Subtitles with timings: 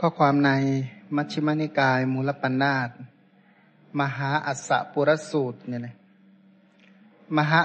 [0.00, 0.50] ข้อความใน
[1.16, 2.88] มัชฌิมานิกายมูลปัญนาต
[4.00, 5.94] มหาอัสสปุรสูตรเนี่ยนะ
[7.36, 7.58] มหา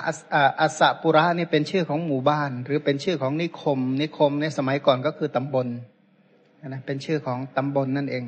[0.60, 5.68] อัสสปุระนี่เป็นชื่อของหมู่บ้าน หรือเป็นชื่อของนิคม นิคมในสมัยก่อนก็คือตำบล
[6.68, 8.26] นะเป็นชื่อของตำบลนั่นเอง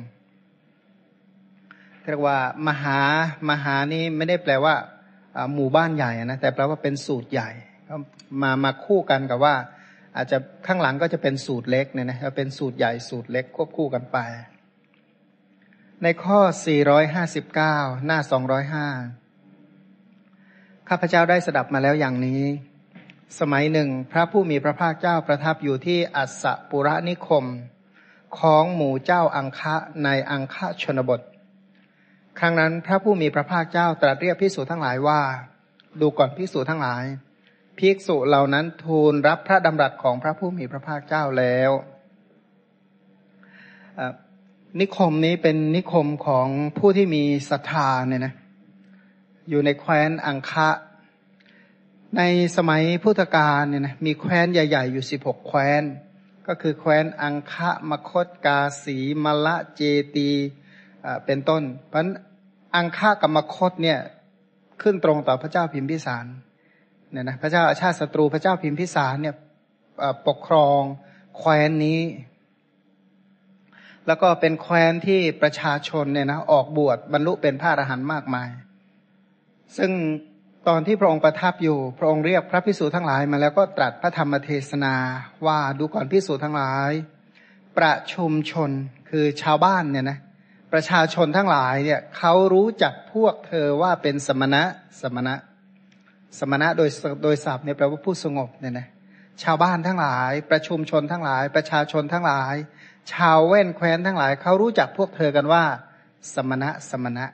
[2.04, 2.98] เรียกว่ามหา
[3.50, 4.74] มหานี่ไม่ได้แปลว่า
[5.54, 7.50] หมู่บ้านใหญ่นะแต่แปลว่าเป็นสูตรใหญ่
[8.42, 9.54] มามาคู่กันกับว่า
[10.16, 14.18] อาจจะข้างหลังก็จะเป็นสูตรเล็กเนี่ยนะเป็นสูตรใหญ่สูตรเล็กควบคู่กันไป
[16.02, 16.38] ในข้อ
[17.22, 18.18] 459 หน้า
[19.18, 22.42] 205 ข้าพเจ้าได้สดับมาแล้วอย่างนี้
[23.40, 27.44] สมัยหนึ่ง พระผู้มีพระภาคเจ้าประทับอยู่ที่อัสสปุระนิคม
[28.38, 31.20] ของหมู่เจ้าอังคะในอังคะชนบท
[32.38, 35.20] ครั้งนั้นพระผู้มีพระภาคเจ้าตรัสเรียกพิสูจทั้งหลายว่า
[36.00, 37.04] ดูก่อนพิสูจทั้งหลาย
[37.78, 41.70] ภิกษุเหล่านั้นทูลรับพระดำรัสของพระผู้มีพระภาคเจ้าแล้ว
[44.80, 46.46] นิคมนี้เป็นนิคมของ
[46.78, 48.34] ผู้ที่มีศรัทธาเนี่ยนะ
[49.48, 50.70] อยู่ในแคว้นอังคะ
[52.16, 52.22] ใน
[52.56, 55.82] สมัยพุทธกาลเนี่ยนะมีแคว้นใหญ่ ๆ อยู่สิบหกแคว้น
[56.46, 59.80] ก็คือแคว้นอังคะมคตกาสีมละเจ
[60.16, 60.30] ตี
[61.26, 62.06] เป็นต้น เพราะ
[62.76, 63.98] อังคะกับมคตเนี่ย
[64.82, 66.26] ขึ้นตรงต่อพระเจ้าพิมพิสาร
[67.12, 69.34] เนี่ยนะพระเจ้าอาชาติศัตรูพระเจ้าพิมพิสารเนี่ย
[70.26, 70.80] ปกครอง
[71.38, 72.00] แคว้นนี้
[74.06, 78.48] แล้วก็เป็นแคว้นที่ประชาชนเนี่ยนะออกบวชบรรลุเป็นพระอรหันต์มากมาย
[79.76, 79.90] ซึ่ง
[80.68, 84.94] ตอนที่พระองค์ประทับอยู่ พระองค์เรียกพระพิสูจทั้งหลายมาแล้วก็ตรัสพระธรรมเทศนา
[85.46, 86.90] ว่าดูก่อนพิสูจทั้งหลาย
[87.78, 88.70] ประชุมชน
[89.10, 90.18] คือชาวบ้านเนี่ยนะ
[90.72, 94.62] ประชาชนทั้งหลายเนี่ยเขารู้จักพวกเธอว่าเป็นสมณะ
[95.00, 95.34] สมณะ
[96.38, 96.88] สมณะโดย
[97.22, 98.86] โดยศัพท์เนี่ยแปลว่าผู้สงบเนี่ยนะ
[99.42, 102.54] ชาวบ้านทั้งหลาย ประชุมชนทั้งหลาย ประชาชนทั้งหลาย
[103.12, 105.64] ชาวแว่นแคว้นทั้งหลายเขารู้จักพวกเธอกันว่า
[106.34, 107.26] สมณะสมณะ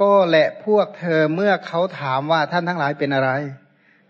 [0.00, 3.30] ก็แหละพวกเธอเมื่อเขาถามว่าท่านทั้งหลายเป็นอะไร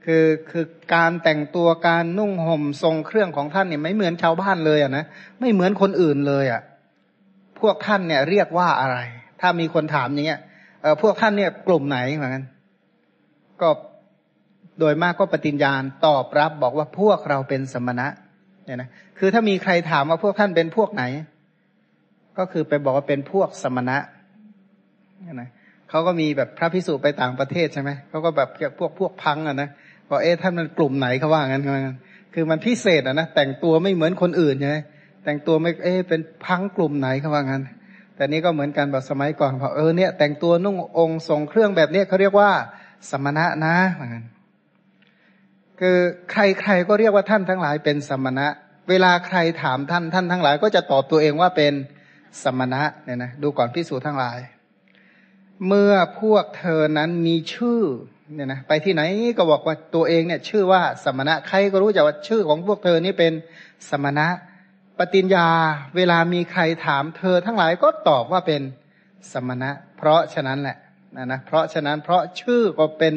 [0.04, 5.04] คือคือการแต่งตัวการนุ่งห่มทรงเครื่องของท่านเนี่ยไม่เหมือนชาวบ้านเลยอะนะ
[5.40, 6.62] ไม่เหมือนคนอื่นเลยอะ
[7.60, 8.98] พวกท่านเนี่ยเรียกว่าอะไร
[9.40, 10.40] ถ้ามีคนถามอย่างเงี้ย
[10.82, 12.44] เออพวกท่านเนี่ยกลุ่มไหนเหมือนกัน
[13.60, 13.68] ก็
[14.78, 18.06] โดยมากก็ปฏิญญาณตอบรับบอกว่าพวกเราเป็นสมณะ
[18.64, 18.88] เนี่ยนะ
[19.18, 21.04] คือถ้ามีใครถามว่าพวกท่านเป็นพวกไหน
[22.38, 23.98] ก็คือไปบอกว่าเป็นพวกสมณะ
[25.22, 25.50] เนี่ยนะ
[25.90, 28.48] เขาก็มีแบบพระพิสุไปต่างประเทศใช่ไหมเขาก็แบบ
[28.78, 29.68] พวกพวกพังอะนะ
[30.08, 31.64] บอกเอ๊ะท่านมันกลุ่มไหนเขาว่างั้น
[32.34, 34.76] คือมันพิเศษอะนะแต่งตัวไม่เหมือนคนอื่นใช่ไหม
[35.24, 37.62] แต่งตัวไม่เอ๊ะเป็นพังกลุ่มไหนเขาว่างั้น
[38.16, 42.50] แต่นี้ก็เหมือนกันแบบสมัยก่อนบอกเออเนี่ยแต่งตัวนุ่งองค์ทรงเครื่องแบบนี้เขาเรียกว่า
[43.10, 44.24] สมณะนะเหมือนกัน
[45.80, 45.98] คือ
[46.30, 48.46] ใครๆก็เรียกว่าท่านทั้งหลายเป็นสมณะ
[48.88, 51.72] เวลาใครถามท่านท่านทั้งหลาย ก็จะตอบตัวเองว่าเป็น
[52.42, 54.38] สมณะเนี่ยนะดูก่อนพิสูจน์ทั้งหลาย
[55.66, 57.82] เมื่อพวกเธอนั้นมีชื่อ
[58.34, 59.02] เนี่ยนะไปที่ไหน
[59.38, 63.32] ก็บอกว่าตัวเองเนี่ย ชื่อว่าสมณะใครก็รู้จักว่าชื่อของพวกเธอนี่เป็น
[63.90, 64.26] สมณะ
[64.98, 65.48] ปฏิญญา
[65.96, 68.62] เวลามีใครถามเธอทั้งหลายก็ตอบว่าเป็น
[69.32, 70.76] สมณะ เพราะฉะนั้นแหละ
[71.16, 73.14] นะนะเพราะฉะนั้นเพราะชื่อก็เป็น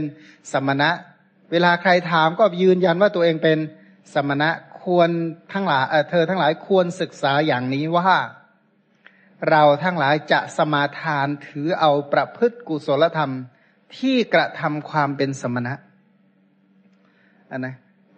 [0.51, 0.89] สมณะ
[1.53, 3.57] เวลาใครถามก็ยืนยันว่าตัวเองเป็น
[4.13, 4.49] สมณะ
[4.81, 5.09] ควร
[5.53, 8.11] ทั้งหลายเธอทั้งหลายควรศึกษาอย่างนี้ว่า
[9.49, 13.33] เราทั้งหลายจะสมาทานถือเอาประพฤติกุศลธรรม
[13.97, 15.73] ที่กระทำความเป็นสมณะ
[17.51, 17.75] อันนะ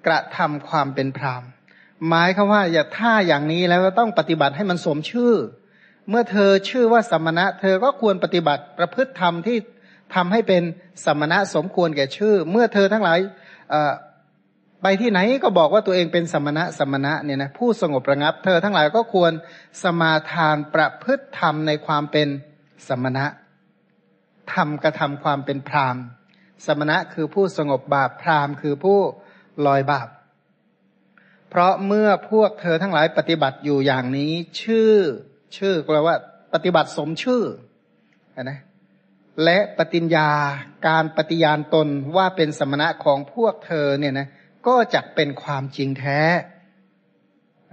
[0.07, 1.43] กระทำความเป็นพราม
[2.07, 5.33] หมายคือว่าอย่าท่าอย่างนี้แล้วต้องปฏิบัติให้มันสมชื่อ
[6.09, 9.57] เมื่อเธอชื่อว่าสมณะ เธอก็ควรปฏิบัติประพฤติธรรมที่
[10.15, 10.63] ทำให้เป็น
[11.05, 13.19] สมณะสมควรแก่ชื่อ เมื่อเธอทั้งหลาย
[14.83, 19.31] ไปที่ไหนก็บอกว่าตัวเองเป็นสมณะสมณะเนี่ยนะผู้สงบระงับ เธอทั้งหลายก็ควร
[19.83, 22.27] สมาทานประพฤติธรรมในความเป็น
[22.87, 23.25] สมณะ
[24.53, 25.97] ทำกระทำความเป็นพราม
[26.65, 28.99] สมณะคือผู้สงบบาปพรามคือผู้
[29.65, 30.07] ลอยบาป
[31.49, 34.31] เพราะเมื่อพวกเธอทั้งหลายปฏิบัติอยู่อย่างนี้
[34.61, 34.95] ชื่อ
[35.57, 36.15] ชื่อแปลว่า
[36.53, 37.43] ปฏิบัติสมชื่อ
[38.43, 38.59] นะ
[39.43, 40.29] และปฏิญญา
[40.87, 44.27] การปฏิญาณตนว่าเป็นสมณะของพวกเธอเนี่ยนะ
[44.67, 46.21] ก็จะเป็นความจริงแท้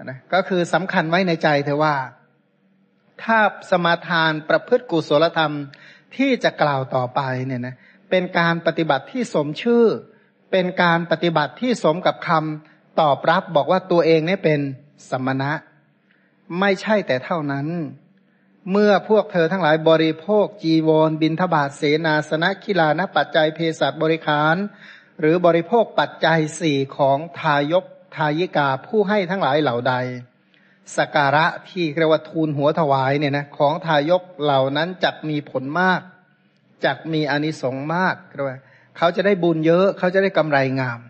[0.05, 1.97] นะก็คือสำคัญไว้ในใจเธอว่า
[3.23, 3.39] ถ้า
[3.71, 5.55] สมาทานประพฤติกุศลธรรม
[6.17, 7.75] ที่จะกล่าวต่อไปเนี่ยนะ
[8.11, 9.85] เป็นการปฏิบัติที่สมชื่อ
[10.53, 14.61] เป็นการปฏิบัติที่สมกับคำตอบรับบอกว่าตัวเองเนี่ยเป็น
[15.11, 15.53] สมณะ
[16.61, 17.67] ไม่ใช่แต่เท่านั้น
[18.71, 24.57] เมื่อพวกเธอทั้งหลายบริโภคจีวร บินทบาทเสนาสนะคิลานปัจจัยเภสัชบริคาร
[25.21, 27.85] หรือบริโภคปัจจัยสี่ของทายก
[28.17, 29.95] ทายิกาผู้ให้ทั้งหลายเหล่าใด
[30.97, 36.01] สการะที่เรียกว่าทูลหัวถวายเนี่ยนะของทายกเหล่านั้นจักมีผลมาก
[36.85, 38.59] จักมีอานิสงส์มากเรียกว่า
[38.97, 41.01] เขาจะได้บุญเยอะเขาจะได้กำไรงาม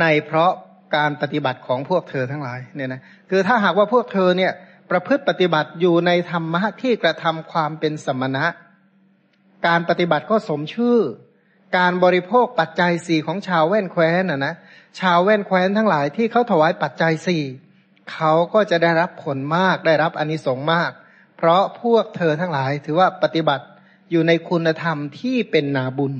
[0.00, 0.52] ในเพราะ
[0.96, 3.00] การปฏิบัติของพวกเธอทั้งหลายเนี่ยนะ
[3.30, 4.52] คือถ้าหากว่าพวกเธอเนี่ย
[4.90, 8.46] ประพฤติปฏิบัติอยู่ในธรรมะที่กระทำความเป็นสมณะ
[9.66, 10.98] การปฏิบัติก็สมชื่อ
[11.76, 14.54] การบริโภคปัจจัยสี่ของชาวแว่นแคว้นอะนะ
[15.00, 17.42] ชาวแว่นแคว้นทั้งหลายที่เขาถวายปัจจัยสี่
[18.12, 20.90] เขาก็จะได้รับผลมากได้รับอนิสงส์มาก
[21.36, 23.64] เพราะพวกเธอทั้งหลายถือว่าปฏิบัติ
[24.10, 26.14] อยู่ในคุณธรรมที่เป็นนาบุญ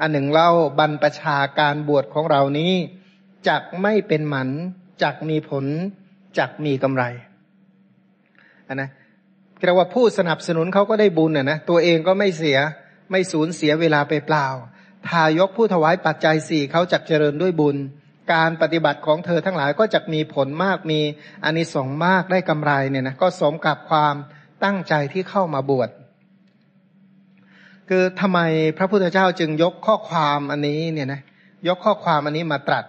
[0.00, 2.72] อันหนึ่งเล่าบรรปชาการบวชของเรานี้
[3.48, 4.48] จักไม่เป็นหมัน
[5.02, 5.64] จักมีผล
[6.38, 7.04] จักมีกำไร
[8.72, 8.90] นนะ
[9.64, 12.58] เรียกว่าผู้สนับสนุนเขาก็ได้บุญอะนะตัวเองก็ไม่เสีย
[13.10, 14.46] ไม่สูญเสียเวลาไปเปล่า
[15.08, 17.76] ทายกผู้ถวายปัจจัยสี่เขาจักเจริญด้วยบุญ
[18.32, 21.00] การปฏิบัติของเธอทั้งหลายก็จะมีผลมากมี
[21.44, 24.14] อานิสงส์มากได้กำไรเนี่ยนะก็สมกับความ
[24.64, 25.90] ตั้งใจที่เข้ามาบวช
[27.88, 28.40] คือทำไม
[28.78, 31.20] พระพุทธเจ้าจึงยกข้อความอันนี้เนี่ยนะ
[31.68, 32.84] ยกข้อความอันนี้มาตรัส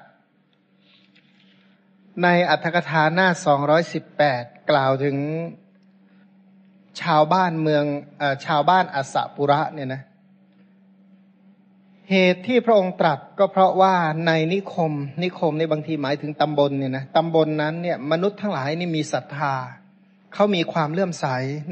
[2.23, 5.17] ในอัตถกถาหน้าสองร้อยสิบแปดกล่าวถึง
[7.01, 7.83] ชาวบ้านเมือง
[8.21, 10.01] อชาวบ้านอัสสปุระเนี่ยนะ
[12.11, 13.95] เหตุที่พระองค์ตรัสก็เพราะว่า
[14.27, 14.93] ในนิคม
[15.23, 19.53] นิคมในบางทีหมายถึงตำบลเนี่ยนะตำบลนนั้นเนี่ยมนุษย์ทั้งหลายนี่มีศรัทธา
[20.33, 21.25] เขามีความเลื่อมใส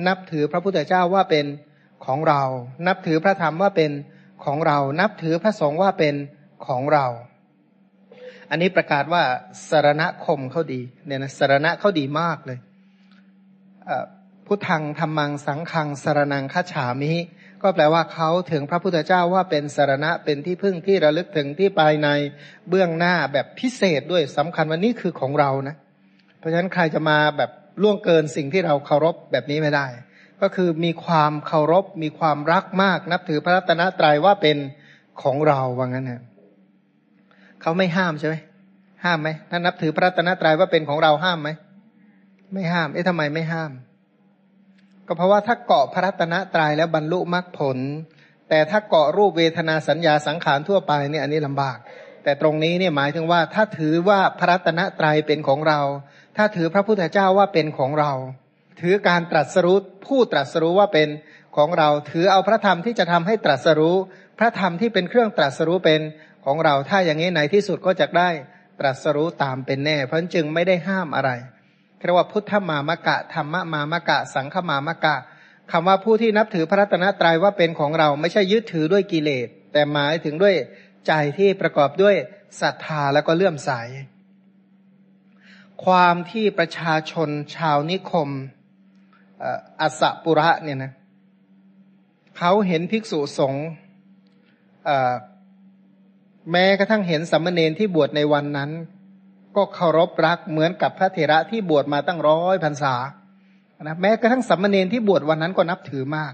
[0.08, 1.46] นับถือพระพุทธเจ้าว่าเป็น
[2.06, 2.44] ของเรา
[2.88, 3.92] นับถือพระธรรมว่าเป็น
[4.46, 6.16] ของเรา นับถือพระสงฆ์ว่าเป็น
[6.68, 7.06] ของเรา
[8.50, 9.24] อันนี้ประกาศว่า
[9.70, 12.60] สารณคมเขาดีเนี่ยนะสารณะเขาดีมากเลย
[14.48, 17.14] พุทธังธรรมังสังขังสารนังคัจฉามิ
[17.64, 22.08] ก็แปลว่าเขาถึงพระพุทธเจ้าว่าเป็นสารณะเป็นที่พึ่งที่ระลึกถึงที่ภายใน
[22.70, 25.76] เบื้องหน้าแบบพิเศษด้วยสำคัญว่านี่คือของเรานะ
[26.40, 27.52] เพราะฉะนั้นใครจะมาแบบ
[27.82, 29.88] ล่วงเกินสิ่งที่เราเคารพแบบนี้ไม่ได้
[30.42, 34.58] ก็คือมีความเคารพมีความรักมาก นับถือพระรัตนตรัยว่าเป็น
[35.22, 36.22] ของเราว่างั้นนะ
[37.62, 38.36] เขาไม่ห้ามใช่ไหม
[39.06, 41.50] ห้ามไหมถ้านับถือพระรัตนตรัยว่าเป็นของเราห้ามไหม
[42.54, 43.72] ไม่ห้าม เอ๊ะทำไมไม่ห้าม
[45.08, 47.78] ก็เพราะว่าถ้าเกาะพระรัตนตรัยแล้วบรรลุมรรคผล
[48.50, 51.78] แต่ถ้าเกาะรูปเวทนาสัญญาสังขารทั่วไปเนี่ยอันนี้ลำบาก
[52.24, 55.80] แต่ตรงนี้เนี่ยหมายถึงว่าถ้าถือว่าพระรัตนตรัยเป็นของเรา
[56.38, 58.12] ถ้าถือพระพุทธเจ้าว่าเป็นของเรา
[58.82, 59.78] ถือการตรัสรู้
[60.08, 61.10] ผู้ตรัสรู้ว่าเป็น
[61.58, 63.96] ของเรา ถือเอาพระธรรมที่จะทำให้ตรัสรู้
[64.40, 66.02] พระธรรมที่เป็นเครื่องตรัสรู้เป็น
[66.46, 68.30] ของเรา ถ้าอย่างนี้ในที่สุดก็จะได้
[68.80, 71.32] ตรัสรู้ตามเป็นแน่ เพราะจึงไม่ได้ห้ามอะไร
[72.06, 75.16] เรียกว่าพุทธมามะกะธรรมมามะกะ สังฆมามะกะ
[75.72, 80.56] คำว่าผู้ที่นับถือพระรัตนตรัยว่าเป็นของเราไม่ใช่ยึดถือด้วยกิเลส แต่หมายถึงด้วย
[81.08, 82.16] ใจที่ประกอบด้วย
[82.62, 83.72] ศรัทธาแล้วก็เลื่อมใส
[85.86, 88.30] ความที่ประชาชนชาวนิคม
[89.82, 90.92] อัสสปุระเนี่ยนะ
[92.38, 93.66] เขาเห็นภิกษุสงฆ์
[96.52, 98.72] แม้กระทั่งเห็นสัมมเนนที่บวชในวันนั้น
[99.56, 102.96] ก็เคารพรักเหมือนกับพระเถระที่บวชมาตั้งร้อยพรรษา
[103.84, 106.34] นะแม้กระทั่งสัมมเนนที่บวชวันนั้นก็นับถือมาก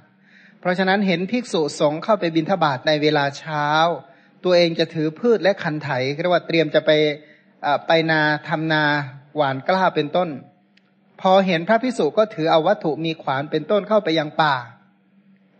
[0.59, 3.67] เพราะฉะนั้นเห็นภิกษุสงฆ์เข้าไปบิณฑบาตในเวลาเช้า
[4.43, 5.89] ตัวเองจะถือพืชและคันไถ
[6.21, 6.91] เรียกว่าเตรียมจะไป
[7.87, 8.83] ไปนาทำนา
[9.35, 10.29] หวานกล้าเป็นต้น
[11.21, 14.55] พอเห็นพระพิสุก็ถือเอาวัตถุมีขวานเป็นต้นเข้าไปยังป่า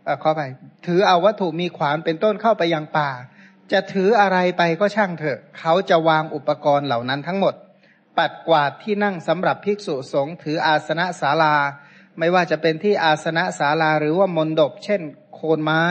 [0.04, 0.42] เออขอไป
[0.86, 3.10] ถือเอาวัตถุมีขวานเป็นต้นเข้าไปยังป่า
[3.72, 7.54] จะถืออะไรไปก็ช่างเถอะ เขาจะวางอุปกรณ์เหล่านั้นทั้งหมด
[8.18, 11.56] ปัดกวาดที่นั่งสำหรับภิกษุสงฆ์ถืออาสนะศาลา
[12.18, 15.00] ไม่ว่าจะเป็นที่อาสนะศาลาหรือว่ามนดบเช่น
[15.34, 15.84] โคนไม้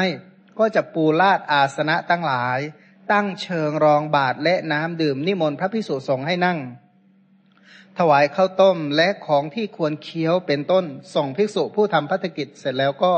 [0.60, 2.60] ก็จะปูลาดอาสนะตั้งหลาย
[3.12, 6.60] ตั้งเชิงรองบาทและน้ำดื่มนิมนต์พระภิกษุสงฆ์ให้นั่ง
[7.98, 13.14] ถวายข้าวต้มและของที่ควรเคี้ยวเป็นต้น ส่งภิกษุผู้ทำพัฒกิจเสร็จแล้วก็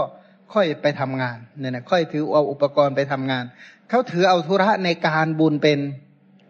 [0.53, 3.45] ค่อยไปทำงานเนี่ยนะค่อยถือเอาอุปกรณ์ไปทำงาน
[3.91, 5.79] เขาถือเอาธุระในการบุญเป็น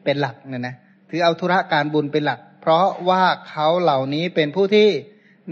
[0.04, 0.76] เป็นหลักเนี่ยนะ
[1.10, 4.90] ถือเอาธุระการบุญเป็นหลัก เพราะว่าเขาเหล่านี้เป็นผู้ที่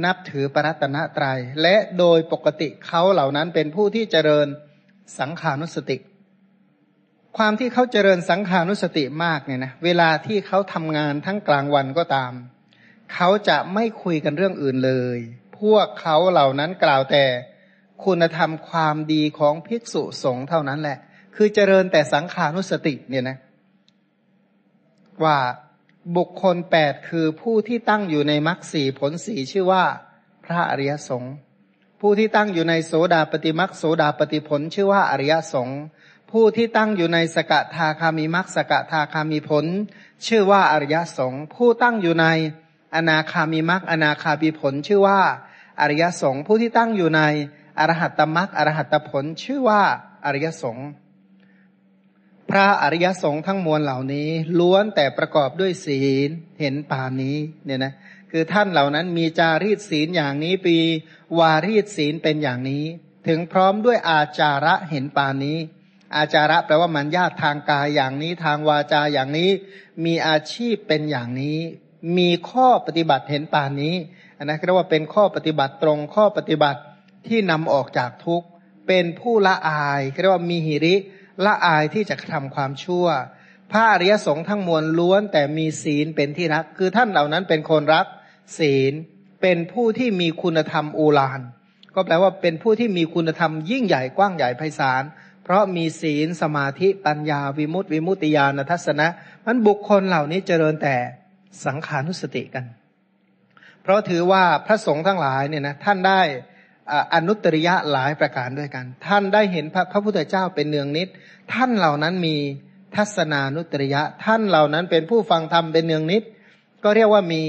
[0.05, 4.47] นับถือปรัตนตรยัยและโดยปกติเขาเหล่านั้นเป็นผู้ที่เจริญ
[5.19, 5.97] สังขานุสติ
[7.37, 12.33] ความที่เขาเจริญสังขานุสติมากเนี่ยนะเวลาที่เขาทำงานทั้งกลางวันก็ตาม
[13.13, 15.17] เขาจะไม่คุยกันเรื่องอื่นเลย
[15.59, 17.25] พวกเขาเหล่านั้นกล่าวแต่
[18.03, 20.97] คุณธรรมความดีของภิกษุสงฆ์เท่านั้นแหละ
[21.41, 23.37] คือเจริญแต่สังขานุสติเนี่ยนะ
[25.23, 25.37] ว่า
[26.17, 29.83] บุคคลแปดคือผู้ที่ตั้งอยู่ในมรรคสี่ผลสีชื่อว่า
[30.45, 31.33] พระอริยสงฆ์
[32.01, 35.81] ผู้ที่ตั้งอยู่ในโสดาปฏิมรรคโสดาปฏิผล ชื่อว่าอริยสงฆ์
[36.31, 39.65] ผู้ที่ตั้งอยู่ในสกทาคามีมรรคสกทาคามีผล
[40.27, 42.25] ชื่อว่าอริยสงฆ์ผู้ตั้งอยู่ใน
[42.95, 45.21] อนาคามีมรรคอนาคามีผล ชื่อว่า
[45.81, 47.21] อริยสงฆ์ผู้ที่ตั้งอยู่ใน
[47.79, 49.81] อรหัตตมรรคอรหัตตผล ชื่อว่า
[50.25, 50.89] อริยสงฆ์
[52.49, 54.29] พระอริยสงฆ์ทั้งมวลเหล่านี้
[54.59, 56.29] ล้วนแต่ประกอบด้วยศีล
[56.59, 57.93] เห็นป่านนี้เนี่ยนะ
[58.31, 60.77] คือท่านเหล่านั้นมีจารีตศีลอย่างนี้ปี
[61.39, 62.83] วารีตศีลเป็นอย่างนี้
[63.27, 65.57] ถึงพร้อมด้วยอาจาระเห็นป่านนี้
[66.15, 69.49] อาจาระแปลว่ามันญาติทางกายอย่างนี้ทางวาจาอย่างนี้
[70.05, 71.59] มีอาชีพเป็นอย่างนี้
[72.17, 73.95] มีข้อปฏิบัติเห็นป่านนี้
[74.37, 76.79] อันนั้นเรียกว่าเป็นข้อปฏิบัติตรงข้อปฏิบัติ
[77.27, 78.47] ที่นำออกจากทุกข์
[78.87, 80.95] เป็นผู้ละอายเรียกว่ามีหิริ
[81.45, 83.07] ละอายที่จะทำความชั่ว
[83.71, 88.05] พระอริยสงฆ์ทั้งมวลล้วนแต่มีศีลเป็นที่รัก คือท่านเหล่านั้นเป็นคนรัก
[88.59, 88.93] ศีล
[89.41, 91.41] เป็นผู้ที่มีคุณธรรมอูลาน
[91.95, 95.03] ก็แปลว่าเป็นผู้ที่มีคุณธรรมยิ่งใหญ่กว้างใหญ่ไพศาล
[95.43, 99.07] เพราะมีศีลสมาธิปัญญาวิมุตติวิมุตติญาณทัศนะ
[99.45, 100.95] มันบุคคลเหล่านี้เจริญแต่
[101.65, 102.65] สังขานุสติกัน
[103.83, 106.21] เพราะถือว่าพระสงฆ์ทั้งหลายเนี่ยนะท่านได้
[107.13, 111.07] อนุตริยะหลายประการด้วยกัน ท่านได้เห็นพระพระพุทธเจ้าเป็นเนืองนิด
[111.53, 112.35] ท่านเหล่านั้นมี
[112.95, 116.23] ทัศนานุตริยะ ท่านเหล่านั้นเป็นผู้ฟังธรรมเป็นเนืองนิด
[116.83, 117.43] ก็เรียกว่ามี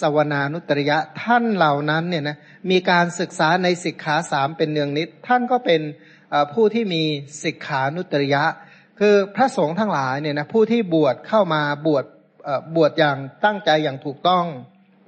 [0.00, 2.36] สวนานุตริยะ ท่านเหล่านั้นเนี่ยนะ
[2.70, 5.80] มีการศึกษาในสิกขาสามเป็นเนืองนิด ท่านก็เป็น
[6.52, 7.02] ผู้ที่มี
[7.44, 8.44] สิกขานุตริยะ
[9.00, 12.04] คือพระสงฆ์ทั้งหลายเนี่ยนะผู้ที่บวชเข้ามาบวช
[12.76, 14.44] บวชอย่างตั้งใจอย่างถูกต้อง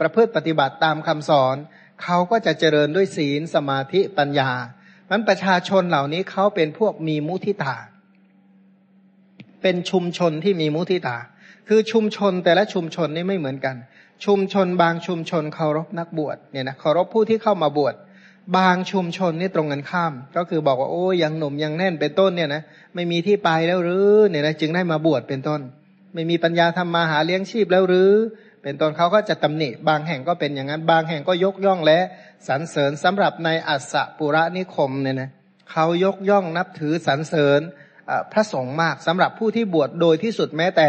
[0.01, 1.57] ประพฤติปฏิบัติตามคำสอน
[2.03, 4.51] เขาก็จะเจริญด้วยศีลสมาธิปัญญา
[5.11, 7.77] มันประชาชนเหล่านี้เขาเป็นพวกมีมุทิตา
[9.63, 11.17] เป็นชุมชนที่มีมุทิตา
[11.69, 13.77] คือชุมชนแต่ละชุมชนนี่ไม่เหมือนกัน
[14.25, 17.95] ชุมชนบางชุมชนเคารพนักบวชเนี่ยนะเคารพผู้ที่เข้ามาบวช
[18.57, 22.63] บางชุมชนนี่ตรงกันข้าม ก็คือบอกว่าโอ้ยังหนุ่มยังแน่นเป็นต้นเนี่ยนะ
[22.95, 25.61] ไม่มีที่ไปแล้วหรือเนี่ยนะจึงได้มาบวชเป็นต้น
[26.15, 28.11] ไม่มีปัญญาทำมาหาเลี้ยงชีพแล้วหรือ
[28.63, 31.99] เป็นต้นเขาก็จะตำหนิบางแห่งก็เป็นอย่างนั้น บางแห่งก็ยกย่องและ
[32.49, 35.31] สรรเสริญสำหรับในอัสสะปุระนิคมเนี่ยนะ
[35.73, 37.61] เขายกย่องนับถือสรรเสริญ
[38.33, 40.89] พระสงฆ์มากสำหรับผู้ที่บวชโดยที่สุดแม้แต่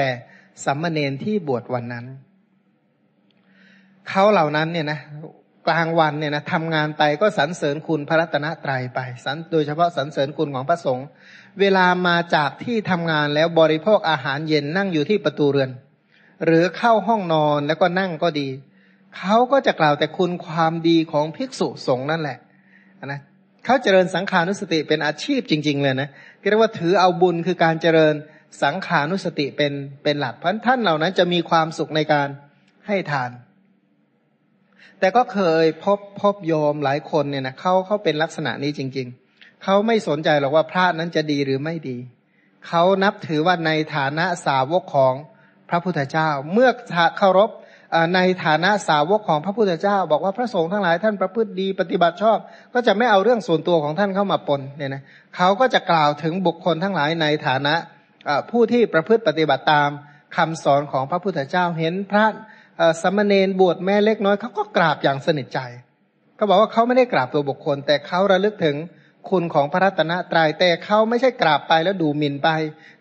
[0.65, 2.05] สัมมาเนนที่บวชวันนั้น
[4.09, 4.99] เขาเหล่านั้นเนี่ยนะ
[5.67, 11.07] กลางวันเนี่ยนะทำงานไปก็สรรเสริญคุณพระรัตนตรัยไปสันโดยเฉพาะสรรเสริญคุณของพระสงฆ์
[11.59, 15.69] เวลามาจากที่ทำงานแล้วบริโภคอาหารเย็นนั่งอยู่ที่ประตูเรือน
[16.45, 18.47] หรือเข้าห้องนอนแล้วก็นั่งก็ดี
[19.17, 22.37] เขาก็จะกล่าวแต่คุณความดีของภิกษุสงฆ์นั่นแหละ
[23.05, 23.19] นะ
[23.65, 26.09] เขาเจริญสังขานุสติเป็นอาชีพจริง ๆ เลยนะ
[26.49, 28.15] เรียกว่าถือเอาบุญคือการเจริญ
[28.63, 32.27] สังขานุสติเป็นเป็นหลักเพราะท่านเหล่านั้นจะมีความสุขในการ
[32.87, 33.31] ให้ทาน
[34.99, 41.97] แต่ก็เคยพบพบโยมหลายคนเนี่ยนะเขาเขาเป็นลักษณะนี้จริง ๆ เขาไม่สนใจหรอกว่าพระนั้นจะดีหรือไม่ดี
[42.67, 45.13] เขานับถือว่าในฐานะสาวกของ
[45.69, 46.69] พระพุทธเจ้า เมื่อ
[47.17, 47.49] เคารพ
[48.15, 52.37] ในฐานะสาวกของพระพุทธเจ้า บอกว่าพระสงฆ์ทั้งหลายท่านประพฤติดีปฏิบัติชอบ
[52.73, 55.03] ก็จะไม่เอาเรื่องส่วนตัวของท่านเข้ามาปนเนี่ยนะ
[55.35, 57.75] เขาก็จะกล่าวถึงบุคคลทั้งหลายในฐานะ
[58.49, 59.89] ผู้ที่ประพฤติปฏิบัติตาม
[60.37, 62.25] คำสอนของพระพุทธเจ้าเห็นพระ
[63.01, 65.59] สมณเณรบวชแม่เล็กน้อยเขาก็กราบอย่างสนิทใจ
[66.35, 68.75] เขาบอกว่าเขาไม่ได้กราบตัวบุคคล แต่เขาระลึกถึง
[69.29, 72.49] คุณของพระรัตนตรยัยแต่เขาไม่ใช่กราบไปแล้วดูหมิ่นไป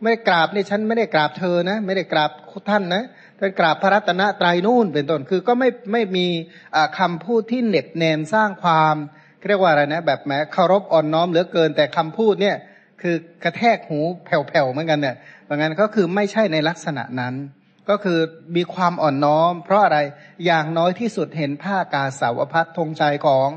[0.01, 2.31] ไม่ได้กราบนี่ฉันไม่ได้กราบเธอนะ ไม่ได้กราบ
[2.71, 3.03] ท่านนะ
[3.39, 6.27] ท่านกราบพระรัตนตรัยนู่นเป็นต้นคือก็ไม่ไม่มี
[6.99, 8.95] คำพูดที่เน็บแนมสร้างความ
[9.49, 12.57] เรียกว่าอะไรนะ แบบแม้เคารพอ่อนน้อมเหลือเกินแต่คำพูดเนี่ย
[13.03, 17.35] คือกระแทกหูแผ่วๆเหมือนกันเนี่ยเพราะงั้นก็คือไม่ใช่ในลักษณะนั้น
[17.89, 18.19] ก็คือ
[18.57, 19.99] มีความอ่อนน้อม เพราะอะไร
[20.47, 23.49] อย่างน้อยที่สุดเห็นผ้ากาสาวพัดธงใจของ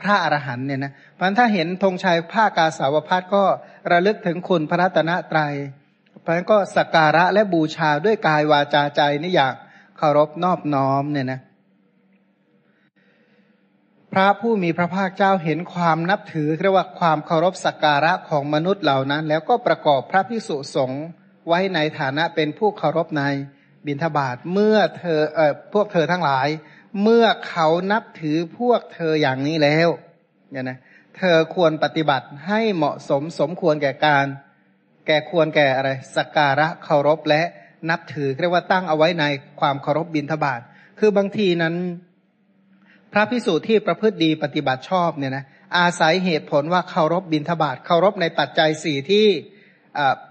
[0.00, 3.44] พระอรหันเนี่ยนะเพราะถ้าเห็นธงชัยผ้ากาสาวพัดก็
[3.90, 5.54] ระลึกถึงคุณพระรัตนตรยัย
[6.20, 9.54] เพราะฉะนั้นก็สักการะและบูชาด้วยกายวาจาใจนี่อยาก
[9.98, 11.40] เคารพนอบน้อมเนี่ยนะ
[14.12, 21.04] พระผู้มีพระภาคเจ้าเห็นความนับถือเรียกว่าความเคารพสักการะของมนุษย์เหล่านั้น แล้วก็ประกอบพระพิสุสงฆ์
[21.48, 23.22] ไว้ในฐานะเป็นผู้เคารพใน
[23.86, 26.48] บิณฑบาตเมื่อเธอเอ่อพวกเธอทั้งหลาย
[27.02, 29.88] เมื่อเขานับถือพวกเธออย่างนี้แล้ว
[30.50, 30.78] เนี่ยนะ
[31.16, 34.26] เธอควรปฏิบัติให้เหมาะสมสมควรแก่การ
[35.06, 37.42] แก่ควรแก่อะไรสักการะเคารพและ
[37.90, 39.24] นับถือเรียกว่าตั้งเอาไว้ใน
[39.60, 40.60] ความเคารพบิณฑบาต
[40.98, 41.74] คือบางทีนั้น
[43.12, 45.44] พระพิสูจน์ที่ประพฤติดีปฏิบัติชอบเนี่ยนะ
[45.78, 49.26] อาศัยเหตุผลว่าเคารพบิณฑบาตเคารพในปัจจัยสี่ที่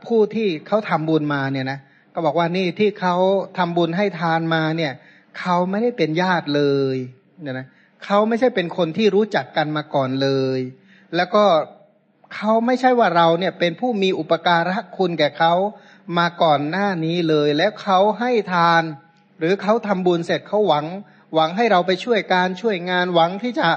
[0.06, 1.80] ผู้ที่เขาทำบุญมาเนี่ยนะ
[2.14, 3.16] ก็บอกว่านี่ที่เขา
[3.58, 4.94] ทำบุญให้ทานมาเนี่ย
[5.39, 6.63] เขาไม่ได้เป็นญาติเล
[6.94, 6.96] ย
[7.41, 7.67] เนี่ยนะ
[8.06, 10.60] เขาไม่ใช่เป็นคนที่รู้จักกันมาก่อนเลย
[11.15, 11.44] แล้วก็
[12.36, 15.53] เขาไม่ใช่ว่าเราเนี่ยเป็นผู้มีอุปการะคุณแก่เขา
[16.17, 18.84] มาก่อนหน้านี้เลย แล้วเขาให้ทาน
[19.39, 20.86] หรือเขาทำบุญเสร็จเขาหวัง
[21.34, 23.67] หวังให้เราไปช่วยการช่วยงานหวังที่จะ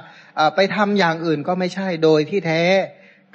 [0.54, 2.62] ไปทำอย่างอื่นก็ไม่ใช่โดยที่แท้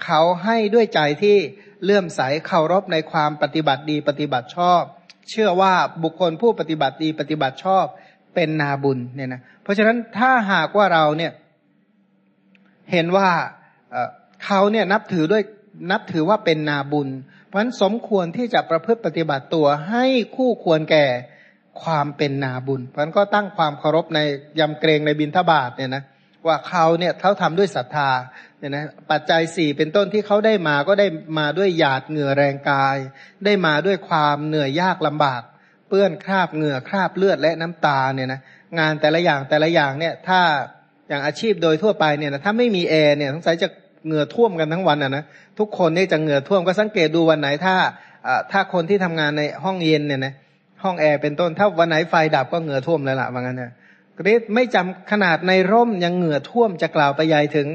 [0.06, 1.38] เขาให้ด้วยใจที่
[1.84, 4.82] เลื่อมใสเคารพในความปฏิบัติดีปฏิบัติชอบ
[5.30, 7.86] เชื่อว่าบุคคลผู้ปฏิบัติดีปฏิบัติชอบ
[8.36, 11.32] เป็นนาบุญเนี่ยนะเพราะฉะนั้นถ้าหากว่าเราเนี่ย
[12.92, 13.30] เห็นว่า
[14.46, 15.44] เขาเนี่ยนับถือด้วย
[15.92, 17.10] นับถือว่าเป็นนาบุญ
[17.46, 21.06] เพราะฉะนั้นสมควรที่จะประพฤติปฏิบัติตัวให้คู่ควรแก่
[21.84, 24.20] ความเป็นนาบุญ เพราะฉะนั้นก็ตั้งความเคารพใน
[24.60, 26.04] ยำเกรงในบินทบาทเนี่ยนะ
[26.48, 28.10] ว่าเขาเนี่ยเขาทำด้วยศรัทธา
[28.60, 31.08] เนี่ยนะปัจจัยสี่เป็นต้นที่เขาได้มาก็ได้
[31.40, 32.98] มาด้วยหยาดเหงื่อแรงกาย
[33.46, 35.42] ได้มาด้วยความเหนื่อยยากลำบาก
[35.88, 38.40] เปื้อนคราบเหงื่อคราบเลือดและน้ำตาเนี่ยนะ
[38.80, 40.40] งานแต่ละอย่างแต่ละอย่างเนี่ย ถ้า
[41.10, 43.68] อย่างอาชีพโดยทั่วไปเนี่ยนะถ้าไม่มีแอร์เนี่ยสงสัยจะ
[44.06, 45.24] เหงื่อท่วมกันทั้งวันอะนะ
[45.60, 47.76] ทุกคนนี่จะเหงื่อท่วมก็สังเกตดูวันไหนถ้า
[48.52, 50.34] ถ้าคนที่ทำงานในห้องเย็นเนี่ยนะ
[50.84, 53.72] ห้องแอร์เป็นต้นถ้าวันไหนไฟดับก็เหงื่อท่วมเลยละว่างั้นเนี่ย
[54.18, 57.68] กรีไม่จำขนาดในร่มยังเหงื่อท่วมจะกล่าวไปใหญ่ถึง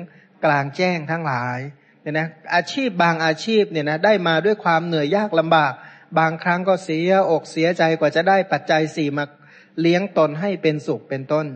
[0.44, 1.58] กลางแจ้งทั้งหลาย
[2.02, 5.72] เนี่ยนะอาชีพบางอาชีพเนี่ยนะได้มาด้วยความเหนื่อยยากลำบาก
[6.18, 9.24] บางครั้งก็เสียอกเสียใจกว่าจะได้ปัจจัยสี่มา
[9.80, 11.46] เลี้ยงตนให้เป็นสุขเป็นต้น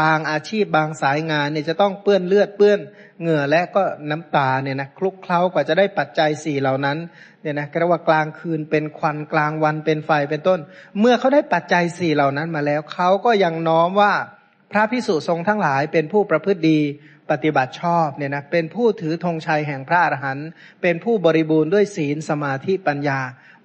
[0.00, 2.80] บางอาชีพบางสายงานเนี่ยจะต้องเปื้อนเลือดเปื้อน
[3.20, 6.98] เหงื่อและก็น้ำตาเนี่ยนะคลุกเคล้ากว่าจะได้ปัจจัยสี่เหล่านั้น
[7.42, 10.60] เนี่ยนะกรียกว่ากลางคืนเป็นควันกลางวันเป็นไฟเป็นต้น
[11.00, 14.12] เมื่อเขาได้ปัจจัยสี่เหล่านั้นมาแล้วเขาก็ยังน้อมว่า
[14.72, 16.80] พระพิสุทรงทั้งหลายเป็นผู้ประพฤติดี
[17.30, 20.48] ปฏิบัติชอบเนี่ยนะเป็นผู้ถือธงชัยแห่งพระอรหันต์
[20.82, 23.20] เป็นผู้บริบูรณ์ด้วยศีลสมาธิปัญญา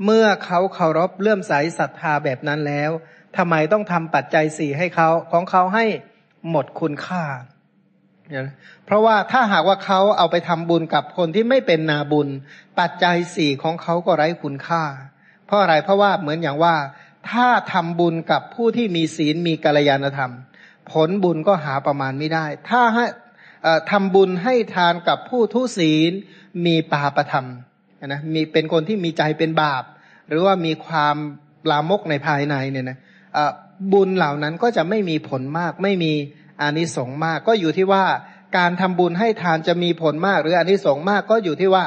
[0.06, 2.92] เมื่อเขาเคารพเลื่อมใสศรัทธาแบบนั้นแล้ว
[3.38, 5.86] ทำไมต้องทำปัจจัยสี่ให้เขาของเขาให้
[6.50, 7.24] หมดคุณค่า
[8.86, 12.28] เพราะว่าถ้าหากว่าเขาเอาไปทำบุญกับคนที่ไม่เป็นนาบุญ
[12.80, 14.84] ปัจจัยสี่ของเขาก็ไร้คุณค่า
[15.46, 16.76] เพราะอะไรเพราะว่าเหมือนอย่างว่า
[17.32, 20.34] ถ้าทำบุญกับผู้ที่มีศีลมีกัลยาณธรรม
[20.92, 23.06] ผลบุญก็หาประมาณไม่ได้ ถ้าให้
[23.92, 26.12] ทำบุญให้ทานกับผู้ทุศีล
[26.66, 27.48] มีปาประธรรม
[28.08, 29.84] นะมีเป็นคนที่มีใจเป็นบาป
[30.28, 31.16] หรือว่ามีความ
[31.72, 32.98] ลามกในภายในเนี่ยนะ
[33.94, 36.14] บุญเหล่านั้นก็จะไม่มีผลมาก ไม่มี
[36.62, 38.06] อานิสงส์มาก ก็อยู่ที่ว่า
[38.58, 41.86] การทำบุญให้ทานจะมีผลมาก หรืออานิสงส์มากก็อยู่ที่ว่า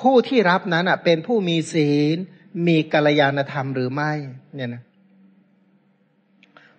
[0.00, 2.16] ผู้ที่รับนั้นอะ เป็นผู้มีศีล
[2.66, 4.12] มีกัลยาณธรรมหรือไม่
[4.54, 4.82] เนี่ยนะ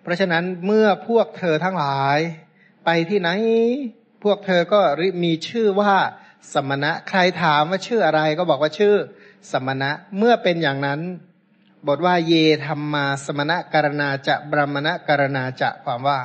[0.02, 2.18] เพราะฉะนั้นเมื่อพวกเธอทั้งหลาย
[2.84, 3.28] ไปที่ไหน
[4.24, 4.80] พวกเธอก็
[5.24, 5.94] มีชื่อว่า
[6.52, 8.94] สมณะ ใครถามว่าชื่ออะไรก็บอกว่าชื่อ
[9.52, 11.00] สมณะ เมื่อเป็นอย่างนั้น
[11.86, 12.34] บทว่าเย
[12.66, 16.20] ธรรมมา สมณะการณาจะบรมณะการณาจะความว่า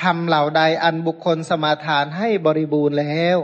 [0.00, 3.38] ทำเหล่าใดอันบุคคลสมาทานให้บริบูรณ์แล้ว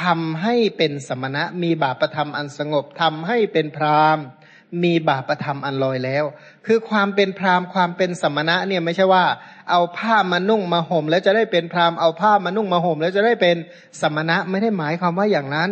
[0.00, 4.18] ทำให้เป็นสมณะมีบาปธรรมอันสงบทำให้เป็นพราม
[4.82, 6.24] มีบาปธรรมอันลอยแล้ว
[6.66, 9.24] คือความเป็นพรามความเป็นสมณะเนี่ยไม่ใช่ว่า
[9.70, 13.56] เอาผ้ามานุ่งมาห่ม แล้วจะได้เป็นพรามเอาผ้ามานุ่งมาห่ม แล้วจะได้เป็น
[14.00, 15.70] สมณะไม่ได้หมายความว่าอย่างนั้น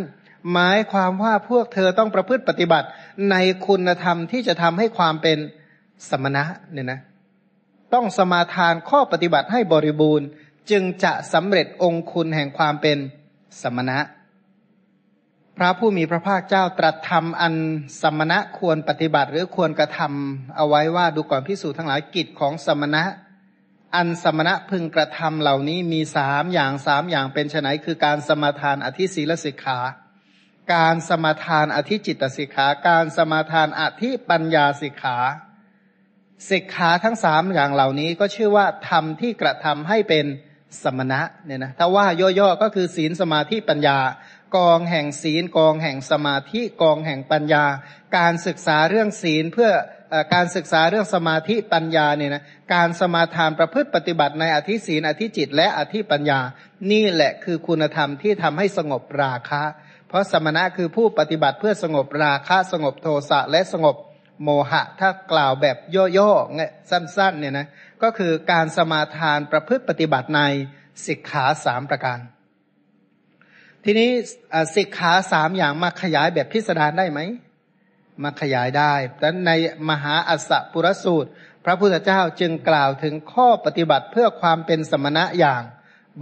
[0.52, 2.88] หมายความว่าพวกเธอต้องประพฤติปฏิบัติ
[3.30, 3.36] ใน
[3.66, 5.38] คุณธรรมที่จะทำให้ความเป็น
[6.10, 7.00] สมณะเนี่ยนะ
[7.94, 10.26] ต้องสมาทานข้อปฏิบัติให้บริบูรณ์
[10.70, 12.98] จึงจะสำเร็จองคุณแห่งความเป็น
[13.62, 13.98] สมณะ
[15.62, 17.54] พระผู้มีพระภาคเจ้าตรัสธรรมอัน
[18.00, 23.04] สมณะควรปฏิบัติหรือควรกระทำเอาไว้ว่าดูก่อนพิสูจน์ทั้งหลายกิจของสมณะ
[23.96, 29.78] อันสมณะพึงกระทำเหล่านี้มีสามอย่างสามอย่างเป็นไฉนคือการสมาทานอธิศีลสิกขา
[30.74, 35.18] การสมาทานอธิจิตสิกขา การสมาทานอธิปัญญาสิกขา
[36.50, 40.26] สิกขาทั้งสามอย่างเหล่านี้ก็ชื่อว่าทำที่กระทำให้เป็น
[40.82, 42.06] สมณะเนี่ยนะถ้าว่า
[42.38, 43.98] ย่อๆก็คือศีลสมาธิปัญญา
[44.56, 47.64] กองแห่งศีล กองแห่งสมาธิกองแห่งปัญญา
[48.18, 49.70] การศึกษาเรื่องศีลเพื่อ
[50.34, 52.42] การศึกษาเรื่องสมาธิปัญญาเนี่ยนะ
[52.74, 56.40] การสมาทานประพฤติปฏิบัติในอธิศีลอธิจิต และอธิปัญญา
[56.90, 59.62] นี่แหละคือคุณธรรมที่ทำให้สงบราคะ
[60.08, 63.96] เพราะสมณะคือผู้ปฏิบัติเพื่อสงบราคะ สงบโทสะและสงบ
[64.42, 65.76] โมหะ ถ้ากล่าวแบบ
[66.18, 67.66] ย่อๆเนี่ยสั้นๆเนี่ยนะ
[68.02, 70.40] ก็คือการสมาทานประพฤติปฏิบัติใน
[71.06, 72.18] สิกขาสามประการ
[73.84, 74.10] ทีนี้
[74.76, 77.20] สิกขาสามอย่างมาขยายแบบพิสดารได้ไหม
[78.22, 79.50] มาขยายได้แต่ใน
[79.88, 81.30] มหาอัสสปุรสูตร
[81.64, 85.62] พระพุทธเจ้าจึงกล่าวถึงข้อปฏิบัติเพื่อความเป็นสมณะอย่าง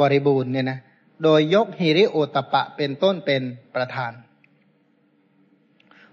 [0.01, 0.79] บริบูรณ์เนี่ยนะ
[1.23, 3.43] โดยยกฮิริโอตปะเป็นต้นเป็น
[3.75, 4.13] ประธาน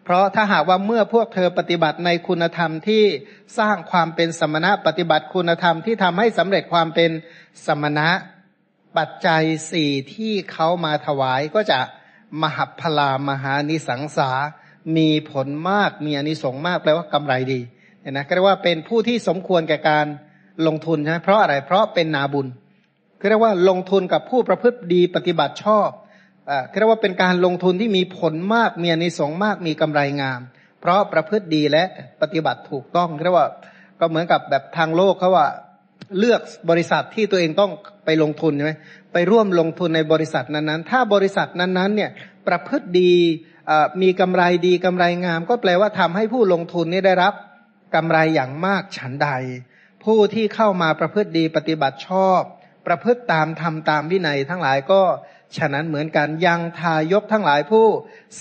[0.03, 3.03] เพราะถ้าหากว่าเมื่อพวกเธอปฏิบัติในคุณธรรมที่
[3.57, 7.11] สร้างความเป็นสมณะปฏิบัติคุณธรรมที่ทำให้สำเร็จความเป็น
[7.65, 8.07] สมณะ
[8.97, 11.79] ปัจจัยสี่ที่เขามาถวายก็จะ
[12.41, 14.31] มหัพลามหานิสังสา
[14.97, 17.59] มีผลมากมีอนิสงส์มากแปลว่ากำไรดี
[18.01, 20.05] เห็นนะก็เรียกว่าเป็นผู้ที่สมควรแก่การ
[20.67, 22.47] ลงทุนใช่ไหมเพราะอะไรเพราะเป็นนาบุญ
[23.19, 25.89] คือเรียกว่าลงทุนกับผู้ประพฤติดีปฏิบัติชอบ
[26.49, 30.41] อ่าเรียกว่าเป็นการลงทุนที่มีผลมากมีอนิสงส์มากมีกำไรงาม
[30.81, 31.83] เพราะประพฤติดีและ
[32.21, 33.47] ปฏิบัติถูกต้องเรียกว่า
[33.99, 35.47] ก็เหมือนกับแบบทางโลกเขาว่า
[36.19, 37.71] เลือกบริษัทที่ตัวเองต้อง
[38.05, 38.73] ไปลงทุนใช่ไหม
[39.13, 42.11] ไปร่วมลงทุนในบริษัทนั้นๆ ถ้าบริษัทนั้นๆเนี่ย
[42.47, 43.13] ประพฤติดี
[44.01, 47.33] มีกำไรดีกำไรงาม ก็แปลว่าทำให้ผู้ลงทุนนี้ได้รับ
[47.95, 49.29] กำไรอย่างมากฉันใด
[50.03, 52.41] ผู้ที่เข้ามาประพฤติดีปฏิบัติชอบ
[52.87, 55.01] ประพฤติตามทำตามวินัยทั้งหลายก็
[55.57, 57.85] ฉะนั้นเหมือนกันยังทายกทั้งหลายผู้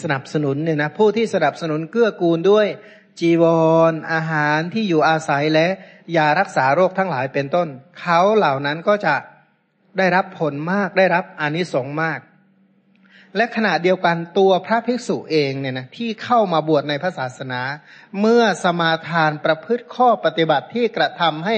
[0.01, 2.67] สนับสนุนเนี่ยนะผู้ที่สนับสนุนเกื้อกูลด้วย
[3.21, 3.45] จีว
[3.91, 5.67] รออาหารที่อยู่อาศัยและ
[6.17, 7.69] ยารักษาโรคทั้งหลายเป็นต้น
[8.01, 9.15] เขาเหล่านั้นก็จะ
[9.99, 12.21] ได้รับผลมากได้รับอานิสงส์มาก
[13.37, 17.61] และขณะเดียวกันตัวพระภิกษุเองเนี่ยนะที่เข้ามาบวชในพระศาสนา
[18.21, 21.57] เมื่อสมาทานประพฤติข้อปฏิบัติที่กระทำให้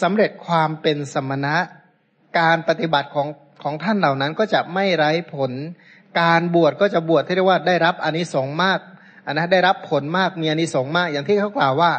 [0.00, 1.56] สำเร็จความเป็นสมณะ
[2.38, 3.28] การปฏิบัติของ
[3.62, 5.52] ของท่านเหล่านั้นก็จะไม่ไร้ผล
[6.20, 8.78] การบวชก็จะบวชที่เรียกว่าได้รับอนิสงส์มาก
[9.26, 11.92] อันนะได้รับผลมากมีอนิสงส์มาก อย่างที่เขากล่าวว่า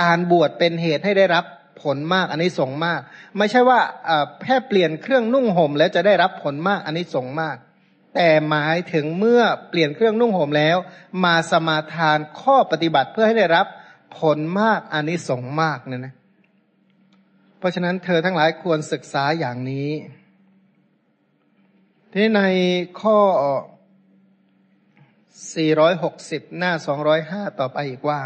[0.00, 1.44] การบวชเป็นเหตุให้ได้รับ
[1.82, 3.00] ผลมากอันนี้ส่งมาก
[3.38, 3.80] ไม่ใช่ว่า
[4.44, 7.56] แค่เปลี่ยนเครื่องนุ่งห่มแล้วจะได้รับผลมากอันนี้ส่งมาก
[8.14, 10.76] แต่หมายถึงเมื่อเปลี่ยนเครื่องนุ่งห่มแล้ว
[11.24, 13.66] มาสมาทานข้อปฏิบัติเพื่อให้ได้รับ
[14.18, 16.14] ผลมากอันนี้ส่งมากเนี่ยนะ
[17.58, 19.90] เพราะฉะนั้นเธอทั้งหลายควรศึกษาอย่างนี้
[22.12, 22.40] ที่ใน
[23.00, 23.18] ข้อ
[25.60, 26.72] 460 หน้า
[27.16, 28.20] 205 ต่อไปอีกว่า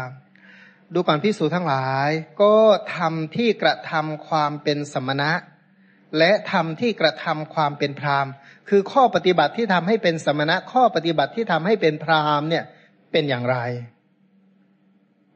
[0.93, 2.09] ดูก่อนพิสูจทั้งหลาย
[2.41, 2.55] ก็
[2.97, 5.31] ทำที่กระทำความเป็นสมณะ
[6.17, 8.27] และทำที่กระทำความเป็นพราม
[8.69, 12.63] คือข้อปฏิบัติที่ทำให้เป็นสมณะ ข้อปฏิบัติที่ทำให้เป็นพรามเนี่ย
[13.11, 13.57] เป็นอย่างไร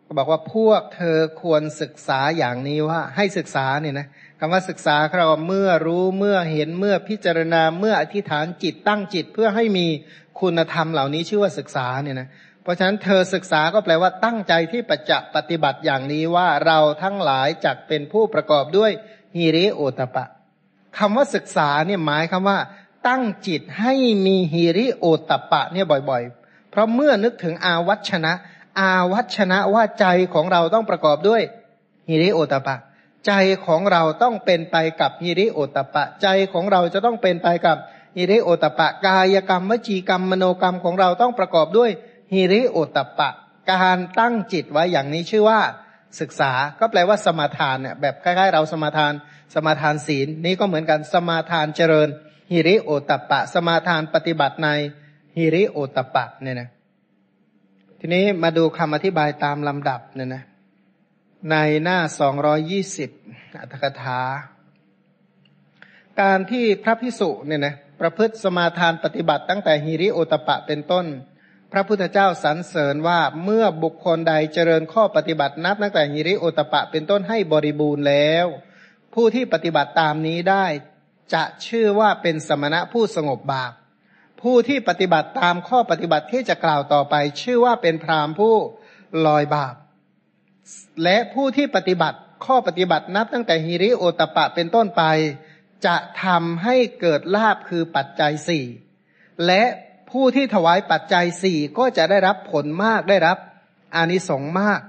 [0.05, 4.07] ก็บอกว่าพวกเธอควรศึกษาอย่างนี้ว่าให้ศึกษาเนี่ยนะ
[4.39, 9.87] คำว่าศึกษาเราเมื่อรู้เมื่อเห็นเมื่อพิจารณาเมื่ออธิษฐานจิตตั้งจิตเพื่อให้มี
[10.39, 12.27] คุณธรรมเหล่านี้ชื่อว่าศึกษาเนี่ยนะ
[12.63, 18.91] เพราะฉะนั้นเธอศึกษาก็แปลว่าตั้งใจที่ประจะปฏิบัติอย่างนี้ว่าเราทั้งหลายจักเป็นผู้ประกอบด้วย
[19.37, 20.25] ฮิริโอตปะ
[20.97, 22.57] คำว่าศึกษาเนี่ยหมายคำว่า
[23.07, 23.93] ตั้งจิตให้
[24.25, 28.33] มีฮิริโอตปะเนี่ยบ่อยๆ เพราะเมื่อนึกถึงอาวัชนะ
[28.79, 31.41] อาวัชนะว่าใจของเราต้องประกอบด้วย
[32.09, 32.75] ฮิริโอตปะ
[33.27, 33.33] ใจ
[33.65, 37.77] ของเราต้องเป็นไปกับฮิริโอตปะ ใจของเราจะต้องเป็นไปกับ
[38.17, 41.91] ฮิริโอตปะ กายกรรมวจีกรรมมโนกรรมของเราต้องประกอบด้วย
[42.33, 43.29] ฮิริโอตปะ
[43.71, 45.59] การตั้งจิตไว้อย่างนี้ชื่อว่า
[46.19, 49.13] ศึกษาก็แปลว่าสมาทานเนี่ยแบบคล้ายๆ เราสมาทาน
[49.55, 52.09] สมาทานศีล นี่ก็เหมือนกันสมาทานเจริญ
[52.51, 54.69] ฮิริโอตปะ สมาทานปฏิบัติใน
[55.37, 56.69] ฮิริโอตปะเนี่ยนะ
[57.99, 60.43] ทีนี้มาดูคำอธิบายตามลำดับเนี่ยนะ
[61.51, 63.09] ในหน้าสองรอยี่สิบ
[63.59, 64.21] อัตถกถา
[66.21, 71.05] การที่พระพิสุเนี่ยนะประพฤติสมาทานปฏิบัติตั้งแต่ฮิริโอตปะเป็นต้น
[71.71, 78.45] พระพุทธเจ้าสรรเสริญว่าเมื่อบุคคลใดเจริญข้อปฏิบัตินับตั้งแต่ฮิริโอตปะเป็นต้นให้บริบูรณ์แล้ว
[79.13, 80.65] ผู้ที่ปฏิบัติตามนี้ได้
[81.33, 83.71] จะชื่อว่าเป็นสมณะผู้สงบบาป
[84.41, 88.55] ผู้ที่ปฏิบัติตามข้อปฏิบัติที่จะกล่าวต่อไป ชื่อว่าเป็นพรามผู้
[89.25, 89.75] ลอยบาป
[91.03, 95.03] และผู้ที่ปฏิบัติข้อปฏิบัตินับตั้งแต่ฮิริโอตปะเป็นต้นไป
[95.85, 98.65] จะทำให้เกิดลาบคือปัจจัยสี่
[99.45, 99.63] และ
[100.11, 103.37] ผู้ที่ถวายปัจจัยสี่ก็จะได้รับผลมากได้รับ
[103.95, 104.79] อานิสงส์มาก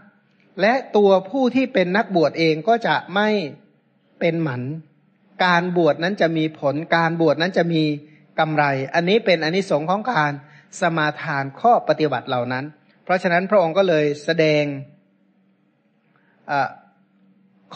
[0.60, 3.28] และตัวผู้ที่เป็นนักบวชเองก็จะไม่
[4.20, 4.62] เป็นหมัน
[5.44, 7.82] การบวชนั้นจะมีผลการบวชนั้นจะมี
[8.38, 10.32] กำไร อันนี้เป็นอานิสงส์ของการ
[10.80, 12.64] สมาทานข้อปฏิบัติเหล่านั้น
[13.04, 14.64] เพราะฉะนั้นพระองค์ก็เลยแสดง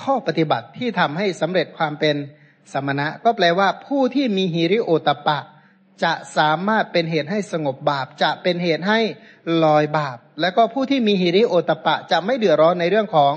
[0.01, 2.17] ข้อปฏิบัติที่ทำให้สำเร็จความเป็น
[2.73, 5.39] สมณะ ก็แปลว่าผู้ที่มีฮิริโอตปะ
[6.03, 9.01] จะสามารถเป็นเหตุให้สงบบาป จะเป็นเหตุให้
[9.65, 13.33] ลอยบาป แล้วก็ผู้ที่มีฮิริโอตปะจะไม่เดือดร้อนในเรื่องของ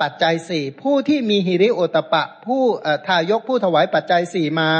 [0.00, 2.62] ปัจจัยสี่ผู้ที่มีฮิริโอตปะ ผู้
[3.06, 4.70] ทายกผู้ถวายปัจจัยสี่มา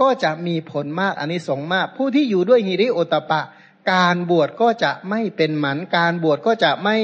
[0.00, 3.40] ก็จะมีผลมากอันนี้สงมาก ผู้ที่อยู่ด้วยฮิริโอตปะ
[3.92, 6.96] การบวชก็จะไม่เป็นหมันการบวชก็จะไม่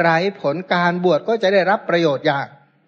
[0.00, 2.46] ไร้ผลการบวชก็จะได้รับประโยชน์อย่าง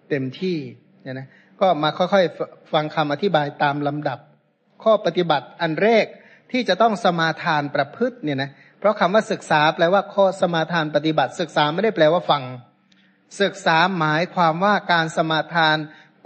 [0.08, 0.58] เต็มที่
[1.02, 1.28] เนี่ยนะ
[1.60, 4.18] ก็มาค่อยๆฟังคำอธิบายตามลำดับ
[4.82, 6.06] ข้อปฏิบัติอันแรก
[6.52, 12.42] ที่จะต้องสมาทานประพฤติเนี่ยนะเพราะคำว่าศึกษาแปลว่าข้อสมาทานปฏิบัติ ศึกษาไม่ได้แปลว่าฟัง
[13.42, 15.76] ศึกษาหมายความว่าการสมาทาน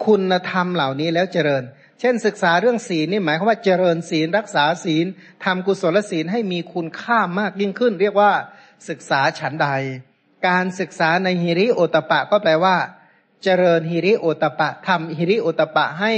[0.07, 1.63] คุณธรรมเหล่านี้แล้วเจริญ
[2.01, 5.07] เช่น ศึกษาเรื่องศีลนี่หมายความว่าเจริญศีลรักษาศีล
[5.45, 8.33] ทำกุศลศีลให้มีคุณค่ามากยิ่งขึ้น เรียกว่า
[8.89, 9.69] ศึกษาฉันใด
[10.49, 12.77] การศึกษาในฮิริโอตปะก็แปลว่า
[13.45, 16.13] เจริญฮิริโอตปะทำฮิริโอตปะให้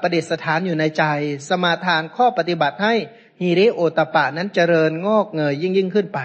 [0.00, 1.04] ประดิษฐานอยู่ในใจ
[1.48, 2.94] สมาทานข้อปฏิบัติให้
[3.40, 6.20] ฮิริโอตปะนั้นเจริญงอกเงยยิ่งยิ่งขึ้นไป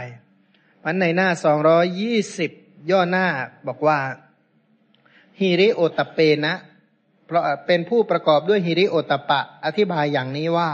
[0.83, 2.51] มันในหน้าสองร้อยี่สิบ
[2.91, 3.27] ย่อหน้า
[3.67, 3.99] บอกว่า
[5.39, 6.53] ฮิริโอตเปนะ
[7.25, 10.69] เพราะเป็นผู้ประกอบด้วยฮิริโอตปะ อธิบายอย่างนี้ว่า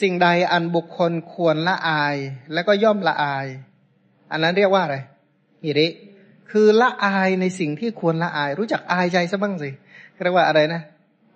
[0.00, 2.16] สิ่งใดอันบุคคลควรละอาย
[2.52, 3.46] แล้วก็ย่อมละอาย
[4.30, 4.96] อันนั้นเรียกว่าอะไร
[5.64, 5.88] ฮิริ
[6.50, 9.70] คือละอายในสิ่งที่ควรละอาย รู้จักอายใจซะบ้างสิ
[10.22, 10.82] เรียกว่าอะไรนะ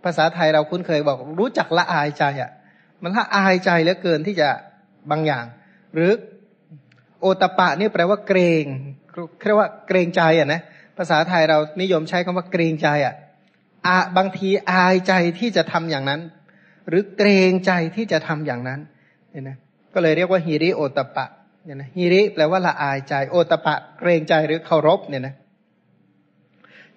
[0.04, 2.50] ภาษาไทยเราคุ้นเคยบอก รู้จักละอายใจอะ่ะ
[3.02, 4.48] มันละอายใจเหลือเกินที่จะ
[5.10, 5.44] บางอย่าง
[5.94, 6.10] หรือ
[7.20, 8.64] โอตปะนี่แปลว่าเกรง
[9.46, 10.60] เรียกว่าเกรงใจอะนะ
[10.96, 13.14] ภาษาไทยเรานิยมใช้คำว่าเกรงใจอะ
[13.86, 16.20] อะบางทีอายใจที่จะทำอย่างนั้น
[16.88, 18.80] หรือเกรงใจที่จะทำอย่างนั้น
[19.30, 19.56] เนี่ยนะ
[19.94, 21.26] ก็เลยเรียกว่าฮิริโอตปะ
[21.64, 25.34] เนี่ยนะฮิริแปลว่าละอายใจโอตปะ เกรงใจหรือเคารพเนี่ยนะ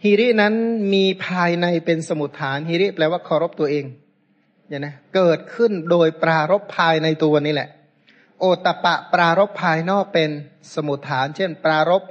[0.04, 0.54] ฮิรินั้น
[0.94, 3.86] มีภายในเป็นสมุทฐานฮิริแปลว่าเคารพตัวเอง
[4.74, 7.70] เนี่ยนะเกิดขึ้นโดยปรารบภายในตัวนี่แหละ
[8.40, 10.30] โอตปะปรารบภายนอกเป็น
[10.74, 12.02] สมุทฐาน เช่น ปรารบ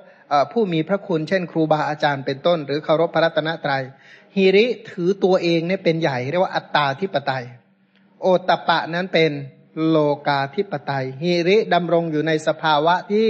[0.52, 3.82] ผู้มีพระคุณเช่น ครูบาอาจารย์เป็นต้น หรือเคารพพระรัตนตรยัย
[4.36, 7.44] ฮิริถือตัวเองเนี่ยเป็นใหญ่เรียกว่าอัตตาธิปไตย
[8.22, 9.30] โอตปะนั้นเป็น
[9.88, 9.96] โล
[10.26, 13.28] กาธิปไตยฮิริดำรงอยู่ในสภาวะที่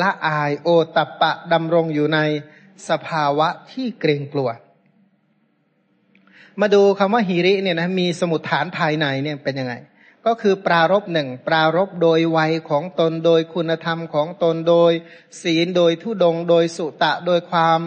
[0.00, 2.18] ละอายโอตปะดำรงอยู่ใน
[2.88, 4.50] สภาวะที่เกรงกลัว
[6.60, 9.74] มาดูคำว่าฮิริเนี่ยนะมีสมุดฐานภายในเนี่ยเป็นยังไง
[10.26, 14.92] ก็คือปรารบหนึ่งปรารบโดยวัยของตนโดยคุณธรรมของตนโดย
[15.42, 17.80] ศีลโดยทุดง โดยสุตะโดยความ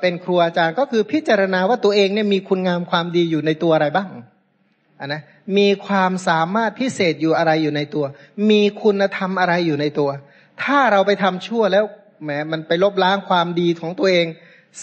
[0.00, 4.08] เป็นครูอาจารย์ก็คือพิจารณาว่าตัวเองเนี่ยมีคุณงามความดีอยู่ในตัวอะไรบ้าง
[5.06, 5.22] นนะ
[5.58, 8.04] มีความสามารถพิเศษอยู่อะไรอยู่ในตัว
[8.50, 10.10] มีคุณธรรมอะไรอยู่ในตัว
[10.62, 11.84] ถ้าเราไปทำชั่วแล้ว
[12.22, 14.26] แหมมันไปลบล้างความดีของตัวเอง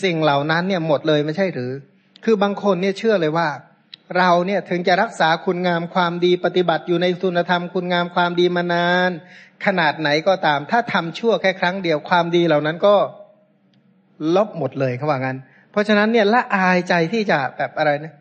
[0.03, 1.71] สิ่งเหล่านั้นเนี่ยหมดเลยไม่ใช่หรือ
[2.23, 3.49] คือบางคนเนี่ยเชื่อเลยว่า
[4.17, 9.12] เราเนี่ยถึงจะรักษาคุณงามความดีปฏิบัติอยู่ในคุณธรรมคุณงามความดีมานาน
[9.65, 12.95] ขนาดไหนก็ตาม ถ้าทำชั่วแค่ครั้งเดียวความดีเหล่านั้นก็
[14.36, 15.38] ลบหมดเลยเขาว่างั้น
[15.71, 18.13] เพราะฉะนั้นเนี่ยละอายใจที่จะแบบอะไรนะ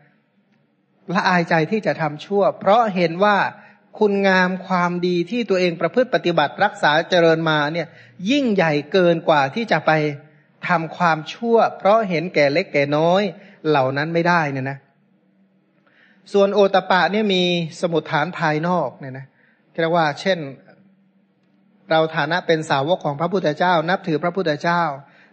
[1.13, 3.37] ละอายใจที่จะทำชั่ว เพราะเห็นว่า
[3.99, 7.87] คุณงามความดีที่ตัวเองประพฤติปฏิบัติรักษาเจริญมาเนี่ย
[8.29, 9.91] ยิ่งใหญ่เกินกว่าที่จะไป
[10.67, 13.21] ทำความชั่ว เพราะเห็นแก่เล็กแก่น้อย
[13.69, 14.77] เหล่านั้นไม่ได้เนี่ยนะ
[16.33, 17.43] ส่วนโอตปะเนี่ยมี
[17.81, 19.25] สมุดฐานภายนอกเนี่ยนะ
[19.81, 20.37] เรียกว่า เช่น
[21.89, 24.81] เราฐานะเป็นสาวกของพระพุทธเจ้า นับถือพระพุทธเจ้า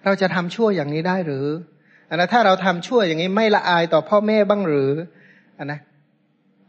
[0.04, 1.46] เราจะทำชั่วอย่างนี้ได้หรือ
[2.10, 4.92] อันนะถ้าเราทำชั่วอย่างนี้ไม่ละอายต่อพ่อแม่บ้างหรือ
[5.58, 5.80] อันนะ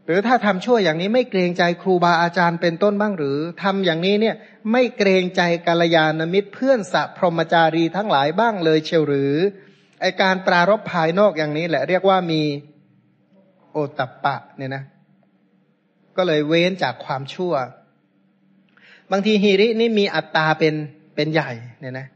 [0.08, 4.36] หรือถ้าทำชั่วอย่างนี้ไม่เกรงใจครูบาอาจารย์เป็นต้นบ้างหรือทำอย่างนี้เนี่ย
[4.72, 9.34] ไม่เกรงใจกาลยานมิตรเพื่อนสัพพรมจารีทั้งหลายบ้างเลยเชียวหรือ
[10.00, 12.42] ไอการปรารบภายนอกอย่างนี้แหละ เรียกว่ามี
[13.72, 14.82] โอตัปปะเนี่ยนะ
[16.16, 17.54] ก็เลยเว้นจากความชั่ว
[19.12, 20.74] บางทีฮีรินี่มีอัตตาเป็น
[21.14, 22.06] เป็นใหญ่เนี่ยนะ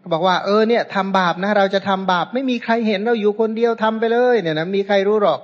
[0.00, 5.40] ก็บอกว่าเออเนี่ยทำบาปนะ เราจะทำบาปไม่มีใครเห็นเราอยู่คนเดียวทำไปเลย เนี่ยนะมีใครรู้หรอก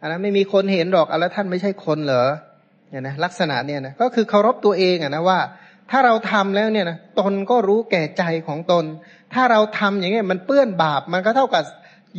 [0.00, 2.26] อันนั้นไม่มีคนเห็นหรอกอแล้วท่านไม่ใช่คนเหรอ
[2.90, 5.38] เนี่ยนะลักษณะเนี่ยนะก็คือเคารพตัวเองอะนะว่า
[5.90, 8.84] ถ้าเราทำแล้วเนี่ยนะตนก็รู้แก่ใจของตน
[9.34, 11.64] ถ้าเราทำอย่างเงี้ยมันเปื้อนบาปมันก็เท่ากับ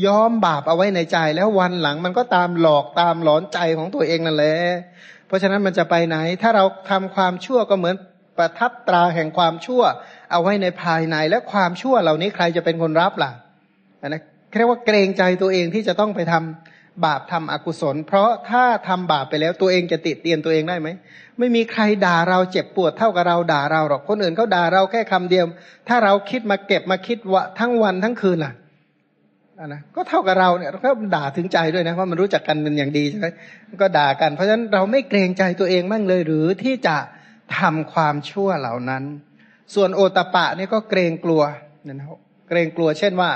[0.05, 4.55] ย้อมบาปเอาไว้ในใจ แล้ววันหลังมันก็ตามหลอกตามหลอนใจของตัวเองนั่นแหละ
[5.27, 7.95] เพราะฉะนั้นมันจะไปไหน ถ้าเราทำความชั่วก็เหมือน
[8.37, 9.81] ประทับตราแห่งความชั่ว
[10.31, 13.31] เอาไว้ในภายในและความชั่วเหล่านี้ใครจะเป็นคนรับล่ะ
[14.07, 14.21] นะ
[14.57, 16.70] เรียกว่าเกรงใจตัวเองที่จะต้องไปทำ
[17.05, 20.89] บาปทำอกุศล เพราะถ้าทำบาปไปแล้วตัวเองจะติดเตียนตัวเองได้ไหม
[21.39, 25.45] ไม่มีใครด่าเราเจ็บปวดเท่ากับเราด่าเราหรอกคนอื่นเขาด่าเราแค่คำเดียว
[25.87, 28.53] ถ้าเราคิดมาเก็บมาคิดว่าทั้งวันทั้งคืนล่ะ
[29.67, 33.27] นะก็เท่ากับเราเนี่ยก็ด่าถึงใจด้วยนะเพราะมันรู้จักกันเป็นอย่างดีใช่ไหม
[33.81, 36.97] ก็ด่ากันเพราะฉะนั้นเราไม่เกรงใจตัวเองมั่งเลย หรือที่จะ
[37.59, 39.03] ทำความชั่วเหล่านั้น
[39.75, 41.41] ส่วนโอตปะนี่ก็เกรงกลัว
[41.85, 42.07] นะ
[42.49, 43.29] เกรงกลัวเช่นว่า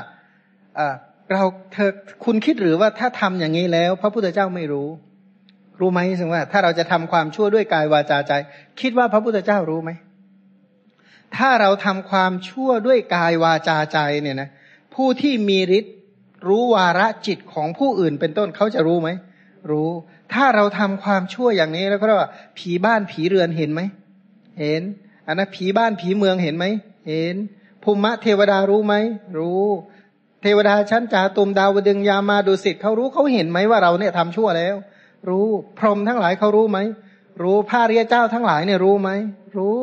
[1.32, 1.92] เราเธอ
[2.26, 4.88] คุณคิดหรือว่าถ้าทำอย่างนี้แล้ว พระพุทธเจ้าไม่รู้
[5.80, 8.34] รู้ไหมสึงว่า ถ้าเราจะทำความชั่วด้วยกายวาจาใจ
[8.82, 9.92] คิดว่าพระพุทธเจ้ารู้ไหม
[11.38, 14.50] ถ้าเราทำความชั่วด้วยกายวาจาใจเนี่ยนะ
[14.96, 15.94] ผู้ที่มีฤทธิ์
[16.48, 19.10] รู้วาระจิตของผู้อื่นเป็นต้นเขาจะรู้ไหม
[19.72, 19.90] รู้
[20.34, 23.82] ถ้าเราทำความชั่วอย่างนี้แล้วก็ว่า ผีบ้านผีเรือนเห็นไหม
[24.60, 24.82] เห็น
[25.28, 26.66] อันนั้นผีบ้านผีเมืองเห็นไหม
[27.10, 27.36] เห็น
[27.84, 28.96] ภูมิเทวดารู้ไหม
[29.40, 29.64] รู้
[30.47, 34.75] เทวดาชั้นจาตุมดาวดึงยามาดูสิทธ์เขารู้เขาเห็นไหมว่าเราเนี่ยทำชั่วแล้ว
[35.29, 35.45] รู้
[35.79, 36.79] พรหมทั้งหลายเขารู้ไหม
[37.43, 39.10] รู้พระเรียเจ้าทั้งหลายเนี่ยรู้ไหม
[39.58, 39.77] รู้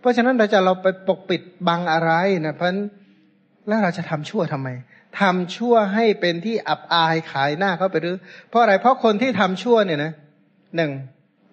[0.00, 2.10] เพราะฉะนั้นเราจะเราไปปกปิดบังอะไร
[2.46, 2.68] นะเพราะ
[3.68, 4.68] แล้วเราจะทำชั่วทำไม
[5.20, 8.16] ทำชั่วให้เป็นที่อับอายขายหน้าเขาไปหรือ
[8.48, 10.12] เพราะอะไรเพราะคนที่ทำชั่วเนี่ยนะ
[10.76, 10.92] หนึ่ง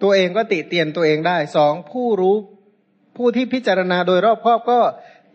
[0.04, 2.36] ตัวเองก็ติเตียนตัวเองได้สองผู้รู้
[3.18, 4.80] ผู้ที่พิจารณาโดยรอบครอบก็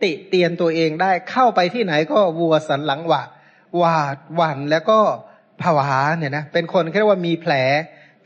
[0.03, 3.23] ติเตียนตัวเองได้เข้าไปที่ไหนก็วัวสันหลังหวา
[3.77, 4.99] หวาดหวั่นแล้วก็
[5.61, 7.53] ผวาเนี่ยนะเป็นคนเรียกว่ามีแผล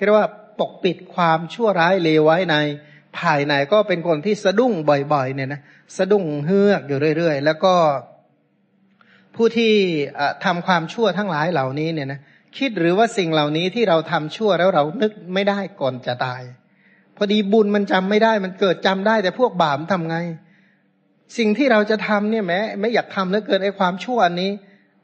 [0.06, 2.56] เรียกว่าปกปิดความชั่วร้ายเลวไว้ใน
[3.18, 4.74] ภายในก็เป็นคนที่สะดุ้ง
[5.14, 5.62] บ่อยๆเนี่ยนะ
[5.98, 7.76] สะดุ้งเฮือกอยู่เรื่อยๆ แล้วก็
[9.36, 9.74] ผู้ที่
[10.46, 12.20] ทำความชั่วทั้งหลายเหล่านี้เนี่ยนะ
[12.58, 16.42] คิดหรือว่าสิ่งเหล่านี้ที่เราทำชั่วแล้วเรานึกไม่ได้ก่อนจะตาย
[17.18, 20.18] พอดีบุญมันจำไม่ได้มันเกิดจำได้แต่พวกบาปทำไง
[21.38, 24.52] สิ่งที่เราจะทำเนี่ยแม้ไม่อยากทำแล้วเกินไอ้ความชั่วอันนี้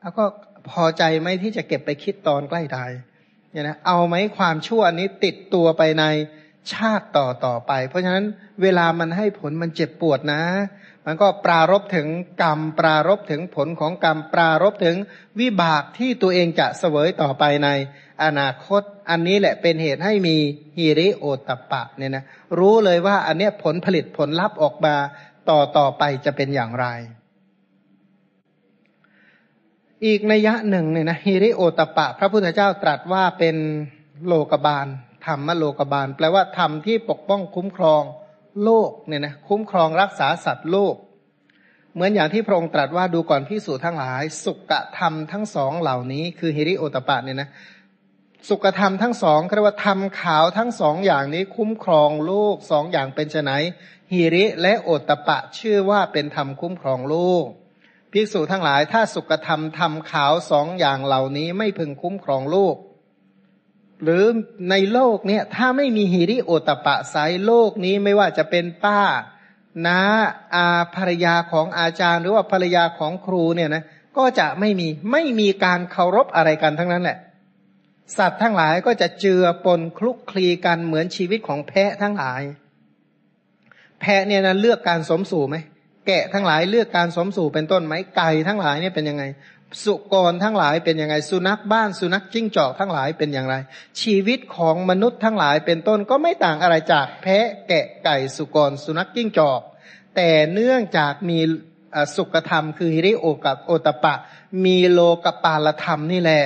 [0.01, 0.23] แล้วก็
[0.69, 2.91] พอใจไหมที่จะเก็บไปคิดตอนใกล้ตาย
[3.51, 6.03] เนี่ยนะเอาไหมความชั่วนี้ติดตัวไปใน
[6.73, 8.25] ชาติต่อต่อไป เพราะฉะนั้น
[8.61, 10.43] เวลามันให้ผลมันเจ็บปวดนะ
[11.05, 12.07] มันก็ปรารบถึง
[12.43, 14.95] กรรม ปรารบถึงผลของกรรม ปรารบถึง
[15.39, 17.69] วิบากที่ตัวเองจะเสวยต่อไปใน
[18.23, 20.37] อนาคต อันนี้แหละเป็นเหตุให้มี
[20.77, 22.23] ฮิริโอตปะเนี่ยนะ
[22.59, 24.95] รู้เลยว่าอันเนี้ยผลผลิตผลลัพธ์ออกมา
[25.49, 26.87] ต่อต่อไปจะเป็นอย่างไร
[30.05, 33.55] อีกนัยยะหนึ่งเนี่ยนะฮิริโอตปะ พระพุทธเจ้าตรัสว่าเป็น
[34.27, 34.87] โลกบาล
[35.25, 38.03] ธรรมโลกบาล แปลว่าธรรมที่ปกป้องคุ้มครอง
[38.63, 40.95] โลกเนี่ยนะคุ้มครองรักษาสัตว์โลก
[41.93, 47.49] เหมือนอย่างที่พระองค์ตรัสว่าดูก่อนพิสูจทั้งหลาย สุกธรรมทั้งสองเหล่านี้ คือฮิริโอตปะเนี่ยนะ
[48.49, 53.51] สุกธรรมทั้งสองเรียกว่าธรรมขาวทั้งสองอย่างนี้คุ้มครองโลกสองอย่างเป็นไน
[54.13, 57.45] ฮิริและโอตปะชื่อว่าเป็นธรรมคุ้มครองโลก
[58.11, 62.75] ภิกษุทั้งหลายถ้าสุขธรรมทำขาวสองอย่างเหล่านี้ไม่พึงคุ้มครองโลก
[64.03, 64.25] หรือ
[64.69, 69.01] ในโลกเนี่ยถ้าไม่มีหิริโอตปะไซโลกนี้ไม่ว่าจะเป็นป้า
[69.85, 69.99] น้า
[70.55, 73.83] อาภรรยาของอาจารย์ หรือว่าภรรยาของครูเนี่ยนะ
[74.17, 77.17] ก็จะไม่มีไม่มีการเคารพอะไรกันทั้งนั้นแหละ
[78.17, 82.41] สัตว์ทั้งหลายก็จะเจือปนคลุกคลีกันเหมือนชีวิตของแพะทั้งหลาย
[84.01, 85.55] แพะเนี่ยนะเลือกการสมสู่ไหม
[86.07, 89.23] แกะทั้งหลายเลือกการสมสู่เป็นต้นไหมไก่ทั้งหลายเนี่ยเป็นยังไง
[89.83, 93.55] สุกรทั้งหลายเป็นยังไง สุนัขบ้านสุนัขจิ้งจอกทั้งหลายเป็นอย่างไร
[94.01, 99.61] ชีวิตของมนุษย์ทั้งหลายเป็นต้นก็ไม่ต่างอะไรจากแพะแกะไก่สุกรสุนัขจิ้งจอก
[100.15, 101.39] แต่เนื่องจากมี
[102.15, 104.13] สุขธรรม คือฮิริโอกับโอตปะ
[104.65, 106.43] มีโลกปาลธรรมนี่แหละ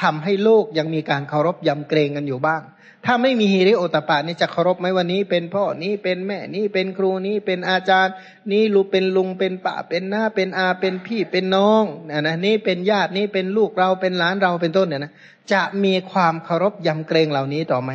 [0.00, 2.62] ทำให้โลกยังมีการเคารพยำเกรงกันอยู่บ้าง
[3.06, 8.14] ถ้าไม่มีฮิริโอตปะนี่จะเคารพไหมวันนี้ เป็นพ่อนี้เป็นแม่นี้เป็นครูนี้เป็นอาจารย์
[8.50, 15.12] นี่ลูกเป็นลุงเป็นป้าเป็นหน้าเป็นอาเป็นพี่เป็นน้องนะนะนี่เป็นญาตินี่เป็นลูกเราเป็นหลานเราเป็นต้นเนี่ยนะ
[15.52, 17.90] จะมีความเคารพยำเกรงเหล่านี้ต่อไหม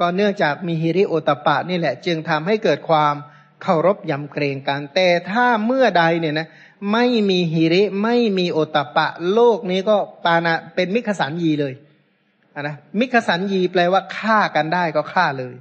[0.00, 3.14] ก็เนื่องจากมีฮิริโอตปะนี่แหละ จึงทำให้เกิดความ
[3.62, 6.48] เคารพยำเกรงกันแต่ถ้าเมื่อใดเนี่ยนะ
[6.92, 11.74] ไม่มีฮิริไม่มีโอตปะ โลกนี้ก็ปานะเป็นมิขสันยีเลย
[12.62, 15.54] นะมิขสันยีแปลว่าฆ่ากันได้ก็ฆ่าเลย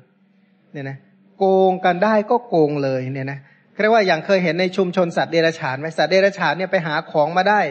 [0.71, 0.97] เนี่ยนะ
[1.37, 3.39] โกงกันได้ก็โกงเลยเนี่ยนะ
[3.81, 7.61] เรียกว่าอย่างเคยเห็นในชุมชนสัตว์เดรัจฉานไหมสัตว์เดรัจฉานเนี่ยไปหาของมาได้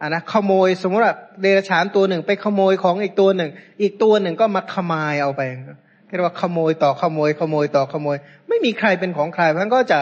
[0.00, 3.50] อ่านะขโมยสมมติว่าเดรัจฉานตัวหนึ่ง ไปขโมยของอีกตัวหนึ่ง
[3.82, 5.42] อีกตัวหนึ่งก็มาขมายเอาไป
[6.06, 8.16] เรียกว่าขโมยต่อขโมยขโมยต่อขโมย
[8.48, 10.00] ไม่มีใครเป็นของใครเพราะนั้นก็จะ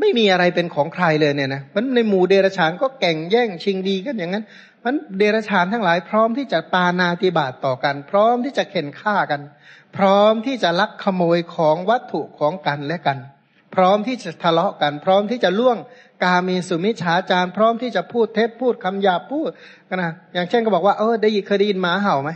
[0.00, 4.44] ไม่มีอะไรเป็นของใครเลยเนี่ยนะมันในหมู่เดรัจฉานก็แก่งแย่งชิงดีกันอย่างนั้น
[4.88, 9.40] มันเดรัจฉานทั้งหลายพร้อมที่จะปานาติบาตต่อกัน พร้อมที่จะเข็นฆ่ากัน
[9.96, 13.18] พร้อมที่จะลักขโมยของวัตถุของกันและกัน
[13.74, 15.76] พร้อมที่จะทะเลาะกัน พร้อมที่จะล่วง
[16.24, 19.50] กาเมสุมิจฉาจารพร้อมที่จะพูดเท็จพูดคำหยาบพูด
[19.88, 22.30] กันนะอย่างเช่นก็บอกว่าเออได้ยินเคยได้ยินหมาเห่าไหม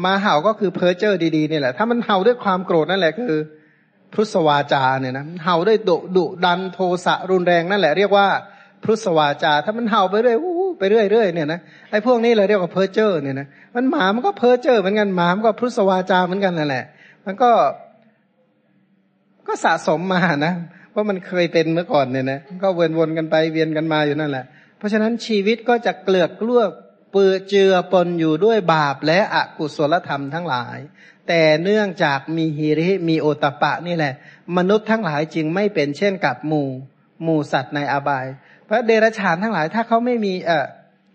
[0.00, 3.40] หมาเห่าก็คือเพ้อเจ้อดีๆนี่แหละถ้ามันเห่าด้วยความโกรธนั่นแหละคือ
[4.14, 8.26] ผรุสวาจาเนี่ยนะเห่าด้วยดุดุดันโทสะรุนแรงนั่นแหละเรียกว่า
[8.84, 10.38] ผรุสวาจา ถ้ามันเห่าไปเรื่อย
[10.78, 11.60] ไปเรื่อยๆเนี่ยนะ
[11.90, 16.84] ไอ้พวกนี้เราเรียกว่าเพอร์เจอร์เนี่ยนะมันหมามันก็เพอร์เจอร์เหมือนกันหมามันก็ผรุสวาจาเหมือนกันนั่นแหละ
[17.26, 17.50] มันก็
[19.46, 20.52] ก็สะสมมานะ
[20.94, 24.44] ว่ามันเคยเป็นเมื่อก่อนเนี่ยนะก็วนๆกันไปเวียนกันมาอยู่นั่นแหละ
[24.78, 26.62] เพราะฉะนั้นชีวิตก็จะเกลือกกล้ว
[27.12, 30.78] เปื้อเจือปนอยู่ด้วยบาปและอกุศลธรรมทั้งหลาย
[31.28, 34.14] แต่เนื่องจากมีฮิริมีโอตปะนี่แหละ
[34.56, 36.68] มนุษย์ทั้งหลายจึงไม่เป็นเช่นกับหมู่
[37.22, 38.26] หมู่สัตว์ในอบาย
[38.68, 40.66] พราะเดรัจฉานทั้งหลาย ถ้าเขาไม่มีเอ่อ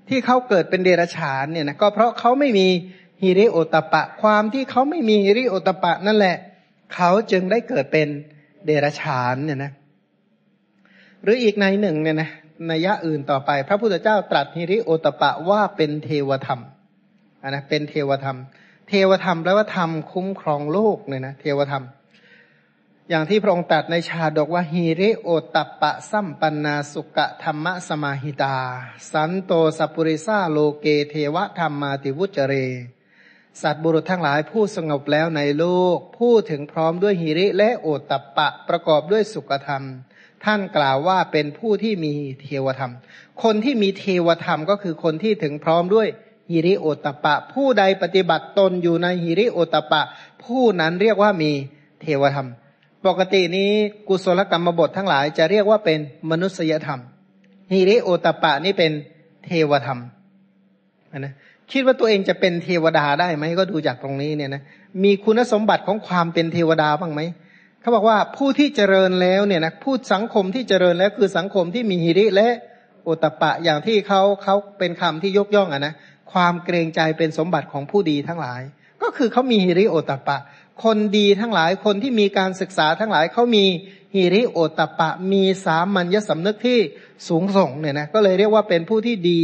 [0.10, 2.68] ที่เขาเกิดเป็นเดรัจฉานเนี่ยนะก็เพราะเขาไม่มี
[3.22, 6.38] ฮิริโอตปะ ความที่เขาไม่มีฮิริโอตปะนั่นแหละ
[6.94, 8.08] เขาจึงได้เกิดเป็น
[8.66, 9.72] เดรัจฉานเนี่ยนะ
[11.24, 12.30] หรืออีกในหนึ่งเนี่ยนะ
[12.72, 16.60] นัยะอื่นต่อไป พระพุทธเจ้าตรัสฮิริโอตปะว่าเป็นเทวธรรม
[17.44, 18.38] อะนะเป็นเทวธรรม
[18.90, 21.84] เทวธรรมแปลว่าธรรมคุ้มครองโลกเนี่ยนะเทวธรรม
[23.14, 28.58] อย่างที่พระองค์ตรัสในชาดกว่าฮีริโอตัปปะสัมปันนาสุกะธรรมสมาหิตา
[29.12, 32.54] สันโตสัปุริซาโลเกเทวธรรมมาติวุจเร
[33.62, 39.84] สัตบุรุษทั้งหลายผู้สงบแล้วในโลกพูดถึงพร้อมด้วยหิริและโอตัปปะประกอบด้วยสุขธรรม
[40.46, 42.92] ท่านกล่าวว่าเป็นผู้ที่มีเทวธรรม
[43.44, 46.08] คนที่มีเทวธรรมก็คือคนที่ถึงพร้อมด้วย
[46.52, 50.02] หิริโอตปะ ผู้ใดปฏิบัติตนอยู่ในหิริโอตปะ
[50.44, 51.52] ผู้นั้นเรียกว่ามี
[52.04, 52.50] เทวธรรม
[53.08, 53.70] ปกตินี้
[54.08, 56.00] กุศลกรรมบททั้งหลายจะเรียกว่าเป็น
[56.32, 57.00] มนุษยธรรม
[57.72, 58.92] หิริโอตปะนี่เป็น
[59.46, 60.00] เทวธรรม
[61.18, 61.34] นะ
[61.72, 64.62] คิดว่าตัวเองจะเป็นเทวดาได้ไหมก็ดูจากตรงนี้เนี่ยนะ
[65.04, 67.22] มีคุณสมบัติของความเป็นเทวดาบ้างไหม
[67.82, 72.48] เขาบอกว่าผู้ที่เจริญแล้วเนี่ยนะพูดสังคมที่เจริญแล้วคือสังคมที่มีหิริและ
[73.04, 75.94] โอตปะอย่างที่เขาเขาเป็นคำที่ยกย่องอะนะ
[76.34, 78.62] ความเกรงใจเป็นสมบัติของผู้ดีทั้งหลาย
[79.02, 80.38] ก็คือเขามีฮิริโอตปะ
[80.84, 83.66] คนดีทั้งหลายคนที่มีการศึกษาทั้งหลายเขามี
[84.16, 86.80] ฮิริโอตปะมีสามัญญสำนึกที่
[87.28, 89.42] สูงส่งเนี่ยนะก็เลยเรียกว่าเป็นผู้ที่ดี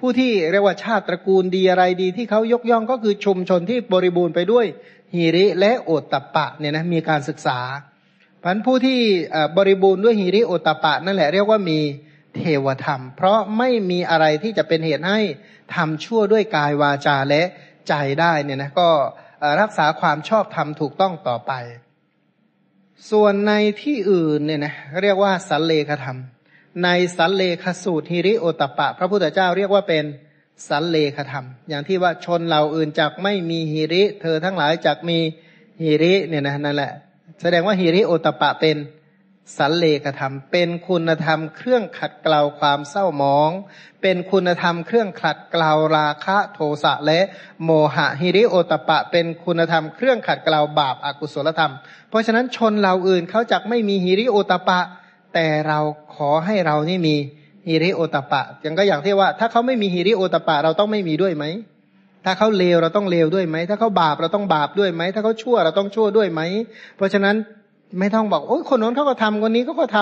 [0.00, 4.66] ผู้ที่เรียกว่าชาติตระกูลดีอะไรดี ที่เขายกย่องก็คือชุมชนที่บริบูรณ์ไปด้วย
[5.14, 7.58] ฮิริและโอตปะเนี่ยนะมีการศึกษา
[8.42, 9.00] พันผู้ที่
[9.56, 11.78] บริบูรณ์ด้วยฮิริโอตปะ นั่นแหละเรียกว่ามี
[12.34, 15.20] เทวธรรม เพราะไม่มีอะไรที่จะเป็นเหตุให้
[15.74, 17.42] ทำชั่วด้วยกายวาจาและ
[17.88, 18.88] ใจได้เนี่ยนะก็
[19.60, 21.52] รักษาความชอบธรรมถูกต้องต่อไป
[23.10, 26.18] ส่วนในที่อื่นเนี่ยนะเรียกว่าสันเลขธรรม
[26.84, 30.04] ในสันเลขสูตรฮิริโอตปะ พระพุทธเจ้าเรียกว่าเป็น
[30.68, 35.18] สันเลขธรรม อย่างที่ว่าชนเหล่าอื่นจักไม่มีฮิริ เธอทั้งหลายจักมี
[35.82, 36.92] ฮิริเนี่ยนะนั่นแหละ
[37.40, 38.76] แสดงว่าฮิริโอตปะเป็น
[39.56, 43.50] สันเลกธรรม เป็นคุณธรรมเครื่องขัดเกลาความเศร้าหมอง
[44.02, 47.20] เป็นคุณธรรมเครื่องขัดเกลาราคะโทสะและ
[47.64, 51.72] โมหะฮิริโอตปะ เป็นคุณธรรมเครื่องขัดเกลาบาปอากุศลธรรม
[52.08, 54.80] เพราะฉะนั้นชนเราอื่นเขาจักไม่มีฮิริโอตปะ
[55.34, 55.78] แต่เรา
[56.14, 57.16] ขอให้เรานี่มี
[57.68, 61.44] ฮิริโอตปะอย่างก็อย่างที่ว่า ถ้าเขาไม่มีฮิริโอตปะเราต้องไม่มีด้วยไหม
[62.24, 66.40] ถ้าเขาเลวเราต้องเลวด้วยไหม ถ้าเขาบาปเราต้องบาปด้วยไหม ถ้าเขาชั่วเราต้องชั่วด้วยไหม
[66.96, 67.36] เพราะฉะนั้น
[67.98, 69.98] ไม่ต้องบอกโอ้ยคนนั้นเขาก็ทำคนนี้เขาก็ท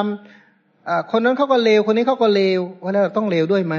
[0.51, 3.77] ำคนนั้นเขาก็เลวคนนี้เขาก็เลวว่าแล้วเราต้องเลวด้วยไหม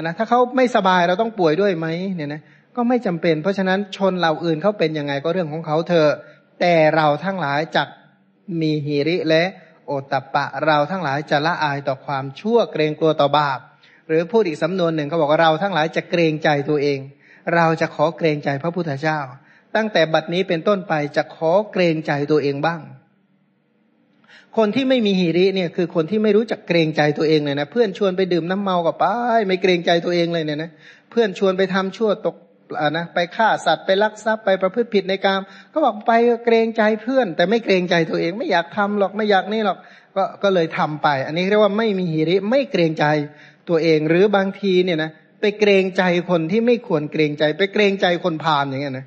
[0.00, 2.40] นะถ้าเขาไม่สบายเราต้องป่วยด้วยไหมเนี่ยนะ
[2.76, 6.12] ก็ไม่จำเป็น เพราะฉะนั้นชนเหล่าอื่นเขาเป็นยังไงก็เรื่องของเขาเถอะ
[6.60, 7.88] แต่เราทั้งหลายจัก
[8.60, 9.44] มีหิริและ
[9.86, 13.58] โอตปะ เราทั้งหลายจะละอายต่อความชั่วเกรงกลัวต่อบาป
[14.08, 16.98] หรือพูดอีกสำนวนหนึ่งเขาบอกว่าเราทั้งหลายจะเกรงใจตัวเอง
[17.54, 19.18] เราจะขอเกรงใจพระพุทธเจ้า
[19.76, 22.80] ตั้งแต่บัดนี้เป็นต้นไปจะขอเกรงใจตัวเองบ้าง
[24.56, 29.04] คนที่ไม่มีหิริเนี่ยคือคนที่ไม่รู้จักเกรงใจตัวเองเลยนะ เพื่อนชวนไปดื่มน้ำเมากับไป
[29.48, 30.70] ไม่เกรงใจตัวเองเลยเนี่ยนะ
[31.10, 32.36] เพื่อนชวนไปทำชั่วตก
[32.80, 35.40] อ่านะไปฆ่าสัตว์ไปลักทรัพย์ไปประพฤติผิดในกาม
[35.72, 36.12] ก็บอกไป
[36.44, 39.78] เกรงใจเพื่อน แต่ไม่เกรงใจตัวเองไม่อยากทำหรอกไม่อยากนี่หรอก
[40.16, 43.06] ก็ก็เลยทำไป อันนี้เรียกว่าไม่มีหิริไม่เกรงใจ
[43.68, 49.06] ตัวเอง หรือบางทีเนี่ยนะไปเกรงใจคนที่ไม่ควรเกรงใจ ไปเกรงใจคนพาลอย่างเงี้ยนะ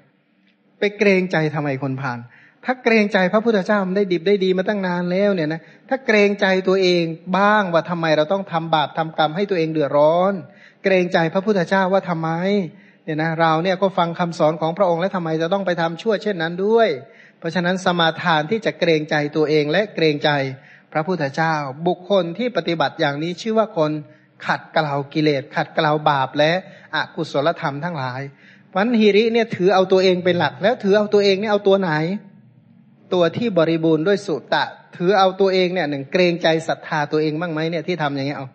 [0.80, 2.20] ไปเกรงใจทำไมคนพาล
[2.66, 7.04] ถ้าเกรงใจพระพุทธเจ้ามันได้ดิบได้ดีมาตั้งนานแล้วเนี่ยนะถ้าเกรงใจตัวเอง
[7.38, 10.34] บ้างว่าทำไมเราต้องทำบาปทำกรรมให้ตัวเองเดือดร้อน
[10.84, 12.30] เกรงใจพระพุทธเจ้าว่าทำไม
[13.04, 16.90] เนี่ยนะเราเนี่ยก็ฟังคำสอนของพระองค์แล้วทำไมจะต้องไปทำชั่วเช่นนั้นด้วย
[17.40, 20.30] เพราะฉะนั้นสมาทานที่จะเกรงใจตัวเองและเกรงใจ
[20.94, 21.54] พระพุทธเจ้า
[21.88, 23.92] บุคคลที่ปฏิบัติอย่างนี้ชื่อว่าคน
[24.46, 26.52] ขัดเกลากิเลส ขัดเกลาบาปและ
[26.96, 28.22] อกุศลธรรมทั้งหลาย
[28.76, 31.92] วันฮิริเนี่ยถือเอาตัวเองเป็นหลักแล้วถือเอาตัวเองเนี่ยเอาตัวไหน
[33.14, 34.64] ตัวที่บริบูรณ์ด้วยสุตะ
[34.96, 38.48] ถือเอาตัวเองเนี่ยหนึ่งเกรงใจศรัทธาตัวเองบ้างไหมเนี่ยที่ทำอย่างเงี้ยเอา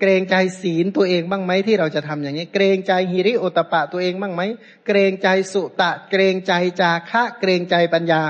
[0.00, 4.42] เกรงใจศีลตัวเองบ้างไหมที่เราจะทำอย่างนี้ เกรงใจฮิริโอตปะตัวเองบ้างไหม
[4.86, 8.22] เกรงใจสุตะ เกรงใจจาคะ เกรงใจปัญญา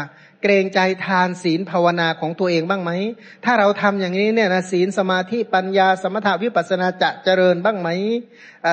[0.43, 2.91] เกรงใจทานศีลภาวนาของตัวเองบ้างไหม
[3.45, 7.89] ถ้าเราทำอย่างนี้เนี่ยนะศีลสมาธิปัญญา สมถาวิปัสนาจะเจริญบ้างไหม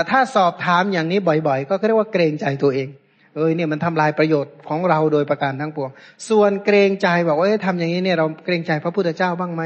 [0.10, 2.88] ถ้าสอบถามอย่างนี้บ่อยๆ ก็เรียกว่าเกรงใจตัวเอง
[3.36, 5.90] เอ้ยเนี่ยมันทำลายประโยชน์ของเราโดยประการทั้งปวง
[6.30, 9.64] ส่วนเกรงใจบอกว่าทำอย่างนี้เนี่ยเราเกรงใจพระพุทธเจ้าบ้างไหม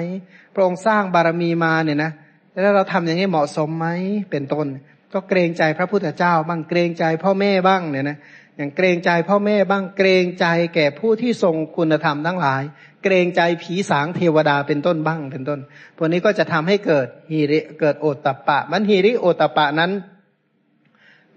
[0.53, 2.11] พระองค์สร้างบารมีมาเนี่ยนะ
[2.61, 3.87] แล้วเราทำอย่างนี้เหมาะสมไหม
[4.31, 4.67] เป็นต้น
[5.13, 8.17] ก็เกรงใจพระพุทธเจ้า บ้างเกรงใจพ่อแม่บ้างเนี่ยนะ
[8.57, 10.45] อย่างเกรงใจพ่อแม่บ้างเกรงใจ
[10.75, 12.63] แก่ผู้ที่ทรงคุณธรรมทั้งหลาย
[13.03, 15.59] เกรงใจผีสางเทวดาเป็นต้นบ้างเป็นต้น
[15.97, 19.91] พวกนี้ก็จะทำให้เกิดฮีริเกิดโอตตะปะ มันฮีริโอตตะปะนั้น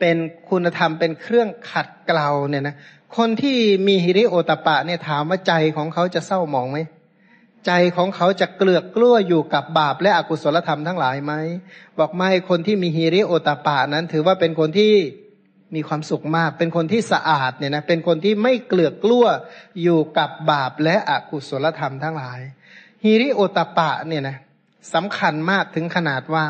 [0.00, 0.16] เป็น
[0.50, 2.76] คุณธรรมเป็นเครื่องขัดเกลาเนี่ยนะ
[3.16, 6.78] คนที่มีฮิริโอตปะเนี่ยถามว่าใจของเขาจะเศร้าหมองไหม
[7.66, 11.32] ใจของเขาจะเกลือกกลั้วอยู่กับบาปและอกุศลธรรมทั้งหลายไหม
[11.98, 14.92] บอกไม่คนที่มีฮิริโอตปะนั้น ถือว่าเป็นคนที่
[15.74, 19.26] มีความสุขมาก เป็นคนที่สะอาดเนี่ยนะเป็นคนที่ไม่เกลือกกลั้ว
[19.82, 22.40] อยู่กับบาปและอกุศลธรรมทั้งหลาย
[23.04, 24.36] ฮิริโอตปะเนี่ยนะ
[24.94, 26.44] สำคัญมากถึงขนาดว่า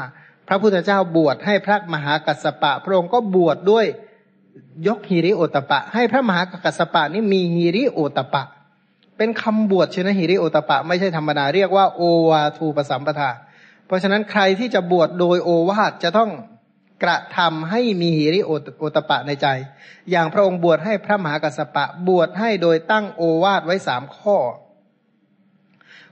[0.52, 3.86] พระพุทธเจ้าบวชให้พระมหากัสสปะ พระองค์ก็บวชดด้วย
[4.86, 8.44] ยกฮิริโอตปะ ให้พระมหากัสสปะนี่มีฮิริโอตปะ
[9.16, 13.30] เป็นคำบวชชื่อนะฮิริโอตปะ ไม่ใช่ธรรมดาเรียกว่าโอวาทูปสัมปทา
[13.86, 16.30] เพราะฉะนั้นใครที่จะบวชโดยโอวาทจะต้อง
[17.02, 19.46] กระทำให้มีฮิริโอตปะในใจ
[20.10, 24.36] อย่างพระองค์บวชให้พระมหากัสปะ บวชให้โดยตั้งโอวาทไว้สามข้อ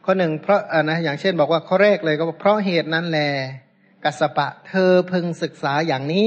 [0.05, 3.21] ข้อหนึ่งเพราะนะอย่างเช่นบอกว่าข้อแรกเลยก็เพราะเหตุนั้นแล
[4.05, 6.27] กัสปะ เธอพึงศึกษาอย่างนี้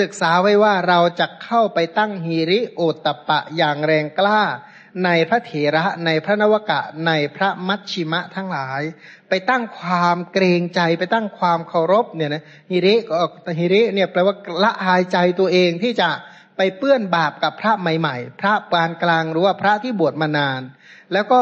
[0.00, 4.42] ศึกษาไว้ว่าเราจะเข้าไปตั้งฮีริโอตปะอย่างแรงกล้า
[5.04, 8.82] ในพระเถระในพระนวกะในพระมัชชิมะทั้งหลาย
[9.28, 13.16] ไปตั้งความเกรงใจไปตั้งความเคารพเนี่ยนะฮิริก็
[13.58, 16.08] ฮิริเนี่ยแปลว่าละหายใจตัวเองที่จะ
[16.56, 20.60] ไปเปื้อนบาปกับพระใหม่ๆ พระปานกลางหรือว่าพระที่บวชมานาน
[21.12, 21.40] แล้วก็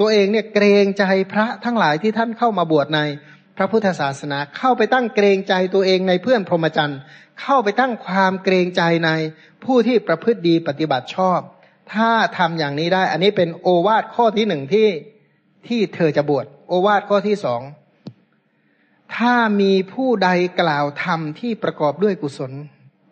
[0.00, 3.00] ตัวเองเนี่ยเกรงใจพระทั้งหลายที่ท่านเข้ามาบวชใน
[3.60, 7.00] ระพุทธศาสนาเข้าไปตั้งเกรงใจตัวเองในเพื่อนพรหมจรรย์
[7.40, 9.10] เข้าไปตั้งความเกรงใจใน
[9.64, 11.40] ผู้ที่ประพฤติดีปฏิบัติชอบ
[11.92, 14.88] ถ้าทำอย่างนี้ได้ อันนี้เป็นโอวาทข้อที่หนึ่งที่
[15.68, 17.60] ที่เธอจะบวชโอวาทข้อที่สอง
[19.16, 20.30] ถ้ามีผู้ใด
[20.60, 22.52] กล่าวธรรมที่ประกอบด้วยกุศล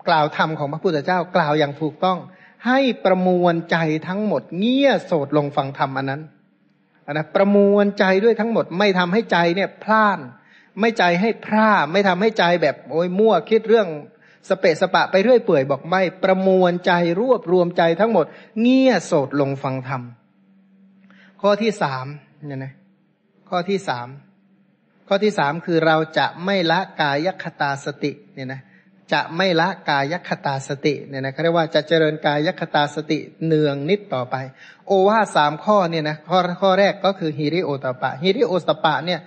[0.08, 2.18] กล่าวธรรมของพระพุทธเจ้ากล่าวอย่างถูกต้อง
[2.66, 3.76] ให้ประมวลใจ
[4.08, 6.22] ทั้งหมด เงี่ยโสดลงฟังธรรมอันนั้น
[7.12, 10.18] นะประมวลใจด้วยทั้งหมดไม่ทำให้ใจเนี่ยพลาน
[10.80, 13.88] ไม่ใจให้พร่าไม่ทำให้ใจแบบโอ้ยมั่วคิดเรื่อง
[14.48, 18.26] สเปะสปะไปเรื่อยเปื่อยบอกไม่ประมวลใจรวบรวมใจทั้งหมด
[18.60, 20.02] เงี่ยโสดลงฟังธรรม
[21.42, 22.06] ข้อที่สาม
[22.46, 22.72] เนี่ยนะ
[23.48, 24.08] ข้อที่สาม
[25.08, 28.60] ข้อที่สามคือเราจะไม่ละกายคตาสติเนี่ยนะ
[29.12, 34.36] จะไม่ละกายคตาสติเนี่ยนะเขาเรียกว่าจะเจริญกายคตาสติเนืองนิดต่อไป
[34.86, 39.20] โอวาสามข้อเนี่ยนะข้อข้อแรกก็คือฮิริโอตปะฮิริโอตปะเนี่ย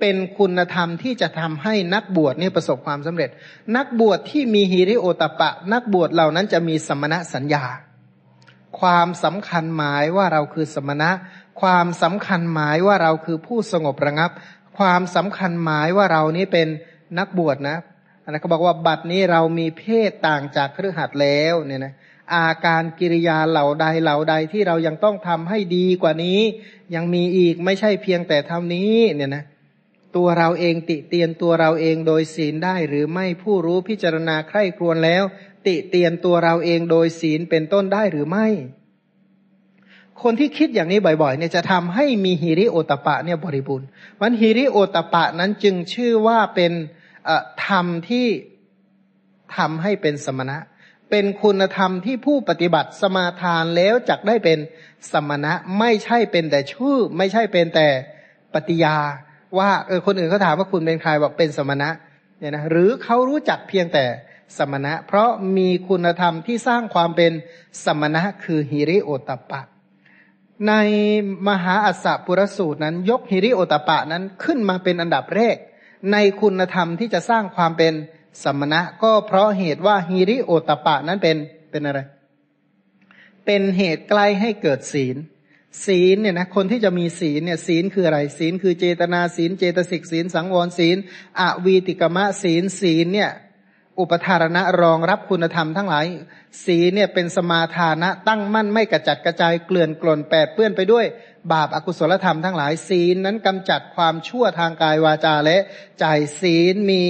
[0.00, 3.30] เป็นคุณธรรมที่จะทำให้นักบวชนี่ประสบความสำเร็จ
[3.76, 7.64] นักบวชที่มีฮิริโอตปะ นักบวชเหล่านั้นจะมีสมณะสัญญา
[8.80, 11.10] ความสำคัญหมายว่าเราคือสมณะ
[11.60, 14.30] ความสำคัญหมายว่าเราคือผู้สงบระงับ
[14.78, 16.68] ความสำคัญหมายว่าเรานี้เป็น
[17.18, 17.76] นักบวชนะ
[18.24, 21.92] อันนั้นเขาบอกว่าบัดนี้เรามีเพศต่างจากเครือขัดแล้วเนี่ยนะ
[22.34, 26.40] อาการกิริยาเหล่าใดเหล่าใดที่เรายังต้องทำให้ดีกว่านี้
[26.94, 29.44] ยังมีอีกไม่ใช่เพียงแต่เท่านี้เนี่ยนะ
[30.16, 35.22] ตัวเราเองติเตียนตัวเราเองโดยศีลได้หรือไม่ผู้รู้พิจารณาใคร่ครวญแล้ว
[35.66, 38.46] ติเตียนตัวเราเองโดยศีลเป็นต้นได้หรือไม่
[40.22, 43.86] คนที่คิดอย่างนี้บ่อยๆเนี่ยจะทำให้มีฮิริโอตปะเนี่ยบริบูรณ์
[44.20, 46.72] วันฮิริโอตปะนั้นจึงชื่อว่าเป็น
[47.66, 48.26] ธรรมที่
[49.56, 50.58] ทำให้เป็นสมณะ
[51.10, 54.58] เป็นคุณธรรมที่ผู้ปฏิบัติสมาทานแล้วจักได้เป็น
[55.12, 57.88] สมณะไม่ใช่เป็นแต่ชื่อ ไม่ใช่เป็นแต่
[58.54, 58.96] ปฏิยา
[59.58, 61.90] ว่าเออคนอื่นเขาถามว่าคุณเป็นใครบอกเป็นสมณะ
[62.38, 64.04] เนี่ยนะหรือเขารู้จักเพียงแต่
[64.58, 67.32] สมณะ เพราะมีคุณธรรมที่สร้างความเป็น
[67.84, 69.60] สมณะคือฮิริโอตปะ
[70.68, 70.74] ใน
[71.48, 75.56] มหาอัสสปุรสูตรนั้น ยกฮิริโอตปะนั้นขึ้นมาเป็นอันดับแรก
[76.12, 77.92] ในคุณธรรมที่จะสร้างความเป็น
[78.42, 81.36] สมณะ ก็เพราะเหตุว่าฮิริโอตปะนั้นเป็น
[81.70, 82.00] เป็นอะไร
[83.46, 85.16] เป็นเหตุใกล้ให้เกิดศีล
[85.86, 90.96] ศีลเนี่ยนะคนที่จะมีศีลเนี่ยศีลคืออะไร ศีลคือเจตนาศีล เจตสิกศีล สังวรศีล
[91.40, 93.30] อวีติกมะศีลศีลเนี่ย
[93.98, 96.06] อุปทารณะรองรับคุณธรรมทั้งหลาย
[96.64, 101.06] ศีลเนี่ยเป็นสมาทานะตั้งมั่นไม่กระจัดกระจายเกลื่อนกล่นแปดเปื้อนไปด้วย
[101.52, 105.58] บาปอากุศลธรรมทั้งหลาย ศีลนั้นกำจัดความชั่วทางกายวาจาและ
[106.00, 106.04] ใจ
[106.40, 107.02] ศีลมี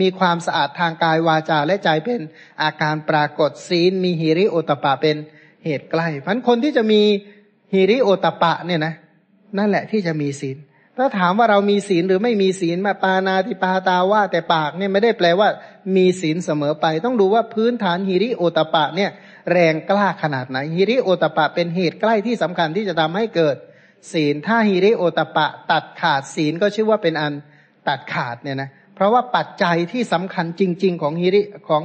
[0.00, 2.22] มีความสะอาดทางกายวาจาและใจเป็น
[2.62, 5.16] อาการปรากฏศีลมีหิริโอตปะเป็น
[5.64, 7.02] เหตุใกล้พันคนที่จะมี
[7.72, 8.94] ฮิริโอตปะเนี่ยนะ
[9.58, 10.56] นั่นแหละที่จะมีศีล
[11.00, 15.48] ถ้าถามว่าเรามีศีลหรือไม่มีศีลมาปานาติปาตาว่าแต่ปากเนี่ยไม่ได้แปลว่า
[15.96, 19.10] มีศีลเสมอไป ต้องดูว่าพื้นฐานฮิริโอตปะเนี่ย
[19.52, 23.56] แรงกล้าขนาดไหนฮิริโอตปะเป็นเหตุใกล้ที่สำคัญที่จะทำให้เกิด
[24.12, 27.34] ศีล ถ้าฮิริโอตปะตัดขาดศีลก็ชื่อว่าเป็นอัน
[27.88, 31.82] ตัดขาดเนี่ยนะ เพราะว่าปัจจัยที่สำคัญจริง ๆ ของฮิริของ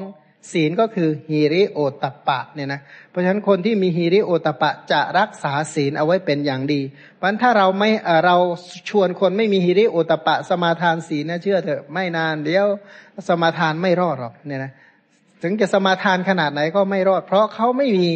[0.52, 6.82] ศีลก็คือฮีริโอตปะเนี่ยนะเพราะฉะนั้นคนที่มีฮีริโอตปะจะรักษาศีลเอาไว้เป็นอย่างดี
[7.16, 7.90] เพราะถ้าเราไม่
[8.26, 8.36] เรา
[8.90, 12.66] ชวนคนไม่มีฮีริโอตปะ สมาทานศีลนะเชื่อเถอะไม่นานเดี๋ยว
[13.28, 14.72] สมาทานไม่รอดหรอกเนี่ยนะ
[15.44, 18.10] ถึงจะสมาทานขนาดไหนก็ไม่รอด เพราะเขาไม่มี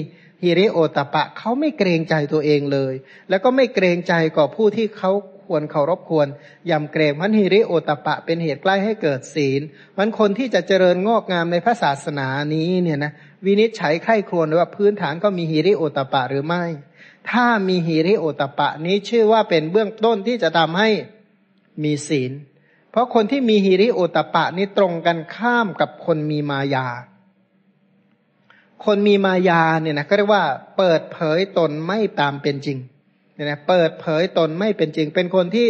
[0.44, 2.94] ฮิริโอตปะเขาไม่เกรงใจตัวเองเลย
[3.30, 5.12] แล้วก็ไม่เกรงใจกับผู้ที่เขา
[5.48, 6.28] ควรเคารพควร
[6.72, 9.62] ยำเกรงมันฮิริโอตปะเป็นเหตุใกล้ให้เกิดศีล
[9.98, 13.12] มันคนที่จะเจริญงอกงามในพระศาสนานี้เนี่ยนะ
[13.46, 16.64] วินิจฉัยไข้ครวญว่าพื้นฐานก็มีหิริโอตปะหรือไม่
[17.30, 20.90] ถ้ามีหิริโอตปะนี้ชื่อว่าเป็นเบื้องต้นที่จะทำให้
[21.84, 22.32] มีศีล
[22.92, 26.88] เพราะคนที่มีหิริโอตปะนี้ตรงกันข้ามกับคนมีมายา
[28.86, 30.44] คนมีมายาเนี่ยนะก็เรียกว่า
[30.78, 32.78] เปิดเผยตนไม่ตามเป็นจริง
[33.38, 35.68] เนี่ยนะเปิดเผยตนไม่เป็นจริง เป็นคนที่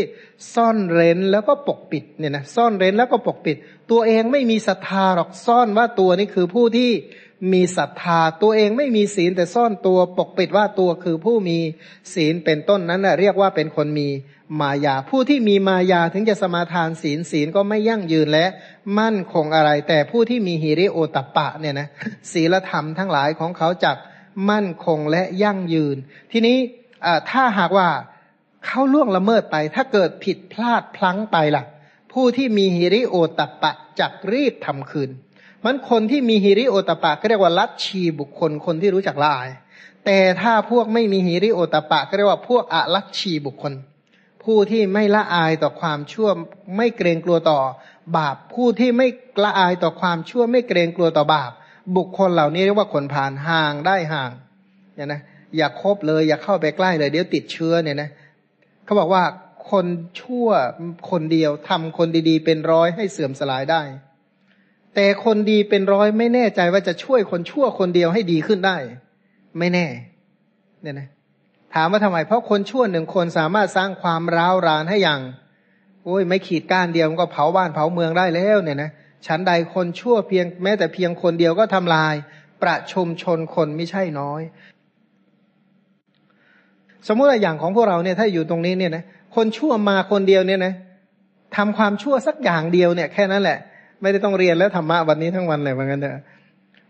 [0.55, 3.57] ซ่อนเร้นแล้วก็ปกปิดเนี่ยนะซ่อนเร้นแล้วก็ปกปิด
[3.91, 6.91] ตัวเองไม่มีศรัทธาหรอกซ่อนว่าตัวนี้คือผู้ที่
[7.53, 11.57] มีศรัทธา ตัวเองไม่มีศีลแต่ซ่อนตัวปกปิดว่าตัวคือผู้มี
[12.13, 14.09] ศีลเป็นต้นนั้นนะเรียกว่าเป็นคนมี
[14.59, 18.45] มายา ผู้ที่มีมายาถึงจะสมาทานศีลศีลก็ไม่ยั่งยืนและ
[18.99, 21.87] มั่นคงอะไร แต่ผู้ที่มีฮิริโอตปะเนี่ยนะ
[22.31, 23.97] ศีลธรรมทั้งหลายของเขาจัก
[24.49, 25.97] มั่นคงและยั่งยืน
[26.31, 26.57] ทีนี้
[27.29, 27.89] ถ้าหากว่า
[28.65, 31.63] เขาล่วงละเมิดไป ถ้าเกิดผิดพลาดพลั้งไปล่ะ
[32.13, 35.09] ผู้ที่มีฮิริโอตปะจักรีบทำคืน
[35.63, 39.49] มันคนที่มีฮิริโอตปะก็เรียกว่าลัทธิบุคคลคนที่รู้จักละอาย
[40.05, 43.73] แต่ถ้าพวกไม่มีฮิริโอตปะก็เรียกว่าพวกอลัทธิบุคคล
[44.43, 46.29] ผู้ที่ไม่ละอายต่อความชั่ว
[46.75, 47.59] ไม่เกรงกลัวต่อ
[48.17, 49.07] บาป ผู้ที่ไม่
[49.43, 51.51] ละอายต่อความชั่วไม่เกรงกลัวต่อบาป
[51.97, 54.31] บุคคลเหล่านี้เรียกว่าคนผ่านห่างได้ห่าง
[54.95, 55.21] เนี่ยนะ
[55.57, 58.09] อย่าคบเลย อย่าเข้าไปใกล้เลย เดี๋ยวติดเชื้อเนี่ยนะ
[58.85, 59.23] เขาบอกว่า
[59.71, 59.85] คน
[60.21, 60.47] ชั่ว
[61.11, 63.81] คนเดียวทำคนดีๆ เป็นร้อยให้เสื่อมสลายได้
[64.95, 68.77] แต่คนดีเป็นร้อยไม่แน่ใจว่าจะช่วยคนชั่วคนเดียวให้ดีขึ้นได้
[69.59, 69.87] ไม่แน่
[70.81, 71.07] เนี่ยนะ
[71.75, 75.21] ถามว่าทำไม เพราะคนชั่วหนึ่งคนสามารถสร้างความร้าวรานให้อย่าง
[76.05, 78.89] โอ้ยไม่ขีดก้านเดียวก็เผาบ้านเผาเมืองได้แล้วเนี่ยนะ
[79.27, 82.13] ชั้นใดคนชั่วเพียงแม้แต่เพียงคนเดียวก็ทำลาย
[82.63, 84.41] ประชุมชนคนไม่ใช่น้อย
[87.07, 89.03] สมมติว่าอย่างของพวกเราเนี่ยถ้าอยู่ตรงนี้เนี่ยนะ
[89.35, 90.73] คนชั่วมาคนเดียวเนี่ยนะ
[91.55, 93.57] ทำความชั่วสักอย่างเดียวเนี่ยแค่นั้นแหละ
[94.01, 96.23] ไม่ได้ต้องเรียนแล้วธรรมะวันนี้ทั้งวันเลยเหมือนกันเถอะ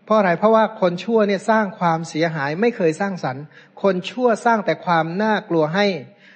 [0.05, 3.43] เพราะอะไรเพราะว่าคนชั่วเนี่ยสร้างความเสียหายไม่เคยสร้างสรรค์
[3.84, 5.86] คนชั่วสร้างแต่ความน่ากลัวให้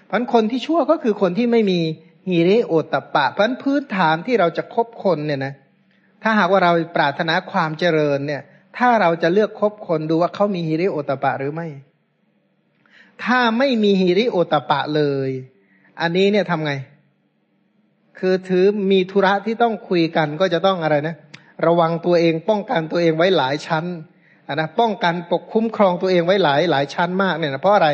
[0.07, 1.79] เพราะคนที่ชั่วก็คือคนที่ไม่มี
[2.29, 5.53] ฮีริโอตปะเพราะพื้นฐานที่เราจะคบคนเนี่ยนะ
[6.23, 8.41] ถ้าหากว่าเราปรารถนาความเจริญเนี่ย
[8.77, 11.67] ถ้าเราจะเลือกคบคนดูว่าเขามีฮีริโอตปะหรือไม่
[13.25, 15.29] ถ้าไม่มีฮิริโอตปะเลย
[16.01, 16.73] อันนี้เนี่ยทำไง
[18.19, 21.15] คือถือมีธุระที่ต้องคุยกันก็จะต้องอะไรนะ
[21.65, 23.85] ระวังตัวเองป้องกันตัวเองไว้หลายชั้น
[24.53, 27.89] นะป้องกันปกคุ้มครองตัวเองไว้หลายหลายชั้นมากเนี่ยนะเพราะอะไร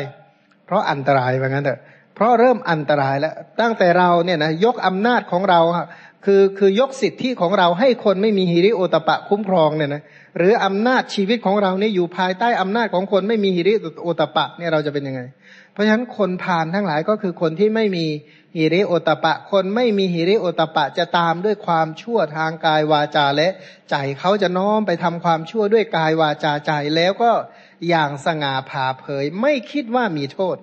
[0.66, 1.80] เพราะอันตรายว่างั้นเถอะ
[2.14, 5.60] เพราะเริ่มอันตรายแล้ว ตั้งแต่เราเนี่ยนะยกอำนาจของเรา
[6.24, 10.02] คือคือยกสิทธิของเราให้คนไม่มีฮิริโอตปะคุ้มครองเนี่ยนะ
[10.36, 15.20] หรืออำนาจชีวิตของเราเนี่ยอยู่ภายใต้อำนาจของคนไม่มีฮิริโอตปะเนี่ยเราจะเป็นยังไง
[15.72, 18.06] เพราะฉะนั้นคนผ่านทั้งหลายก็คือคนที่ไม่มี
[18.56, 23.48] ฮิริโอตปะ คนไม่มีฮิริโอตปะจะตามด้วยความชั่วทางกายวาจาและ
[23.90, 27.30] ใจเขาจะน้อมไปทำความชั่วด้วยกายวาจาใจแล้วก็
[27.88, 30.56] อย่างสง่าผ่าเผย ไม่คิดว่ามีโทษ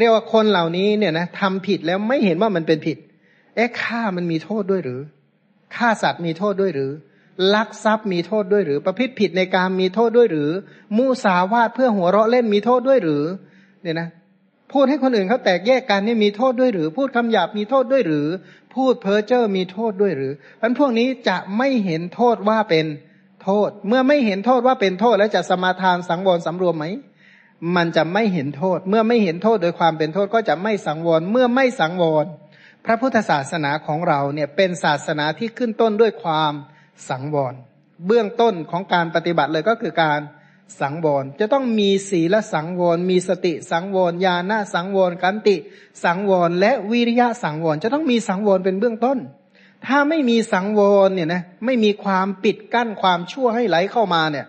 [0.00, 2.98] เรียกว่าคนเหล่านี้เนี่ยนะทำผิดแล้วไม่เห็นว่ามันเป็นผิด
[3.60, 5.00] อ๊ะฆ่ามันมีโทษด้วยหรือ
[5.76, 6.90] ฆ่าสัตว์มีโทษด้วยหรือ
[7.54, 10.50] ลักทรัพย์มีโทษด้วยหรือ ประพฤติผิดในการมีโทษด้วยหรือ
[10.96, 13.24] มูสาวาทเพื่อหัวเราะเล่นมีโทษด้วยหรือ
[13.82, 14.08] เนี่ยนะ
[14.72, 18.26] พูดให้คนอื่นเขาแตกแยกกันนี่มีโทษด้วยหรือ พูดคำหยาบมีโทษด้วยหรือ
[18.74, 22.86] พูดเพ้อเจ้อมีโทษด้วยหรือพันพวกนี้จะไม่เห็นโทษว่าเป็น
[23.44, 26.84] โทษ เมื่อไม่เห็นโทษว่าเป็นโทษแล้วจะสมาทานสังวรสำรวมไหม
[27.76, 32.26] มันจะไม่เห็นโทษ เมื่อไม่เห็นโทษโดยความเป็นโทษก็จะไม่สังวร เมื่อไม่สังวร
[32.84, 36.52] พระพุทธศาสนาของเราเนี่ยเป็นศาสนาที่ขึ้นต้นด้วยความ
[37.08, 37.54] สังวร
[38.06, 40.20] เบื้องต้นของการปฏิบัติเลยก็คือการ
[40.80, 45.56] สังวร จะต้องมีศีลสังวร มีสติสังวร ญาณสังวร กันติ
[46.04, 49.18] สังวร และวิริยะสังวร จะต้องมีสังวรเป็นเบื้องต้น
[49.86, 54.46] ถ้าไม่มีสังวรเนี่ยนะไม่มีความปิดกั้นความชั่วให้ไหลเข้ามาเนี่ย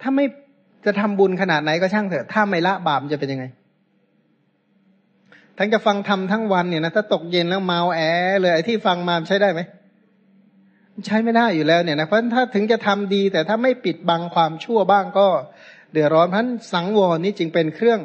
[0.00, 0.24] ถ้าไม่
[0.84, 3.44] จะทำบุญขนาดไหนก็ช่างเถอะ ถ้าไม่ละบาปจะเป็นยังไง
[5.58, 8.00] ทั้งจะฟังทำทั้งวันเนี่ยนะถ้าตกเย็นแล้วเมาแอ
[8.40, 9.60] เลยไอ้ที่ฟังมาใช้ได้ไหม
[11.06, 15.28] ใช้ไม่ได้อยู่แล้วเนี่ยนะเพราะถ้าถึงจะทำดี แต่ถ้าไม่ปิดบังความชั่วบ้างก็
[15.92, 18.00] เดือดร้อนพันสังวรนี้จึงเป็นเครื่อง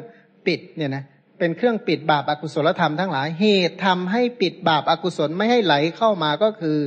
[0.46, 1.04] ปิดเนี่ยนะ
[1.38, 6.78] เป็นเครื่องปิดบาปอากุศลธรรมทั้งหลายเหตุทำให้ปิดบาปอากุศลไม่ให้ไหลเข้ามาก็คือ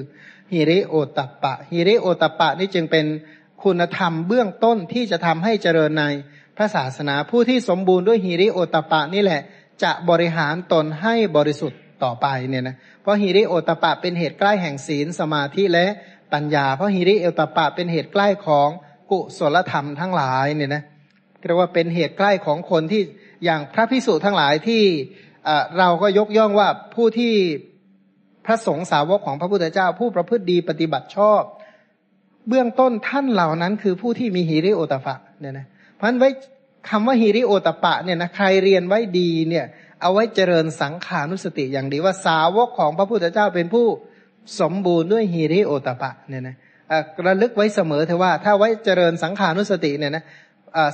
[0.53, 3.05] ฮิริโอตปะฮิริโอตปะนี่จึงเป็น
[3.63, 6.03] คุณธรรมเบื้องต้นที่จะทำให้เจริญใน
[6.57, 9.41] พระศาสนาผู้ที่สมบูรณ์ด้วยฮิริโอตปะนี่แหละ
[9.83, 15.85] จะบริหารตนให้บริสุทธิ์ต่อไปเนี่ยนะเพราะฮิริโอตปะเป็นเหตุใกล้แห่งศีลสมาธิและ
[16.33, 18.69] ปัญญา เพราะฮิริโอตปะเป็นเหตุใกล้ของ
[19.11, 20.83] กุศลธรรมทั้งหลายเนี่ยนะ
[21.47, 23.01] เรียกว่าเป็นเหตุใกล้ของคนที่
[23.45, 24.83] อย่างพระพิสุทั้งหลายที่
[25.77, 27.33] เราก็ยกย่องว่าผู้ที่
[28.45, 31.41] พระสงฆ์สาวกของพระพุทธเจ้า ผู้ประพฤติดีปฏิบัติชอบ
[32.47, 36.29] เบื้องต้นท่านเหล่านั้นคือผู้ที่มีฮิริโอตปะเนี่ยนะเพราะฉะนั้นไว้
[36.89, 39.65] คำว่าฮิริโอตปะเนี่ยนะใครเรียนไว้ดีเนี่ย
[40.01, 43.87] เอาไว้เจริญสังขานุสติอย่างดีว่าสาวกของพระพุทธเจ้าเป็นผู้
[44.61, 46.55] สมบูรณ์ด้วยฮิริโอตปะเนี่ยนะ
[47.25, 50.23] ระลึกไว้เสมอเถอะว่า ถ้าไว้เจริญสังขานุสติเนี่ยนะ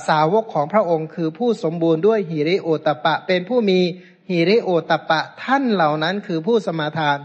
[0.08, 3.80] สาวกของพระองค์คือผู้สมบูรณ์ด้วยหิริโอตตัปปะ เป็นผู้มี
[4.30, 7.18] หิริโอตตัปปะท่านเหล่านั้นคือผู้สมาทาน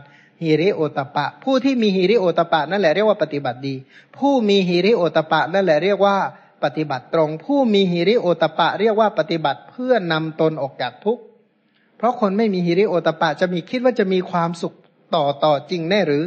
[0.44, 3.76] หิริโอตตัปปะ ผู้ที่มีหิริโอตตัปปะนั่นแหละเรียกว่าปฏิบัติดี
[4.18, 6.18] ผู้มีหิริโอตตัปปะนั่นแหละเรียกว่า
[6.64, 11.24] ปฏิบัติตรง ผู้มีหิริโอตตัปปะ เรียกว่าปฏิบัติเพื่อนำตนออกจากทุกข์
[11.98, 14.74] เพราะคนไม่มีหิริโอตตัปปะจะมีคิดว่าจะมีความสุข
[15.16, 16.24] ต่อต่อจริงแน่หรือ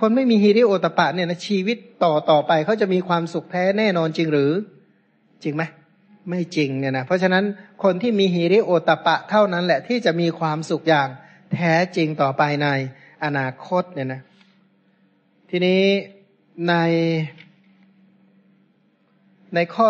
[0.00, 4.52] คนไม่มีหิริโอตตัปปะเนี่ยนะชีวิตต่อต่อไปเขาจะมีความสุขแท้แน่นอนจริงหรือ
[5.42, 5.62] จริงไหม
[6.28, 7.44] ไม่จริงเนี่ยนะเพราะฉะนั้น
[7.82, 11.08] คนที่มีฮิริโอตปะเท่านั้นแหละที่จะมีความสุขอย่าง
[11.54, 12.68] แท้จริงต่อไปใน
[13.24, 14.20] อนาคตเนี่ยนะ
[15.50, 15.82] ทีนี้
[16.68, 16.74] ใน
[19.54, 19.88] ในข้อ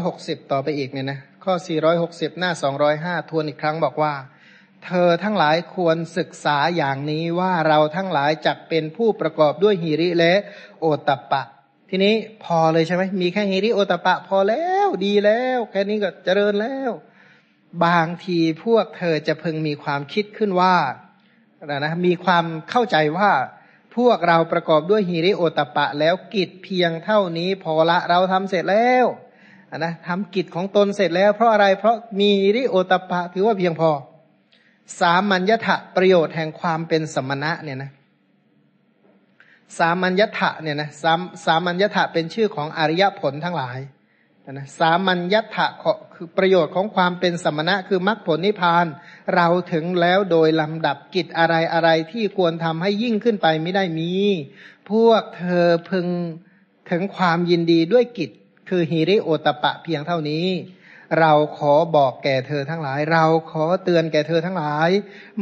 [0.00, 1.54] 460 ต่อไปอีกเนี่ยนะข้อ
[1.96, 2.50] 460 หน้า
[2.90, 4.14] 205 ทวนอีกครั้งบอกว่า
[4.84, 10.34] เธอทั้งหลายควรศึกษาอย่างนี้ว่าเราทั้งหลายจักเป็นผู้ประกอบด้วยหิริและ
[10.80, 11.42] โอตปะ
[11.90, 16.90] ทีนี้พอเลยใช่ไหมมีแค่หิริโอตปะ พอแล้วดีแล้ว แค่นี้ก็เจริญแล้ว
[17.84, 20.76] บางทีพวกเธอจะพึงมีความคิดขึ้นว่า
[21.64, 23.30] นะนะมีความเข้าใจว่า
[23.96, 29.06] พวกเราประกอบด้วยฮิริโอตปะ แล้วกิจเพียงเท่านี้พอละเราทำเสร็จแล้ว
[29.78, 33.90] นะทำกิจของตนเสร็จแล้ว เพราะอะไรเพราะมีฮิริโอตปะ ถือว่าเพียงพอ
[35.00, 37.90] สามัญญะประโยชน์แห่งความเป็นสมณะเนี่ยนะ
[39.78, 43.78] สามัญญะเนี่ยนะสามสามัญญะเป็นชื่อของอริยผลทั้งหลาย
[44.52, 45.66] นะสามัญญถะ
[46.14, 48.86] คือประโยชน์ของความเป็นสมณะคือมรรคผลนิพพาน
[49.34, 54.12] เราถึงแล้วโดยลำดับกิจอะไรอะไรที่ควรทำให้ยิ่งขึ้นไปไม่ได้มี
[54.90, 56.06] พวกเธอพึง
[56.90, 58.30] ถึงความยินดีด้วยกิจ
[58.68, 60.46] คือฮิริโอตปะเพียงเท่านี้
[61.20, 64.90] เราขอบอกแก่เธอทั้งหลาย เราขอเตือนแก่เธอทั้งหลาย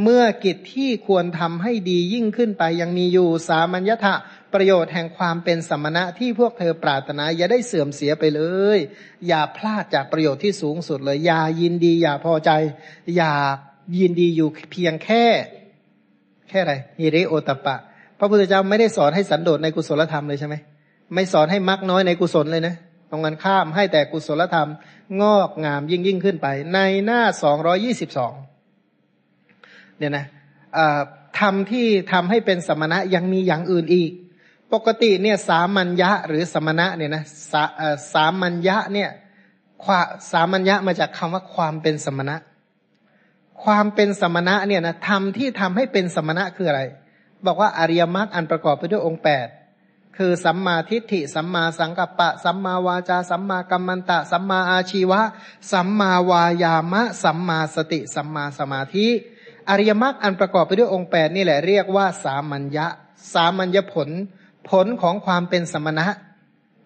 [0.03, 4.13] เมื่อกิจที่ควรทำให้ดียิ่งขึ้นไปยังมีอยู่สามัญญะ
[4.55, 8.41] ประโยชน์แห่งความเป็นสมณะที่พวกเธอปรารถนา อย่าได้เสื่อมเสียไปเล
[8.77, 8.79] ย
[9.27, 12.51] อย่าพลาดจากประโยชน์ที่สูงสุดเลย อย่ายินดี อย่าพอใจ
[13.15, 13.33] อย่า
[13.97, 15.25] ยินดีอยู่เพียงแค่
[16.49, 17.75] แค่ไรฮิริโอตปะ
[18.19, 20.55] พระพุทธเจ้าไม่ได้สอนให้สันโดษในกุศลธรรมเลยใช่ไหม
[21.13, 22.75] ไม่สอนให้มักน้อยในกุศลเลยนะ
[23.09, 24.69] ตรงกันข้ามให้แต่กุศลธรรม
[25.21, 28.33] งอกงามยิ่งยิ่งขึ้นไป ในหน้าสองรอยี่สิบสอง
[29.97, 30.25] เนี่ยนะ
[31.39, 34.11] ทำที่ทำให้เป็นสมณะยังมีอย่างอื่นอีก
[34.73, 37.63] ปกติเนี่ยสามัญญะหรือสมณะเนี่ยนะสา
[38.13, 39.09] สามัญญะเนี่ย
[39.83, 42.35] ความสามัญญะมาจากคำว่าความเป็นสมณะ
[43.63, 46.81] ความเป็นสมณะเนี่ยนะทำที่ทำให้เป็นสมณะคืออะไร
[47.45, 49.47] บอกว่าอริยมรรคอันประกอบไปด้วยองค์แปด
[50.17, 55.21] คือสัมมาทิฏฐิสัมมาสังกัปปะ สัมมาวาจา สัมมากัมมันตะ สัมมาอาชีวะ
[55.71, 59.07] สัมมาวายามะ สัมมาสติ สัมมาสมาธิ
[59.69, 62.87] อริยมรรคอันประกอบไปด้วยองค์แปดนี่แหละเรียกว่า สามัญญะ
[63.33, 64.09] สามัญญผล
[64.69, 66.05] ผลของความเป็นสมณะ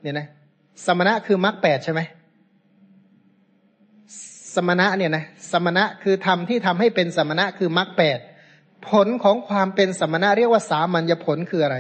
[0.02, 0.28] เนี่ยนะ
[0.86, 2.02] สมณะคือมรรคแปดใช่ไหม
[4.56, 8.20] สมณะเนี่ยนะสมณะคือธรรมที่ทำให้เป็นสมณะคือมรรคแปด
[8.90, 11.78] ผลของความเป็นสมณะเรียกว่าสามัญญผลคืออะไร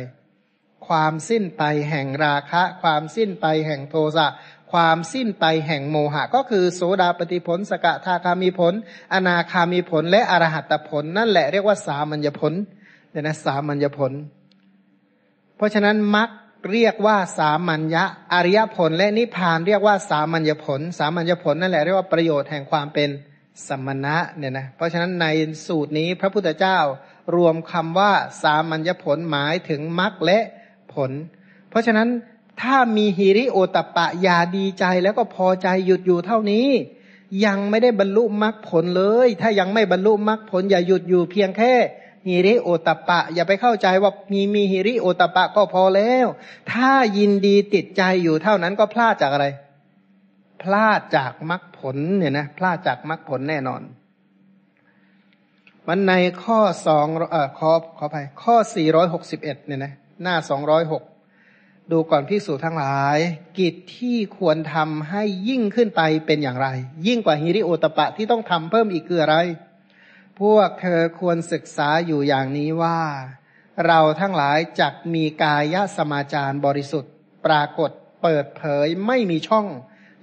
[0.87, 4.27] ความสิ้นไปแห่งราคะ ความสิ้นไปแห่งโทสะ
[4.71, 8.73] ความสิ้นไปแห่งโมหะ ก็คือโสดาปฏิผล สกทาคามีผล
[9.13, 12.53] อนาคามีผลและอรหัตผล นั่นแหละเรียกว่าสามัญญผล
[13.11, 14.11] เนี่ยนะสามัญญผล
[15.60, 16.30] เพราะฉะนั้นมรรค
[16.72, 18.03] เรียกว่าสามัญญะ
[18.34, 23.10] อริยผล และนิพพานเรียกว่าสามัญญผล สามัญญผลนั่นแหละเรียกว่าประโยชน์แห่งความเป็น
[23.68, 25.28] สมณะเนี่ยนะเพราะฉะนั้นใน
[25.68, 26.78] สูตรนี้พระพุทธเจ้า
[27.36, 28.12] รวมคำว่า
[28.43, 30.39] สามัญญผลหมายถึงมรรคและ
[30.93, 31.12] ผล
[31.70, 32.07] เพราะฉะนั้น
[32.62, 36.68] ถ้ามีฮิริโอตปะอย่าดีใจแล้วก็พอใจหยุดอยู่เท่านี้
[37.45, 41.74] ยังไม่ได้บรรลุมรรคผลเลย ถ้ายังไม่บรรลุมรรคผลอย่าหยุดอยู่เพียงแค่
[42.28, 46.28] ฮิริโอตปะ อย่าไปเข้าใจว่ามีมีฮิริโอตปะก็พอแล้ว
[46.72, 49.47] ถ้ายินดีติดใจอยู่เท่านั้นก็พลาดจากอะไร
[50.61, 53.82] พลาดจากมรรคผลเนี่ยนะพลาดจากมรรคผลแน่นอน
[55.88, 56.13] มันใน
[56.43, 61.03] ข้อสองเอ่อขอขอไปข้อสี่ร้อยหกสิบเอ็ดเนี่ยนะหน้าสองร้อยหก
[61.91, 63.17] ดูก่อนพิสูจทั้งหลาย
[63.59, 66.67] กิจที่ควรทำให้ยิ่งขึ้นไปเป็นอย่างไร
[67.07, 69.36] ยิ่งกว่าฮิริโอตปะที่ต้องทำเพิ่มอีกคืออะไร
[70.41, 72.99] พวกเธอควรศึกษาอยู่อย่างนี้ว่า
[73.87, 77.11] เราทั้งหลายจักมีกายสมาจารบริสุทธิ์
[77.45, 77.91] ปรากฏ
[78.23, 79.67] เปิดเผยไม่มีช่อง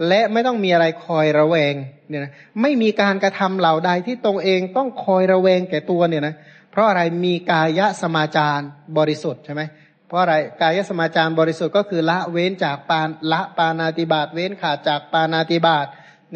[0.09, 1.75] และไม่ต้องมีอะไรคอยระแวง
[2.09, 6.35] เนี่ยนะไม่มีการกระทำเหล่าใดที่ตรงเองต้องคอยระแวงแก่ตัวเนี่ยนะ
[6.71, 8.65] เพราะอะไรมีกายสมาจาร
[8.99, 9.63] บริสุทธิ์ใช่ไหม
[10.09, 15.87] เพราะอะไรกายสมาจารบริสุทธิ์ก็คือละเว้นจากปานละปานาติบาตเว้นขาดจากปานาติบาต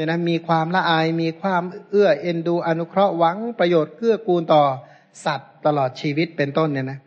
[0.01, 4.63] เนี่ยนะมีความละอายมีความเอื้อเอ็นดูอนุเคราะห์หวังประโยชน์เกื้อกูลต่อ
[5.25, 6.99] สัตว์ตลอดชีวิตเป็นต้นเนี่ยนะ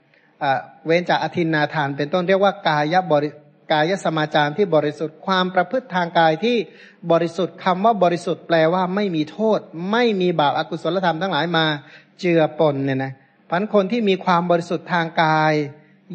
[0.85, 3.29] เว้นจากอธินนาทานเป็นต้นเรียกว่ากายบริ
[3.71, 6.57] กายสมาจารที่บริสุทธิ์ความประพฤติทางกายที่
[7.11, 9.59] บริสุทธิ์คำว่าบริสุทธิ์แปลว่าไม่มีโทษ
[9.91, 11.65] ไม่มีบาปอากุศลธรรมทั้งหลายมา
[12.19, 13.11] เจือปนเนี่ยนะ
[13.49, 15.53] พันคนที่มีความบริสุทธิ์ทางกาย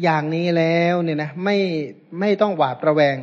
[0.03, 1.57] อย่างนี้แล้วเนี่ยนะไม่
[2.19, 3.15] ไม่ต้องหวาดระแวง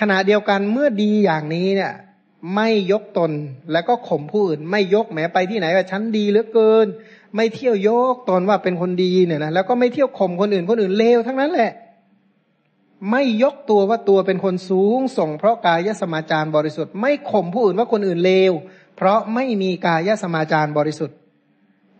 [0.00, 1.92] ขณะเดียวกันเมื่อดีอย่างนี้เนี่ย
[2.54, 3.32] ไม่ยกตน
[3.72, 6.86] แล้วก็ข่มผู้อื่น ไม่ยกแม้ไปที่ไหนว่าฉันดีเหลือเกิน
[7.36, 11.72] ไม่เที่ยวยกตนว่าเป็นคนดีเนี่ยนะแล้วก็ไม่เที่ยวข่มคนอื่นคนอื่นเลวทั้งนั้นแหละ
[13.10, 18.52] ไม่ยกตัวว่าตัวเป็นคนสูงส่ง เพราะกายสมาจารบริสุทธิ์ ไม่ข่มผู้อื่นว่าคนอื่นเลว
[18.96, 21.16] เพราะไม่มีกายสมาจารบริสุทธิ์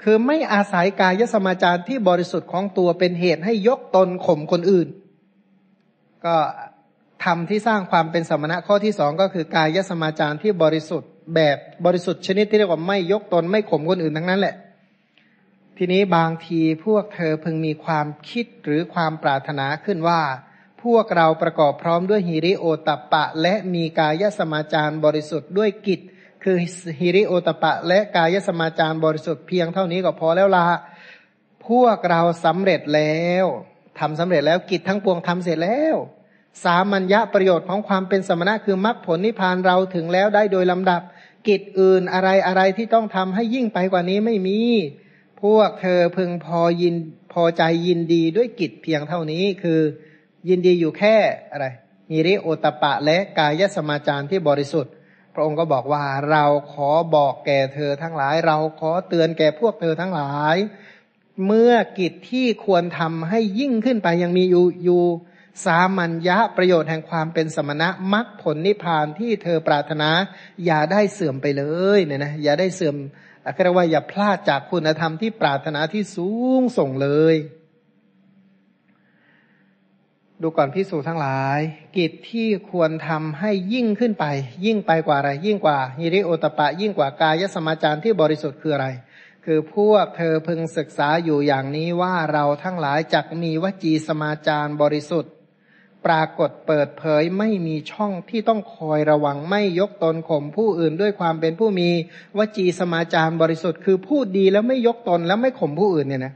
[0.03, 4.89] คือไม่อาศัยกายสมาจารที่บริสุทธิ์ของตัวเป็นเหตุให้ยกตนข่มคนอื่น
[6.25, 6.37] ก็
[7.25, 14.55] ทำที่สร้างความเป็นสมณะข้อที่สองก็คือกายสมาจารที่บริสุทธิ์แบบบริสุทธิ์ชนิดที่เรียกว่าไม่ยกตนไม่ข่มคนอื่นทั้งนั้นแหละ
[15.77, 20.21] ทีนี้บางทีพวกเธอพึงมีความคิดหรือความปรารถนาขึ้นว่า
[20.83, 26.01] พวกเราประกอบพร้อมด้วยฮิริโอตปะ และมีกายสมาจารบริสุทธิ์ด้วยกิจ
[26.45, 26.57] คือ
[27.01, 30.67] ฮิริโอตปะ และกายสมาจารบริสุทธิ์เพียงเท่านี้ก็พอแล้วละ
[31.69, 33.47] พวกเราสำเร็จแล้ว
[33.99, 35.97] ทำสำเร็จแล้วกิจทั้งปวงทำเสร็จแล้ว
[36.63, 41.03] สามัญญะประโยชน์ของความเป็นสมณะคือมรรคผลนิพพานเราถึงแล้วได้โดยลำดับ
[41.49, 44.59] กิจอื่นอะไรอะไรที่ต้องทำให้ยิ่งไปกว่านี้ไม่มี
[45.43, 46.95] พวกเธอพึงพอยิน
[47.33, 49.81] พอใจยินดีด้วยกิจเพียงเท่านี้คือ
[50.49, 51.17] ยินดีอยู่แค่
[51.53, 51.67] อะไร
[52.11, 54.93] ฮิริโอตปะและกายสมาจารที่บริสุทธิ์
[55.35, 60.57] พระองค์ก็บอกว่าเราขอบอกแก่เธอทั้งหลาย เราขอเตือนแก่พวกเธอทั้งหลาย
[61.47, 65.05] เมื่อกิจที่ควรทำให้ยิ่งขึ้นไปยังมีอยู่อยู่
[65.65, 70.11] สามัญญะประโยชน์แห่งความเป็นสมณะมรรคผลนิพพานที่เธอปรารถนา
[70.67, 71.65] อย่าได้เสื่อมไปเล
[71.97, 72.97] ยเนี่ยนะอย่าได้เสื่อม
[73.55, 76.31] เรียกว่าอย่าพลาดจากคุณธรรมที่ปรารถนาที่สู
[76.61, 77.37] งส่งเลย
[80.43, 81.61] ดูก่อนพิสูจทั้งหลาย
[81.97, 84.25] กิจที่ควรทำให้ยิ่งขึ้นไป
[84.67, 88.89] ยิ่งไปกว่าอะไร ยิ่งกว่าฮิริโอตปะ ยิ่งกว่ากายสมาจารที่บริสุทธิ์คืออะไร
[89.45, 95.33] คือพวกเธอพึงศึกษาอยู่อย่างนี้ว่าเราทั้งหลายจักมีวจีสมาจารบริสุทธิ์
[96.07, 101.89] ปรากฏเปิดเผยไม่มีช่องที่ต้องคอยระวังไม่ยกตนข่มผู้อื่นด้วยความเป็นผู้มี
[102.39, 106.35] วจีสมาจารบริสุทธิ์คือพูดดีแล้วไม่ยกตนแล้วไม่ข่มผู้อื่นเนี่ยนะ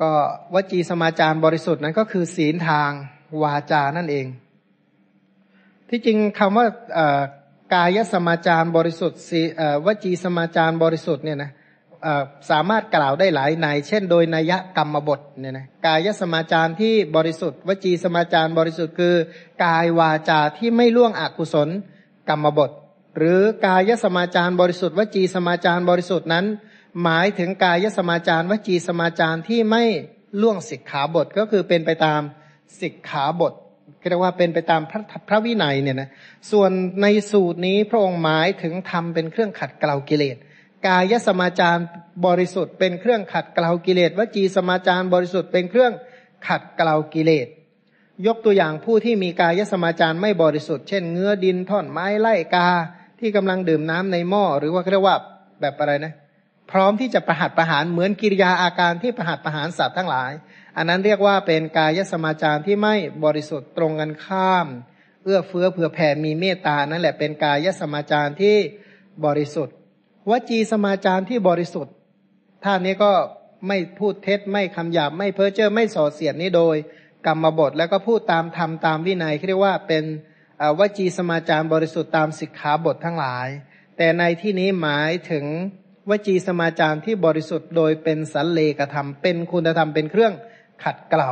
[0.00, 0.10] ก็
[0.54, 2.90] วจีสมาจารบริสุทธิ์นั้นก็คือศีลทาง
[3.42, 4.26] วาจานั่นเอง
[5.88, 6.66] ที่จริงคำว่า
[7.74, 9.18] กายสมาจารบริสุทธิ์
[9.86, 11.50] วจีสมาจารบริสุทธิ์เนี่ยนะ
[12.50, 19.14] สามารถกล่าวได้หลายในเช่นโดยนัยกรรมบทเนี่ยนะกายสมาจารที่บริสุทธิ์ วจีสมาจารบริสุทธิ์คือ
[19.64, 21.68] กายวาจาที่ไม่ล่วงอกุศล
[22.28, 22.70] กรรมบท
[23.16, 26.46] หรือกายสมาจารบริสุทธิ์ วจีสมาจารบริสุทธิ์นั้น
[27.02, 29.84] หมายถึงกายสมาจารวจีสมาจารที่ไม่
[30.40, 32.20] ล่วงสิกขาบทก็คือเป็นไปตาม
[32.80, 33.52] สิกขาบท
[34.08, 36.10] เรียกว่าเป็นไปตามพระพระวินัยเนี่ยนะ
[36.50, 36.70] ส่วน
[37.02, 40.36] ในสูตรนี้พระองค์หมายถึงทำเป็นเครื่องขัดเกลากิเลส
[40.86, 41.82] กายสมาจาร
[42.26, 45.92] บริสุทธิ์เป็นเครื่องขัดเกลากิเลสวจีสมาจารบริสุทธิ์เป็นเครื่อง
[46.46, 47.48] ขัดเกลากิเลส
[48.26, 52.68] ยกตัวอย่างผู้ที่มีกายสมาจารไม่บริสุทธิ์เช่นเงื้อดินท่อนไม้ไล่กา
[53.20, 55.16] ที่กำลังดื่มน้ำในหม้อหรือว่าเรียกว่า
[55.60, 56.12] แบบอะไรนะ
[56.70, 60.32] พร้อมที่จะประหัตประหารเหมือนกิริยาอาการที่ประหัตประหารสัตว์ทั้งหลาย
[60.76, 64.66] อันนั้นเรียกว่าเป็นกายสมาจารที่ไม่บริสุทธิ์ตรงกันข้าม
[65.24, 68.56] เอื้อเฟื้อเผื่อแผ่มีเมตตานั่นแหละเป็นกายสมาจารที่
[69.24, 69.76] บริสุทธิ์
[70.30, 71.94] วจีสมาจารที่บริสุทธิ์
[72.64, 73.12] ท่านนี้ก็
[73.68, 76.76] ไม่พูดเท็จไม่คำหยาบไม่เพ้อเจ้อไม่ส่อเสียดนี้โดย
[77.26, 80.04] กรรมบทแล้วก็พูดตามธรรมตามวินัยเรียกว่าเป็น
[80.78, 83.48] วจีสมาจารบริสุทธิ์ตามสิกขาบททั้งหลาย
[83.96, 85.44] แต่ในที่นี้หมายถึง
[86.10, 90.32] วจีสมาจารที่บริสุทธิ์โดยเป็นสันเลกธรรม เป็นคุณธรรมเป็นเครื่อง
[90.84, 91.30] ขัดเกลา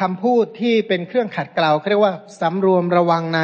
[0.00, 3.40] คำพูดที่เป็นเครื่องขัดเกลาเรียกว่าสำรวมระวังใน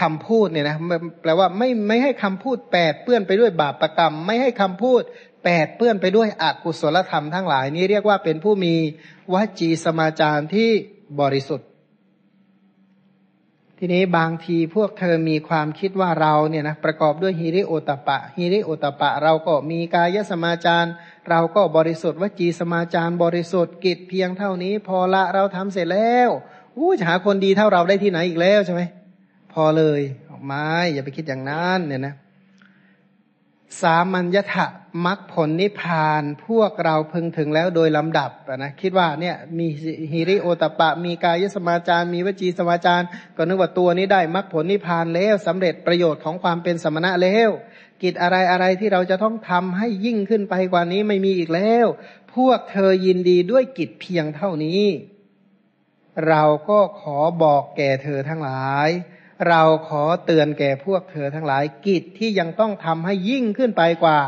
[0.00, 0.76] คำพูดเนี่ยนะ
[1.22, 5.02] แปลว่าไม่ไม่ให้คำพูดแปดเปื้อนไปด้วยบาปประกรรม ไม่ให้คำพูด
[5.44, 8.74] แปดเปื้อนไปด้วยอกุศลธรรมทั้งหลาย นี้เรียกว่าเป็นผู้มี
[9.32, 10.70] วจีสมาจารที่
[11.20, 11.68] บริสุทธิ์
[13.78, 20.90] ทีนี้บางทีพวกเธอมีความคิดว่าเราเนี่ยนะประกอบด้วยฮิริโอตปะฮิริโอตปะ เราก็มีกายสมาจาร
[21.28, 26.30] เราก็บริสุทธิ์วจีสมาจารบริสุทธิ์กิจเพียงเท่านี้ พอละเราทำเสร็จแล้ว
[26.76, 28.82] อู้จะหาคนดีเท่าเราได้ที่ไหนอีกแล้วใช่ไหม
[29.54, 30.00] พอเลย
[30.30, 32.14] ออกมาอย่าไปคิดอย่างนั้นเนี่ยนะ
[33.82, 34.66] สามัญญถะ
[35.06, 39.66] มรรคผลนิพพานพวกเราพึงถึงแล้วโดยลำดับนะคิดว่าเนี่ยมี
[40.12, 47.50] ฮิริโอตปะ มีกายสมาจารมีวจีสมาจารก็นึกว่าตัวนี้ได้มรรคผลนิพพานแล้วสำเร็จประโยชน์ของความเป็นสมณะแล้ว
[48.02, 51.86] กิจอะไรอะไรที่เราจะต้องทำให้ยิ่งขึ้นไปกว่านี้ไม่มีอีกแล้ว
[52.34, 54.82] พวกเธอยินดีด้วยกิจเพียงเท่านี้
[56.28, 58.90] เราก็ขอบอกแก่เธอทั้งหลาย
[59.48, 64.18] เราขอเตือนแก่พวกเธอทั้งหลายกิจที่ยังต้องทำให้ยิ่งขึ้นไปกว่า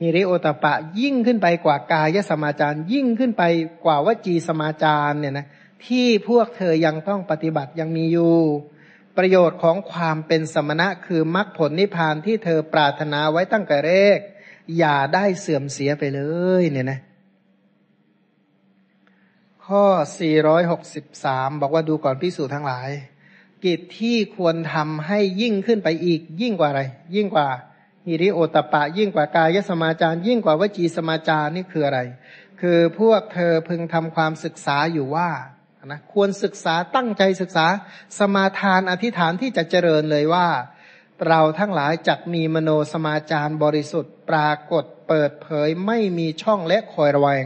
[0.00, 3.42] ฮิริโอตปะยิ่งขึ้นไปกว่ากายสมาจารยิ่งขึ้นไป
[3.84, 5.46] กว่าวจีสมาจารเนี่ยนะ
[5.86, 8.36] ที่พวกเธอยังต้องปฏิบัติยังมีอยู่
[9.16, 14.18] ประโยชน์ของความเป็นสมณะคือมรรคผลนิพพานที่เธอปรารถนาไว้ตั้งแต่แรก
[14.78, 16.20] อย่าได้เสื่อมเสียไปเล
[16.60, 17.00] ยเนี่ยนะ
[19.66, 19.84] ข้อ
[20.72, 22.90] 463 บอกว่าดูก่อนพิสูจทั้งหลาย
[23.64, 26.82] กิจที่ควรทำให้ยิ่งขึ้นไปอีก ยิ่งกว่าอะไร
[27.14, 27.48] ยิ่งกว่า
[28.06, 32.00] ฮิริโอตปะ ยิ่งกว่ากายสมาจารยิ่งกว่าวจีสมาจารนี่คืออะไร
[32.60, 35.30] คือพวกเธอพึงทำความศึกษาอยู่ว่า
[35.86, 37.66] นะควรศึกษาตั้งใจศึกษา
[38.18, 40.48] สมาทานอธิษฐานที่จะเจริญเลยว่า
[41.28, 47.44] เราทั้งหลายจักมีมโนสมาจารบริสุทธิ์ ปรากฏเปิดเผยไม่มีช่องและคอยระแวง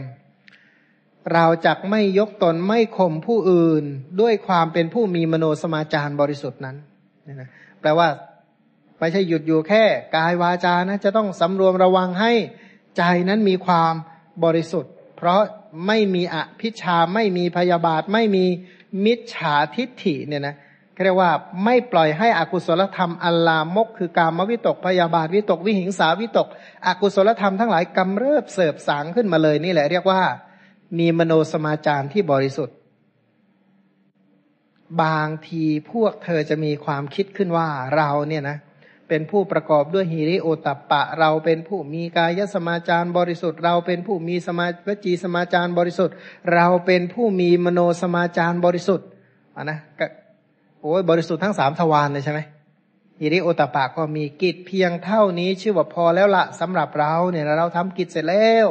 [1.33, 3.83] เราจักไม่ยกตนไม่ข่มผู้อื่น
[4.21, 6.75] ด้วยความเป็นผู้มีมโนสมาจารบริสุทธิ์นั้น
[7.27, 7.49] นี่นะ
[7.81, 8.07] แปลว่า
[8.99, 9.83] ไม่ใช่หยุดอยู่แค่
[10.15, 12.31] กายวาจานะจะต้องสำรวมระวังให้
[12.97, 13.93] ใจนั้นมีความ
[14.43, 15.41] บริสุทธิ์ เพราะ
[15.87, 18.45] ไม่มีอภิชาไม่มีพยาบาท ไม่มี
[19.05, 20.55] มิจฉาทิฏฐิเนี่ยนะ
[21.03, 21.31] เรียกว่า
[21.63, 26.47] ไม่ปล่อยให้อกุศลธรรมอัลลามก คือการมวิตกพยาบาทวิตกวิหิงสาวิตก
[26.85, 30.21] อกุศลธรรมทั้งหลายกำเริบเสบสางขึ้นมาเลยนี่แหละเรียกว่า
[30.97, 32.75] มีมโนสมาจารที่บริสุทธิ์
[35.03, 38.57] บางทีพวกเธอจะมีความคิดขึ้นว่าเราเนี่ยนะ
[39.09, 46.15] เป็นผู้ประกอบด้วยฮิริโอตัปปะ เราเป็นผู้มีกายสมาจารบริสุทธิ์ เราเป็นผู้มีสมาวจีสมาจารบริสุทธิ์
[46.53, 49.07] เราเป็นผู้มีมโนสมาจารบริสุทธิ์
[49.55, 49.77] อะนะ
[50.81, 52.39] โอ้ยบริสุทธิ์ทั้งสามทวารเลยใช่ไหม
[53.21, 58.67] อิริโอตปะก็มีกิจเพียงเท่านี้ ชื่อว่าพอแล้วละสำหรับเราเนี่ยเราทำกิจเสร็จแล้ว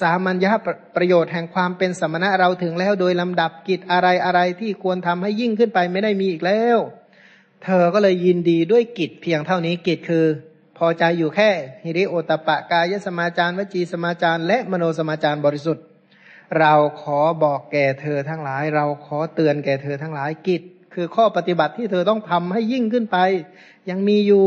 [0.00, 0.52] สามัญญา
[0.96, 6.78] ประโยชน์แห่งความเป็นสมณะเราถึงแล้วโดยลำดับกิจอะไรอะไรที่ควรทำให้ยิ่งขึ้นไปไม่ได้มีอีกแล้ว
[7.64, 10.26] เธอก็เลยยินดีด้วยกิจเพียงเท่านี้กิจคือ
[10.78, 11.50] พอใจอยู่แค่
[11.84, 15.84] ฮิริโอตปะกายสมาจารวจีสมาจารและมโนสมาจารบริสุทธิ์
[16.58, 20.62] เราขอบอกแก่เธอทั้งหลาย เราขอเตือนแก่เธอทั้งหลายกิจ
[20.94, 23.18] คือข้อปฏิบัติที่เธอต้องทำให้ยิ่งขึ้นไป
[23.90, 24.46] ยังมีอยู่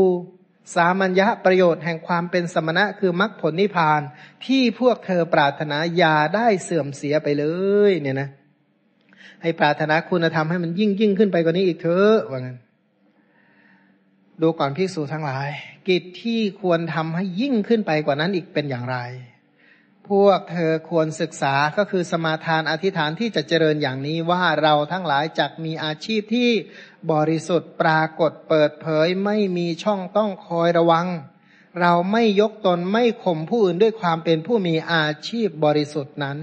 [0.74, 4.00] สามัญญะประโยชน์แห่งความเป็นสมณะคือมรรคผลนิพพาน
[4.46, 7.44] ที่พวกเธอปรารถนาอย่าได้เสื่อมเสียไปเล
[7.90, 8.28] ยเนี่ยนะ
[9.42, 12.58] ให้ปรารถนาคุณธรรมให้มันยิ่งยิ่งขึ้นไปกว่านี้อีกเถอะว่างั้น
[14.42, 15.48] ดูก่อนพิสูจทั้งหลาย
[15.88, 18.96] กิจที่ควรทำให้ยิ่งขึ้นไปกว่านั้นอีกเป็นอย่างไร
[20.10, 26.50] พวกเธอควรศึกษาก็คือสมาทานอธิษฐานที่จะเจริญอย่างนี้ว่าเราทั้งหลายจักมีอาชีพที่
[27.12, 31.06] บริสุทธิ์ปรากฏเปิดเผยไม่มีช่องต้องคอยระวัง
[31.80, 36.38] เราไม่ยกตนไม่ข่มผู้อื่นด้วยความเป็นผู้มีอาชีพบริสุทธิ์นั้น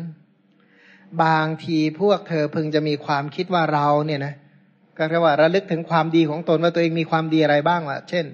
[1.23, 4.33] บางทีพวกเธอพึงจะมีความคิดว่าเราเนี่ยนะ
[4.97, 8.25] ก็เรียกว่าระลึกถึงความดีของตนว่าตัวเองมีความดีอะไรบ้างล่ะ เช่น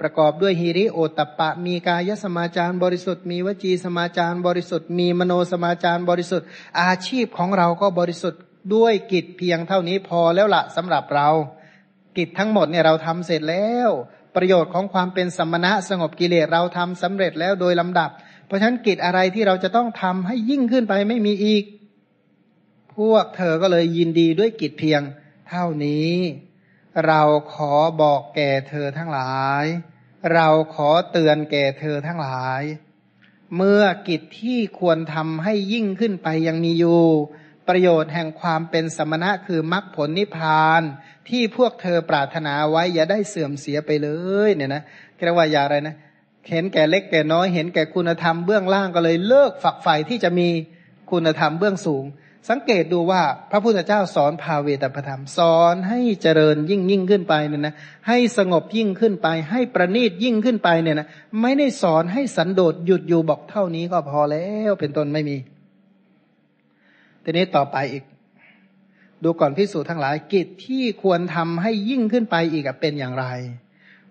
[0.00, 6.46] ประกอบด้วยฮิริโอตปะ มีกายสมาจารบริสุทธิ์ มีวจีสมาจารบริสุทธิ์ มีมโนสมาจารบริสุทธิ์
[6.80, 8.40] อาชีพของเราก็บริสุทธิ์
[8.74, 11.28] ด้วยกิจเพียงเท่านี้พอแล้วละสำหรับเรา
[12.16, 13.88] กิจทั้งหมดเนี่ยเราทำเสร็จแล้ว
[14.36, 18.10] ประโยชน์ของความเป็นสมณะสงบกิเลสเราทำสำเร็จแล้วโดยลำดับ
[18.46, 21.64] เพราะฉะนั้นกิจอะไรที่เราจะต้องทำให้ยิ่งขึ้นไปไม่มีอีก
[22.96, 25.00] พวกเธอก็เลยยินดีด้วยกิจเพียง
[25.48, 26.14] เท่านี้
[27.06, 27.22] เรา
[27.52, 27.72] ขอ
[28.02, 29.64] บอกแก่เธอทั้งหลาย
[30.34, 32.62] เราขอเตือนแก่เธอทั้งหลาย
[33.56, 37.02] เมื่อกิจที่ควรทำให้ยิ่งขึ้นไปยังมีอยู่
[37.68, 40.82] ประโยชน์แห่งความเป็นสมณะคือมรรคผลนิพพาน
[41.28, 44.08] ที่พวกเธอปรารถนาไว้อย่าได้เสื่อมเสียไปเล
[44.48, 44.82] ยเนี่ยนะ
[45.24, 45.96] เรียกว่าอย่าอะไรนะ
[46.50, 50.48] เห็นแก่เล็กแก่น้อย เห็นแก่คุณธรรมเบื้องล่างก็เลยเลิกฝักใฝ่ที่จะมี
[51.10, 52.04] คุณธรรมเบื้องสูง
[52.48, 57.74] สังเกตดูว่าพระพุทธเจ้าสอนภาเวตประธรรมสอนให้เจริญยิ่งยิ่งขึ้นไปเนี่ยนะ
[58.08, 61.06] ให้สงบยิ่งขึ้นไป ให้ประณีตยิ่งขึ้นไปเนี่ยนะ
[61.40, 65.36] ไม่ได้สอนให้สันโดษหยุดอยู่บอกเท่านี้ก็พอแล้วเป็นต้นไม่มี
[67.24, 68.04] ทีนี้ต่อไปอีก
[69.22, 73.26] ดูก่อนพิสูจน์ทั้งหลาย กิจที่ควรทำให้ยิ่งขึ้นไปอีกเป็นอย่างไร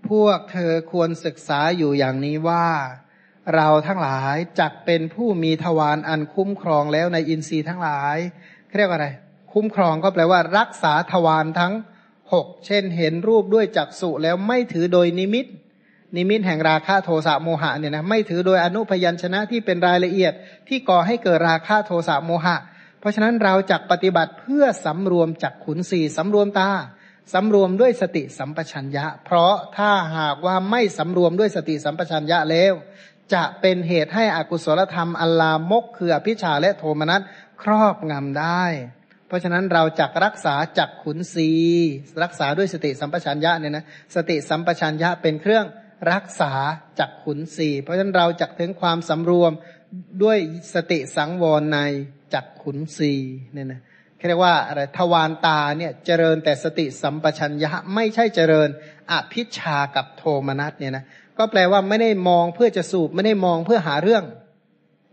[0.10, 2.68] พวกเธอควรศึกษาอยู่อย่างนี้ว่า
[3.54, 8.18] เราทั้งหลายจักเป็นผู้มีทวารอันคุ้มครองแล้วในอินทรีย์ทั้งหลาย
[8.76, 9.08] เรียกว่าอะไร
[9.54, 11.74] คุ้มครองก็แปลว่า รักษาทวารทั้ง
[12.34, 15.46] หกเช่น เห็นรูปด้วยจักษุแล้วไม่ถือโดยนิมิต
[16.16, 20.34] นิมิตแห่งราคะโทสะโมหะเนี่ยนะไม่ถือโดยอนุพยัญชนะที่เป็นรายละเอียด
[20.68, 22.58] ที่ก่อให้เกิดราคะโทสะโมหะ
[23.00, 26.70] เพราะฉะนั้นเราจักปฏิบัติเพื่อสำรวมจักขุนสี่สำรวมตา
[27.34, 32.74] สำรวมด้วยสติสัมปชัญญะ เพราะถ้าหากว่าไม่สำรวมด้วยสติสัมปชัญญะแล้ว
[33.34, 37.22] จะเป็นเหตุให้อกุศลธรรมอัลลามกคืออภิชาและโทมนัส
[37.62, 38.66] ครอบงำได้
[39.28, 41.50] เพราะฉะนั้นเราจักรักษาจักขุนสี
[42.24, 45.66] รักษาด้วยสติสัมปชัญญะเนี่ยนะสติสัมปชัญญะเป็นเครื่อง
[46.12, 46.54] รักษา
[47.00, 49.52] จักขุนสีเพราะฉะนั้นเราจักถึงความสำรวม
[50.24, 50.38] ด้วย
[50.74, 51.80] สติสังวรใน
[52.34, 53.14] จักขุนสี
[53.54, 53.82] เนี่ยนะ
[54.28, 58.70] เรียกว่าอะไรทวารตาเนี่ยเจริญแต่สติสัมปชัญญะไม่ใช่เจริญ
[59.12, 61.06] อภิชากับโทมนัสเนี่ยนะ
[61.38, 64.24] ก็แปลว่าไม่ได้มองเพื่อจะสูบไม่ได้มองเพื่อหาเรื่อง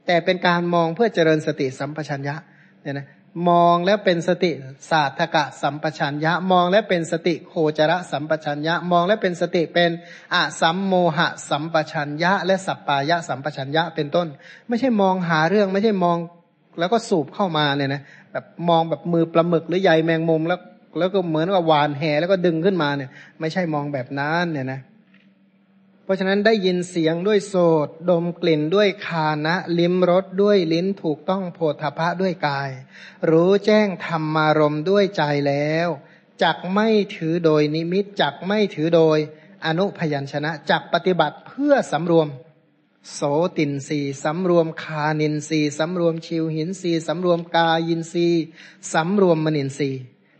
[0.07, 2.35] แต่เป็นการมองเพื่อเจริญสติสัมปชัญญะ
[2.83, 3.07] เนี่ยนะ
[3.49, 4.51] มองแล้วเป็นสติ
[4.91, 9.91] ศาสตกะสัมปชัญญะ มองแล้วเป็นสติโคจรสัมปชัญญะ มองแล้วเป็นสติเป็น
[10.35, 14.29] อะสัมโมหะสัมปชัญญะ และสัปปายะสัมปชัญญะเป็นต้น
[14.69, 16.17] ไม่ใช่มองหาเรื่องไม่ใช่มอง
[16.79, 18.03] แล้วก็สูบเข้ามาเนี่ยนะ
[18.33, 20.61] แบบมองแบบมือปลาหมึกหรือใยแมงมุมแล้ว
[20.99, 23.11] แล้วก็เหมือนกับวานแหแล้วก็ดึงขึ้นมาเนี่ย
[23.41, 24.81] ไม่ใช่มองแบบนั้นเนี่ยนะ
[26.05, 27.55] เพราะฉะนั้นได้ยินเสียงด้วยโส
[27.87, 32.71] ดดมกลิ่นด้วยคานะ ลิ้มรสด้วยลิ้นถูกต้องโพธพะด้วยกาย
[33.31, 35.89] รู้แจ้งธรรมารมด้วยใจแล้ว
[36.43, 39.19] จักไม่ถือโดยนิมิตจักไม่ถือโดย
[39.67, 42.29] อนุพยัญชนะจักปฏิบัติเพื่อสำรวม
[43.15, 43.21] โส
[43.59, 48.27] ตินสีสำรวมคานินสีสำรวมชิวหินสีสำรวมกายินสี
[48.93, 49.91] สำรวมมนินสี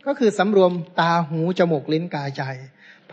[0.05, 2.43] ก็คือสำรวมตาหูจมูกลิ้นกายใจ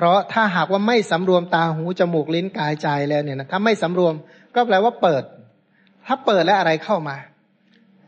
[0.01, 4.15] เพราะถ้าหากว่าไม่สำรวมตาหูจมูกลิ้นกายใจแล้วเนี่ยนะถ้าไม่สำรวม
[4.55, 5.23] ก็แปลว่าเปิด
[6.07, 7.17] ถ้าเปิดแล้วอะไรเข้ามา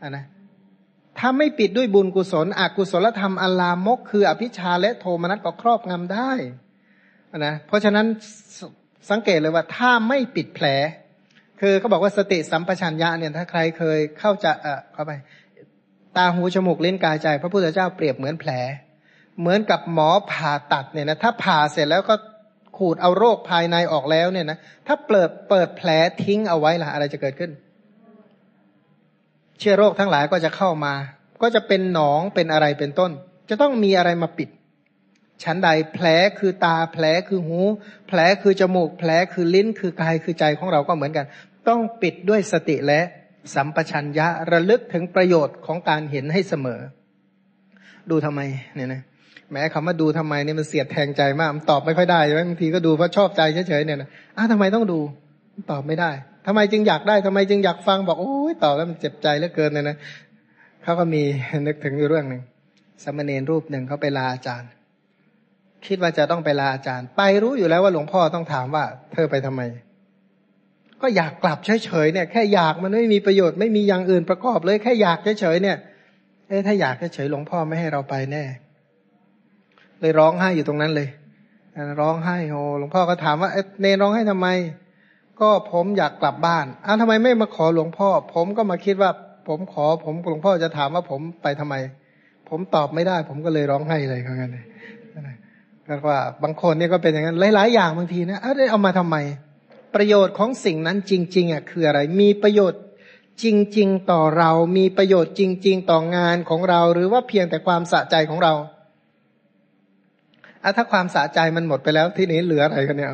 [0.01, 0.25] อ่านะ
[1.19, 6.31] ถ้าไม่ปิดด้วยบุญกุศลอกุศลธรรมอลามก คืออภิชาและโทมนัสก็ครอบงำได้
[7.37, 8.05] นะเพราะฉะนั้น
[9.09, 10.65] สังเกตเลยว่าถ้าไม่ปิดแผล
[11.61, 15.11] คือเขาบอกว่าสติสัมปชัญญะเนี่ยถ้าใครเคยเข้าจะเออเข้าไป
[16.17, 18.51] ตาหูจมูกลิ้นกายใจ พระพุทธเจ้าเปรียบเหมือนแผล
[19.39, 22.15] เหมือนกับหมอผ่าตัดเนี่ยนะถ้าผ่าเสร็จแล้วก็
[22.77, 24.57] ขูดเอาโรคภายในออกแล้วเนี่ยนะ
[24.87, 25.89] ถ้าเปิดเปิดแผล
[26.23, 27.51] ทิ้งเอาไว้ล่ะอะไรจะเกิดขึ้น
[29.59, 30.93] เชื้อโรคทั้งหลายก็จะเข้ามา
[31.41, 33.11] ก็จะเป็นหนองเป็นอะไรเป็นต้น
[33.49, 34.49] จะต้องมีอะไรมาปิด
[35.43, 36.05] ชั้นใดแผล
[36.39, 37.59] คือตาแผลคือหู
[38.07, 41.25] แผลคือจมูก แผลคือลิ้นคือกายคือใจของเราก็เหมือนกัน
[41.67, 43.01] ต้องปิดด้วยสติและ
[43.55, 46.79] สัมปชัญญะระลึกถึงประโยชน์ของการเห็นให้เสมอ
[48.09, 48.41] ดูทำไม
[48.75, 49.01] เนี่ยนะ
[49.53, 54.99] แม้คำว่าดูทำไมเนี่ยมันเสียดแทงใจมากมันตอบไม่ค่อยได้ใช่ไหมบางทีก็ดูเพราะชอบใจเฉยๆเนี่ยนะอ้าวทำไมต้องดู
[55.71, 56.11] ตอบไม่ได้
[56.47, 59.97] ทำไมจึงอยากได้ทำไมจึงอยากฟังบอกโอ้ยตอบแล้วมันเจ็บใจเหลือเกินเนี่ยนะ
[60.83, 61.23] เขาก็มี
[61.67, 62.41] นึกถึงเรื่องหนึ่ง
[63.03, 64.69] สมณเณรรูปหนึ่งเขาไปลาอาจารย์
[65.85, 68.83] คิดว่าจะต้องไปลาอาจารย์ ไปรู้อยู่แล้วว่าหลวงพ่อต้องถามว่า
[69.13, 69.61] เธอไปทำไม
[71.01, 75.77] ก็อยากกลับเฉยๆเนี่ย แค่อยากมันไม่มีประโยชน์ไม่มีอย่างอื่นประกอบเลย แค่อยากเฉยๆเนี่ย
[76.47, 78.43] เอ๊ะถ้าอยากเฉยๆหลวงพ่อไม่ให้เราไปแน่
[80.03, 81.09] เลยร้องไห้อยู่ตรงนั้นเลย
[82.01, 83.49] ร้องไห้โอ้หลวงพ่อก็ถามว่า
[83.81, 84.47] เนร้องไห้ทำไม
[85.41, 89.11] ก็ผมอยากกลับบ้านอ้าวทำไมไม่มาขอหลวงพ่อ ผมก็มาคิดว่า
[89.47, 91.75] ผมขอ ผมหลวงพ่อจะถามว่าผมไปทำไม
[92.49, 94.65] ผมตอบไม่ได้ ผมก็เลยร้องไห้เลยเขางั้นเลย
[95.87, 99.17] ก็ว่าบางคนเนี่ยก็เป็นอย่างนั้นหลาย ๆ อย่างบางทีนะเอ้เอามาทำไม
[99.95, 102.81] ประโยชน์ของสิ่งนั้นจริง ๆอะคืออะไร มีประโยชน์
[103.43, 103.45] จ
[103.77, 108.53] ริง ๆ ต่อเรา มีประโยชน์จริง ๆ ต่องานของเรา หรือว่าเพียงแต่ความสะใจของเรา
[110.63, 113.11] อะถ้าความสะใจมันหมดไปแล้วที่นี้เหลืออะไรกันเนี่ย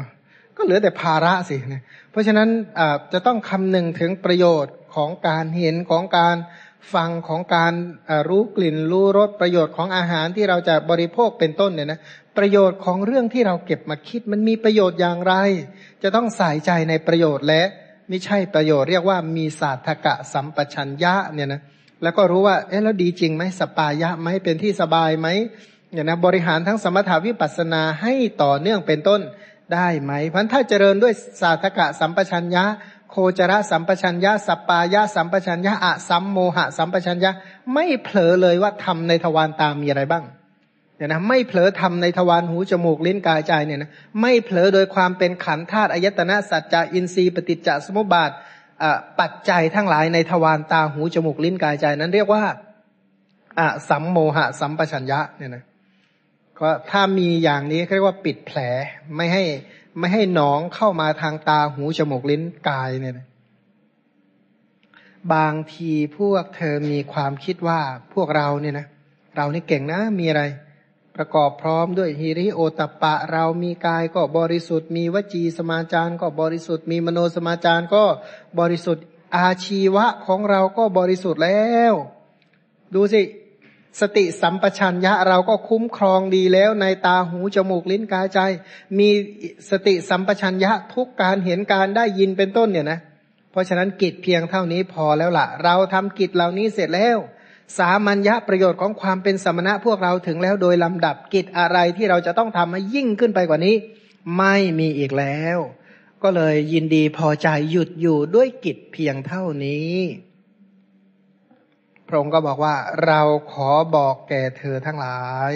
[0.57, 1.81] ก็เหลือแต่ภาระสิเนี่ย
[2.11, 2.49] เพราะฉะนั้น
[3.13, 6.35] จะต้องคำนึงถึงประโยชน์ของการเห็นของการ
[6.93, 7.73] ฟังของการ
[8.29, 11.99] รู้กลิ่นรู้รสประโยชน์ของอาหารที่เราจะบริโภคเป็นต้นเนี่ยนะ
[12.37, 15.33] ประโยชน์ของเรื่องที่เราเก็บมาคิดมันมีประโยชน์อย่างไร
[16.03, 17.61] จะต้องใส่ใจในประโยชน์และ
[18.09, 21.61] ไม่ใช่ประโยชน์เรียกว่ามีศาสตกะสัมปชัญญะเนี่ยนะ
[22.03, 25.27] แล้วก็รู้ว่าเอ๊ะแล้วดีจริงไหมสปายะไหมเป็นที่สบายไหม
[25.91, 28.13] เนี่ยนะบริหารทั้งสมถาวิปัสนาให้
[28.43, 29.21] ต่อเนื่องเป็นต้น
[29.73, 32.63] ได้ไหมพันถ้าเจริญด้วยศาสตกะสัมปชัญญะ
[33.09, 37.31] โคจระสัมปชัญญะสัปปายะสัมปชัญญะอะสัมโมหะสัมปชัญญะ
[37.73, 40.23] ไม่เผลอเลยว่าทำในทวารตามีอะไรบ้าง
[40.97, 43.89] เนี่ยนะไม่เผลอทำในทวารหูจมูกลิ้นกายใจเนี่ยนะ
[44.21, 48.31] ไม่เผลอโดยความเป็นขันธาตุอายตนะสัจจะอินทรีย์ปฏิจจสมุปบาท
[49.19, 52.43] ปัจจัยทั้งหลายในทวารตาหูจมูกลิ้นกายใจนั้นเรียกว่า
[53.59, 55.63] อะสัมโมหะสัมปชัญญะเนี่ยนะ
[56.59, 58.59] ก็ถ้ามีอย่างนี้เรียกว่าปิดแผล
[59.15, 59.43] ไม่ให้
[59.97, 63.27] ไม่ให้หนองเข้ามาทางตาหูจมูกลิ้นกายเนี่ยนะ
[65.33, 67.81] บางทีพวกเธอมีความคิดว่า
[68.13, 68.87] พวกเราเนี่ยนะ
[69.35, 70.43] เรานี่เก่งนะมีอะไร
[71.15, 78.03] ประกอบพร้อมด้วยฮิริโอตปะ เรามีกายก็บริสุทธิ์มีวจีสมาจารก็บริสุทธิ์มีมโนสมาจารก็
[78.59, 79.05] บริสุทธิ์
[79.35, 81.93] อาชีวะของเราก็บริสุทธิ์แล้ว
[82.93, 83.21] ดูสิ
[83.99, 88.39] สติสัมปชัญญะเราก็คุ้มครองดีแล้วในตาหูจมูกลิ้นกายใจ
[88.99, 89.09] มี
[89.69, 92.99] สติสัมปชัญญะทุกการเห็นการได้ยินเป็นต้นเนี่ยนะ
[93.51, 97.17] เพราะฉะนั้นกิจเพียงเท่านี้พอแล้วละ่ะ เราทำกิจเหล่านี้เสร็จแล้ว
[97.77, 103.75] สามัญญะประโยชน์ของความเป็นสมณะพวกเราถึงแล้วโดยลำดับกิจอะไรที่เราจะต้องทำให้ยิ่งขึ้นไปกว่านี้
[104.37, 105.57] ไม่มีอีกแล้ว
[106.23, 109.95] ก็เลยยินดีพอใจหยุดอยู่ด้วยกิจเพียงเท่านี้
[112.09, 112.75] พระองค์ก็บอกว่า
[113.05, 113.21] เรา
[113.53, 115.51] ขอบอกแก่เธอทั้งหลาย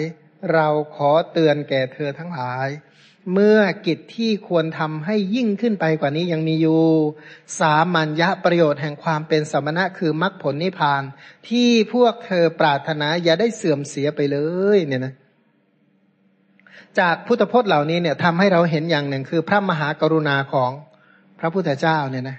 [0.52, 2.68] เราขอเตือนแก่เธอทั้งหลาย
[3.32, 6.82] เมื่อกิจที่ควรทำให้ยิ่งขึ้นไปกว่านี้ยังมีอยู่
[7.60, 11.02] สามัญญะประโยชน์แห่งความเป็นสมณะคือมรรคผลนิพพาน
[11.48, 14.38] ที่พวกเธอปรารถนาอย่าได้เสื่อมเสียไปเล
[14.76, 15.14] ยเนี่ยนะ
[16.98, 20.70] จากพุทธพจน์เหล่านี้เนี่ยทำให้เราเห็นอย่างหนึ่งคือพระมหากรุณาของ
[21.38, 22.38] พระพุทธเจ้าเนี่ยนะ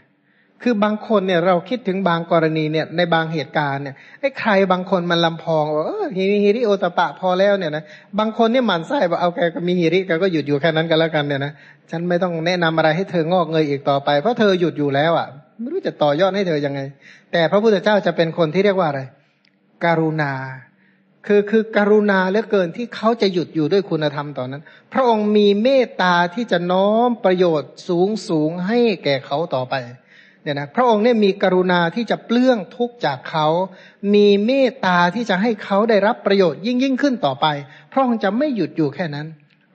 [0.64, 7.84] คือบางคนเนี่ยเราคิดถึงบางกรณีเนี่ยในบางเหตุการณ์เนี่ยไอ้ใครบางคนมันลำพองว่าเออฮิริฮิริโอตปะพอแล้วเนี่ยนะ
[8.20, 11.52] บางคนเนี่ยหมันไส้บอกเอาแกก็มีฮิริแกก็หยุดอยู่แค่นั้นกันแล้วกันเนี่ยนะ
[11.92, 15.28] ฉันไม่ต้องแนะนำอะไรให้เธองอกเงยอีกต่อไป เพราะเธอหยุดอยู่แล้วอะ
[15.60, 16.80] ไม่รู้จะต่อยอดให้เธอยังไง
[17.32, 19.02] แต่พระพุทธเจ้าจะเป็นคนที่เรียกว่าอะไร
[19.86, 20.34] กรุณา
[21.30, 24.64] คือคือกรุณาเหลือเกินที่เขาจะหยุดอยู่ด้วยคุณธรรมตอนนั้น
[24.94, 29.76] พระองค์มีเมตตาที่จะน้อมประโยชน์สูงสูงให้แก่เขาต่อไป
[30.46, 33.48] เนี่ยนะพระองค์เนี่ยมีกรุณาที่จะเปลื้องทุกข์จากเขา
[34.14, 37.46] มีเมตตาที่จะให้เขาได้รับประโยชน์ยิ่งยิ่งขึ้นต่อไป
[37.92, 39.28] พระองค์จะไม่หยุดอยู่แค่นั้น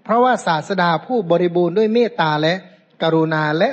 [0.05, 2.55] เพราะว่าศาสดาผู้บริบูรณ์ด้วยเมตตาและ
[3.03, 3.71] กรุณาและ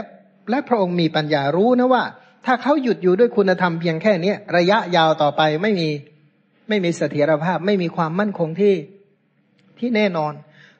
[0.49, 2.03] และพระองค์มีปัญญารู้นะว่า
[2.45, 5.89] ถ้าเขาหยุดอยู่ด้วยคุณธรรมเพียงแค่เนี้ยระยะยาวต่อไปไม่มี
[6.69, 8.75] ไม่มีเสถียรภาพ ไม่มีความมั่นคงที่
[9.79, 10.33] ที่แน่นอน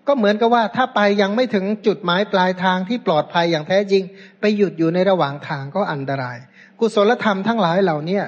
[0.08, 4.04] ก็เหมือนกับว่าถ้าไปยังไม่ถึงจุดหมายปลายทางที่ปลอดภัยอย่างแท้จริง
[4.40, 6.38] ไปหยุดอยู่ในระหว่างทางก็อันตราย
[6.80, 8.20] กุศลธรรมทั้งหลายเหล่านี้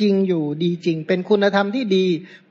[0.00, 2.06] จริงอยู่ดีจริง เป็นคุณธรรมที่ดี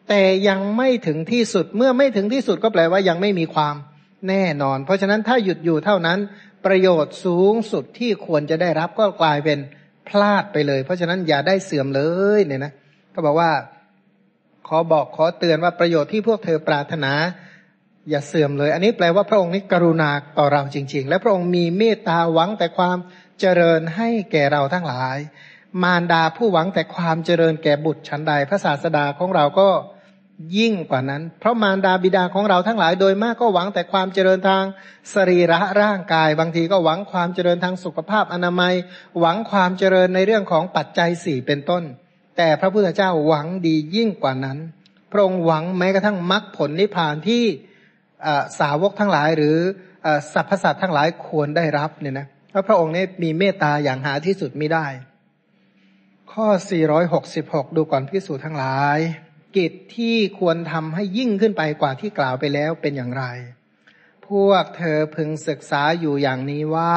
[0.09, 3.75] แต่ยังไม่ถึงที่สุดเมื่อไม่ถึงที่สุดก็แปลว่ายังไม่มีความ
[4.29, 6.19] แน่นอน เพราะฉะนั้นถ้าหยุดอยู่เท่านั้น
[6.65, 9.59] ประโยชน์สูงสุดที่ควรจะได้รับก็กลายเป็น
[10.07, 12.01] พลาดไปเลย เพราะฉะนั้นอย่าได้เสื่อมเล
[12.37, 12.73] ยเนี่ยนะ
[13.13, 13.51] ก็บอกว่า
[14.67, 17.13] ขอบอกขอเตือนว่าประโยชน์ที่พวกเธอปรารถนา
[18.09, 22.97] อย่าเสื่อมเลย อันนี้แปลว่าพระองค์นี้กรุณาต่อเราจริง ๆ และพระองค์มีเมตตาหวังแต่ความ
[23.39, 25.17] เจริญให้แก่เราทั้งหลาย
[25.83, 29.69] มารดาผู้หวังแต่ความเจริญแก่บุตรชั้นใด พระศาสดาของเราก็
[30.57, 34.63] ยิ่งกว่านั้น เพราะมารดาบิดาของเราทั้งหลายโดยมากก็หวังแต่ความเจริญทาง
[35.13, 38.73] สรีระร่างกาย บางทีก็หวังความเจริญทางสุขภาพอนามัย
[39.19, 41.83] หวังความเจริญในเรื่องของปัจจัยสี่เป็นต้น
[42.37, 44.57] แต่พระพุทธเจ้าหวังดียิ่งกว่านั้น
[45.11, 47.43] พระองค์หวังแม้กระทั่งมรรคผลนิพพานที่
[48.59, 49.57] สาวกทั้งหลายหรือ
[50.33, 54.85] สรรพสัตว์ทั้งหลายควรได้รับเนี่ยนะพระพระองค์นี้มีเมตตาอย่างหาที่สุดไม่ได้
[56.31, 56.47] ข้อ
[57.13, 58.97] 466 ดูก่อนพิสูจน์ทั้งหลาย
[59.57, 63.23] กิจที่ควรทำให้ยิ่งขึ้นไปกว่าที่กล่าวไปแล้วเป็นอย่างไร
[64.27, 66.95] พวกเธอพึงศึกษาอยู่อย่างนี้ว่า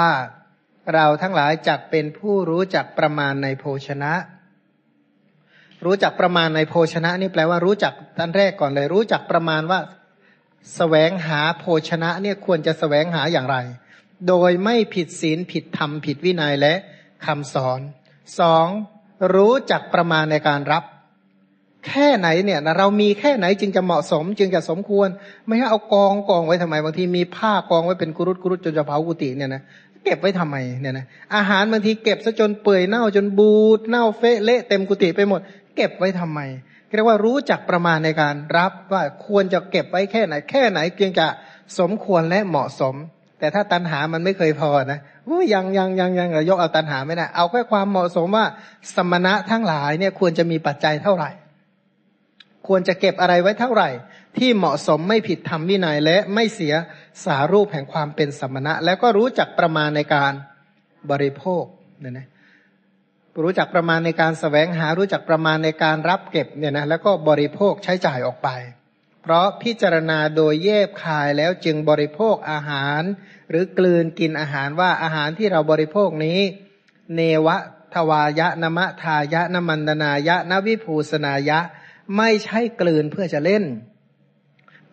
[0.95, 4.13] เราทั้งหลายจักเป็นผู้รู้จักประมาณในโภชนะ
[5.85, 9.81] รู้จักประมาณในโภชนะนี่แปลว่ารู้จักท่านแรกก่อนเลย รู้จักประมาณว่า
[10.77, 13.57] แสวงหาโภชนะเนี่ยควรจะแสวงหาอย่างไร
[14.29, 16.75] โดยไม่ผิดศีลผิดธรรมผิดวินัยและ
[17.27, 17.81] คำสอน
[18.39, 18.67] สอง
[19.35, 20.85] รู้จักประมาณในการรับ
[21.87, 25.09] แค่ไหนเนี่ยนะเรามีแค่ไหนจึงจะเหมาะสม จึงจะสมควร
[25.47, 29.63] ไม่ให้เอากองกองไว้ทำไมบางทีมีผ้ากองไว้เป็นกุรุตกุรุตจนจะเผากุฏิเนี่ยนะ
[30.05, 35.41] เก็บไว้ทำไมเนี่ยนะอาหารบางทีเก็บซะจนเปื่อยเน่าจนบูดเน่าเฟะเละเต็มกุฏิไปหมด
[35.77, 36.41] เก็บไว้ทำไม
[36.95, 41.27] เรียกว่ารู้จักประมาณในการรับว่าควรจะเก็บไว้แค่ไหน แค่ไหนเพียงจะ
[41.79, 42.95] สมควรและเหมาะสม
[43.39, 48.47] แต่ถ้าตันหามันไม่เคยพอนะอยังยังยังยังยกเอาตันหาไม่ได้เอาแค่ความเหมาะสมว่า
[48.95, 51.31] สมณะทั้งหลายเนี่ยควรจะมีปัจจัยเท่าไหร่
[52.67, 53.89] ควรจะเก็บอะไรไว้เท่าไหร่
[54.39, 56.75] ที่เหมาะสมไม่ผิดธรรมวินัยและไม่เสีย
[57.25, 60.33] สารูปแห่งความเป็นสมณะ แล้วก็รู้จักประมาณในการ
[61.11, 61.65] บริโภค
[62.01, 62.27] เนี่ยนะ
[63.43, 68.49] รู้จักประมาณในการสแสวงหารู้จักประมาณในการรับเก็บเนี่ยนะแล้วก็บริโภคใช้จ่ายออกไป
[69.23, 73.03] เพราะพิจารณาโดยเย็บคายแล้วจึงบริโภคอาหาร
[73.51, 76.39] หรือกลืนกินอาหารว่าอาหารที่เราบริโภคนี้
[77.15, 77.57] เนวะ
[77.95, 81.59] ทวายะนมะทายะนมันดนายะนวิภูสนายะ
[82.17, 83.65] ไม่ใช่กลืนเพื่อจะเล่น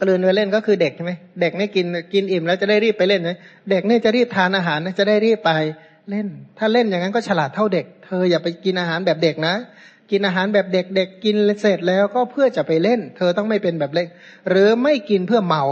[0.01, 3.31] กลืนเพื่อเล่นก็คือเด็กใช่ไหมเด็กนี่กินกินอิ่มแล้วจะได้รีบไปเล่นไหม
[3.69, 5.51] เด็กนี่จะรีบทานอาหารจะได้รีบไป
[6.09, 6.27] เล่น
[6.57, 9.55] ถ้าเล่นอย่างนั้นก็ฉลาดเท่าเด็ก เธออย่าไปกินอาหารแบบเด็กนะ
[10.11, 14.07] กินอาหารแบบเด็กๆกินเสร็จแล้วก็เพื่อจะไปเล่น เธอต้องไม่เป็นแบบเล็ก
[14.49, 15.63] หรือไม่กินเพื่อเมา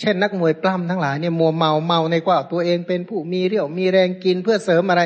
[0.00, 5.02] เช่นนักมวยปล้ำทั้งหลายเนี่ยมัวเมาเมาในกว่าตัวเองเป็นผู้มีเรี่ยวมีแรงกินเพื่อเสริมอะไร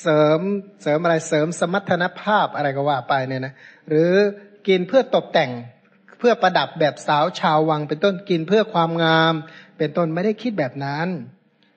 [0.00, 0.40] เสริม
[0.82, 3.52] เสริมอะไรเสริมสมรรถนภาพอะไรก็ว่าไปเนี่ยนะ
[3.88, 4.12] หรือ
[4.68, 5.50] กินเพื่อตกแต่ง
[6.18, 9.34] เพื่อประดับแบบสาวชาววังเป็นต้นกินเพื่อความงาม
[9.78, 11.08] เป็นต้นไม่ได้คิดแบบนั้น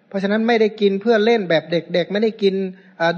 [0.08, 2.56] เพราะฉะนั้นไม่ได้กินเพื่อเล่นแบบเด็กๆ ไม่ได้กิน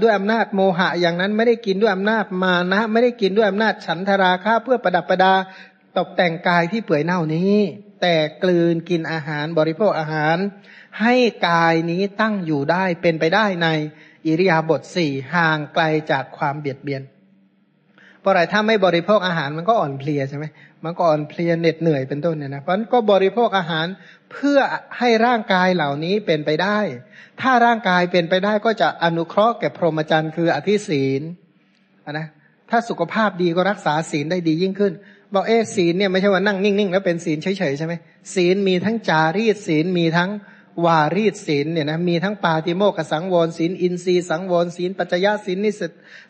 [0.02, 5.34] ด้วยอำนาจโมหะอย่างนั้น ไม่ได้กินด้วยอำนาจมานะไม่ได้กินด้วยอำนาจฉันทราคะเพื่อประดับประดา
[5.98, 7.56] ตกแต่งกายที่เปื่อยเน่านี้
[8.02, 10.36] แต่กลืนกินอาหารบริโภคอาหาร
[11.00, 11.14] ให้
[11.48, 13.68] กายนี้ตั้งอยู่ได้เป็นไปได้ใน
[14.26, 17.02] อิริยาบถสี่ห่างไกลจากความเบียดเบียน
[18.20, 20.44] เพราะอะไรถ้าไม่บริโภคอาหารมันก็อ่อนเพลียใช่ไหม
[20.84, 23.86] มันก็อ่อนเพลียเหน็ดเหนื่อยเป็นต้นเนี่ยนะเพราะนั้นก็บริโภคอาหาร
[24.32, 24.58] เพื่อ
[24.98, 26.78] ให้ร่างกายเหล่านี้เป็นไปได้
[27.40, 31.22] ถ้าร่างกายเป็นไปได้ก็จะอนุเคราะห์แก่พรหมจรรย์คืออธิศีล
[32.12, 32.26] นะ
[32.70, 34.92] ถ้าสุขภาพดีก็รักษาศีลได้ดียิ่งขึ้น
[35.34, 37.94] บอกเอศีลเนี่ยไม่ใช่ว่านั่งนิ่งๆแล้วเป็นศีลเฉยๆใช่ไหม
[38.34, 40.30] ศีลมีทั้งจารีตศีลมีทั้ง
[40.86, 45.82] วารีตศีลเนี่ยนะมีทั้งปาติโมกสังวรศีลอินทรีสังวรศีลปัจจยศีลนิส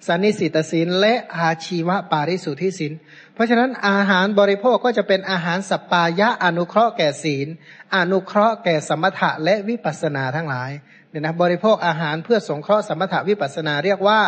[0.07, 2.93] สันนิสิตศีลและอาชีวะปาริสุทธิศีล
[3.41, 7.49] ราะฉะนั้นอาหารบริโภคก็จะเป็นอาหารสปายะอนุเคราะห์แก่ศีล
[7.97, 10.71] อนุเคราะห์แก่สมถะและวิปัสนาทั้งหลาย
[11.11, 14.21] เนี่ยนะบริโภคอาหารเพื่อสงเคราะห์สมถะวิปัสนาเรียกว่า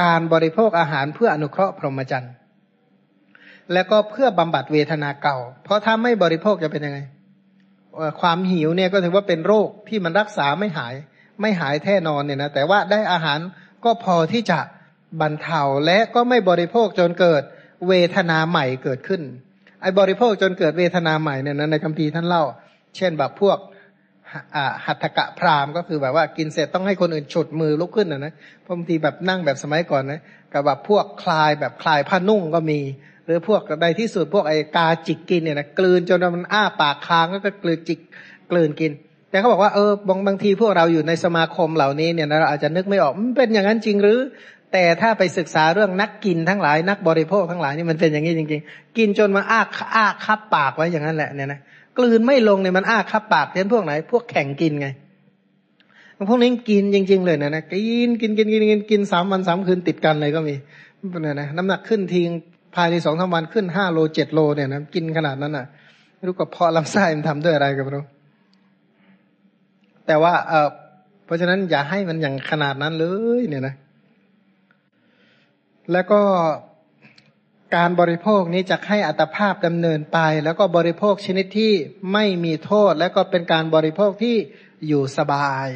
[0.00, 2.32] การบริโภคอาหารเพื่ออนุเคราะห์พรหมจรรย์
[3.72, 6.98] และก็เพื่อบำบัดเวทนาเก่า เพราะถ้าไม่บริโภคจะเป็นยังไง
[8.20, 10.94] ความหิวเนี่ยก็ถือว่าเป็นโรคที่มันรักษาไม่หาย
[11.40, 13.38] ไม่หายแท้นอนเนี่ยนะแต่ว่าได้อาหาร
[13.84, 14.60] ก็พอที่จะ
[15.20, 17.42] บรรเทาและก็ไม่บริโภคจนเกิด
[17.88, 19.22] เวทนาใหม่เกิดขึ้น
[19.82, 22.44] ไอ้บริโภคจนเกิดเวทนาใหม่เนี่ยนะในคัมภีร์ท่านเล่า
[22.96, 23.58] เช่นแบบพวก
[24.86, 28.32] หัตถกะพรามก็คือแบบว่ากินเสร็จต้องให้คนอื่นฉุดมือลุกขึ้นนะนะ
[28.68, 30.20] บางทีแบบนั่งแบบสมัยก่อนนะ
[30.52, 32.80] กับแบบพวกคลายแบบคลายผ้านุ่งก็มี
[33.26, 37.98] หรือพวกใดที่สุดพวกไอ้กาจิกกินเนี่ยนะกลืนจนมันอ้าปากค้างก็กลืนจิก
[38.50, 38.92] กลืนกิน
[39.30, 44.18] แต่เขาบอกว่าเออบางบางทีพวกเราอยู่ในสมาคมเหล่านี้เนี่ยเราอาจจะนึกไม่ออกมันเป็นอย่างนั้นจริงหรือ
[44.72, 49.60] แต่ถ้าไปศึกษาเรื่องนักกินทั้งหลายนักบริโภคทั้งหลายนี่มันเป็นอย่างนี้จริง ๆ กินจนมันอ้า
[49.94, 51.60] อ้าคับปากไว้อย่างนั้นแหละเนี่ยนะ
[51.98, 54.88] กลืนไม่ลงเนี่ยมันอ้าคับปากเช่นพวกไหน พวกแข่งกินไง
[56.28, 60.54] พวกนี้กินจริง ๆ เลยนะนะกินกินกินกินกินกินสามวันสามคืนติดกันเลยก็มี
[61.22, 62.28] เนี่ยนะน้ำหนักขึ้นทิ้ง
[62.74, 65.66] ภายในสองสาวันขึ้นห้าโลเจ็ดโลเนี่ยนะกินขนาดนั้นอะ
[66.26, 68.04] รู้กับเพาะลำไส้มันทำด้วยอะไรกันไม่รู้
[70.06, 70.68] แต่ว่าเออ
[71.24, 73.06] เพราะฉะนั้นอย่าให้มันอย่างขนาดนั้นเล
[73.40, 73.74] ยเนี่ยนะ
[75.92, 76.22] แล้วก็
[77.76, 81.72] การบริโภคนี้จะให้อัตภาพดำเนินไป แล้วก็บริโภคชนิดที่
[82.12, 84.36] ไม่มีโทษ และก็เป็นการบริโภคที่
[84.86, 85.68] อยู่สบาย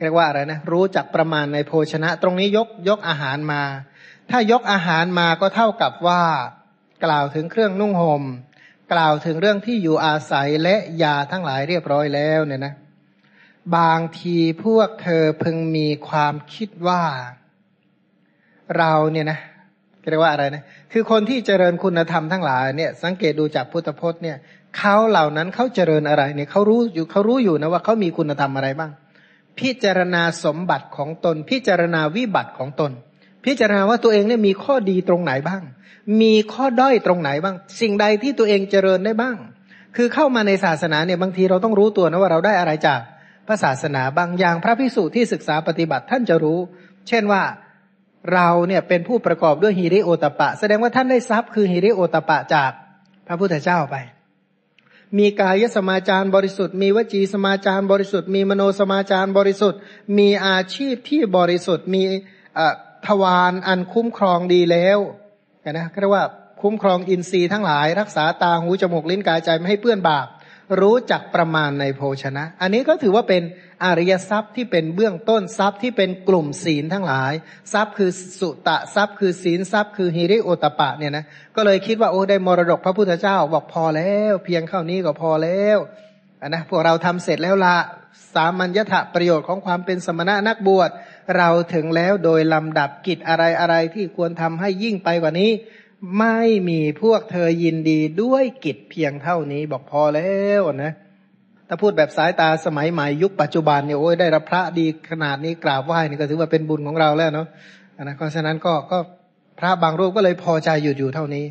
[0.00, 3.62] เรียกว่าอะไรนะ รู้จักประมาณในโภชนะ ตรงนี้ยกยกอาหารมา
[4.30, 6.22] ถ้ายกอาหารมาก็เท่ากับว่า
[7.04, 8.24] กล่าวถึงเครื่องนุ่งหม่ม
[8.92, 12.74] กล่าวถึงเรื่องที่อยู่อาศัยและยาทั้งหลายเรียบร้อยแล้วเนี่ยนะ
[13.76, 17.04] บางทีพวกเธอพึงมีความคิดว่า
[18.78, 19.38] เราเนี่ยนะ
[20.10, 20.62] เรียกว่าอะไรนะ
[20.92, 24.36] คือคนที่เจริญคุณธรรมทั้งหลายเนี่ย สังเกตดูจากพุทธพจน์เนี่ย
[24.76, 28.90] เขาเหล่านั้นเขาเจริญอะไรเนี่ยเขารู้อยู่เขารู้อยู่นะว่าเขามีคุณธรรมอะไรบ้าง
[29.58, 32.92] พิจารณาสมบัติของตน พิจารณาวิบัติของตน
[33.44, 35.62] พิจารณาว่าตัวเองเนี่ยมีข้อดีตรงไหนบ้าง
[36.22, 39.36] มีข้อด้อยตรงไหนบ้าง สิ่งใดที่ตัวเองเจริญได้บ้าง
[39.96, 43.00] คือเข้ามาในศาสนาเนี่ยบางทีเราต้องรู้ตัวนะว่าเราได้อะไรจาก
[43.46, 46.58] พระศาสนาบางอย่างพระพิสุที่ศึกษาปฏิบัติท่านจะรู้
[47.08, 47.42] เช่นว่า
[48.32, 52.70] เราเนี่ยเป็นผู้ประกอบด้วยฮิริโอตปะ แสดงว่าท่านได้ทรัพย์คือฮิริโอตปะจาก
[53.26, 53.96] พระพุทธเจ้าไป
[55.18, 59.80] มีกายสมาจารบริสุทธิ์ มีวจีสมาจารบริสุทธิ์ มีมโนสมาจารบริสุทธิ์
[60.18, 62.02] มีอาชีพที่บริสุทธิ์ มี
[63.06, 64.98] ทวารอันคุ้มครองดีแล้ว
[65.72, 66.24] นะเรียกว่า
[66.62, 70.26] คุ้มครองอินทรีย์ทั้งหลาย รักษาตาหูจมูกลิ้นกายใจไม่ให้เปื้อนบาป
[70.80, 73.42] รู้จักประมาณในโภชนะ อันนี้ก็ถือว่าเป็น
[73.84, 77.32] อริยทรัพย์ที่เป็นเบื้องต้นทรัพย์ที่เป็นกลุ่มศีลทั้งหลาย
[77.72, 78.10] ทรัพย์คือ
[78.40, 81.24] สุตะทรัพย์คือศีลทรัพย์คือฮิริโอตปะเนี่ยนะ
[81.56, 85.78] ก็เลยคิดว่าโอ้ได้มรดกพระพุทธเจ้าบอกพอแล้ว เพียงเท่านี้ก็พอแล้ว
[86.46, 87.76] นนะพวกเราทำเสร็จแล้วละ
[88.34, 90.90] สามัญญถะประโยชน์ของความเป็นสมณะนักบวช
[91.36, 95.50] เราถึงแล้วโดยลำดับกิจอะไรอะไรที่ควรทำให้ยิ่งไปกว่านี้
[96.18, 100.92] ไม่มีพวกเธอยินดีด้วยกิจเพียงเท่านี้บอกพอแล้วนะ
[101.68, 107.46] ถ้าพูดแบบสายตาสมัยใหม่ยุคปัจจุบันเนี่ยโอ้ยได้รับพระดีขนาดนี้กราบไหว้นี่ก็ถือว่าเป็นบุญของเราแล้วเนาะ
[108.02, 108.98] นะเพราะฉะนั้นก็ก็
[109.58, 111.46] พระบางรูปก็เลยพอใจหยุดอยู่เท่านี้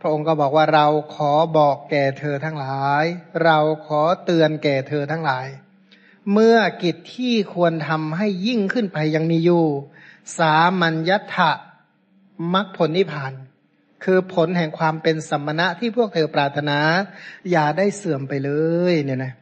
[0.00, 3.04] พระองค์ก็บอกว่าเราขอบอกแก่เธอทั้งหลาย
[3.44, 5.46] เราขอเตือนแก่เธอทั้งหลาย
[6.32, 9.64] เมื่อกิจที่ควรทำให้ยิ่งขึ้นไปยังมีอยู่
[10.38, 11.52] สามัญยัตถะ
[12.54, 13.32] มรรคผลนิพพาน
[14.04, 16.78] คือผลแห่งความเป็นสัมมณะที่พวกเธอปรารถนา
[17.50, 18.50] อย่าได้เสื่อมไปเล
[18.92, 19.32] ยเนี่ยนะ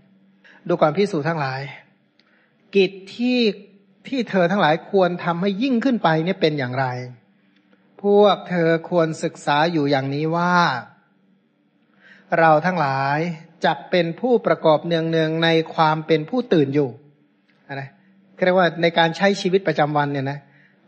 [0.68, 1.60] ดูความพิสูจน์ทั้งหลาย
[2.76, 3.38] กิจที่
[4.08, 6.86] ที่เธอทั้งหลายควรทำให้ยิ่งขึ้นไปเนี่ยเป็นอย่างไร
[8.02, 10.54] พวกเธอควรศึกษาอยู่อย่างนี้ว่า
[12.38, 13.18] เราทั้งหลาย
[13.64, 16.88] จะเป็นผู้ประกอบเนืองๆในความเป็นผู้ตื่นอยู่
[17.80, 17.88] นะ
[18.44, 20.38] เรียกว่าในการใช้ชีวิตประจำวันเนี่ยนะ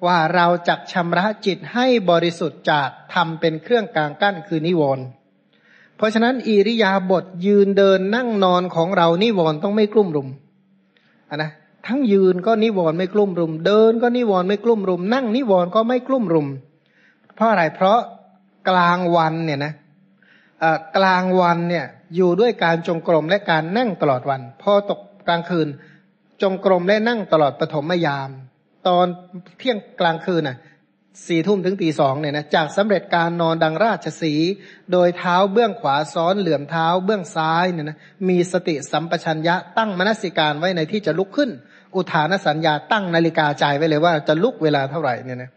[0.06, 5.04] ว่าเราจักชำระจิตให้บริสุทธิ์จากทำเป็นเครื่องกลางกั้นคือนิวรณ์
[5.96, 10.28] เพราะฉะนั้นอิริยาบถยืนเดินนั่งนอนของเรานิวรณ์ต้องไม่กลุ่มรุม
[11.30, 11.50] นนะ
[11.86, 16.48] ทั้งยืนก็นิวรณ์ไม่กลุ่มรุม เดินก็นิวรณ์ไม่กลุ่มรุม นั่งนิวรณ์ก็ไม่กลุ่มรุม
[17.34, 18.00] เพราะอะไรเพราะ
[18.68, 19.72] กลางวันเนี่ยนะ
[20.96, 21.84] กลางวันเนี่ย
[22.16, 25.68] อยู่ด้วยการจงกรมและการนั่งตลอดวัน พอตกกลางคืน
[26.42, 28.30] จงกรมและนั่งตลอดปฐมยาม
[28.88, 29.06] ตอน
[29.58, 30.58] เที่ยงกลางคืนน่ะ
[31.26, 34.34] สี่ทุ่มถึงตีสองเนี่ยนะจากสำเร็จการนอนดังราชสี
[34.92, 37.98] โดยเท้าเบื้องขวาซ้อนเหลื่อมเท้าเบื้องซ้ายเนี่ยนะ
[38.28, 41.50] มีสติสัมปชัญญะตั้งมนสิการไว้ในที่จะลุกขึ้น
[41.94, 45.50] อุทานสัญญาตั้งนาฬิกาใจไว้เลยว่าจะลุกเวลาเท่าไหร่เนี่ยนะ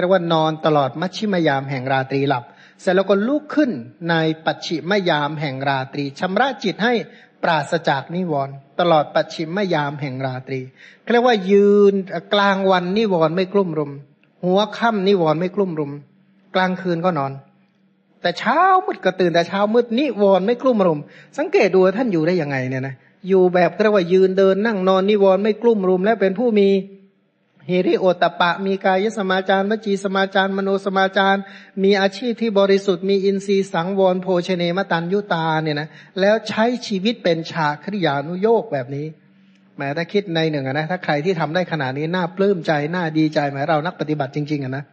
[0.00, 2.44] เรียกว่านอนตลอดมัชชิมยามแห่งราตรีหลับ
[2.80, 3.70] เสร็จแล้วก็ลุกขึ้น
[4.10, 4.14] ใน
[4.44, 6.94] ปัจฉิมยามแห่งราตรีชำระจิตให้
[7.42, 10.60] ปราศจากนิวรณ์ตลอดปัจฉิมยามแห่งราตรี
[11.12, 11.94] เรียกว่ายืน
[12.34, 13.92] กลางวันนิวรณ์ไม่กลุ่มรุม
[14.44, 15.92] หัวค่ำนิวรณ์ไม่กลุ่มรุม
[16.54, 17.32] กลางคืนก็นอน
[18.22, 21.00] แต่เช้ามืดก็ตื่นแต่เช้ามืดนิวรณ์ไม่กลุ่มรุม
[21.38, 22.94] สังเกตดูท่านอยู่ได้ยังไงเนี่ยนะ
[23.28, 26.68] อยู่แบบเรียกว่ายืนเดินนั่งนอนนิวรณ์ไม่กลุ่มรุม และเป็นผู้มี
[27.68, 31.40] ฮิริโอตปะ มีกายสมาจารวจีสมาจารมโนสมาจาร
[31.82, 35.88] มีอาชีพที่บริสุทธิ์มีอินทรีย์สังวรโภชเนมตันยุตาเนี่ยนะ
[36.20, 39.06] แล้วใช้ชีวิตเป็นชาคริยานุโยกแบบนี้
[39.76, 44.84] แม้ถ้าคิดในหนึ่งนะถ้าใครที่ทำได้ขนาดนี้น่าปลื้มใจน่าดีใจหมเรานักปฏิบัติจริงๆนะ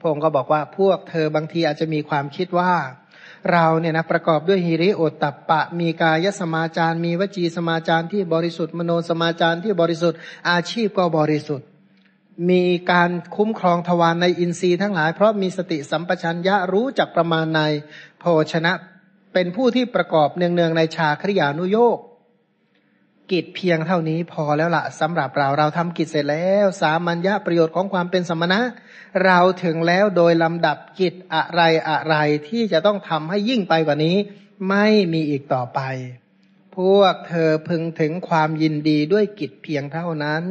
[0.00, 2.72] พงค์ก็บอกว่าพวกเธอบางทีอาจจะมีความคิดว่า
[3.52, 10.18] เราเนี่ยนะประกอบด้วยฮิริโอตตปะ มีกายสมาจารมีวจีสมาจารที่บริสุทธิ์มโนสมาจารที่บริสุทธิ์
[10.50, 11.66] อาชีพก็บริสุทธิ์
[12.50, 17.60] มีการคุ้มครองทวารในอินทรีย์ทั้งหลาย เพราะมีสติสัมปชัญญะรู้จักประมาณใน
[18.20, 18.72] โภชนะ
[19.32, 21.98] เป็นผู้ที่ประกอบเนืองๆในชาคริยานุโยก
[23.32, 28.60] กิจเพียงเท่านี้พอแล้วละสำหรับเราเราทำกิจเสร็จแล้ว สามัญญะประโยชน์ของความเป็นสมณะ
[29.24, 32.16] เราถึงแล้วโดยลำดับกิจอะไรอะไร
[32.48, 34.16] ที่จะต้องทำให้ยิ่งไปกว่านี้
[34.68, 35.80] ไม่มีอีกต่อไป
[36.76, 40.44] พวกเธอพึงถึงความยินดีด้วยกิจเพียงเท่านั้น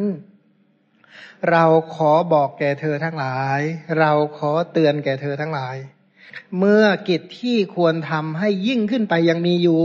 [1.49, 1.65] เรา
[1.95, 3.61] ขอบอกแก่เธอทั้งหลาย
[3.99, 5.75] เราขอเตือนแก่เธอทั้งหลาย
[6.59, 9.83] เมื่อกิจที่ควรทำให้ยิ่งขึ้นไปยังมีอยู่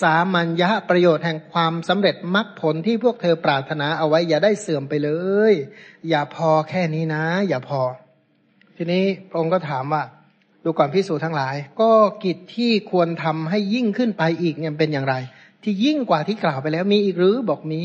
[0.00, 5.10] สามัญญะประโยชน์แห่งความสำเร็จมรรคผลที่พวกเธอปรารถนาเอาไว้อย่าได้เสื่อมไปเล
[5.50, 5.52] ย
[6.08, 7.80] อย่าพอแค่นี้นะ อย่าพอ
[8.76, 10.02] ทีนี้พระองค์ก็ถามว่า
[10.64, 11.90] ดูก่อนพิสูจน์ทั้งหลาย ก็
[12.24, 15.14] กิจที่ควรทำให้ยิ่งขึ้นไปอีกเนี่ยเป็นอย่างไร
[15.62, 17.84] ที่ยิ่งกว่าที่กล่าวไปแล้วมีอีกหรือบอกมี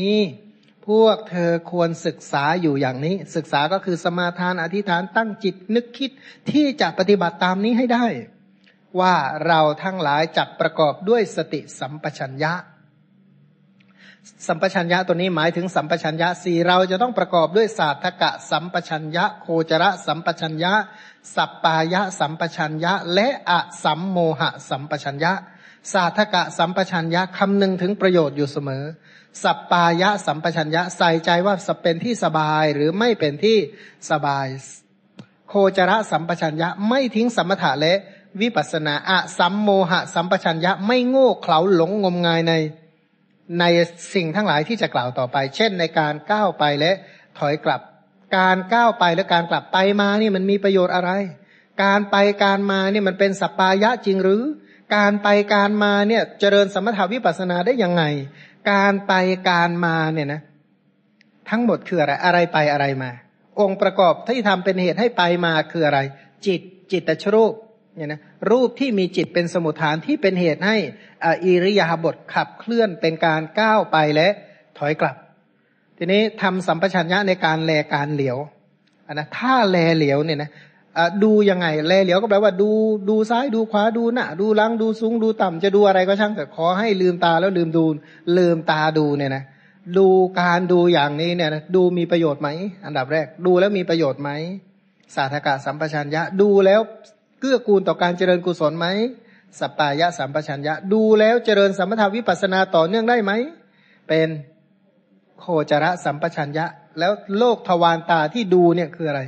[0.88, 6.10] พวกเธอควรศึกษาอยู่อย่างนี้ ศึกษาก็คือสมาทานอธิษฐานตั้งจิตนึกคิด
[6.50, 8.06] ที่จะปฏิบัติตามนี้ให้ได้
[9.00, 9.14] ว่า
[9.46, 12.52] เราทั้งหลายจักประกอบด้วยสติสัมปชัญญะ
[14.46, 20.72] สัมปชัญญะตัวนี้หมายถึงสัมปชัญญะสี่เราจะต้องประกอบด้วยศาสตกะ สัมปชัญญะ โคจระสัมปชัญญะ
[21.34, 25.32] สัปปายะสัมปชัญญะ และอะสัมโมหะสัมปชัญญะ
[25.92, 28.84] ศาสตกะสัมปชัญญะคำหนึ่งถึงประโยชน์อยู่เสมอ
[29.42, 33.58] สัปปายะสัมปชัญญะใส่ใจว่าสเป็นที่สบายหรือไม่เป็นที่
[34.10, 34.46] สบาย
[35.48, 37.94] โคจระสัมปชัญญะไม่ทิ้งสมถะและ
[38.40, 42.52] วิปัสนาอะสัมโมหะสัมปชัญญะไม่โง่เขลาหลงงมงายใน
[43.60, 43.64] ใน
[44.14, 46.92] สิ่งทั้งหลายที่จะกล่าวต่อไป เช่นในการก้าวไปและ
[47.38, 47.80] ถอยกลับ
[48.36, 51.10] การก้าวไปและการกลับไปมานี่มันมีประโยชน์อะไร
[51.84, 54.42] การไปการมาเนี่ยมันเป็นสัปปายะจริงหรือ
[54.96, 58.02] การไปการมาเนี่ยเจริญสมถาวิปัสนาได้ยังไง
[58.70, 59.12] การไป
[59.48, 60.40] การมาเนี่ยนะ
[61.50, 63.10] ทั้งหมดคืออะไร อะไรไปอะไรมา
[63.60, 65.98] องค์ประกอบที่ทำเป็นเหตุให้ไปมาคืออะไร
[66.46, 66.60] จิต
[66.92, 67.52] จิตตชรูป
[67.96, 68.20] เนี่ยนะ
[68.50, 70.76] รูปที่มีจิตเป็นสมุทฐานที่เป็นเหตุให้
[71.44, 74.28] อิริยาบถขับเคลื่อนเป็นการก้าวไปและ
[74.78, 75.16] ถอยกลับ
[75.98, 78.38] ทีนี้ทำสัมปชัญญะในการแลการเหลียว
[79.12, 80.50] นะถ้าแลเหลียวเนี่ยนะ
[81.22, 82.70] ดูยังไงแลเหลียวก็แปลว่าดู
[83.08, 87.84] ดูซ้ายดูขวาดูหน้าดูล่างดูสูงดูต่ำจะดูอะไรก็ช่างแต่ขอให้ลืมตาแล้วลืมดู
[88.38, 89.44] ลืมตาดูเนี่ยนะ
[89.98, 90.06] ดู
[90.40, 92.48] การดูอย่างนี้เนี่ยนะดูมีประโยชน์ไหม
[92.86, 94.30] อันดับแรก ดูแล้วมีประโยชน์ไหม
[95.14, 96.80] สาธกะสัมปชัญญะ ดูแล้ว
[97.40, 98.86] เกื้อกูลต่อการเจริญกุศลไหม
[99.58, 103.32] สัปปายะสัมปชัญญะ ดูแล้วเจริญสัมปทาวิปัสนาต่อเนื่องได้ไหม
[104.08, 104.28] เป็น
[105.40, 106.66] โคจระสัมปชัญญะ
[106.98, 109.22] แล้วโลกทวารตาที่ดูเนี่ยคืออะไร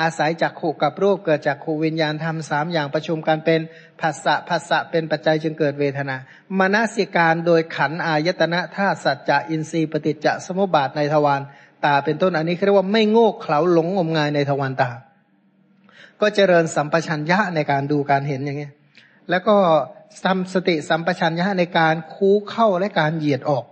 [0.00, 3.60] อาศัยจากขู่กับรูปเกิดจากขู่วิญญาณทำสามอย่างประชุมกันเป็น
[4.00, 6.16] ภาษะภาษะเป็นปัจจัยจึงเกิดเวทนา
[6.58, 11.40] มนสิการโดยขันอายตนะธาตุสัจจะอินทรีย์ปฏิจจสมุปบาทในทวาร
[11.84, 14.90] ตาเป็นต้นอันนี้เรียกว่าไม่โง่เขลาหลงงมงายในทวารตา
[16.20, 18.72] ก็เจริญสัมปชัญญะในการดูการเห็นอย่างเงี้ย
[19.30, 19.56] แล้วก็
[20.24, 23.64] ทำสติสัมปชัญญะในการคูเข้าและการเหยียดออก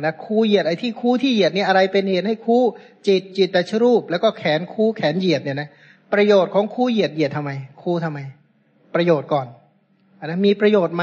[0.00, 2.58] นะคูเหยียดไอ้ที่คูที่เหยียดเนี่ยอะไรเป็นเหตุให้คู
[3.06, 5.68] จิตจิตตชรูป แล้วก็แขนคูแขนเหยียดเนี่ยนะ
[6.12, 7.50] ประโยชน์ของคูเหยียดเหยียดทำไม
[7.82, 8.18] คูทำไม
[8.94, 9.46] ประโยชน์ก่อน
[10.20, 11.02] อันนั้นมีประโยชน์ไหม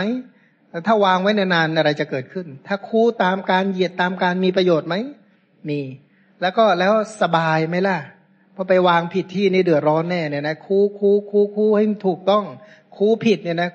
[0.88, 4.96] ถ้าวางไว้นานๆอะไรจะเกิดขึ้น ถ้าคูตามการเหยียดตามการมีประโยชน์ไหม
[5.70, 5.80] มี
[6.42, 7.98] แล้วก็แล้วสบายไหมล่ะ
[8.56, 12.46] พอไปวางผิดที่นี่เดือดร้อนแน่เนี่ยนะคูคูคูคูให้ถูกต้อง
[12.98, 13.70] คูผิดเนี่ยนะ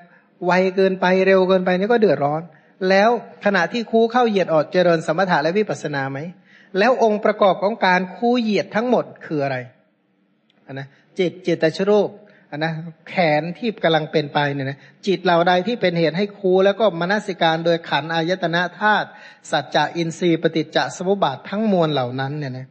[0.46, 2.42] ไวเกินไปเร็วเกินไปนี่ก็เดือดร้อน
[2.88, 3.10] แล้ว
[3.44, 6.18] ขณะที่คู่เข้าเหยียดออกเจริญสมถะและวิปัสสนาไหม
[6.78, 9.56] แล้วองค์ประกอบของการคู่เหยียดทั้งหมดคืออะไร
[10.66, 10.86] นนะ
[11.18, 12.10] จิตจิตตชรูป
[12.56, 12.72] นนะ
[13.08, 19.08] แขนที่กำลังเป็นไปเนี่ยนะจิตเหล่าใดที่เป็นเหตุให้คูแล้วก็มนสิการโดยขันอายตนะธาตุ
[19.50, 22.66] สัจจะอินทรีย์ปฏิจจสมุปบาททั้งมวลเหล่านั้นเนี่ยนะ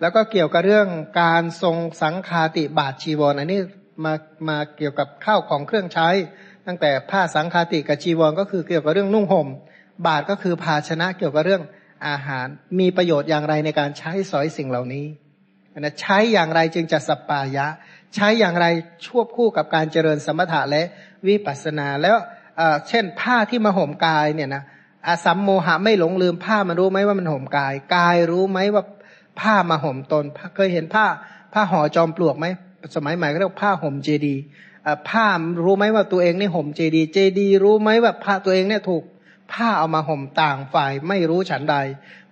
[0.00, 0.88] แล้วก็เกี่ยวกับเรื่อง
[1.20, 3.60] การทรงสังคาติบาทชีวรอันนี้
[4.04, 4.14] มา
[4.48, 6.08] มาเกี่ยวกับข้าวของเครื่องใช้
[6.66, 9.48] ตั้งแต่ผ้าสังคาติกับจีวรก็คือเกี่ยวกับเรื่องนุ่งห่ม
[10.06, 11.62] บาทก็คือภาชนะเกี่ยวกับเรื่อง
[12.08, 12.46] อาหาร
[12.78, 15.06] มีประโยชน์อย่างไรในการใช้สอยสิ่งเหล่านี้
[15.78, 17.66] นะใช้อย่างไรจึงจะสัปายะ
[18.14, 18.66] ใช้อย่างไร
[19.06, 20.82] ชวบคู่กับการเจริญสมถะและ
[21.26, 22.16] วิปัสสนาแล้ว
[22.88, 24.62] เช่นผ้าที่มาห่มกายเนี่ยนะ
[25.06, 28.84] อาสัมโมหะไม่หลงลืมผ้ามันรู้ไหมว่ามันห่มกาย กายรู้ไหมว่า
[29.40, 30.24] ผ้ามาห่มตน
[30.56, 31.06] เคยเห็นผ้า
[31.52, 32.46] ผ้าห่อจอมปลวกไหม
[32.94, 34.36] สมัยใหม่ก็เรียกผ้าห่มเจดี
[35.08, 35.28] ผ้า
[35.64, 39.02] รู้ไหมว่าตัวเองนี่ห่มเจดี เจดี รู้ไหมว่าผ้าตัวเองเนี่ยถูก
[39.52, 41.76] ผ้าเอามาห่มต่างฝ่ายไม่รู้ฉันใด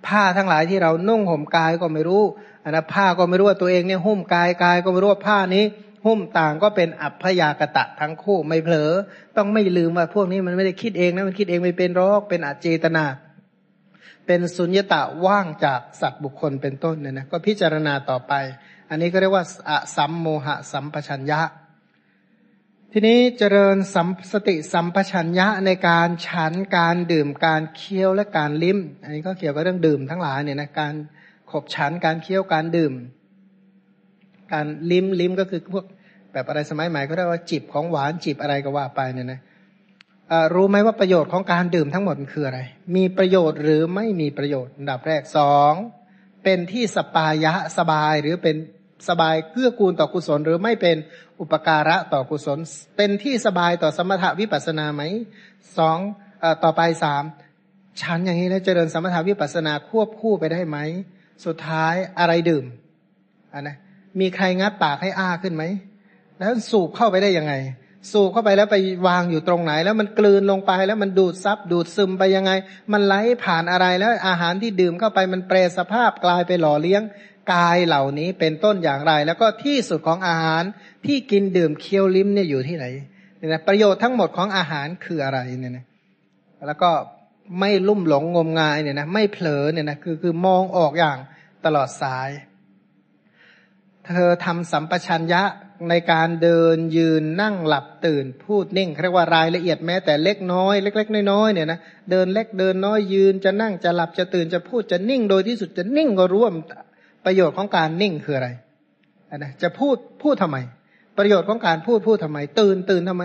[0.07, 2.23] ผ้าทั้งหลายที่เรานุ่งห่มกายก็ไม่รู้
[2.65, 5.65] อันนะผ้าก็ไม่รู้ว่าตัวเองเนี่ยหุ้มกายกายก็ไม่รู้ว่าผ้านี้
[6.07, 8.91] หุ้มต่างก็เป็นอัพยากตะทั้งคู่ไม่เผลอ
[9.37, 13.05] ต้องไม่ลืมว่าพวกนี้มันไม่ได้คิดเองนะมันคิดเองไม่เป็นรอกเป็นอเจตนา
[14.27, 18.33] เป็นสุญญตะว่างจากสัตว์บุคคลเป็นต้นเนี่ยนะก็พิจารณาต่อไป
[18.91, 21.41] อันนี้ก็เรียกว่าอสัมโมหะสัมปชัญญะ
[22.97, 30.95] ทีนี้เจริญสัมสติสัมปชัญญะในการฉันการดื่มการเคี้ยวและการลิ้ม อันนี้ก็เกี่ยวกับเรื่องดื่มทั้งหลายเนี่ยนะการ
[31.51, 32.93] ขบฉันการเคี้ยวการดื่ม
[34.53, 35.85] การลิ้มลิ้มก็คือพวก
[36.33, 39.41] แบบอะไรสมัยใหม่ก็เรียกว่าจิบของหวานจิบอะไรก็ว่าไปเนี่ยนะ
[40.55, 42.61] รู้ไหมว่าประโยชน์ของการดื่มทั้งหมดคืออะไร
[42.97, 45.73] มีประโยชน์หรือไม่มีประโยชน์อันดับแรกสอง
[46.45, 48.57] เป็นที่สปายะสบายหรือเป็น
[49.09, 50.97] สบายเกื้อกูลต่อกุศลหรือไม่เป็น
[51.41, 52.59] อุปการะต่อกุศล
[52.97, 55.03] เป็นที่สบายต่อสมถวิปัสนาไหม
[55.79, 55.99] สอง
[56.65, 57.25] ต่อไปสาม
[58.03, 60.79] ฉันอย่างนี้แล้วเจริญสมถวิปัสนาควบคู่ไปได้ไหม
[61.45, 62.65] สุดท้ายอะไรดื่ม
[63.53, 63.77] อันนะ
[64.21, 65.65] มีใครงัดปากให้อ้าขึ้นไหม
[66.39, 67.55] แล้วสูบเข้าไปได้ยังไง
[68.13, 72.53] สูบเข้าไปแล้วไปวางอยู่ตรงไหน แล้วมันกลืนลงไปแล้วมันดูดซับดูดซึมไปยังไง
[72.93, 77.03] มันไหลผ่านอะไรแล้วอาหารที่ดื่มเข้าไปมันเปรสภาพกลายไปหล่อเลี้ยง
[77.53, 80.63] กายเหล่านี้เป็นต้นอย่างไร แล้วก็ที่สุดของอาหาร
[81.07, 82.87] ที่กินดื่มเคี้ยวลิ้มเนี่ยอยู่ที่ไหน
[83.39, 85.85] เนี่ยนะประโยชน์ทั้งหมดของอาหารคืออะไรเนี่ยนะ
[86.67, 86.91] แล้วก็
[87.61, 91.19] ไม่ลุ่มหลงงมงายเนี่ยนะไม่เผลอเนี่ยนะคือคือมองออกอย่าง
[91.65, 92.31] ตลอดสาย
[94.07, 95.43] เธอทำสัมปชัญญะ
[95.89, 101.79] ในการเดินยืนนั่งหลับตื่นพูดนิ่งเรียกว่ารายละเอียดแม้แต่เล็กน้อย เล็ก ๆ น้อยๆเนี่ยนะ
[102.11, 106.53] เดินเล็กเดินน้อยยืนจะนั่งจะหลับจะตื่นจะพูดจะนิ่งโดยที่สุดจะนิ่งก็ร่วม
[107.25, 108.49] ประโยชน์ของการนิ่งคืออะไร
[109.37, 110.57] นะจะพูดพูดทำไม
[111.19, 113.25] ประโยชน์ของการพูดพูดทำไม ตื่นตื่นทำไม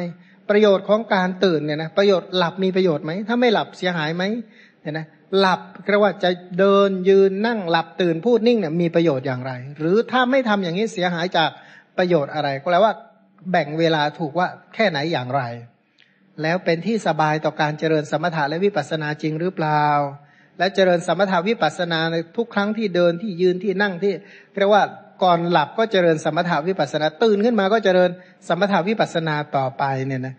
[0.49, 4.23] ประโยชน์ของการตื่นเนี่ยนะประโยชน์หลับมีประโยชน์ไหมถ้าไม่หลับเสียหายไหม
[4.81, 5.05] เนี่ยนะ
[5.39, 11.49] หลับก็ว่าจะเดินยืนนั่งหลับตื่นพูดนิ่งเนี่ยมีประโยชน์อย่างไร หรือถ้าไม่ทำอย่างนี้เสียหายจาก
[11.97, 12.93] ประโยชน์อะไร ก็แปลว่า
[13.51, 15.41] แบ่งเวลาถูกว่าแค่ไหนอย่างไร
[16.41, 19.85] แล้วเป็นที่สบายต่อการเจริญสมถะและวิปัสสนาจริงหรือเปล่า
[20.59, 24.13] และเจริญสมถาวิปัสนาในทุกครั้งที่เดินที่ยืนที่นั่งที่
[24.59, 24.83] เรียกว่า
[25.23, 28.09] ก่อนหลับก็เจริญสมถาวิปัสนา ตื่นขึ้นมาก็เจริญ
[28.47, 30.35] สมถาวิปัสนาต่อไปเนี่ยนะ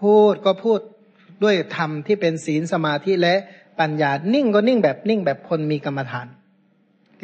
[0.00, 0.80] พูดก็พูด
[1.42, 3.34] ด้วยธรรมที่เป็นศีลสมาธิและ
[3.80, 6.26] ปัญญา นิ่งก็นิ่งแบบนิ่งแบบคนมีกรรมฐาน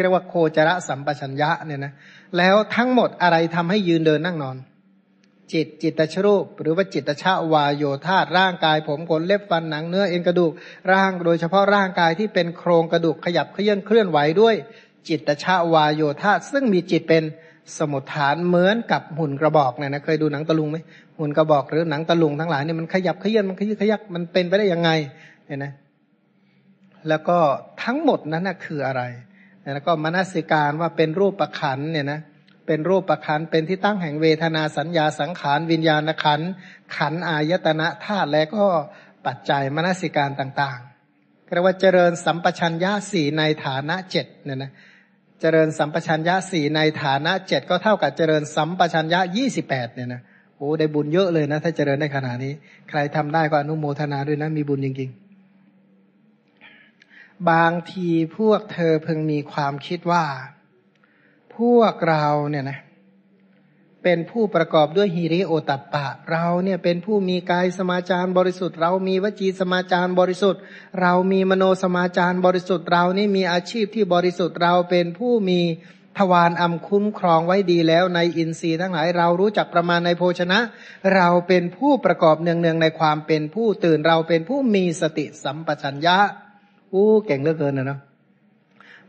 [0.03, 1.93] เรียกว่าโคจระสัมปชัญญะเนี่ยนะ
[2.39, 4.57] แล้วทั้งหมดอะไรทำให้ยืนเดินนั่งนอน
[5.53, 10.53] จิตจิตตชรูป หรือว่าจิตตชาวาโยธาร่างกายผมขนเล็บฟันหนังเนื้อเอ็นกระดูก
[10.93, 14.55] ร่างโดยเฉพาะร่างกายที่เป็นโครงกระดูกขยับเคลื่อนเคลื่อนไหวด้วย
[15.09, 17.25] จิตตชาวาโยธาซึ่งมีจิตเป็น
[17.79, 20.79] สมุทฐานเหมือนกับหุ่นกระบอกเนี่ยนะเคยดูหนังตะลุงไหม
[21.19, 24.91] หุ่นกระบอกหรือหนังตะลุงทั้งหลายเนี่ยมันขยับเคลื่อนมันขยึกขยักมันเป็นไปได้ยังไง
[25.47, 25.73] เนี่ยนะ
[27.09, 27.39] แล้วก็
[27.85, 29.03] ทั้งหมดนั้นนะคืออะไร
[29.75, 36.41] แล้วก็มนสิการว่าเป็นรูปประขันเนี่ยนะเเป็นรูปประคันเป็นที่ตั้งแห่งเวทนาสัญญาสังขารวิญญาณขัน
[36.97, 38.67] ขันอายตนะธาตุและก็
[39.27, 44.71] ปัจจัยมนสิการต่างๆเรียกว่าเจริญสัมปชัญญะสี่ในฐานะเจ็ดเนี่ยนะ
[45.41, 50.23] เจริญสัมปชัญญะสี่ในฐานะเจ็ดก็เท่ากับเจริญสัมปชัญญะยี่สิบแปดเนี่ยนะ
[50.57, 52.53] โอ้ได้บุญเยอะเลยนะ ถ้าเจริญในขณะนี้
[52.89, 60.25] ใครทำได้ก็อนุโมทนาด้วยนะมีบุญจริงๆ บางทีพวกเธอเพิ่งมีความคิดว่า
[61.61, 62.79] พวกเราเนี่ยนะ
[64.05, 70.61] เป็นผู้ประกอบด้วยฮิริโอตัปปะ เราเนี่ยเป็นผู้มีกายสมาจารบริสุทธิ์ เรามีวจีสมาจารบริสุทธิ์
[71.01, 75.61] เรามีมโนสมาจารบริสุทธิ์ เรานี่มีอาชีพที่บริสุทธิ์ เราเป็นผู้มี
[76.19, 80.59] ทวารอำคุ้มครองไว้ดีแล้วในอินทรีย์ทั้งหลาย เรารู้จักประมาณในโภชนะ
[81.15, 86.19] เราเป็นผู้ประกอบเนืองๆในความเป็นผู้ตื่นเราเป็นผู้มีสติสัมปชัญญะ
[86.93, 88.01] อู้เก่งเหลือเกินนะเนาะ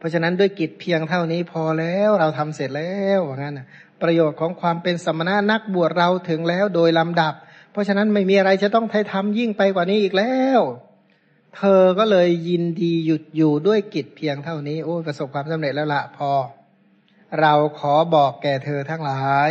[0.02, 3.66] เพราะฉะนั้นด้วยกิจเพียงเท่านี้พอแล้วเราทำเสร็จแล้วว่างั้นนะ
[4.02, 7.34] ประโยชน์ของความเป็นสมณะนักบวชเราถึงแล้วโดยลำดับ
[7.72, 10.62] เพราะฉะนั้นไม่มีอะไรจะต้องไทยทำยิ่งไปกว่านี้อีกแล้ว
[11.58, 16.32] เธอก็เลยยินดีหยุดอยู่ด้วยกิจเพียงเท่านี้โอ้ประสบความสำเร็จแล้วละพอ
[17.42, 19.50] เราขอบอกแก่เธอทั้งหลาย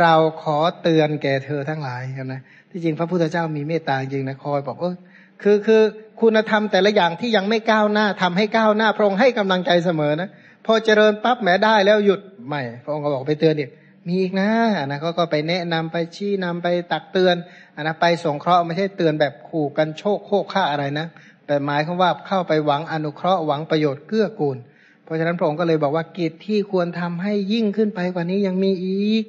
[0.00, 2.02] เราขอเตือนแก่เธอทั้งหลาย
[2.32, 2.40] นะ
[2.70, 4.94] ที่จริงพระพุทธเจ้ามีเมตตาจริงนะคอยบอกเออ
[5.42, 5.82] คือคือ
[6.22, 10.28] คุณธรรมแต่ละอย่างที่ยังไม่ก้าวหน้าทำให้ก้าวหน้าพระองค์ให้กำลังใจเสมอนะ
[10.66, 13.70] พอเจริญปั๊บแหมได้แล้วหยุดไม่ พระองค์ก็บอกไปเตือนอีก
[14.06, 14.50] มีอีกนะ
[14.86, 17.36] นะเขาก็ไปแนะนำไปชี้นำไปตักเตือน
[17.80, 21.06] นะไปสงเคราะห์ไม่ใช่เตือนแบบขู่กันโชคโคกฆ่าอะไรนะ
[21.46, 24.56] แต่หมายคือว่าเข้าไปหวังอนุเคราะห์หวังประโยชน์เกื้อกูล
[25.04, 29.24] เพราะฉะนั้นพระองค์ก็เลยบอกว่ากิจที่ควรทำให้ยิ่งขึ้นไปกว่านี้ยังมีอีก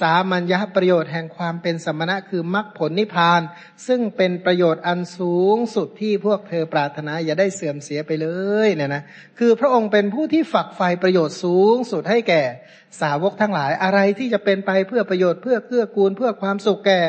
[0.00, 3.40] สามัญญาประโยชน์แห่งความเป็นสมณะคือมรรคผลนิพพาน
[3.86, 8.28] ซึ่งเป็นประโยชน์อันสูงสุดที่พวกเธอปรารถนาอย่าได้เสื่อมเสียไปเล
[8.66, 9.02] ยเนี่ยนะ
[9.38, 12.42] คือพระองค์เป็นผู้ที่ฝักใฝ่ประโยชน์สูงสุดให้แก่
[13.00, 17.00] สาวกทั้งหลายอะไรที่จะเป็นไปเพื่อประโยชน์เพื่อเพื่อกูล เพื่อความสุขแก่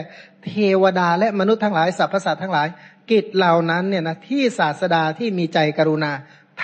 [0.45, 2.67] เทวดาและมนุษย์ทั้งหลายสรรพสัตว์ทั้งหลาย
[3.11, 6.11] กิจเหล่านั้นเนี่ยนะที่ศาสดาที่มีใจกรุณา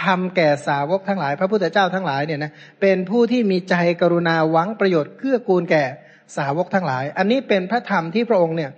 [0.01, 2.51] ทำแก่สาวกทั้งหลาย พระพุทธเจ้าทั้งหลายเนี่ยนะ
[2.81, 5.85] เป็นผู้ที่มีใจกรุณาหวังประโยชน์เกื้อกูลแก่
[6.37, 8.71] สาวกทั้งหลาย อันนี้เป็นพระธรรมที่พระองค์เนี่ย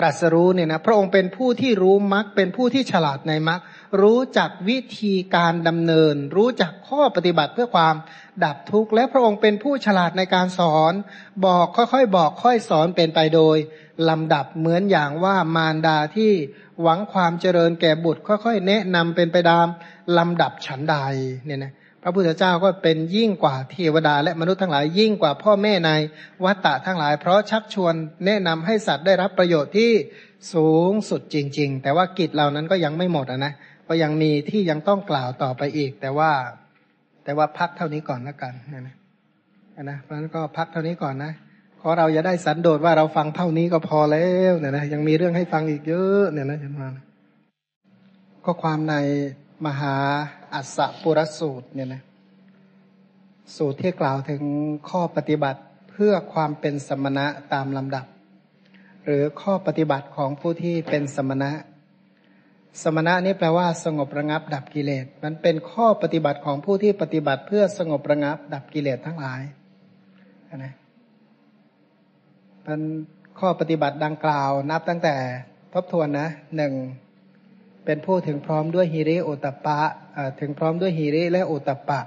[0.00, 3.60] ตรัสรู้เนี่ยนะพระองค์เป็นผู้ที่รู้มรรคเป็นผู้ที่ฉลาดในมรรค
[4.02, 7.94] รู้จักวิธีการดำเนิน รู้จักข้อปฏิบัติเพื่อความ
[8.44, 10.92] ดับทุกข์และพระองค์เป็นผู้ฉลาดในการสอน
[11.46, 13.56] บอกค่อยๆ บอกค่อยสอนเป็นไปโดย
[14.08, 16.32] ลำดับเหมือนอย่างว่ามารดาที่
[16.82, 19.66] หวังความเจริญแก่บุตรค่อยๆ แนะนำเป็นไปตาม
[20.18, 20.96] ลำดับฉันใด
[21.46, 21.72] เนี่ยนะ
[22.02, 25.90] พระพุทธเจ้าก็เป็นยิ่งกว่าเทวดา และมนุษย์ทั้งหลายยิ่งกว่าพ่อแม่ใน
[26.44, 27.94] วัตตะทั้งหลาย เพราะชักชวน
[28.26, 29.90] แนะนำให้สัตว์ได้รับประโยชน์ที่
[30.54, 33.52] สูงสุดจริง ๆ แต่ว่ากิจเหล่านั้นก็ยังไม่หมดนะ
[33.88, 36.30] ก็ยังมีที่ยังต้องกล่าวต่อไปอีก แต่ว่า
[37.24, 38.94] แต่ว่าพักเท่านี้ก่อนแล้วกันนะนะ
[39.90, 41.32] นะเพราะฉะนั้นก็พักเท่านี้ก่อนนะ
[41.80, 46.84] ขอเราอย่าได้สันโดษว่าเราฟังเท่านี้ก็พอแล้วเนี่ยนะยังมีเรื่องให้ฟังอีกเยอะเนี่ยนะเห็นไหม
[48.44, 48.94] ก็ความใน
[49.66, 49.96] มหา
[50.54, 52.02] อัสสปุรสูตรเนี่ยนะ
[53.56, 54.42] สูตรที่กล่าวถึง
[54.90, 55.60] ข้อปฏิบัติ
[55.90, 58.06] เพื่อความเป็นสมณะตามลำดับ
[59.04, 61.50] หรือข้อปฏิบัติของผู้ที่เป็นสมณะ
[62.82, 69.42] สมณะนี่แปลว่า สงบระงับดับกิเลส มันเป็นข้อปฏิบัติของผู้ที่ปฏิบัติเพื่อสงบระงับดับกิเลสทั้งหลาย
[70.56, 70.74] นะ
[72.64, 72.80] เป็น
[73.38, 75.14] ข้อปฏิบัติดังกล่าวนับตั้งแต่
[75.72, 76.72] ทบทวนนะหนึ่ง
[77.84, 79.80] เป็นผู้ถึงพร้อมด้วยฮิริโอตปะ
[80.40, 82.00] ถึงพร้อมด้วยฮิริและโอตปะ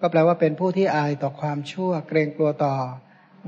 [0.00, 2.74] ก็แปลว่าเป็นผู้ที่อายต่อความชั่ว เกรงกลัวต่อ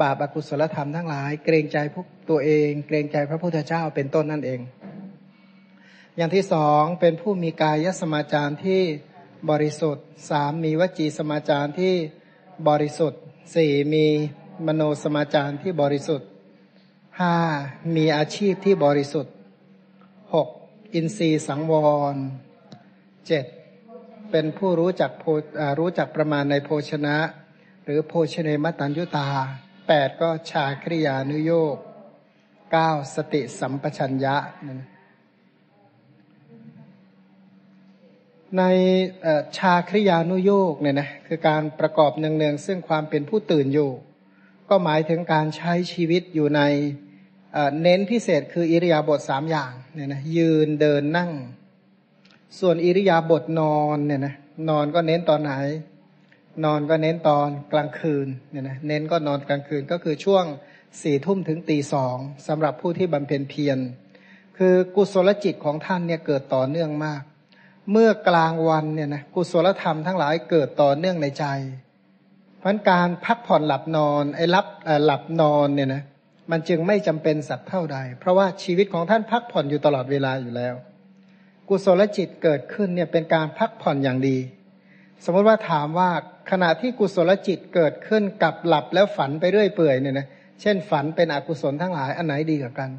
[0.01, 4.61] บาปอกุศลธรรมทั้งหลาย เกรงใจพวกตัวเอง เกรงใจพระพุทธเจ้าเป็นต้นนั่นเอง
[6.17, 8.81] อย่างที่สองเป็นผู้มีกายสมาจารที่
[9.51, 11.95] บริสุทธิ์สามมีวจีสมาจารที่
[12.69, 13.21] บริสุทธิ์
[13.55, 14.07] สี่มี
[14.67, 16.29] มโนสมาจารที่บริสุทธิ์
[17.21, 17.37] ห้า
[17.97, 19.33] มีอาชีพที่บริสุทธิ์
[20.35, 20.49] หก
[20.95, 21.75] อินทรีย์สังว
[22.15, 22.17] ร
[23.27, 23.45] เจ็ด
[24.31, 25.11] เป็นผู้รู้จัก
[25.79, 27.17] รู้จักประมาณในโภชนะ
[27.85, 29.29] หรือโภชเนมตัญยุตา
[29.89, 31.77] แปดก็ชาคริยานุโยก
[32.73, 34.37] เก้าสติสัมปชัญญะ
[38.59, 38.63] ใน
[39.59, 43.91] ชาคริยานุโยกเนี่ยนะคือการประกอบเนืองๆซึ่งความเป็นผู้ตื่นอยู่
[44.69, 46.63] ก็หมายถึงการใช้ชีวิตอยู่ใน
[47.83, 51.31] เน้นพิเศษคืออิริยาบถสามอย่างเนี่ยนะยืนเดินนั่ง
[52.59, 54.35] ส่วนอิริยาบถนอนเนี่ยนะ
[54.69, 55.53] นอนก็เน้นตอนไหน
[56.65, 60.45] นอนก็เน้นตอนกลางคืนเนี่ยนะเน้นก็นอนกลางคืนก็คือช่วง
[61.03, 62.17] สี่ทุ่มถึงตีสอง
[62.47, 63.79] สำหรับผู้ที่บำเพ็ญเพียร
[64.59, 67.23] คือกุศลจิตของท่านเนี่ยเกิดต่อเนื่องมาก
[67.91, 71.45] เมื่อกลางวันเนี่ยนะกุศลธรรมทั้งหลายเกิดต่อเนื่องในใจ
[72.59, 74.67] เพราะการพักผ่อนหลับนอนไอ้รับ
[75.05, 76.03] หลับนอนเนี่ยนะ
[76.51, 80.75] มันจึงไม่จำเป็นสักเท่าใด เพราะว่าชีวิตของท่านพักผ่อนอยู่ตลอดเวลาอยู่แล้ว
[81.69, 84.39] กุศลจิตเกิดขึ้นเนี่ยเป็นการพักผ่อนอย่างดี
[85.25, 86.11] สมมติว่าถามว่า
[86.51, 90.27] ขณะที่กุศลจิตเกิดขึ้นกับหลับแล้วฝันไปเรื่อยเปื่อยเนี่ยนะ
[90.61, 92.91] เช่นฝันเป็นอกุศลทั้งหลายอันไหนดีกว่ากัน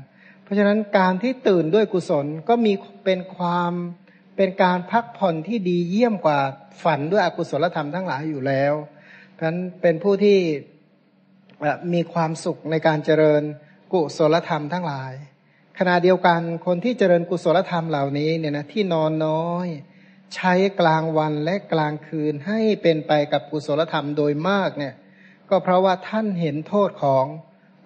[0.44, 2.74] เพราะฉะนั้นการที่ตื่นด้วยกุศลก็มี
[3.06, 3.72] เป็นความ
[4.38, 6.40] เป็นการพักผ่อนที่ดีเยี่ยมกว่า
[6.84, 8.74] ฝันด้วยอกุศลธรรมทั้งหลายอยู่แล้ว
[9.32, 10.38] เพราะฉะนั้นเป็นผู้ที่
[11.94, 13.44] มีความสุขในการเจริญ
[13.94, 15.14] กุศลธรรมทั้งหลาย
[15.80, 19.68] ขณะเดียวกันคนที่เจริญกุศลธรรมเหล่านี้เนี่ยนะที่นอนน้อย
[20.36, 24.94] ใช้กลางวันและกลางคืนให้เป็นไปกับกุศลธรรมโดยมากเนี่ย
[25.50, 27.26] ก็เพราะว่าท่านเห็นโทษของ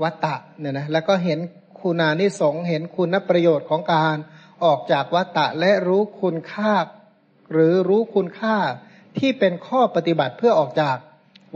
[0.04, 1.40] วัตตะเนี่ยนะแล้วก็เห็น
[1.80, 4.16] คุณานิสงเห็นคุณประโยชน์ของการ
[4.64, 6.74] ออกจากวัตตะและรู้คุณค่า
[7.52, 8.58] หรือรู้คุณค่า
[9.18, 10.98] ที่เป็นข้อปฏิบัติเพื่อออกจาก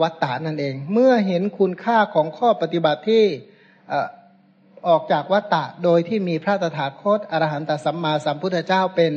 [0.02, 3.24] วัตตานั่นเอง เมื่อเห็นคุณค่าของข้อปฏิบัติที่
[4.88, 9.14] ออกจากวัตตะโดยที่มีพระตถาคตอรหันตสัมมาสัมพุทธเจ้าเป็น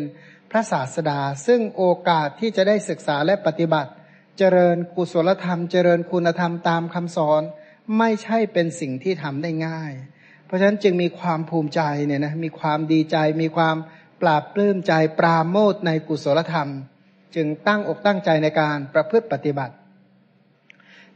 [0.51, 3.90] พระศาสดา ซึ่งโอกาสที่จะได้ศึกษาและปฏิบัติ
[4.38, 7.42] เจริญกุศลธรรม เจริญคุณธรรมตามคำสอน
[7.98, 9.92] ไม่ใช่เป็นสิ่งที่ทำได้ง่าย
[10.46, 13.76] เพราะฉะนั้นจึงมีความภูมิใจเนี่ยนะมีความดีใจมีความ
[14.22, 16.68] ปราบปลื้มใจปราโมทในกุศลธรรม
[17.34, 19.74] จึงตั้งอกตั้งใจในการประพฤติปฏิบัติ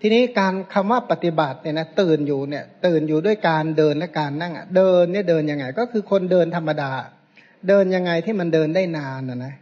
[0.00, 6.92] ทีนี้การคำว่าปฏิบัติเนี่ยนะตื่นอยู่เนี่ยตื่นอยู่ด้วยการเดินและการนั่งเดินเนี่ยเดินยังไง ก็คือคนเดินธรรมดา
[7.68, 9.54] เดินยังไงที่มันเดินได้นานนะนะ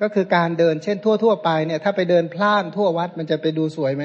[0.00, 4.04] ก็คือการเดินเช่นทั่วทั่วไปเนี่ยถ้าไปเดินพล่านทั่ววัดมันจะไปดูสวยไหม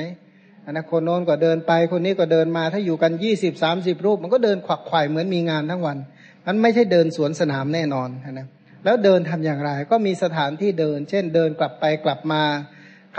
[0.65, 5.97] อันนะคนโน้นก็เดินไปคนนี้ก็เดินมาถ้าอยู่กันยี่สิบสามสิบรูป มันก็เดินขวักไขว่เหมือนมีงานทั้งวัน
[6.47, 8.47] มันไม่ใช่เดินสวนสนามแน่นอนนะ
[8.85, 12.43] แล้วเดินทำอย่างไร ก็มีสถานที่เดิน เช่น เดินกลับไปกลับมา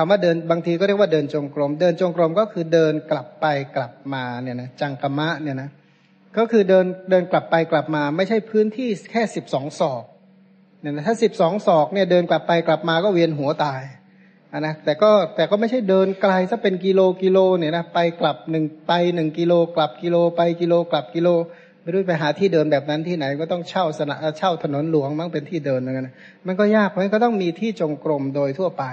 [0.02, 3.47] คำว่าเดินบางทีก็เรียกว่าเดินจงกรม เดินจงกรมก็คือเดินกลับไป
[3.77, 5.70] กลับมาเนี่ยนะจังกมะเนี่ยนะ
[6.36, 10.05] ก็คือเดินเดินกลับไปกลับมา ไม่ใช่พื้นที่แค่สิบสองศอก
[10.81, 13.82] เนี่ยนะถ้าสิบสองศอกเนี่ยเดินกลับไปกลับมาก็เวียนหัวตาย
[14.59, 21.28] นะแต่ก็แต่ก็ไม่ใช่เดินไกลซะเป็นกิโลกิโลเนี่ยนะไปกลับหนึ่งไปหนึ่งกิโลกลับกิโลไปกิโลกลับกิโล
[21.82, 26.09] ไม่รู้ไปหาที่เดินแบบนั้นที่ไหนก็ต้องเช่าสนะเช่าถนนหลวงมั้งเป็นที่เดินเหมือนกัน
[26.47, 28.85] มันก็ยากเพราะฉะนั้นก็ต้องมีที่จงกรมโดยทั่วไป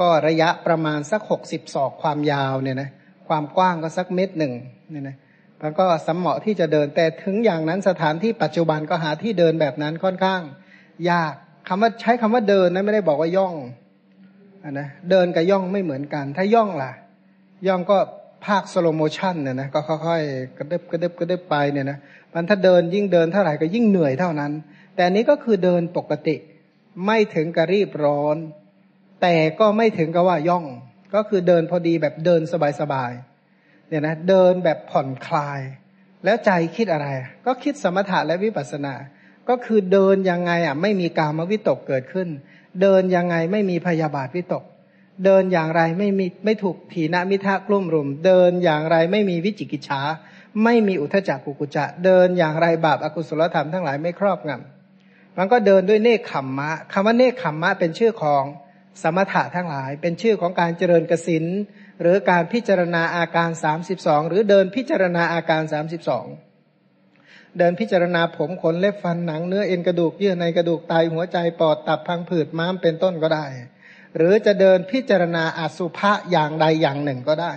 [0.00, 2.88] ก็ระยะประมาณสักหกสิบศอกความยาวเนี่ยนะ
[3.28, 4.52] ความกว้างก็สักเมตรหนึ่ง
[4.90, 5.16] เนี่ยนะ
[5.62, 10.40] มันก็สมเหมาะที่จะเดินแต่ถึงอย่างนั้นสถานที่ปัจจุบันก็หาที่เดินแบบนั้นค่อนข้าง
[11.10, 11.34] ยาก
[11.68, 13.54] คำว่าใช้คำว่าเดินนะไม่ได้บอกว่าย่อง
[14.62, 16.92] อนนะเดินกับย่องไม่เหมือนกัน ถ้าย่องล่ะ
[17.66, 17.98] ย่องก็
[18.46, 21.98] ภาค slow motion เนี่ยนะก็ค่อยๆกระดึ๊บกระดึ๊บกระดึ๊บไปเนี่ยนะ
[22.34, 24.52] มันถ้าเดินยิ่งเดินเท่าไหร่ก็ยิ่งเหนื่อยเท่านั้น
[24.96, 26.36] แต่นี้ก็คือเดินปกติ
[27.06, 28.36] ไม่ถึงกระรีบร้อน
[29.22, 30.64] แต่ก็ไม่ถึงกับว่าย่อง
[31.14, 32.40] ก็คือเดินพอดีแบบเดิน
[32.80, 35.60] สบายๆเนี่ยนะเดินแบบผ่อนคลาย
[36.24, 37.06] แล้วใจคิดอะไร
[37.46, 38.94] ก็คิดสมถะและวิปัสสนา
[39.48, 42.28] ก็คือเดินยังไงอะไม่มีกามวิตกเกิดขึ้น
[42.82, 44.64] เดินยังไงไม่มีพยาบาทวิตก
[45.24, 50.00] เดินอย่างไรไม่มีไม่ถูกถีนมิทะกลุ่มรุม เดินอย่างไรไม่มีวิจิกิจฉา
[50.64, 58.44] ไม่มีอุทจักกุกุจะ เดินอย่างไรบาปอากุศลธรรมทั้งหลายไม่ครอบงำมันก็เดินด้วยเนคขมมะคำว่าเนคขมมะเป็นชื่อของ
[59.02, 61.44] สมถะทั้งหลาย เป็นชื่อของการเจริญกสิน
[62.00, 66.26] หรือการพิจารณาอาการสามสิบสองหรือเดินพิจารณาอาการสามสิบสอง
[67.58, 73.46] เดินพิจารณาผมขนเล็บฟันหนังเนื้อเอ็นกระดูกเยื่อในกระดูกไตหัวใจปอดตับพังผืดม้ามเป็นต้นก็ได้
[74.16, 77.52] หรือจะเดินพิจารณาอสุภะอย่างใดอย่างหนึ่งก็ได้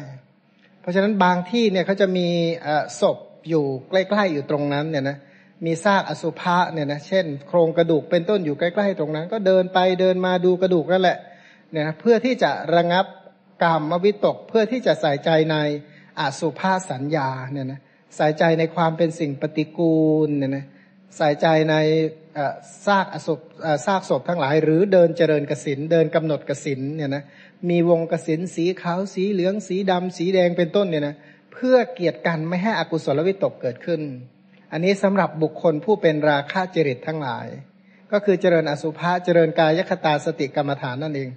[0.81, 2.27] เพราะฉะนั้นบางที่เนี่ยเขาจะมี
[3.01, 3.17] ศพ
[3.49, 5.17] อยู่ใกล้ๆอยู่ตรงนั้นเนี่ยนะ
[5.65, 11.17] มีซากอสุภะเนี่ยนะเช่น โครงกระดูกเป็นต้นอยู่ใกล้ ๆ ตรงนั้น ก็เดินไปเดินมาดูกระดูกนั่นแหละ
[11.71, 13.05] เนี่ยนะเพื่อที่จะระงับ
[13.63, 15.57] กรรมวิตก เพื่อที่จะใส่ใจใน
[16.19, 17.81] อสุภาสัญญาเนี่ยนะ
[18.15, 20.65] ใส่ใจในความเป็นสิ่งปฏิกูลเนี่ยนะ
[21.17, 21.75] ใส่ใจใน
[22.85, 23.33] ซากอสุ
[23.85, 27.23] ซากศพทั้งหลาย หรือเดินเจริญกสินเดินกำหนดกสินเนี่ยนะ
[27.69, 31.15] มีวงกสินสีขาวสีเหลืองสีดำสีแดงเป็นต้นเนี่ยนะ
[31.53, 34.01] เพื่อเกียรติกันไม่ให้อกุศลวิตกเกิดขึ้น
[34.71, 37.47] อันนี้สำหรับบุคคลผู้เป็นราคะจริตทั้งหลาย
[38.11, 41.29] ก็คือเจริญอสุภะเจริญกายคตาสติกรรมฐานนั่นเอง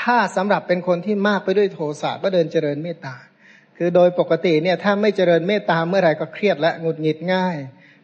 [0.00, 3.14] ถ้าสำหรับเป็นคนที่มากไปด้วยโทสะก็เดินเจริญเมตตา
[3.76, 7.56] คือโดยปกติเนี่ยถ้าไม่เจริญเมตตาเมื่อไหร่ก็เครียดและหงุดหงิดง่าย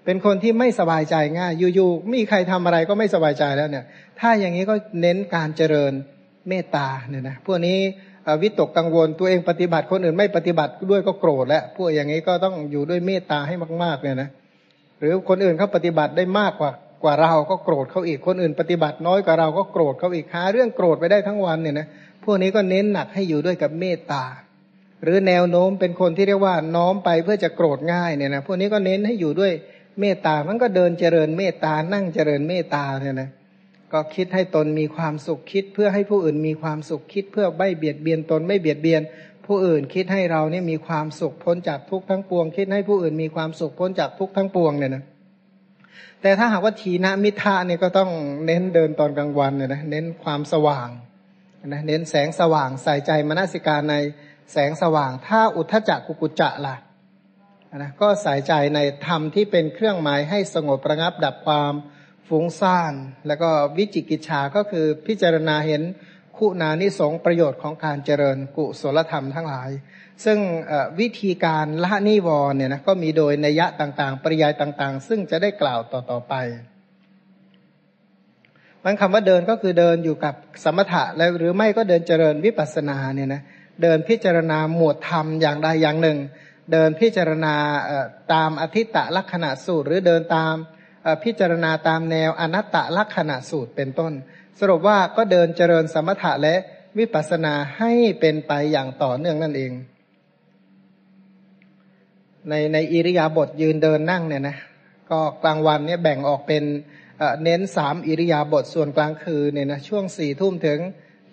[0.05, 3.85] เป็นคนที่ไม่สบายใจง่าย อยู่ๆมีใครทำอะไรก็ไม่สบายใจแล้วเนี่ย
[4.21, 5.93] ถ้าอย่างนี้ก็เน้นการเจริญ
[6.49, 7.79] เมตตาเนี่ยนะพวกนี้
[8.43, 14.29] วิตกกังวลตัวเองปฏิบัติคนอื่นไม่ปฏิบัติด้วยก็โกรธแล้วพวกอย่างนี้ก็ต้องอยู่ด้วยเมตตาให้มากๆเนี่ยนะ
[14.99, 16.71] หรือคนอื่นเขาปฏิบัติได้มากกว่า
[17.03, 21.87] กว่าเราก็โกรธเขาอีกคนอื่น ปฏิบัติน้อยกว่าเราก็โกรธเขาอีกหาเรื่องโกรธไปได้ทั้งวันเนี่ยนะ
[22.25, 24.25] พวกนี้ก็เน้นหนักให้อยู่ด้วยกับเมตตา
[25.03, 29.53] หรือแนวโน้มเป็นคนที่เรียกว่าน้อมไปเพื่อจะโกรธง่ายเนี่ยนะพวกนี้ก็เน้นให้อยู่ด้วย
[30.01, 33.31] เมตตามันก็เดินเจริญเมตตานั่งเจริญเมตตาเนี่ยนะ
[33.93, 39.03] ก็คิดให้ตนมีความสุขคิด เพื่อให้ผู้อื่นมีความสุขคิด เพื่อไม่เบียดเบียนตนไม่เบียดเบียน
[39.47, 45.05] ผู้อื่นคิดให้เราเนี่ยมีความสุขพ้นจากทุกข์ทั้งปวง คิดให้ผู้อื่นมีความสุขพ้นจากทุกข์ทั้งปวงเนี่ยนะ
[46.23, 48.11] แต่ถ้าหากว่าทีนะมิทะเนี่ยก็ต้อง
[48.47, 50.89] เน้นเดินตอนกลางวันเนี่ยนะเน้นความสว่าง
[51.67, 53.97] นะเน้นแสงสว่างใส่ใจมนสิการใน
[54.53, 56.77] แสงสว่าง ถ้าอุทธจักกุกุจจะล่ะ
[57.77, 61.73] นะก็ใส่ใจในธรรมที่เป็นเครื่องหมายให้สงบประงับดับความ
[62.29, 62.93] ฟุ้งซ่าน
[63.27, 65.83] แล้วก็วิจิกิจชาก็คือพิจารณาเห็น
[66.37, 69.71] คุณานิสงประโยชน์ของการเจริญกุศลธรรมทั้งหลาย
[70.25, 70.39] ซึ่ง
[71.01, 76.35] วิธีการละนิวรเนี่ยนะก็มีโดยนัยะต่างๆ ปริยายต่างๆ ซึ่งจะได้กล่าวต่อๆไป
[78.85, 80.35] มันคำว่าเดินก็คือเดินอยู่กับ
[80.65, 83.43] สมถะแล้วหรือไม่ก็เดินเจริญวิปัสสนาเนี่ยนะ
[83.83, 86.19] เดินพิจารณาหมวดธรรมอย่างใดอย่างหนึ่ง
[86.73, 87.55] เดินพิจารณา
[88.33, 90.55] ตามอธิตะลักษณะสูตร หรือเดินตาม
[91.25, 94.13] พิจารณาตามแนวอนัตตลักษณะสูตรเป็นต้น
[94.59, 96.55] สรุปว่าก็เดินเจริญสมถะและ
[96.99, 99.73] วิปัสสนาให้เป็นไปอย่างต่อเนื่องนั่นเอง
[102.49, 104.57] ในในอิริยาบถยืนเดินนั่งเนี่ยนะ
[105.11, 106.65] ก็กลางวันเนี่ยแบ่งออกเป็น
[107.43, 110.81] เน้นสามอิริยาบถส่วนกลางคืนเนี่ยนะช่วงสี่ทุ่มถึง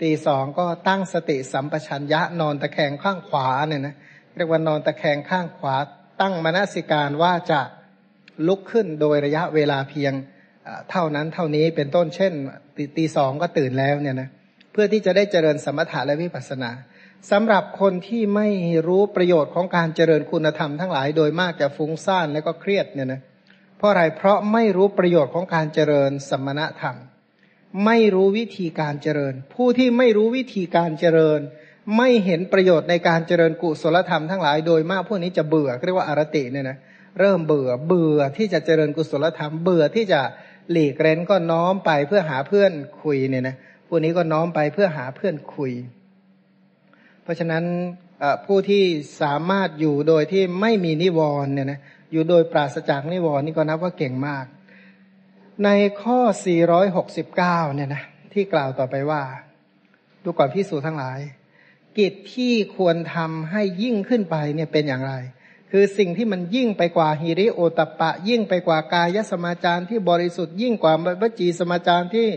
[0.01, 3.95] ตีสองก็ตั้งสติสัมปชัญญะนอนตะแคงข้างขวาเนี่ยนะ
[4.35, 5.75] เรียกว่านอนตะแคงข้างขวา
[6.21, 7.59] ตั้งมนสิการว่าจะ
[8.47, 10.13] ลุกขึ้นโดยระยะเวลาเพียง
[10.91, 12.33] เท่านั้นเท่านี้เป็นต้นเช่น
[12.97, 14.29] ตีสองก็ตื่นแล้วเนี่ยนะ
[14.71, 16.71] เพื่อที่จะได้เจริญสมถะและวิปัสสนา
[17.31, 18.47] สำหรับคนที่ไม่
[18.87, 23.21] รู้ประโยชน์ของการเจริญคุณธรรมทั้งหลายโดยมากจะฟุ้งซ่านและก็เครียดเนี่ยนะ
[23.77, 26.95] เพราะอะไรเพราะไม่รู้ประโยชน์ของการเจริญสมณธรรม
[27.85, 31.39] ไม่รู้วิธีการเจริญ ผู้ที่ไม่รู้วิธีการเจริญ
[31.97, 36.77] ไม่เห็นประโยชน์ในการเจริญกุศลธรรมทั้งหลายโดยมากพวกนี้จะเบื่อเรียกว่าอารติเนี่ยนะ
[37.19, 40.21] เริ่มเบื่อเบื่อที่จะเจริญกุศลธรรม เบื่อที่จะ
[40.71, 42.71] หลีกเร้นก็น้อมไปเพื่อหาเพื่อน
[43.03, 43.55] คุยเนี่ยนะ
[43.87, 45.73] พวกนี้ก็น้อมไปเพื่อหาเพื่อนคุย
[47.25, 47.63] เพราะฉะนั้น
[48.45, 48.83] ผู้ที่
[49.21, 51.79] สามารถอยู่โดยที่ไม่มีนิวรณ์เนี่ยนะ
[52.11, 54.45] อยู่โดยปราศจากนิวรณ์นี่ก็นับว่าเก่งมาก
[55.63, 55.69] ใน
[56.01, 56.19] ข้อ
[56.97, 58.03] 469 เนี่ยนะ
[58.33, 59.21] ที่กล่าวต่อไปว่า
[60.23, 61.19] ดูก่อนพิสูจทั้งหลาย
[61.97, 65.13] กิจที่ควรทำให้ยิ่งขึ้นไปเนี่ยเป็นอย่างไร
[65.71, 72.27] คือสิ่งที่มันยิ่งไปกว่าฮิริโอตปะ ยิ่งไปกว่ากายสมาจารที่บริสุทธิ์ยิ่งกว่าวจีสมาจารที่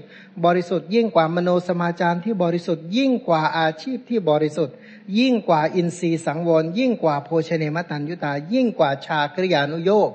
[0.45, 4.75] บริสุทธิ์ ยิ่งกว่ามโนสมาจารที่บริสุทธิ์ ยิ่งกว่าอาชีพที่บริสุทธิ์
[5.19, 10.11] ยิ่งกว่าอินทรีย์สังวรยิ่งกว่าโภชเนมตันยุตา ยิ่งกว่าชากริยานุโยก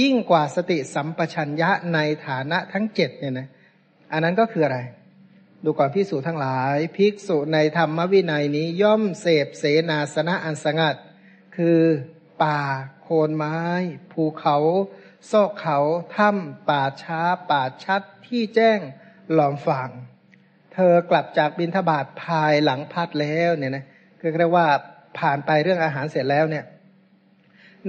[0.00, 3.48] ยิ่งกว่าสติสัมปชัญญะในฐานะทั้งเจ็ดเนี่ยนะ
[4.12, 4.78] อันนั้นก็คืออะไร
[5.64, 10.96] ดูก่อนพิสูจทั้งหลาย ภิกษุในธรรมวินัยนี้ย่อมเสพเสนาสนะอันสงัด
[11.56, 11.78] คือ
[12.42, 12.58] ป่า
[13.02, 13.58] โคนไม้
[14.12, 14.56] ภูเขา
[15.30, 15.78] ซอกเขา
[16.16, 17.20] ถ้ำป่าช้า
[17.50, 18.78] ป่าชัดที่แจ้ง
[19.32, 19.90] หลอมฝัง
[20.74, 23.84] เธอกลับจากบินทบาทภายหลังพัดแล้วเนี่ยนะ
[24.20, 24.66] คือเรียกว่า
[25.18, 26.64] ผ่านไปเรื่องอาหารเสร็จแล้วเนี่ย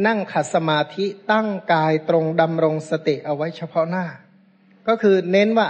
[0.08, 4.06] นั่งขัดสมาธิตั้งกายตรงดำรงสติเอาไว้เฉพาะหน้า
[4.88, 5.68] ก็คือเน้นว่า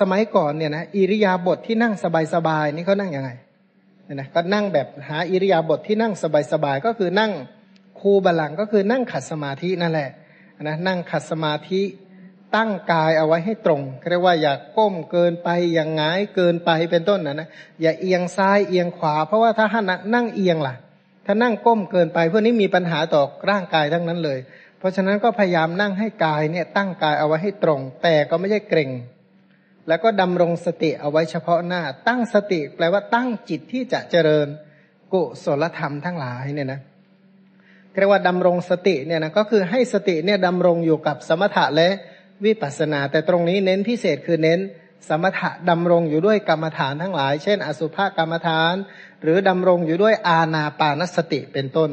[0.00, 1.94] สมัยก่อนเนี่ยนะอิริยาบถทที่นั่ง
[2.34, 3.30] สบายๆนี่เขานั่งยังไง
[4.04, 6.12] เนี่ยนะก็นั่งแบบหาอิริยาบถทที่นั่ง
[6.52, 7.32] สบายๆก็คือนั่ง
[8.00, 10.10] คูบาลังก็คือนั่งขัดสมาธินั่นแหละ
[10.62, 11.82] นะนั่งขัดสมาธิ
[12.56, 17.48] ตั้งกายเอาไว้ให้ตรงเรียกว่าอย่าก้มเกินไปอย่างงายเกินไปเป็นต้นนะนะ
[17.80, 20.74] อย่าเอียงซ้ายเอียงขวา เพราะว่าถ้านนั่งเอียงล่ะ
[21.26, 24.38] ถ้านั่งก้มเกินไปพวกนี้มีปัญหาต่อร่างกายทั้งนั้นเลย
[24.78, 28.90] เพราะฉะนั้นก็พยายามนั่งให้กายเนี่ยตั้งกายเอาไว้ให้ตรง แต่ก็ไม่ใช่เกร็ง
[29.88, 34.48] แล้วก็ดำรงสติเอาไว้เฉพาะหน้า ตั้งสติแปลว่าตั้งจิตที่จะเจริญ
[35.12, 41.88] กุศลธรรมทั้งหลายเนี่ยนะเเรียกว่าดำรงสติเนี่ยนะก็คือให้สติเนี่ยดำรงอยู่กับสมถะและ
[42.44, 44.60] วิปัสสนา แต่ตรงนี้เน้นพิเศษคือเน้น
[45.08, 48.74] สมถะดำรงอยู่ด้วยกรรมฐานทั้งหลาย เช่น อสุภกรรมฐาน
[49.22, 51.90] หรือดำรงอยู่ด้วยอาณาปานสติเป็นต้น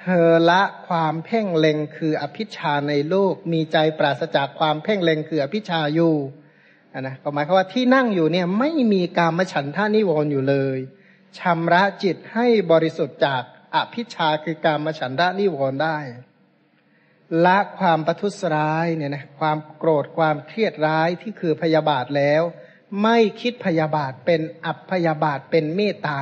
[0.00, 6.14] เธอละความเพ่งเล็งคืออภิชาในโลกมีใจปราศจากความเพ่งเล็งคืออภิชาอยู่
[7.00, 10.78] นะก็หมายความว่าที่นั่งอยู่เนี่ยไม่มีกามฉันท่านิวรณ์อยู่เลย
[11.38, 13.42] ชำระจิตให้บริสุทธิ์จาก
[13.74, 15.98] อภิชาคือการมาฉันทะนิวรณ์ได้
[17.44, 22.42] ละความประทุษร้ายเนี่ยนะความโกรธความเครียดร้ายที่คือพยาบาทแล้ว
[23.02, 26.20] ไม่คิดพยาบาทเป็นอัพพยาบาทเป็นเมตตา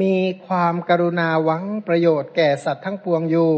[0.00, 0.16] มี
[0.46, 3.52] ความกรุณาหวังประโยชน์แก่สัตว์ทั้งปวงอยู่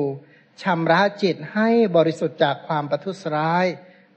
[0.62, 3.66] ชำระจิตให้บริสุทธิ์จากความประทุษร้าย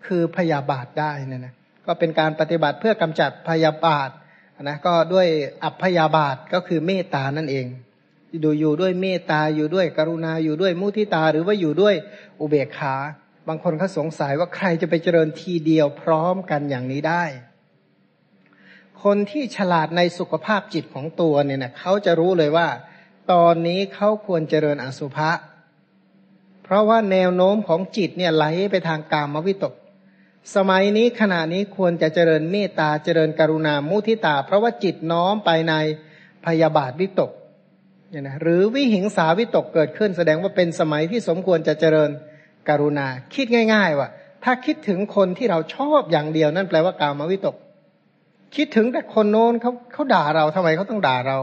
[0.06, 1.56] คือพยาบาทได้เนี่ยนะ
[1.86, 4.10] ก็เป็นการปฏิบัติเพื่อกำจัดพยาบาท
[4.62, 5.28] นะก็ด้วย
[5.64, 7.66] อัพยาบาทก็คือเมตตานั่นเอง
[8.44, 11.96] ดูอยู่ด้วยเมตตาอยู่ด้วยกรุณาอยู่ด้วยมุทิตาหรือว่าอยู่ด้วย
[12.40, 12.96] อุเบกขา
[13.48, 17.24] บางคนเขาสงสัยว่าใครจะไปเจริญทีเดียวพร้อมกันอย่างนี้ได้
[19.04, 22.68] คนที่ฉลาดในสุขภาพจิตของตัวเนี่ยนะเขาจะรู้เลยว่า
[23.32, 25.32] ตอนนี้เขาควรเจริญอสุภะ
[26.64, 29.74] เพราะว่าแนวโน้มของจิตเนี่ยไหลไปทางกามวิตก
[30.56, 35.74] สมัยนี้ขณะนี้ควรจะเจริญเมตตาเจริญกรุณามุทิตา เพราะว่าจิตน้อมไปใน
[36.46, 37.32] พยาบาทวิตก
[38.10, 42.10] เนี่ยนะหรือวิหิงสาวิตกเกิดขึ้น แสดงว่าเป็นสมัยที่สมควรจะเจริญ
[42.70, 44.10] กรุณา คิดง่าย ๆ ว่า
[44.44, 47.56] ถ้าคิดถึงคนที่เราชอบอย่างเดียวนั่นแปลว่ากามวิตก
[48.56, 51.38] คิดถึงแต่คนโน้นเขาเขาด่าเราทำไมเขาต้องด่าเรา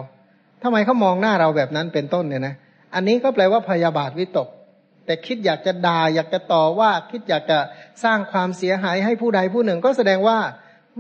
[0.63, 2.55] ทำไมเขามองหน้าเราแบบนั้นเป็นต้นเนี่ยนะ
[2.95, 4.49] อันนี้ก็แปลว่าพยาบาทวิตก
[5.11, 7.59] แต่คิดอยากจะด่าอยากจะต่อว่าคิดอยากจะ
[8.05, 10.39] สร้างความเสียหายให้ผู้ใดผู้หนึ่ง ก็แสดงว่า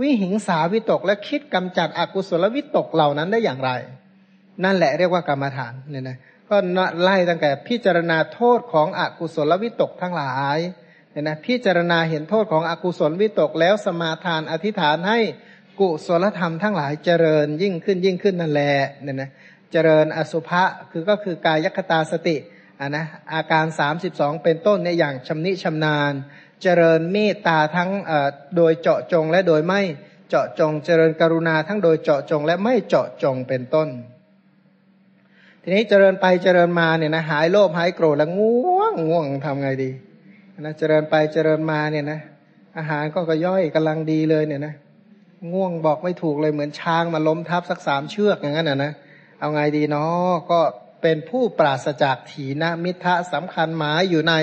[0.00, 3.70] วิหิงสาวิตกและคิดกำจัดอกุศลวิตกเหล่านั้นได้อย่างไร
[4.64, 6.16] นั่นแหละเรียกว่ากรรมฐานเนี่ยนะ
[6.50, 6.56] ก็
[7.02, 10.58] ไล่ตั้งแต่พิจารณาโทษของอกุศลวิตกทั้งหลาย
[11.10, 15.18] เนี่ยนะพิจารณาเห็นโทษของอกุศลวิตกแล้วสมาทานอธิษฐานให้
[15.80, 19.30] กุศลธรรมทั้งหลายเจริญยิ่งขึ้นยิ่งขึ้นนั่นแหละเนี่ยนะ
[19.72, 22.36] เจริญอสุภะคือก็คือกายคตาสติ
[22.80, 26.12] อ่านะอาการสามสิบสองเป็นต้นในอย่างชำนิชำนาญ
[26.62, 27.90] เจริญเมตตาทั้ง
[28.56, 29.80] โดยเจาะจงและโดยไม่
[30.28, 33.88] เจาะจงเจริญกรุณาทั้งโดยเจาะจงและไม่เจาะจงเป็นต้น
[35.62, 39.90] ทีนี้เจริญไปเจริญมาเนี่ยนะหายโลภหายโกรธแล้วง่วงง่วงทำไงดี
[40.60, 42.20] นะเจริญไปเจริญมาเนี่ยนะ
[42.78, 44.74] อาหารก็ก็ย่อยกำลังดีเลยเนี่ยนะ
[45.52, 48.92] ง่วงบอกไม่ถูกเลยเหมือนช้างมาล้มทับสักสามเชือกอย่างนั้นนะนะ
[49.40, 50.60] เอาไงดีเนาะก็
[51.02, 54.34] เป็นผู้ปราศจากถีนมิทะสำคัญหมายอยู่ใน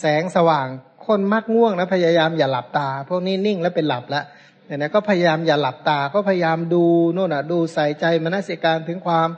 [0.00, 0.66] แสงสว่าง
[1.06, 4.24] คนมักง่วงนะพยายามอย่าหลับตา พวกนี้นิ่งแล้วเป็นหลับแล้ว
[4.66, 9.28] เนี่ยนะก็พยายามอย่าหลับตา ก็พยายามดูโน่นอะดูใส่ใจมนสิการถึงความ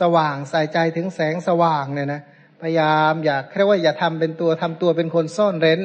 [0.00, 2.20] สว่างใส่ใจถึงแสงสว่างเนี่ยนะ
[2.62, 5.80] พยายามอยากแค่ว่าอย่าทำเป็นตัวทำตัวเป็นคนซ่อนเร้น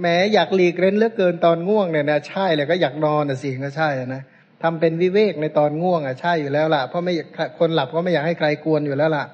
[0.00, 4.22] แม้อยากหลีกเร้นเลือกเกินตอนง่วงเนี่ยนะใช่เลยก็อยากนอนนะสิก็ใช่นะ
[4.62, 7.12] ทำเป็นวิเวกในตอนง่วงอะใช่อยู่แล้วล่ะเพราะไม่
[7.58, 9.24] คนหลับก็ไม่อยากให้ใครกวนอยู่แล้วล่ะ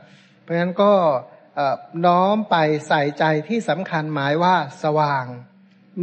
[0.46, 0.92] เพราะฉะนั้นก็
[2.06, 2.56] น้อมไป
[2.88, 5.24] ใส่ใจที่สำคัญหมายว่าสว่าง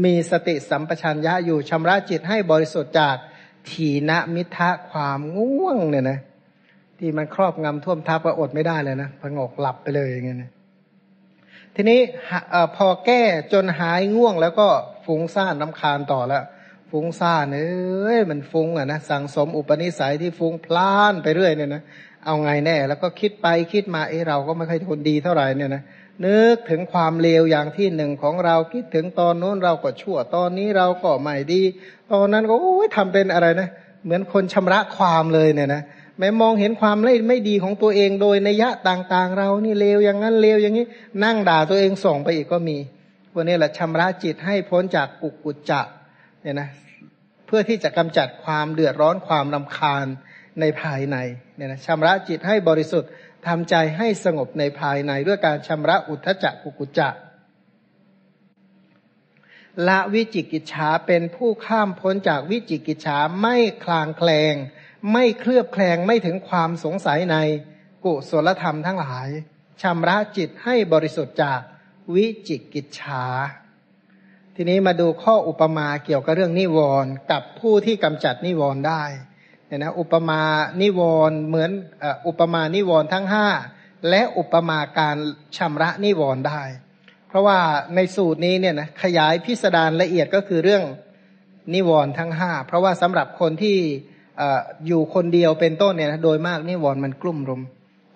[0.03, 3.15] มีสติสัมปชัญญะอยู่ชำระจิตให้บริสุทธิ์จาก
[3.70, 6.20] ถีนมิทะความง่วงเนี่ยนะ
[6.99, 10.38] ที่มันครอบงำท่วมทับก็อดไม่ได้เลยนะพงกหลับไปเลยอย่างเงี้ย
[11.76, 11.99] ทีนี้
[12.76, 13.22] พอแก้
[13.53, 14.68] จนหายง่วงแล้วก็
[15.06, 16.44] ฟุ้งซ่านน้ำคานต่อแล้ว
[16.91, 21.84] ฟุ้งซ่านเอ้ยมันฟุ้งอะนะสั่งสมอุปนิสัยที่ฟุ้งพล่านไปเรื่อยเนี่ยนะ
[22.26, 25.84] เอาไงแน่ แล้วก็คิดไปคิดมาเออเราก็ไม่ค่อยทนดีเท่าไหร่เนี่ยนะ
[26.26, 31.62] นึกถึงความเลวอย่างที่หนึ่งของเราคิดถึงตอนโน้นเราก็ชั่วตอนนี้เราก็ไม่ดี
[32.12, 33.70] ตอนนั้นก็โอ้ยทำเป็นอะไรนะ
[34.04, 35.82] เหมือนคนชำระความเลยเนี่ยนะ
[36.20, 40.86] แม้มองเห็นความไม่ไม่ดีของตัวเองโดยนัยะต่างๆ เรานี่เลวอย่างนั้นเลวอย่างนี้
[41.24, 42.78] นั่งด่าตัวเองส่งไปอีกก็มี
[43.32, 45.82] พวกนี้แหละชำระจิตให้พ้นจากกุกุจจะ
[46.41, 46.70] เนี่ยนะ
[47.45, 50.06] เพื่อที่จะกำจัดความเดือดร้อนความรำคาญ
[50.60, 51.18] ในภายใน
[51.56, 53.10] เนี่ยนะชำระจิตให้บริสุทธิ์
[53.48, 57.10] ทำใจให้สงบในภายในด้วยการชำระอุทธจักกุกุจจะ
[59.88, 64.56] ละวิจิกิจฉาเป็นผู้ข้ามพ้นจากวิจิกิจฉาไม่คลางแคลง
[65.14, 67.38] ไม่เคลือบแคลงไม่ถึงความสงสัยใน
[68.06, 69.28] กุศลธรรมทั้งหลาย
[69.82, 71.60] ชำระจิตให้บริสุทธิ์จาก
[72.16, 73.26] วิจิกิจฉา
[74.56, 79.04] ทีนี้มาดูข้ออุปมาเกี่ยวกับเรื่องนิวรณ์กับผู้ที่กำจัดนิวรณ์ได้
[79.74, 80.41] เนี่ยนะอุปมา
[80.82, 81.72] นิวรณ์เหมือน
[82.28, 83.48] อุปมานิวรณ์ทั้งห้า
[84.10, 85.18] และอุปมาการ
[85.58, 86.62] ชำระนิวรณ์ได้
[87.28, 87.60] เพราะว่า
[87.95, 90.84] ในสูตรนี้เนี่ยนะขยายพิสดารละเอียดก็คือเรื่อง
[91.74, 93.78] นิวรณ์ทั้งห้าเพราะว่าสำหรับคนที่
[94.88, 97.62] อยู่คนเดียวเป็นต้นเนี่ยนะโดยมากนิวรณ์มันกลุ่มรุม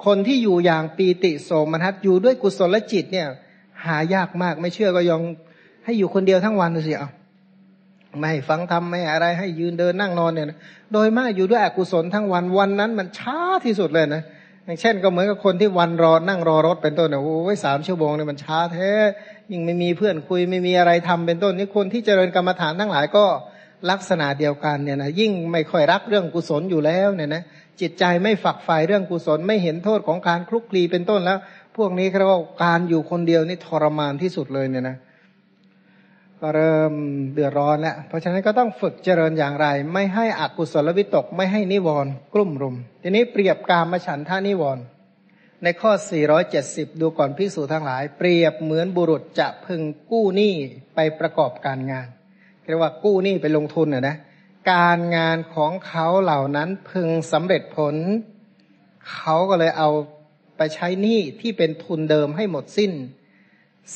[0.05, 3.27] คนที่อยู่อย่างปีติโสมนัสอยู่ด้วยกุศลจิตเนี่ย
[3.85, 5.21] หายากมากไม่เชื่อก็ยอง
[5.85, 7.09] ให้อยู่คนเดียวทั้งวันสิเอา
[8.19, 10.57] ไม่ฟังทำไม่อะไรให้ยืนเดินนั่งนอนเนี่ยนะ
[10.93, 14.23] โดยมากอยู่ด้วยอกุศลทั้งวันวันนั้นมันช้าที่สุดเลยนะ
[14.65, 18.91] อย่างเช่นก็เหมือนกับคนที่วันรอนั่งรอรถเป็นต้นเนี่ยโอ้ยสามชั่วโมงเนี่ยมันช้าแท้
[19.51, 23.25] ยิ่งไม่มีเพื่อนคุยไม่มีอะไรทำเป็นต้นนี่คนที่เจริญกรรมฐานทั้งหลายก็
[23.91, 27.43] ลักษณะเดียวกันเนี่ยนะยิ่งไม่ค่อยรักเรื่องกุศลอยู่แล้วเนี่ยนะ
[27.81, 31.37] จิตใจไม่ฝักใฝ่เรื่องกุศลไม่เห็นโทษของการคลุกคลีเป็นต้นแล้ว
[31.77, 34.97] พวกนี้เขาว่าการอยู่คนเดียวนี่ทรมานที่สุดเลยเนี่ยนะ
[36.41, 36.93] ก็เริ่ม
[37.33, 44.83] เดือดร้อนแล้ว เพราะฉะนั้นก็ต้องฝึกเจริญอย่างไร ไม่ให้อกุศลวิตก ไม่ให้นิวรณ์กลุ่มรุม ทีนี้เปรียบกามฉันทานิวรณ์
[45.63, 45.91] ในข้อ
[46.47, 49.81] 470 ดูก่อนพิสูจทั้งหลาย เปรียบเหมือนบุรุษจะพึง
[50.11, 50.53] กู้หนี้
[50.95, 52.07] ไปประกอบการงาน
[52.65, 54.15] เรียกว่ากู้หนี้ไปลงทุนอะนะ
[54.71, 57.95] การงานของเขาเหล่านั้นพึงสำเร็จผล
[59.13, 59.89] เขาก็เลยเอา
[60.57, 62.91] ไปใช้หนี้ที่เป็นทุนเดิมให้หมดสิ้น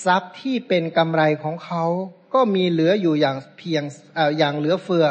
[0.04, 1.86] ทรัพย์ที่เป็นกำไรของเขา
[2.34, 3.84] ก็มีเหลืออยู่อย่างเพียง
[4.18, 5.06] ออย่างเหลือเฟือ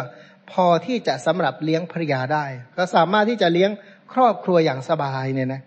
[0.50, 2.44] พอที่จะสำหรับเลี้ยงภรรยาได้
[2.76, 3.70] ก็สามารถที่จะเลี้ยง
[4.12, 5.62] ครอบครัวอย่างสบายเนี่ยนะ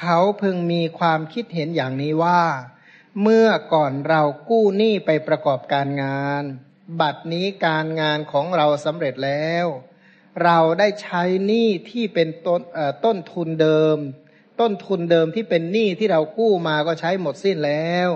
[0.00, 2.42] เขาพึงมีความคิดเห็นอย่างนี้ว่า
[3.22, 6.44] เมื่อก่อนเรากู้หนี้ไปประกอบการงาน
[7.00, 9.66] บัดนี้การงานของเราสำเร็จแล้ว
[10.44, 12.60] เราได้ใช้หนี้ที่เป็นต้น
[13.04, 13.96] ต้นทุนเดิม
[14.60, 18.10] ต้นทุนเดิมที่เป็นหนี้ที่เรากู้มาก็ใช้หมดสิ้นแล้ว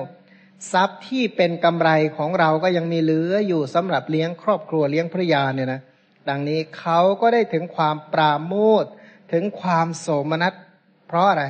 [0.73, 5.81] ทรัพย์ที่เป็นกำไรของเราก็ยังมีเหลืออยู่สำหรับเลี้ยงครอบครัวเลี้ยงภรรยาเนี่ยนะ
[6.29, 8.85] ดังนี้เขาก็ได้ถึงความปราโมท
[9.33, 10.53] ถึงความโสมนัส
[11.09, 11.45] เพราะอะไร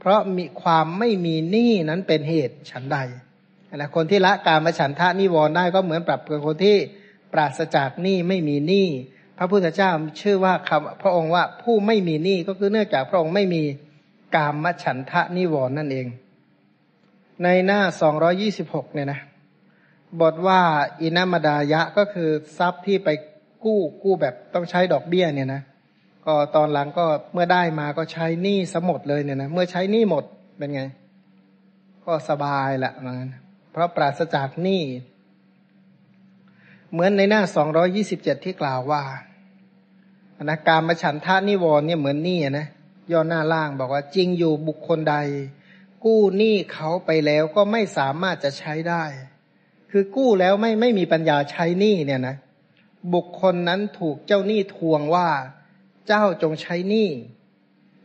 [0.00, 2.98] เพราะมีความไม่มีหนี้นั้นเป็นเหตุฉันใด
[3.76, 6.76] นะคนที่ละการมาฉันทะนิวรณ์ได้ก็เหมือนปรับกับคนที่
[7.32, 8.88] ปราศจากหนี้ไม่มีหนี้
[9.38, 13.62] พระพุทธเจ้าชื่อว่าคำพระองค์ว่าผู้ไม่มีหนี้ก็คือเนื่องจากพระองค์ไม่มี
[14.36, 16.06] กามมฉันทะนิวรณ์นั่นเอง
[17.42, 19.20] ในหน้าสองรอยี่สิบหกเนี่ยนะ
[20.20, 20.60] บทว่า
[21.00, 23.08] อินามดายะก็คือทรัพย์ที่ไป
[23.64, 25.62] กู้กู้แบบต้องใช้ดอกเบี้ยเนี่ยนะ
[26.26, 30.24] ก็ตอนหลังก็เมื่อได้มาก็ใช้หนี้สมดเลยเนี่ยนะเมื่อใช้หนี้หมด
[30.58, 30.82] เป็นไง
[32.04, 33.30] ก็สบายละมัน
[33.70, 34.82] เพราะปราศจากหนี้
[36.92, 39.02] เหมือนในหน้าสองรอยี่สิบเจ็ดที่กล่าวว่า
[40.44, 42.66] นะการมาฉันทานิวรเนี่ยเหมือนหนี้นะ
[43.12, 45.16] ย่อหน้าล่างบอกว่าจริงอยู่บุคคลใด
[46.04, 49.04] กู้หนี้เขาไปแล้วก็ไม่สามารถจะใช้ได้
[49.90, 52.36] คือกู้แล้วไม่ไม่มีปัญญาใช้หนี้เนี่ยนะ
[53.14, 55.28] บุคคลนั้นถูกเจ้าหนี้ทวงว่า
[56.06, 57.08] เจ้าจงใช้หนี้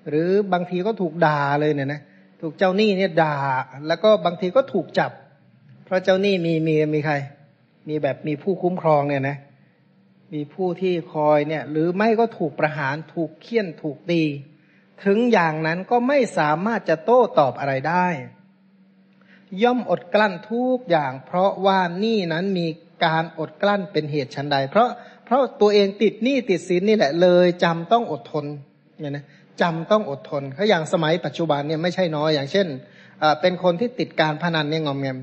[0.09, 2.01] หรือบางทีก็ถูกด่าเลยเนี่ยนะ
[2.41, 3.37] ถูกเจ้าหนี้เนี่ยด่า
[3.87, 5.11] แล้วก็บางทีก็ถูกจับ
[5.85, 7.15] เพราะเจ้าหนี้มีมีมีใคร
[7.87, 9.37] มีแบบมีผู้คุ้มครองเนี่ยนะ
[10.33, 14.23] มีผู้ที่คอยเนี่ย หรือไม่ก็ถูกประหารถูกเคี่ยนถูกตี
[15.05, 18.07] ถึงอย่างนั้นก็ไม่สามารถจะโต้ตอบอะไรได้
[19.63, 22.67] ย่อมอดกลั้นทุกอย่าง เพราะว่านี่นั้นมี
[23.05, 24.89] การอดกลั้นเป็นเหตุชันใด เพราะ
[25.25, 28.45] เพราะตัวเองติดหนี้ติดสินนี่แหละเลยจำต้องอดทน
[28.99, 29.25] เนี่ยนะ
[29.61, 32.67] จำต้องอดทนเขาอย่างสมัยปัจจุบันเนี่ยไม่ใช่น้อยอย่างเช่น
[33.41, 35.17] เป็นคนที่ติดการพนันเนี่ยงอมแงม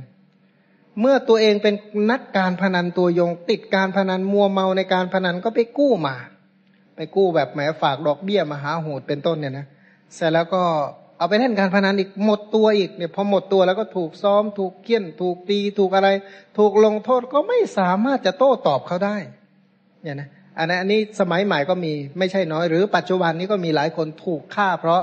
[1.00, 1.74] เมื่อตัวเองเป็น
[2.10, 6.16] นักการพนันตัวยง ติดการพนันมัวเมาในการพนันก็ไปกู้มา
[6.96, 9.66] ไปกู้แบบแหมฝากดอกเบี้ยมาหาโหดเป็นต้นเนี่ยนะ
[10.14, 10.62] เสร็จแล้วก็
[11.18, 16.08] เอาไปเล่นการพนันอีกหมดตัวอีกเนี่ยพอหมดตัวแล้วก็ถูกซ้อม ถูกเคี่ยน ถูกตีถูกอะไร
[16.58, 19.16] ถูกลงโทษก็ไม่สามารถจะโต้ตอบเขาได้
[20.02, 20.28] เนี่ยนะ
[20.58, 25.02] อันนี้อันนี้สมัยใหม่ก็มีไม่ใช่น้อย หรือปัจจุบันนี้ก็มีหลายคนถูกฆ่า เพราะ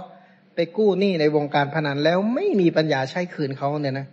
[0.56, 4.08] ไปกู้หนี้ในวงการพนันแล้วไม่มีปัญญาใช้คืนเขาเนี่ยนะ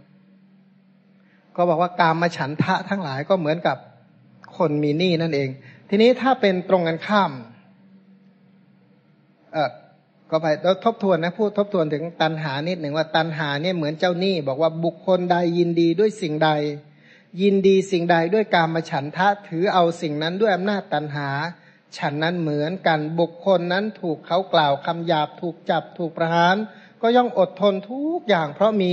[1.56, 3.76] ก็บอกว่าการมาฉันทะทั้งหลายก็เหมือนกับ
[4.56, 5.48] คนมีหนี้นั่นเอง
[5.88, 7.30] ทีนี้ถ้าเป็นตรงกันข้าม
[9.52, 9.70] เออ
[10.30, 16.50] ก็ไปแล้วทบทวนนะพูดทบทวนถึงตันหานิดหนึ่งว่าตันหาเนี่ยเหมือนเจ้าหนี้ บอกว่าบุคคลใดยินดีด้วยสิ่งใด
[17.42, 21.28] ยินดีสิ่งใดด้วยการมาฉันทะถือเอาสิ่งนั้นด้วยอำนาจตันหา
[21.98, 26.56] ฉันนั้นเหมือนกันบุคคลนั้นถูกเขากล่าวคำหยาบถูกจับถูกประหาร
[27.02, 28.92] ก็ย่อมอดทนทุกอย่าง เพราะมี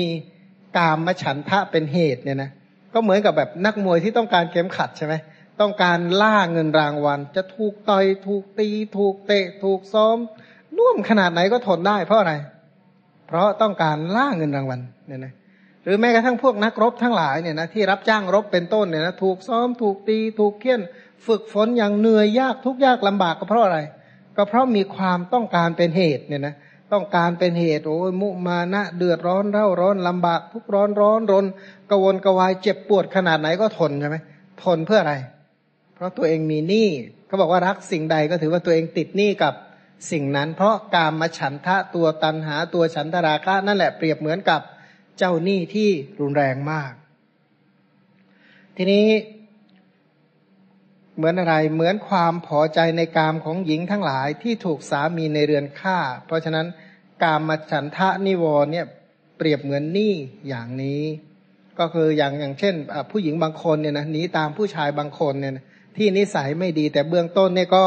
[0.78, 2.52] กามมาฉันทะเป็นเหตุเนี่ยนะ
[2.94, 5.14] ก็เหมือนกับแบบนักมวยที่ต้องการเข็มขัดใช่ไหม
[5.62, 10.18] ต้องการล่าเงินรางวัล จะถูกต่อยถูกตี ถูกเตะถูกซ้อม
[10.78, 12.34] น่วมขนาดไหนก็ทนได้เพราะอะไร
[13.28, 15.34] เพราะต้องการล่าเงินรางวัลเนี่ยนะ
[15.84, 20.82] หรือแม้กระทั่งพวกนักรบทั้งหลายเนี่ยนะที่รับจ้างรบเป็นต้นเนี่ยนะถูกซ้อมถูกตี ถูกเคี่ยน
[21.28, 23.80] ฝึกฝนอย่างเหนื่อยยากทุกยากลำบากก็เพราะอะไร
[24.38, 26.56] ก็เพราะมีความต้องการเป็นเหตุเนี่ยนะ
[26.94, 31.46] ต้องการเป็นเหตุโอ้ยมุมานะเดือดร้อนเร่าร้อนลำบาก ทุกร้อนร้อนรน
[31.92, 34.18] กวนกวายเจ็บปวดขนาดไหนก็ทนใช่ไหม
[34.64, 35.16] ทนเพื่ออะไร
[35.96, 36.88] เพราะตัวเองมีหนี้
[37.28, 39.54] เขาบอกว่ารักสิ่งใดก็ถือว่าตัวเองติดหนี้กับ
[40.12, 44.62] สิ่งนั้นเพราะการมาฉันทะตัวตันหาตัวฉันทราคะนั่นแหละเปรียบเหมือนกับ
[45.18, 46.92] เจ้าหนี้ที่รุนแรงมาก
[48.78, 49.08] ทีนี้
[51.16, 56.66] เหมือนอะไรเหมือนความพอใจในกามของหญิงทั้งหลายที่ถูกสามีในเรือนฆ่า เพราะฉะนั้น
[57.24, 58.86] กามมาฉันทะนิวรเนี่ย
[59.38, 60.14] เปรียบเหมือนหนี้
[60.48, 61.04] อย่างนี้
[61.80, 62.76] ก็คืออย่างอย่างเช่น
[63.12, 65.54] ผู้หญิงบางคนเนี่ยนะหนีตามผู้ชายบางคนเนี่ย
[65.98, 67.86] ที่นิสัยไม่ดีแต่เบื้องต้นเนี่ยก็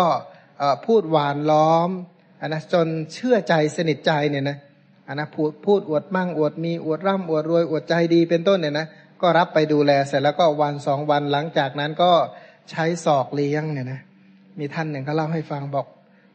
[0.87, 1.91] พูดหวานล้อม
[2.41, 4.57] อันนะจนเชื่อใจสนิทใจเนี่ยนะ
[5.09, 8.87] อันนะพูดพูดอวดมั่งอวดมีอวดร่ำอวดรวยอวดใจดีเป็นต้นเนี่ยนะ
[9.23, 12.13] ก็รับไปดูแลเสร็จแล้วก็วันสองวันหลังจากนั้นก็
[12.71, 14.01] ใช้ศอกเลี้ยงเนี่ยนะ
[14.59, 15.87] มีท่านหนึ่งเขาเล่าให้ฟังบอก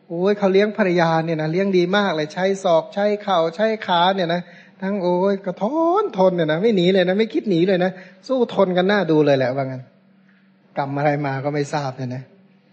[0.07, 4.41] โอ้ยเขาเลี้ยงภรรยาเนี่ยนะเลี้ยงดีมากเลยใช้ศอกใช้เข่าใช้ขาเนี่ยนะ
[4.81, 5.63] ทั้งโอ้ยกระท
[6.01, 7.91] นทนเนี่ยนะไม่หนีเลยนะไม่คิดหนีเลยนะ
[8.27, 9.83] สู้ทนกันหน้าดูเลยแหละว่างั้น
[10.77, 12.23] กรรมอะไรมาก็ไม่ทราบเนี่ยนะ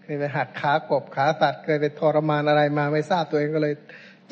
[0.03, 3.73] เคยไปหัดขากบขาตัดเคยไปทรมานอะไรมาไม่ทราบตัวเองก็เลย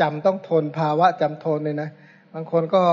[0.01, 1.89] จำต้องทนภาวะจำทนเลยนะ
[2.33, 2.83] บางคนก็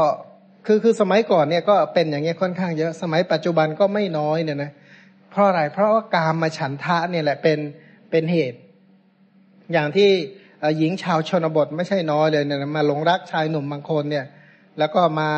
[0.67, 4.71] คือคือสมัยก่อนเนี่ยก็เป็นอย่างเงี้ยค่อนข้างเยอะสมัยปัจจุบันก็ไม่น้อยเนี่ยนะ
[5.31, 7.59] เพราะอะไรเพราะว่ากามมาฉันทะเนี่ยแหละเป็น
[8.11, 8.59] เป็นเหตุ
[9.73, 10.09] อย่างที่
[10.79, 14.27] หญิงชาวชนบทไม่ใช่น้อยเลยเนี่ยมาหลงรักชายหนุ่มบางคนเนี่ย
[14.79, 15.31] แล้วก็มา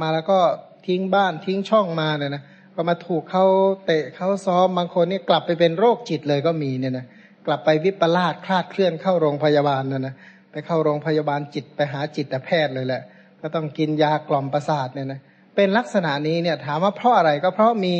[0.00, 0.38] มาแล้วก็
[0.86, 2.42] ทิ้งบ้านทิ้งช่องมาเนี่ยนะ
[2.80, 3.44] ก็มาถูกเขา
[3.86, 7.06] เตะเขาซ้อมบางคนนี่กลับไปเป็นโรคจิตเลยก็มีเนี่ยนะ
[7.46, 10.14] กลับไปวิปลาสคลาดเคลื่อนเข้าโรงพยาบาลนะนะ
[10.52, 13.02] ไปเข้าโรงพยาบาลจิตไปหาจิตแพทย์เลยแหละ
[13.40, 15.20] ก็ต้องกินยากล่อมประสาทเนี่ยนะ
[15.56, 17.96] เป็นลักษณะนี้เนี่ยถามว่าเพราะอะไรก็เพราะมี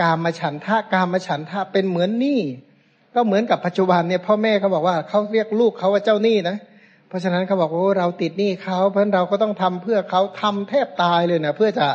[0.00, 2.40] กามมาฉันทะกามมาฉันทะเป็นเหมือนหนี้
[3.14, 6.56] ก็เหมือนกับปัจจุบันเนี่ยพ่อแม่เขาบอกว่าเขาเรียกลูกเขาว่าเจ้าหนี้นะ
[7.08, 11.86] เพราะฉะนั้นเขาบอกว่าเราติดหนี้เขาเพราะเราก็ต้องทำเพื่อเขาทำแทบตายเลยนะเพื่อจะ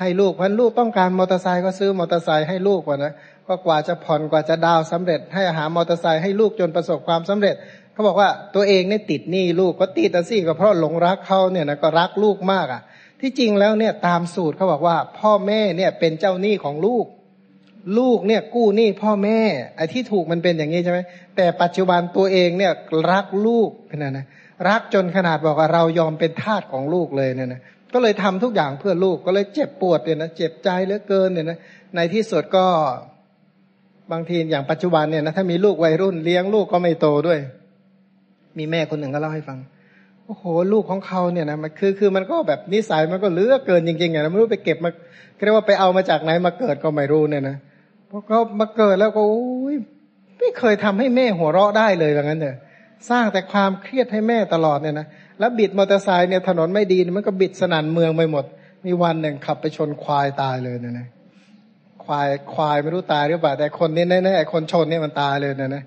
[0.00, 3.14] ให้ลูกพันลูกต้องการมอเตอร์ไซค์ก็ซื้อมอเตอร์ไซค์ให้ลูกก่อนนะ
[3.48, 7.54] ก็กว่าจะผ่อนกว่าจะดาวสำเร็จ ให้อาหารมอเตอร์ไซค์ให้ลูกจนประสบความสำเร็จ
[7.92, 12.82] เขาบอกว่าตัวเองเนี่ยติดหนี้ลูกก็ติดแต่สิก็เพราะหลงรักเขาเนี่ยนะก็รักลูกมากอะ
[13.20, 17.06] ที่จริงแล้วเนี่ยตามสูตรเขาบอกว่า พ่อแม่เนี่ยเป็นเจ้าหนี้ของลูก
[17.98, 19.40] ลูกเนี่ยกู้หนี้พ่อแม่
[19.76, 20.98] ไอ้ที่ถูกมันเป็นอย่างนี้ใช่ไหม
[21.36, 22.72] แต่ปัจจุบันตัวเองเนี่ย
[23.10, 24.26] รักลูกเป็นนะ
[24.68, 27.60] รักจนขนาดบอกว่าเรายอมเป็นทาสของลูกเลยเนี่ยนะ
[27.92, 31.58] ก็เลยทำทุกอย่างเพื่อลูกก็เลยเจ็บปวดเนี่ยนะเจ็บใจเหลือเกินเนี่ยนะ
[31.96, 32.66] ในที่สุดก็
[34.12, 37.38] บางทีอย่างปัจจุบันเนี่ยนะถ้ามีลูกวัยรุ่นเลี้ยงลูกก็ไม่โตด้วย
[38.58, 39.58] มีแม่คนหนึ่งก็เล่าให้ฟัง
[40.26, 44.90] โอ้โหลูกของเขาเนี่ยนะมันคือคือมันก็แบบนิสัยมันก็เลือเกินจริงๆไงไม่รู้ไปเก็บมา
[45.44, 47.56] เรียกว่าไปเอามาจากไหนมาเกิดก็ไม่รู้เนี่ยนะ
[48.10, 49.76] พราะเขามาเกิดแล้วก็โอ้ย
[50.38, 52.56] ไม่เคยทำให้แม่หัวเราะได้เลยแบบนั้นเนี่ย
[53.10, 55.06] สร้างแต่ความเครียดให้แม่ตลอดเนี่ยนะ
[55.40, 58.44] แล้วบิดมอเตอร์ไซค์เนี่ยถนนไม่ดีมันก็บิดสนั่นเมืองไปหมด
[58.86, 61.08] มีวันหนึ่งขับไปชนควายตายเลยเนี่ยนะ
[62.04, 65.84] ควายควายไม่รู้ตายหรือเปล่าแต่คนนี้แน่ๆคนชนเนี่ยมันตายเลยเนี่ยนะ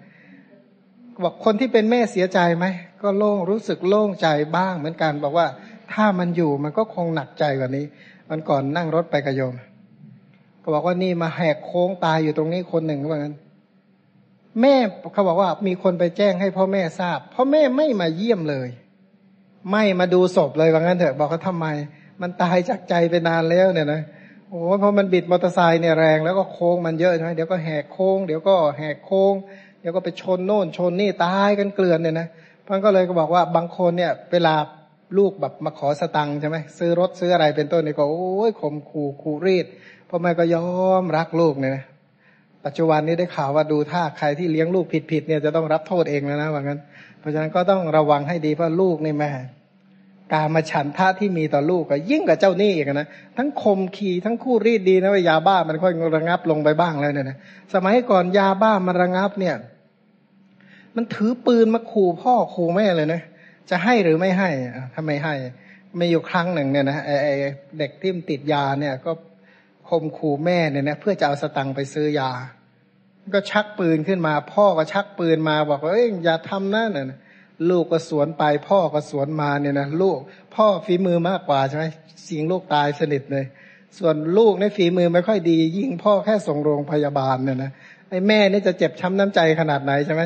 [1.23, 2.65] บอกคนที่เป็นแม่เสียใจไหม
[3.01, 5.47] ก็โล่งรู้สึกโล่งใจบ้างเหมือนกัน บอกว่า
[5.93, 7.85] ถ้ามันอยู่มันก็คงหนักใจกว่านี้
[8.29, 9.55] มันก่อนนั่งรถไปกระโยม
[10.61, 13.35] ก็บอกว่านี่มาแหกโค้งตายอยู่ตรงนี้คนหนึ่งว่างั้น
[14.61, 14.75] แม่
[15.13, 18.69] เขาบอกว่ามีคนไปแจ้งให้พ่อแม่ทราบพ่อแม่ไม่มาเยี่ยมเลย
[19.71, 21.67] ไม่มาดูศพเลยว่างั้นเถอะบอกเขาทาไม
[22.21, 24.01] มันตายจากใจไปนานแล้วเนี่ยนะ
[24.49, 29.33] โอ้เพราะมันบิดมอเตอร์ไซค์เนี่ยแรงแล้วก็โค้งมันเยอะใช่ไหมเดี๋ยวก็แหกโค้ง เดี๋ยวก็แหกโค้ง
[29.81, 32.27] เดี๋ยวก็ไปชนโน่นชนนี่ตายกันเกลื่อนเนี่ยนะ
[32.65, 34.55] พันก็เลยก็บอกว่าบางคนเนี่ย เวลา
[35.17, 39.65] ลูกแบบมาขอสตังค์ใช่ไหมซื้อรถซื้ออะไรเป็นต้นนี่ก็โอ้ยข่มขู่ขู่รีด
[40.09, 40.67] พ่อแม่ก็ยอ
[41.01, 41.83] มรักลูกเนี่ยนะ
[42.65, 46.79] ปัจจุบันนี้ได้ข่าวว่าดูถ้าใครที่เลี้ยงลูกผิดๆเนี่ยจะต้องรับโทษเองแล้วนะว่างั้น
[47.23, 49.31] เพราะฉะนั้นก็ต้องระวังให้ดีเพราะลูกนี่แม่
[50.33, 57.37] การมาฉันท่าที่มีต่อลูกก็ยิ่งกว่าเจ้าหนี้อีกนะทั้งคมขีทั้งคู่รีดดีนะว่ายาบ้ามันค่อยระงับลงไปบ้างแล้วเนี่ยนะ
[57.73, 59.55] สมัยก่อนยาบ้ามันระงับเนี่ย
[60.95, 63.21] มันถือปืนมาขู่พ่อขู่แม่เลยนะ
[63.69, 64.49] จะให้หรือไม่ให้
[64.93, 65.33] ถ้าไม่ให้
[65.97, 67.29] ไม่อยู่ครั้งหนึ่งเนี่ยนะไอ
[67.79, 69.11] เด็กที่มันติดยาเนี่ยก็
[69.89, 72.31] คมขู่แม่เนี่ยนะเพื่อจะเอาสตังค์ไปซื้อยา
[73.33, 77.17] ก็ชักปืนขึ้นมา พ่อก็ชักปืนมาบอกว่าเอ้ยอย่าทำนั่นน่ะ
[77.69, 80.17] ลูกก็สวนไปพ่อก็สวนมาเนี่ยนะลูก
[80.55, 81.85] พ่อฝีมือมากกว่าใช่ไหม
[82.27, 83.45] สิงลูกตายสนิทเลย
[83.97, 87.71] ส่วนลูกในฝีมือไม่ค่อยดี ยิ่งพ่อแค่ส่งโรงพยาบาลเนี่ยนะ
[88.09, 90.23] ไอ้แม่นี่จะเจ็บช้ำน้ำใจขนาดไหนใช่ไหม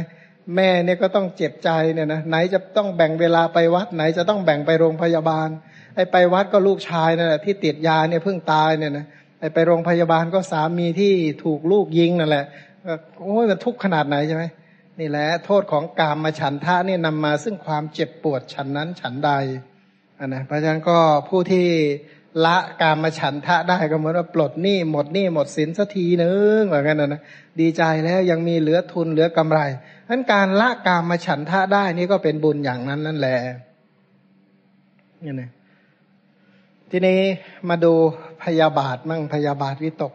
[0.55, 5.49] แม่เนี่ยก็ต้องเจ็บใจเนี่ยนะไหนจะต้องแบ่งเวลาไปวัดไหนจะต้องแบ่งไปโรงพยาบาล
[5.95, 9.05] ไอ้ไปวัดก็ลูกชายนั่นแหละที่ติดยาเนี่ยเพิ่งตายเนี่ยนะ
[9.39, 11.13] ไอ้ไปโรงพยาบาลก็สามีที่
[11.43, 12.45] ถูกลูกยิงนั่นแหละ
[13.23, 14.43] โอ้ยมันทุกข์ขนาดไหนใช่ไหม
[14.99, 19.31] นี่แหละโทษของกามมาฉันทะนี่นำมาซึ่งความเจ็บปวดฉันนั้นฉันใด
[20.19, 20.97] อันนะเพราะฉะนั้นก็
[21.30, 21.68] ผู้ที่
[22.45, 27.22] ละกามมาฉันทะได้ก็เหมือนว่าปลดหนี้หมดหนี้หมดสินสักทีนึงเหมือนกันนะนะ
[27.59, 29.59] ดีใจแล้วยังมีเหลือทุนเหลือกำไร
[30.09, 33.38] นั้นการละกามมาฉันทะได้นี่ก็เป็นบุญอย่างนั้นนั่นแหละ
[35.23, 35.49] นี่นะ
[36.91, 37.19] ทีนี้
[37.69, 37.93] มาดู
[38.43, 40.14] พยาบาทมั่งพยาบาทวิตก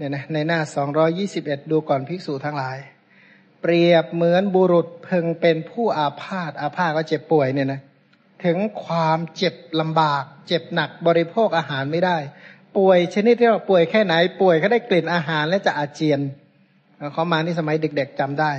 [0.00, 2.78] เนี่ยนะในหน้าสองรอยี่สิบเอ็ดดูก่อนภิกษุทั้งหลาย
[3.62, 7.80] เปรียบเหมือนบุรุษเพึงเป็นผู้อาพาธอาพาธก็เจ็บป่วยเนี่ยนะ
[8.44, 12.16] ถึงความเจ็บลำบาก เจ็บหนักบริโภคอาหารไม่ได้
[12.76, 16.20] ป่วยชนิดที่ว่าป่วยแค่ไหนป่วยเขาได้กลิ่นอาหารและจะอาเจียน
[17.12, 18.52] เขามานี่สมัยเด็ก ๆจำได้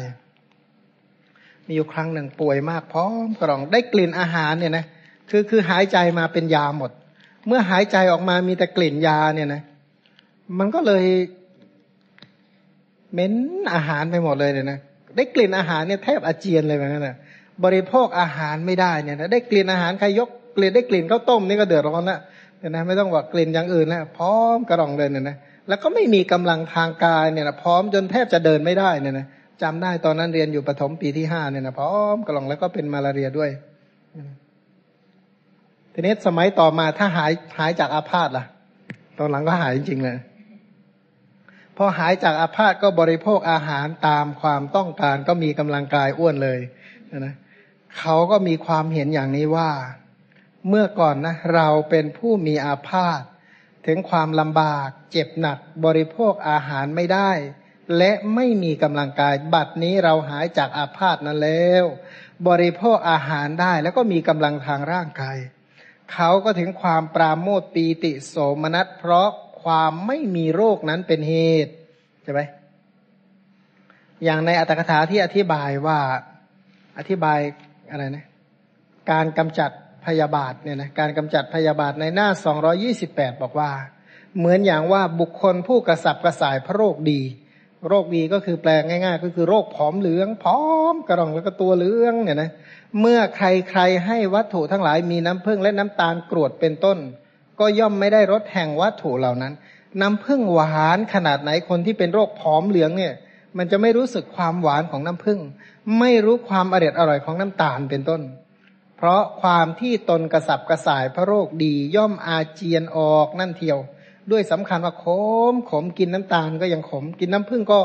[1.65, 4.85] มีอยู่ครั้งหนึ่งป่วยมากพร้อมกรองได้กลิ่นอาหารเนี่ยนะ
[5.29, 6.91] คือคือหายใจมาเป็นยาหมด
[7.47, 9.61] เมื่อหายใจออกมามีแต่กลิ่นยาเนี่ยนะ
[10.59, 11.05] มันก็เลย
[13.11, 13.33] เหม็น
[13.73, 14.79] อาหารไปหมดเลยเนี่ยนะ
[15.15, 17.15] ได้กลิ่นอาหารเนี่ยแทบอาเจียนเลยเหมือนกันนะ
[17.63, 22.19] บริโภคอาหารไม่ได้เนี่ยนะได้กลิ่นอาหารใครยกกลิ่นได้กลิ่นข้าวต้มนี่ก็เดือดร้อนละ
[22.59, 25.35] เนี่ยนะไม่ต้องว่ากลิ่นอย่างอื่นแล้วพร้อมกระรองเลยเนี่ยนะ
[25.67, 29.25] แล้วก็ไม่มีกำลังทางกายเนี่ยนะพร้อมจนแทบจะเดินไม่ได้เนี่ยนะ
[29.61, 33.49] จำได้ตอนนั้นเรียนอยู่ประถมปีที่ห้าเนี่ยนะพร้อมกระหล่องแล้วก็เป็นมาลาเรียด้วย
[35.93, 38.45] ทีนี้สมัยต่อมาถ้าหายหายจากอาพาธล่ะ
[39.17, 40.17] ตอนหลังก็หายจริงๆเลย
[41.81, 46.59] อหายจากอาพาธก็บริโภคอาหารตามความต้องการก็มีกำลังกายอ้วนเลย
[47.25, 47.35] นะ
[47.99, 49.71] เขาก็มีความเห็นอย่างนี้ว่า
[50.67, 53.21] เมื่อก่อนนะ เราเป็นผู้มีอาพาธ
[53.85, 57.31] ถึงความลำบาก เจ็บหนัก บริโภคอาหารไม่ได้
[57.97, 61.83] และไม่มีกำลังกาย บัดนี้เราหายจากอาพาธนั้นแล้ว
[62.47, 65.37] บริโภคอาหารได้แล้วก็มีกำลังทางร่างกาย
[66.13, 69.29] เขาก็ถึงความปราโมทปีติโสมนัสเพราะ
[69.63, 71.35] ความไม่มีโรคนั้นเป็นเห
[71.65, 71.73] ตุ
[72.23, 72.41] ใช่ไหม
[74.23, 75.99] อย่างในอัตถกถาที่อธิบายว่า
[76.97, 77.39] อธิบาย
[77.91, 78.25] อะไรนะ
[79.11, 79.71] การกำจัด
[80.05, 82.27] พยาบาทเนี่ยนะการกำจัดพยาบาทในหน้า
[82.85, 83.71] 228 บอกว่า
[84.37, 87.21] เหมือนอย่างว่าบุคคลผู้กระสับกระส่ายพระโรคดี
[87.87, 90.59] โรคดีก็คือแปลงง่าย ๆ ก็คือโรคผอมเหลืองผอ
[90.93, 92.51] มกระรองแล้วก็ตัวเหลืองเนี่ยนะ
[92.99, 96.97] เมื่อใครๆให้วัตถุทั้งหลายมีน้ำผึ้งและน้ำตาลกรวดเป็นต้น
[97.61, 99.53] ก็ย่อมไม่ได้รสแห่งวัตถุเหล่านั้น
[100.01, 103.13] น้ำผึ้งหวานขนาดไหนคนที่เป็นโรคผอมเหลืองเนี่ย
[103.57, 105.39] มันจะไม่รู้สึกความหวานของน้ำผึ้ง
[105.99, 108.21] ไม่รู้ความอร่อยอร่อยของน้ำตาลเป็นต้น
[108.97, 113.79] เพราะความที่ตนกระสับกระส่ายพระโรคดีย่อมอาเจียนออกนั่นเทียว
[114.31, 115.05] ด้วยสำคัญว่าข
[115.51, 117.81] มขมกินน้ำตาลก็ยังขมกินน้ำผึ้งก็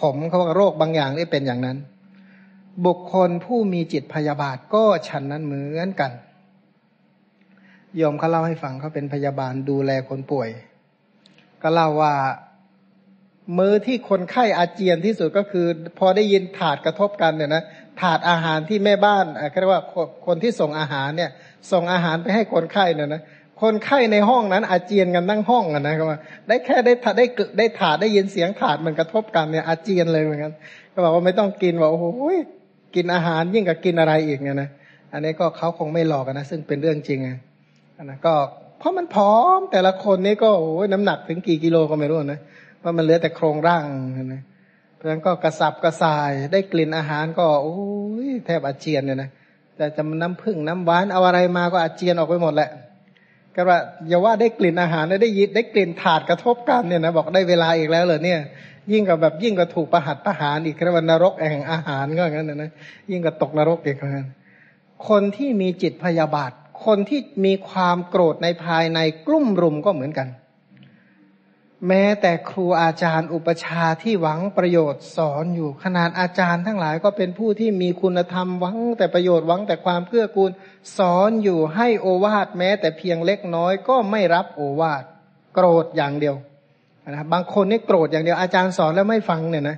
[0.00, 1.78] ขมเขาว่าโรคบางอย่างนี่เป็นอย่างนั้น
[2.86, 6.10] บุคคลผู้มีจิตพยาบาทก็ฉันนั้นเหมือนกัน
[8.00, 10.48] ยอมเขาเล่าให้ฟังเขาเป็นพยาบาลดูแลคนป่วย
[11.62, 12.14] ก็เล่าว่า
[13.58, 15.66] มือที่คนไข้อาเจียนที่สุดก็คือ
[15.98, 17.62] พอได้ยินถาดกระทบกันเนี่ยนะ
[18.00, 19.24] ถาดอาหารที่แม่บ้าน
[19.60, 19.82] เรียกว่า
[20.26, 21.30] คนที่ส่งอาหารเนี่ย
[21.72, 23.22] ส่งอาหารไปให้คนไข้เนี่ยนะ
[23.62, 30.52] คนไข้ในห้องนั้น อาเจียนกันนั่งห้องกันนะก็ว่าได้แค่ได้ถาดได้กได้ถาดได้ยินเสียงถาดมันกระทบกันเนี่ยอาเจียนเลยเหมือนกัน
[30.92, 32.06] ก็บอกว่าไม่ต้องกินว่าโอ้โห
[32.94, 34.68] กินอาหารยิ่งกับกินอะไรอีกเนี่ยนะ
[35.12, 37.30] อันนี้ก็เขาคงไม่หลอกกันนะซึ่งเป็นเรื่องจริงไง
[38.04, 38.34] นะก็
[38.78, 42.40] เพราะมันพร้อมแต่ละคนนี่ก็โอ้ยน้ำหนักถึงกี่กิโลก็ไม่รู้นะ
[42.82, 43.84] ว่ามันเหลือแต่โครงร่าง
[44.34, 44.42] นะ
[44.94, 47.78] เพราะฉะนั้นก็กระสับกระส่ายได้กลิ่นอาหารก็โอ้
[48.26, 49.30] ยแทบอาเจียนเนี่ยนะ
[49.76, 52.70] แต่จะน้ำผึ้งน้ำหวานเอาอะไรมาก็อาเจียนออกไปหมดแหละ
[53.54, 58.40] ก็ว่าอย่าว่าได้กลิ่นอาหารได้ยินได้กลิ่นถาดกระทบกันเนี่ยนะบอกได้เวลาอีกแล้วเลยเนี่ย
[58.92, 62.70] ยิ่งกับแบบยิ่งกับถูกประหัตประหารอีกเรียกว่านรกแห่งอาหารก็อย่างนั้นนะ
[63.10, 64.26] ยิ่งกับตกนรกอีกเหมือนกัน
[65.08, 66.52] คนที่มีจิตพยาบาท
[66.84, 70.28] คนที่มีความโกรธในภายในกลุ่มรุมก็เหมือนกัน
[71.88, 80.50] แม้แต่ครูอาจารย์อุปชาที่หวังประโยชน์สอนอยู่ขนาดอาจารย์ทั้งหลายก็เป็นผู้ที่มีคุณธรรมหวังแต่ประโยชน์หวังแต่ความเพื่อกูล
[80.98, 85.02] สอนอยู่ให้โอวาทแม้แต่เพียงเล็กน้อยก็ไม่รับโอวาท
[85.54, 86.36] โกรธอย่างเดียว
[87.10, 89.76] นะบางคนนี่โกรธอย่างเดียวอาจารย์สอนแล้วไม่ฟังเนี่ยนะ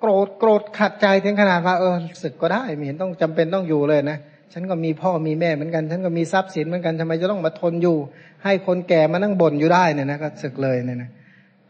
[0.00, 4.18] โกรธโกรธขัดใจถึงขนาดว่าเออศึกก็ได้ไม่เห็นต้องจำเป็นต้องอยู่เลยนะ
[4.58, 7.96] ฉันก็มีพ่อมีแม่เหมือนกัน ฉันก็มีทรัพย์สินเหมือนกันทำไมจะต้องมาทนอยู่
[8.44, 11.10] ให้คนแก่มานั่งบ่นอยู่ได้เนี่ยนะก็ศึกเลยเนี่ยนะ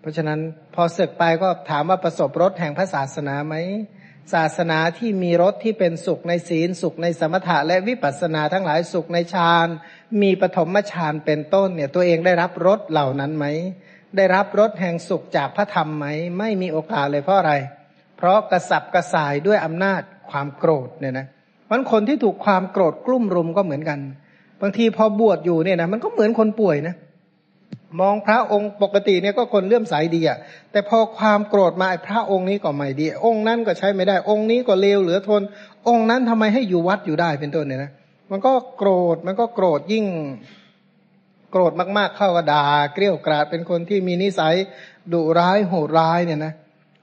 [0.01, 0.39] เพราะฉะนั้น
[0.75, 3.55] พอศึกไปก็ถามว่าประสบรสแห่งพระศาสนาไหม
[4.35, 9.69] ศาสนาที่มีรสที่เป็นสุขในศีลสุขในสมถะและวิปัสสนาทั้งหลายสุขในฌาน
[10.23, 13.47] มีปฐมฌานเป็นต้นเนี่ยตัวเองได้รับรสเหล่านั้นไหม
[14.17, 16.07] ได้รับรสแห่งสุขจากพระธรรมไหม
[16.39, 17.55] ไม่มีโอกาสเลยเพราะอะไร
[18.17, 21.29] เพราะกระสับกระส่ายด้วยอำนาจความโกรธเนี่ยนะ
[21.71, 23.99] มันคนที่ถูกความโกรธกลุ่มรุมก็เหมือนกัน
[24.63, 26.95] บางทีพอบวชอยู่เนี่ยนะมันก็เหมือนคนป่วยนะ
[28.01, 30.39] มองพระองค์ปกติเนี่ยก็คนเลื่อมใสดีอะ
[30.73, 35.43] แต่พอความโกรธมาไอ้พระองค์นี้ก็ไม่ดี องค์นั้นก็ใช้ไม่ได้ องค์นี้ก็เลวเหลือทน
[35.89, 37.91] องค์นั้นทำไมให้อยู่วัดอยู่ได้เป็นต้นเนี่ยนะ
[38.31, 40.07] มันก็โกรธมันก็โกรธยิ่ง
[41.51, 42.65] โกรธมากๆเข้ากระดา
[42.95, 44.55] เกลี้ยวกราดเป็นคนที่มีนิสัย
[45.13, 46.53] ดุร้ายโหดร้ายเนี่ยนะ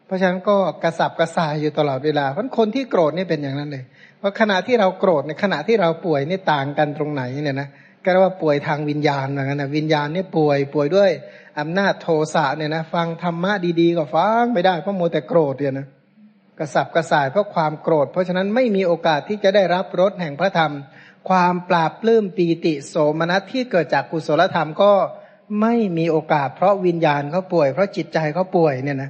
[0.06, 3.84] เพราะฉะนั้นก็กระสับกระส่ายอยู่ตลอดเวลาเพราะคนที่โกรธนี่เป็นอย่างนั้นเลย
[4.24, 7.70] ว่าขณะที่เราโกรธในขณะที่เราป่วยนี่ต่างกันตรงไหนเนี่ยนะ
[8.04, 11.12] ก็เรียกว่าป่วยทางวิญญาณเหมือนกันนะวิญญาณนี่ป่วยป่วยด้วย
[11.60, 13.52] อำนาจโทสะเนี่ยนะฟังธรรมะ
[13.82, 15.88] ดีๆก็ฟังไม่ได้เพราะโมแต่โกรธเนี่ยนะ
[16.60, 20.74] กระสับกระส่ายเพราะความโกรธ เพราะฉะนั้นไม่มีโอกาสที่จะได้รับรสแห่งพระธรรม
[21.30, 24.92] ความปราบปลื้มปีติโสมนัสที่เกิดจากกุศลธรรมก็
[25.62, 29.10] ไม่มีโอกาส เพราะวิญญาณเขาป่วย เพราะจิตใจเขาป่วยเนี่ยนะ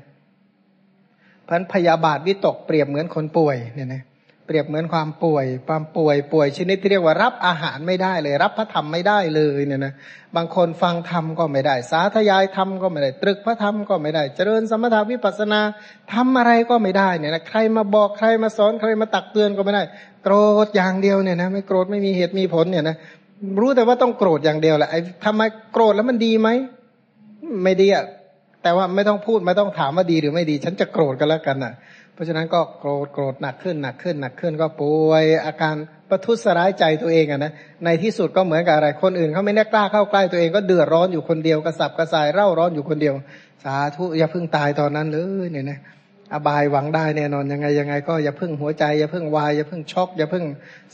[1.48, 4.02] พันพยาบาทวิตกเปรียบเหมือนคนป่วยเนี่ยนะ
[4.46, 9.94] เปรียบเหมือนความป่วยความป่วยป่วยชนิดที่เรียกว่ารับอาหารไม่ได้เลย รับพระธรรมไม่ได้เลยเนี่ยนะ
[10.36, 15.62] บางคนฟังธรรมก็ไม่ได้ สาธยายธรรมก็ไม่ได้ ตรึกพระธรรมก็ไม่ได้ เจริญสมถาวิปัสนา
[16.14, 19.84] ทำอะไรก็ไม่ได้เนี่ยนะใครมาบอกใครมาสอนใครมาตักเตือนก็ไม่ได้
[20.24, 22.96] โกรธอย่างเดียวเนี่ยนะไม่โกรธไม่มีเหตุมีผลเนี่ยนะ
[23.60, 25.42] รู้แต่ว่าต้องโกรธอย่างเดียวแหละไอ้ทำไม
[25.74, 26.50] โกรธแล้วมันดีไหม
[27.64, 28.06] ไม่ดีอะ
[28.64, 31.74] แต่ว่าไม่ต้องพูดไม่ต้องถามว่าดีหรือไม่ดี ฉันจะโกรธกันแล้วกันอะ
[32.14, 35.76] เพราะฉะนั้นก็โกรธโกรธหนักขึ้นหนักขึ้นหนักขึ้นก็ป่วยอาการ
[36.10, 37.54] ประทุษร้ายใจตัวเองอะนะ
[37.86, 43.14] ในที่สุดก็เหมือนกับอะไรคนอื่นเขาไม่ได้กล้าเข้าใกล้ตัวเองก็เดือดร้อนอยู่คนเดียวกระสับกระส่ายเร่าร้อนอยู่คนเดียว
[43.64, 45.80] สาธุอย่าเพิ่งตายตอนนั้นเลยเนี่ยนะ
[46.34, 50.46] อบายหวังได้แน่นอนยังไงยังไง ก็อย่าเพิ่งหัวใจอย่าเพิ่งวายอย่าเพิ่งช็อกอย่าเพิ่ง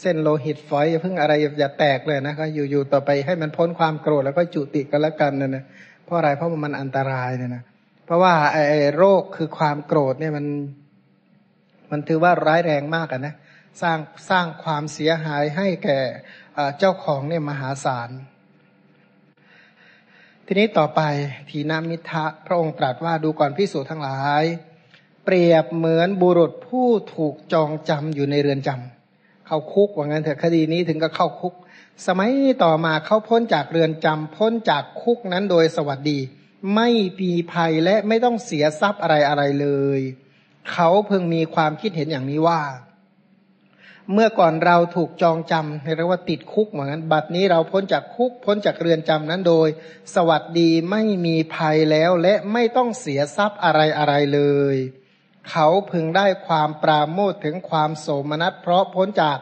[0.02, 5.64] เส้นโลหิตฝอยอย่าเพิ่งอะไรอย่าแตกเลยนะก็อยู่ๆต่อไปให้มันพ้นความโกรธแล้วก็จุติกันแล้วกันนะนะ
[6.06, 7.64] เพราะอะไรเพราะมันอันตรายเนี่ยนะ
[8.06, 10.46] เพราะว่าไอ้โรคคือความโกรธเนี่ยมัน
[11.92, 13.36] มันถือว่าร้ายแรงมากนะ
[13.82, 13.98] สร้าง
[14.30, 16.00] สร้างความเสียหายให้แก่
[16.78, 18.10] เจ้าของเนี่ยมหาศาล
[20.46, 21.02] ทีนี้ต่อไป
[21.50, 24.44] ทีนามิทะพระองค์ตรัสว่าดูก่อนพิสูจน์ทั้งหลาย
[25.26, 31.54] เปรียบเหมือนบุรุษผู้ถูกจองจำอยู่ในเรือนจำเข้าคุกว่างั้นเถอะคดีนี้ถึงก็เข้าคุก
[32.08, 32.32] สมัย
[32.64, 36.20] ต่อมาเขาพ้นจากเรือนจำพ้นจากคุกนั้นโดยสวัสดี
[36.76, 36.90] ไม่
[37.20, 39.68] ปีภัยและไม่ต้องเสียทรัพย์อะไรอะไรเล
[40.00, 40.02] ย
[40.72, 42.62] เขาเพิ่งมีความคิดเห็นอย่างนี้ว่า
[44.14, 49.68] เมื่อก่อนเราถูกจองจำเรียกว่าติดคุกเหมือนกันบัดนี้เราพ้นจากคุกพ้นจากเรือนจำนั้นโดย
[50.16, 54.42] สวัสดีไม่มีภัยแล้วและไม่ต้องเสียทรัพย์อะไรอะไรเล
[54.74, 54.76] ย
[55.50, 59.38] เขาพึงได้ความปราโมทถึงความโสมนัสเพราะพ้นจาก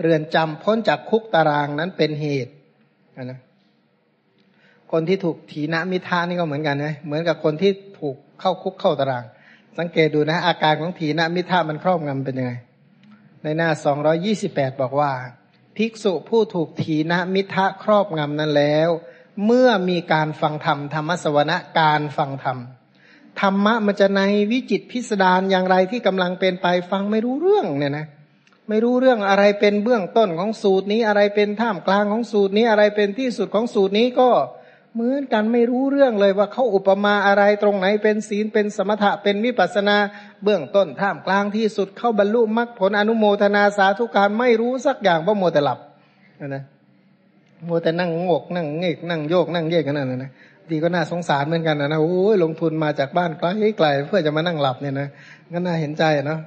[0.00, 2.52] เรือนจำพ้นจากคุกตารางนั้นเป็นเหตุ
[3.22, 3.40] นะ
[4.92, 9.24] คนที่ถูกถีนมิทานี่ก็เหมือนกันนะเหมือนกับคนที่ถูกเข้าคุกเข้าตาราง
[9.78, 12.52] สังเกตดูนะ อาการของถีนมิทามันครอบงำเป็นยังไง
[13.42, 13.70] ในหน้า
[14.24, 15.12] 228บอกว่า
[15.76, 18.88] ภิกษุผู้ถูกถีนมิทะครอบงำนั้นแล้ว
[19.46, 22.58] เมื่อมีการฟังธรรมธรรมสวนะการฟังธรรม
[23.40, 24.20] ธรรมะมันจะใน
[24.50, 28.06] วิจิตพิสดารอย่างไรที่กำลังเป็นไปฟังไม่รู้เรื่องเนี่ยนะ
[28.68, 34.30] ไม่รู้เรื่องอะไรเป็นเบื้องต้นของสูตรนี้อะไรเป็นท่ามกลางของสูตรนี้อะไรเป็นที่สุดของสูตรนี้ก็
[34.94, 39.96] เหมือนกันไม่รู้เรื่องเลยว่าเขาอุปมาอะไรตรงไหนเป็นศีลเป็นสมถะเป็นวิปัสนา
[40.42, 45.78] เบื้องต้นท่ามกลางที่สุดเข้าบรรลุมรรคผลอนุโมทนาสาธุการไม่รู้สักอย่างเพราะโมแต่หลับ
[46.48, 46.64] นะ
[47.66, 50.30] โมแต่นั่งงกนั่งเงกนั่งโยกนั่งเยกกันนั่นนะ
[50.70, 53.48] ดีก็น่าสงสารเหมือนกันนะนะโอ้ยลงทุนมาจากบ้านไกล
[53.78, 55.08] ไกลเพื่อจะมานั่งหลับเนี่ยนะ
[55.52, 56.40] ก็น่าเห็นใจเนาะ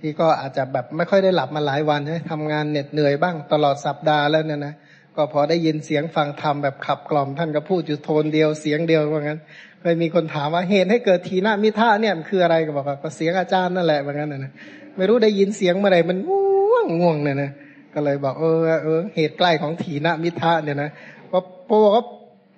[0.00, 4.74] ที่ก็อาจจะแบบไม่ค่อยได้หลับมาหลายวันใช่ทำงานเหน็ดเหนื่อยบ้างตลอดสัปดาห์แล้วเนี่ยนะ
[5.18, 9.40] ก็พอได้ยินเสียงฟังธรรมแบบขับกล่อมท่านก็พูดอยู่โทนเดียวเสียงเดียวว่างั้น
[9.80, 14.52] เคยมีคนถามว่าเหตุให้เกิดทีนามิท่าเนี่ยมันคืออะไรก็บอกว่าก็เสียงอาจารย์นั่นแหละว่างั้นนะ
[14.96, 17.50] ไม่รู้ได้ยินเสียงเมื่อไหร่มันง่วงง่วงเนี่ยนะ
[17.94, 20.90] ก็เลยบอกเออเออเหตุใกล้ของทีนามิท่าเนี่ยนะ
[21.32, 22.04] ว่าพอบอกว่า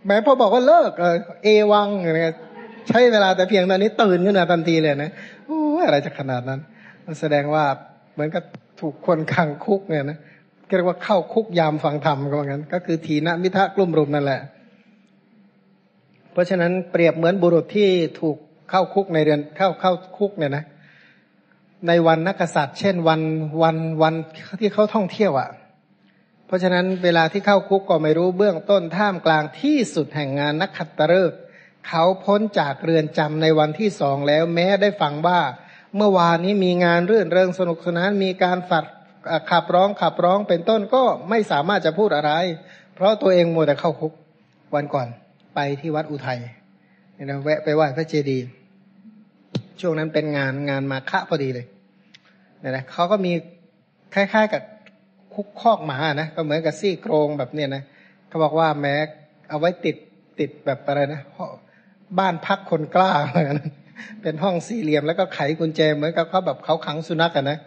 [0.07, 2.35] แม้พอบอกว่าเลิกเออเอวังเนี่ย
[2.89, 5.11] ใช้เวลาแต่เพียงตอนนี้ตื่นขึ้นมาทันทีเลยนะ
[5.47, 6.61] โอ้อะไรจะขนาดนั้น
[7.07, 7.65] มันแสดงว่า
[8.15, 8.45] เหมือนกับ
[8.81, 10.19] ถูกคนขังคุกเนี่ยนะ
[10.77, 14.41] เรียกว่าเข้าคุกยามฟังธรรมก็ว่างั้น ก็คือทีนะมิทะกลุ่มรุมนั่นแหละ
[16.33, 17.89] เพราะฉะนั้นเปรียบเหมือนบุรุษที่
[18.21, 18.37] ถูก
[18.71, 20.65] เข้าคุกในเรือนเข้าเข้าคุกเนี่ยนะ
[21.89, 23.21] ในวันนักษัตริย์ เช่นวัน
[23.63, 24.15] วันวัน
[24.61, 25.49] ที่เขาท่องเที่ยวอะ่ะ
[26.47, 31.39] เพราะฉะนั้นเวลาที่เข้าคุกก็ไม่รู้เบื้องต้นท่ามกลางที่สุดแห่งงานนักขัตฤกษ์
[31.87, 35.41] เขาพ้นจากเรือนจำในวันที่สองแล้วแม้ได้ฟังว่า
[35.97, 38.85] เมื่อวานนี้มีงานเรื่นเริงสนุกสนานมีการฝัด
[39.51, 42.33] ขับร้องขับร้องเป็นต้นก็ไม่สามารถจะพูดอะไร
[42.95, 44.13] เพราะตัวเองมัวแต่เข้าคุก
[44.75, 45.07] วันก่อน
[45.55, 46.41] ไปที่วัดอุทัย
[47.15, 48.47] เนี่ยนะแวะไปไหว้พระเจดีย์
[49.81, 51.67] ช่วงนั้นเป็นงานงานมาฆะพอดีเลย
[52.61, 53.33] เนี่ยนะเขาก็มี
[54.15, 54.63] คล้ายๆกับ
[55.35, 57.83] คุกคอกหมานะก็เหมือนกับซี่โครงแบบเนี่ยนะ
[58.29, 58.95] เขาบอกว่าแม้
[59.49, 59.97] เอาไว้ติด
[60.39, 61.21] ติดแบบอะไรนะ
[62.19, 63.61] บ้านพักคนกล้าเหมือนกัน
[64.23, 67.59] เป็นห้องสี่เหลี่ยมแล้วก็ไขกุญแจเหมือนกับเขาแบบเขาขังสุนัขกันนะ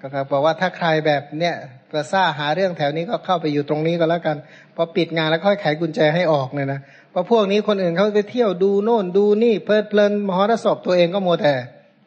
[0.00, 1.54] ก็ครับบอกว่าถ้าใครแบบเนี้ย
[1.90, 4.36] ประซ่าหาเรื่องแถวนี้ก็เข้าไปอยู่ตรงนี้ก็แล้วกัน
[4.76, 6.80] พอปิดงานแล้วค่อยไขกุญแจให้ออกเนี่ยนะ
[7.10, 11.54] เพราะพวกนี้คนอื่นเขาไปเที่ยวดูโน่นดูนี่เพลิดเพลินมหรสพตัวเองก็โมแต่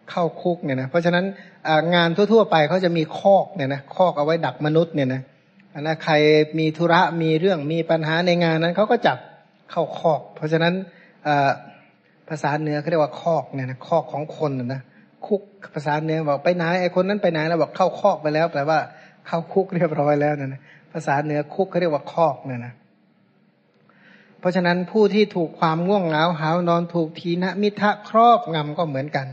[0.10, 1.26] เข้าคุกเนี่ยนะเพราะฉะนั้น
[1.96, 5.22] งานทั่วๆไปเขาจะมีคอกเนี่ยนะคอกเอาไว้ดักมนุษย์เนี่ยนะ
[5.74, 6.14] อันะใคร
[6.60, 9.18] มีธุระมีเรื่องมีปัญหาในงานนั้นเขาก็จับ
[9.72, 10.74] เข้าคอก เพราะฉะนั้น
[12.30, 14.82] ภาษาเหนือเขาเรียกว่าคอกเนี่ยนะคอกของคนนะ
[15.28, 15.42] คุก
[15.74, 18.80] ภาษาเนื้อบอกไปไหนไอ้คนนั้นไปไหนแล้วบอกเข้าคอกไปแล้วแปลว่า
[19.28, 20.62] เข้าคุกเรียบร้อยแล้วนะ
[20.94, 22.74] ภาษาเนื้อคุกเขาเรียกว่าคอกเนี่ยนะ
[24.40, 29.28] เพราะฉะนั้นผู้ที่ถูกความง่วงเหงาหานอนถูกทีนะมิทะครอบงำก็เหมือนกัน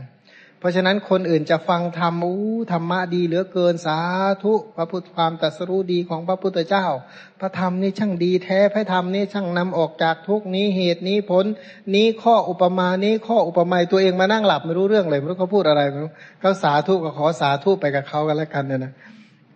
[0.59, 3.99] เพราะฉะนั้นคนอื่นจะฟังธรรมอู้ธรรมะดีเหลือเกินสา
[4.43, 6.85] ธุพระพุทธความตรัสรู้ดีของพระพุทธเจ้า
[7.39, 11.45] พระธรรมนี่ช่างดีแท้พระธรรมนี่ช่างนำออกจากทุกนี้เหตุนี้ผล
[11.95, 18.93] นี้ข้ออุปมานี้ข้ออุปไมยตัวเองมานั่งหลับไม่รู้เรื่องเลยไม่รู้เขาพูดอะไรไม่รู้เขาสาธุก็ขอสาธุไปกับเขากันแล้วกันเนี่ยนะ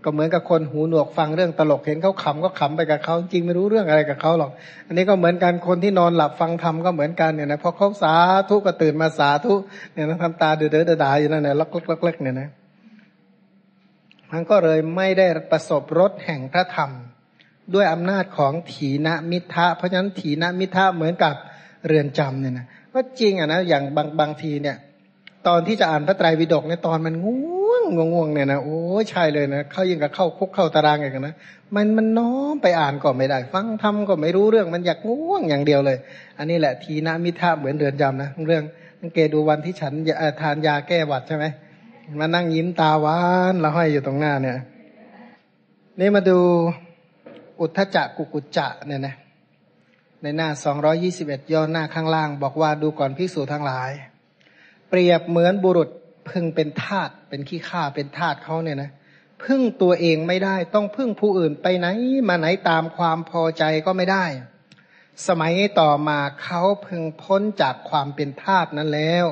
[0.03, 4.51] ก็เหมือนกับคนหูหนวกฟังเรื่องตลกเห็นเขาขำก็ขำไปกับเขาจริงไม่รู้เรื่องอะไรกับเขาหรอก
[4.88, 8.15] อันนี้ก็เหมือนกันคนที่นอนหลับฟังธรรมก็เหมือนกันเนี่ยนะพอเขาสา
[8.49, 9.53] ธุก็ตื่นมาสาธุ
[9.93, 11.67] เนี่ยนะทำตาเดือดเดือดดาอยู่นั่นแหละล็อ
[12.13, 12.49] กๆๆเนี่ยนะ
[14.31, 16.91] มันก็เลยไม่ได้ประสบรสแห่งพระธรรม
[17.73, 21.35] ด้วยอำนาจของถีนมิทะเพราะฉะนั้นถีนมิทะเหมือนกับ
[21.88, 24.77] เรือนจำเนี่ยนะก็จริงอะนะอย่างบางบางทีเนี่ย
[25.47, 28.77] ตอนที่จะอ่านพระไตรปิฎกในตอนมันง่ว งง่วงเนี่ยนะโอ้
[29.10, 31.35] ใช่เลยนะเข้ายิ่งกับเข้าคุกเข้าตารางอย่างนะ
[31.76, 35.97] มันมันน้อมไปอ่านก็ไม่ได้ ฟังทำก็ไม่รู้เรื่องมันอยากง่วงอย่างเดียวเลย
[36.38, 38.64] อันนี้แหละทีนามิทะเหมือนเรือนจำนะเรื่อง
[38.99, 39.93] สังเกดูวันที่ฉัน
[40.41, 41.45] ทานยาแก้หวัดใช่ไหม
[42.19, 43.19] มานั่งยิ้มตาหวา
[43.51, 44.57] นล้วห้อยอยู่ตรงหน้าเนี่ย
[45.99, 46.39] นี่มาดู
[47.60, 49.15] อุทธจักกุกุจจะเนี่ยนะ
[50.22, 53.91] ในหน้าสองรอยี่สิบเอ็ดย้อนหน้าข้างล่าง บอกว่าดูก่อนพิสูจทั้งหลาย
[54.89, 55.89] เปรียบเหมือนบุรุษ
[56.30, 58.91] พึ่งเป็นทาสเป็นขี้ข้าเป็นทาสเขาเนี่ยนะ
[59.44, 61.88] พึ่งตัวเองไม่ได้ ต้องพึ่งผู้อื่นไปไหน
[62.28, 64.26] มาไหนตามความพอใจก็ไม่ได้
[65.28, 69.26] สมัยต่อมาเขาพึงพ้นจากความเป็นทาสนั้นแล้ว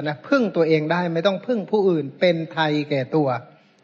[0.00, 3.28] นะพึ่งตัวเองได้ไม่ต้องพึ่งผู้อื่นเป็นไทยแก่ตัว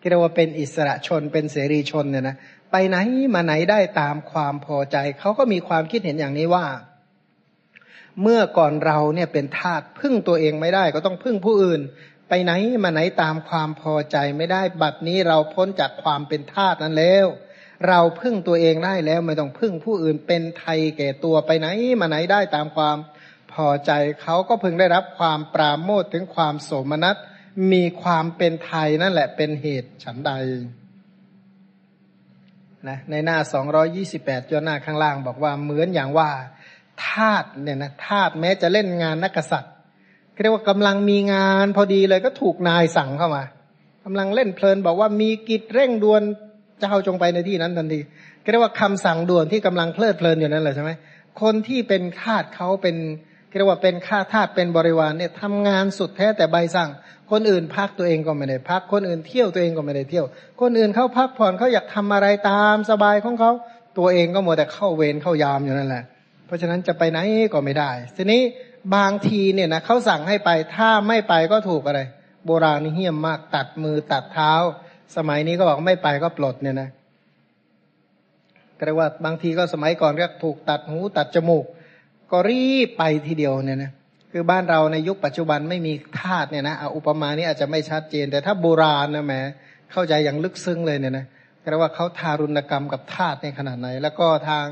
[0.08, 2.36] เรียกว่าเป็นอิสระชนเป็นเสรีชนเนี่ยนะ
[2.70, 2.96] ไปไหน
[3.34, 6.66] มาไหนได้ตามความพอใจเขาก็มีความคิดเห็นอย่างนี้ว่า
[8.22, 11.80] เมื่อก่อนเราเนี่ยเป็นทาสพึ่งตัวเองไม่ได้ก็ต้องพึ่งผู้อื่น
[12.28, 12.52] ไปไหน
[12.82, 17.26] มาไหนตามความพอใจไม่ได้บัดนี้เราพ้นจากความเป็นทาสนั้นแล้ว
[17.88, 21.66] เราพึ่งตัวเองได้แล้วไม่ต้องพึ่งผู้อื่นเป็นไทยแก่ตัวไปไหน
[22.00, 22.96] มาไหนได้ตามความ
[23.52, 27.16] พอใจเขาก็พึงได้รับความปราโมทถึงความโสมนัส
[27.72, 30.32] มีความเป็นไทยนั่นแหละเป็นเหตุฉันใด
[32.88, 36.30] นะในหน้าสองรอยี่สิบแปดจนหน้าข้างล่างบอกว่าเหมือนอย่างว่า
[37.08, 39.72] ทาตเนี่ยนะทาตแม้จะเล่นงานนักษัตริย์
[40.42, 43.42] เรียกว่ากำลังมีงานพอดีเลยก็ถูกนายสั่งเข้ามา
[44.04, 46.22] กำลังเล่นเพลินบอกว่ามีกิจเร่งด่วน
[46.80, 48.00] เจ้าจงไปในที่นั้นทันที
[48.50, 50.90] เรียกว่าคำสั่งด่วนที่กำลังเพลิดเพลินอยู่นั่นแหละใช่ไหม
[51.40, 52.96] คนที่เป็นทาตเขาเป็น
[53.56, 56.90] เรียกว่าเป็นข้าทาสเป็นบริวารเนี่ยทำงานสุดแท้แต่ใบสั่ง
[57.30, 60.26] คนอื่นพักตัวเองก็ไม่ได้พัก คนอื่นเที่ยวตัวเองก็ไม่ได้เที่ยว
[60.60, 63.52] คนอื่นเขาพักผ่อนเขาอยากทำอะไรตามสบายของเขา
[63.98, 66.04] ตัวเองก็มัวแต่เข้าเวรเข้ายามอยู่นั่นแหละ
[66.52, 67.18] ราะฉะนั้นจะไปไหน
[67.52, 68.42] ก็ไม่ได้ ทีนี้
[68.96, 72.00] บางทีเนี่ยนะเขาสั่งให้ไปถ้าไม่ไปก็ถูกอะไร
[72.46, 74.52] โบราณนี่เหี้ยมมากตัดมือตัดเท้า
[75.16, 76.88] สมัยนี้ก็บอกไม่ไปก็ปลดเนี่ยนะ
[78.78, 81.64] ก็เรียกว่าบางทีก็สมัยก่อนเรียกถูกตัดหูตัดจมูก
[82.30, 83.92] ก็รีบไปทีเดียวเนี่ยนะ
[84.32, 89.34] คือบ้านเราในยุคปัจจุบันไม่มีทาสเนี่ยนะอุปมานี้อาจจะไม่ชัดเจน แต่ถ้าโบราณนะแหม
[89.92, 91.26] เข้าใจอย่างลึกซึ้งเลยเนี่ยนะ
[91.62, 94.64] แปลว่าเขาทารุณกรรมกับทาสในขนาดไหน แล้วก็ทาง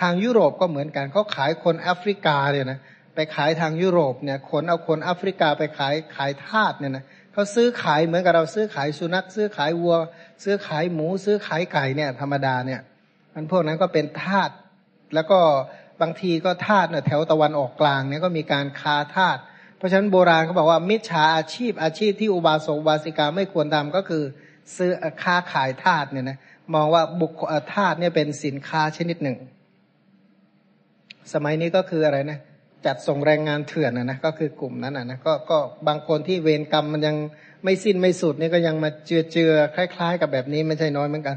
[0.00, 2.78] ทางยุโรปก็เหมือนกันเขาขายคนแอฟริกาเนี่ยนะ
[3.14, 9.96] ไปขายทางยุโรปเนี่ยขนเอาคนแอฟริกาไปขายขายทาสเนี่ยนะเขาซื้อขายเหมือนกับเราซื้อขายสุนัข ซื้อขายวัว
[10.44, 12.80] ซื้อขายหมู ซื้อขายไก่เนี่ยธรรมดาเนี่ย
[13.34, 14.50] มันพวกนั้นก็เป็นทาส
[15.14, 15.38] แล้วก็
[16.02, 19.40] บางทีก็ธาตุเนี่ยแถวตะวันออกกลางเนี่ยก็มีการค้าธาตุ
[19.76, 24.22] เพราะฉะนั้นโบราณเขาบอกว่ามิจฉาอาชีพอาชีพที่อุบาสกบาสิกาไม่ควรทำก็คือ
[24.76, 24.90] ซื้อ
[25.22, 26.38] ค้าขายธาตุเนี่ยนะ
[26.74, 27.32] มองว่าบุค
[27.74, 29.36] ธาตุเนี่ยเป็นสินค้าชนิดหนึ่ง
[31.32, 32.38] สมัยนี้ก็คืออะไรนะ
[32.86, 35.58] จัดส่งแรงงานเถื่อนนะนะก็คือกลุ่มนั้นนะนะก็ก็
[35.88, 37.16] บางคนที่เวรกรรมมันยัง
[37.64, 41.36] ไม่สิ้นไม่สุดนี่ก็ยังมาเจือเจือคล้าย ๆ กับแบบนี้ไม่ใช่น้อยเหมือนกัน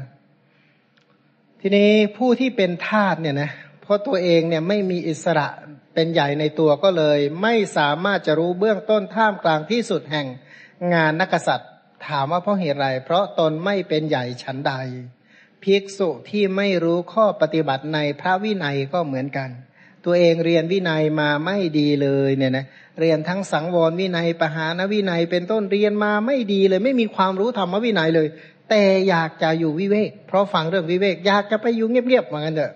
[1.60, 3.50] ทีนี้ผู้ที่เป็นทาสเนี่ยนะ
[3.82, 5.48] เพราะตัวเองเนี่ยไม่มีอิสระ
[5.94, 10.26] เป็นใหญ่ในตัวก็เลย ไม่สามารถจะรู้เบื้องต้นท่ามกลางที่สุดแห่ง
[10.94, 11.70] งานนักษัตริย์
[12.06, 14.72] ถามว่าเพราะเหตุไร เพราะตนไม่เป็นใหญ่ชั้นใด
[15.62, 19.50] ภิกษุที่ไม่รู้ข้อปฏิบัติในพระวินัยก็เหมือนกัน
[20.04, 22.64] ตัวเองเรียนวินัยมาไม่ดีเลยเนี่ยนะ
[23.00, 28.28] เรียนทั้งสังวรวินัยปหานวินัย เป็นต้นเรียนมาไม่ดีเลย ไม่มีความรู้ธรรมวินัยเลย
[28.70, 32.72] แต่อยากจะอยู่วิเวก เพราะฟังเรื่องวิเวก อยากจะไปอยู่เงียบๆเหมือนกันเถอะ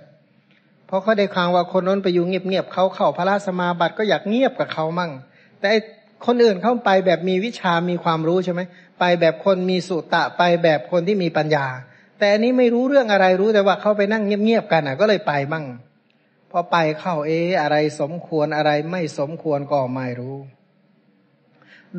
[0.87, 5.11] เพราะเขาได้คางว่าคนนั้นไปอยู่เงียบๆเขาเข้าพระราชมาบัติก็อยากเงียบกับเขามั่ง
[5.61, 5.71] แต่
[6.27, 8.61] คนอื่นเข้าไปแบบมีวิชามีความรู้ใช่ไหม
[9.01, 11.67] ไปแบบคนมีสุตะไปแบบคนที่มีปัญญา
[12.19, 15.65] แต่อันนี้ไม่รู้เรื่องอะไรรู้แต่ว่าเขาไปนั่งเงียบๆกันอะ ก็เลยไปมั่ง
[16.57, 17.31] พอไปเข้าเอ
[17.63, 20.37] อะไรสมควรอะไรไม่สมควรก็ไม่รู้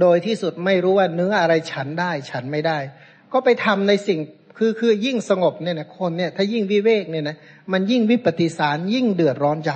[0.01, 2.77] โดยที่สุดไม่รู้ว่าเนื้ออะไรฉันได้ฉันไม่ได้
[3.33, 4.19] ก็ไปทำในสิ่ง
[4.57, 7.35] คือคือยิ่งสงบเนี่ยนะคนเนี่ยถ้ายิ่งวิเวกเนี่ยนะ
[7.71, 9.71] มันยิ่งวิปฏิสารยิ่งเดือดร้อนใจ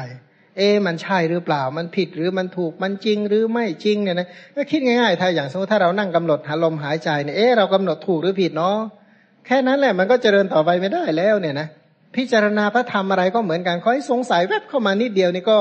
[0.58, 8.78] เอ มันใช่หรือเปล่า มันผิดหรือมันถูกมันจริงหรือไม่จริงเนี่ยนะก็คิดง่ายๆ ถ้าอย่างสมมติถ้าเรานั่งกำหนดหาลมหายใจเนี่ยเออเรากำหนดถูกหรือผิดเนาะ
[9.46, 11.68] แค่นั้นแหละมันก็เจริญต่อไปไม่ได้แล้วเนี่ยนะ
[12.16, 15.60] พิจารณาพระธรรมอะไรก็เหมือนกันขอให้สงสัยแวบเข้ามานิดเดียวนี่ก็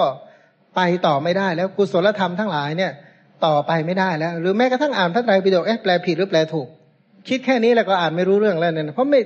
[0.77, 2.93] ไปต่อไม่ได้ แล้วกุศลธรรมทั้งหลายเนี่ย
[3.47, 6.69] ต่อไปไม่ได้แล้ว หรือแม้กระทั่งอ่านพระไตรปิฎกเอ๊ะแปลผิดหรือแปลถูก
[7.29, 9.21] คิดแค่นี้แล้วก็อ่านไม่รู้เรื่องแล้วเนี่ยเพราะไม่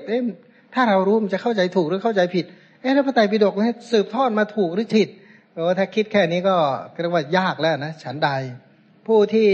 [0.74, 2.44] ถ้าเรารู้มันจะเข้าใจถูกหรือเข้าใจผิด
[2.82, 5.08] เอ๊ะแล้วพระไตรปิฎกเนี่ยสืบทอดมาถูกหรือผิด
[5.54, 6.54] เออถ้าคิดแค่นี้ก็
[7.00, 8.30] เรียกว่ายากแล้วนะฉันใด
[9.06, 9.50] ผู้ที่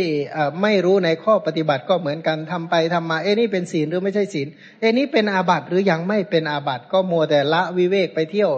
[0.63, 4.49] ไม่รู้ในข้อปฏิบัติก็เหมือนกันทำไปทำมา เอ๊ะนี่เป็นศีลหรือไม่ใช่ศีล
[4.81, 8.53] เอ๊ะนี่เป็นอาบัติหรือยังไม่เป็นอาบัติก็มัวแต่ละวิเวกไปเที่ยว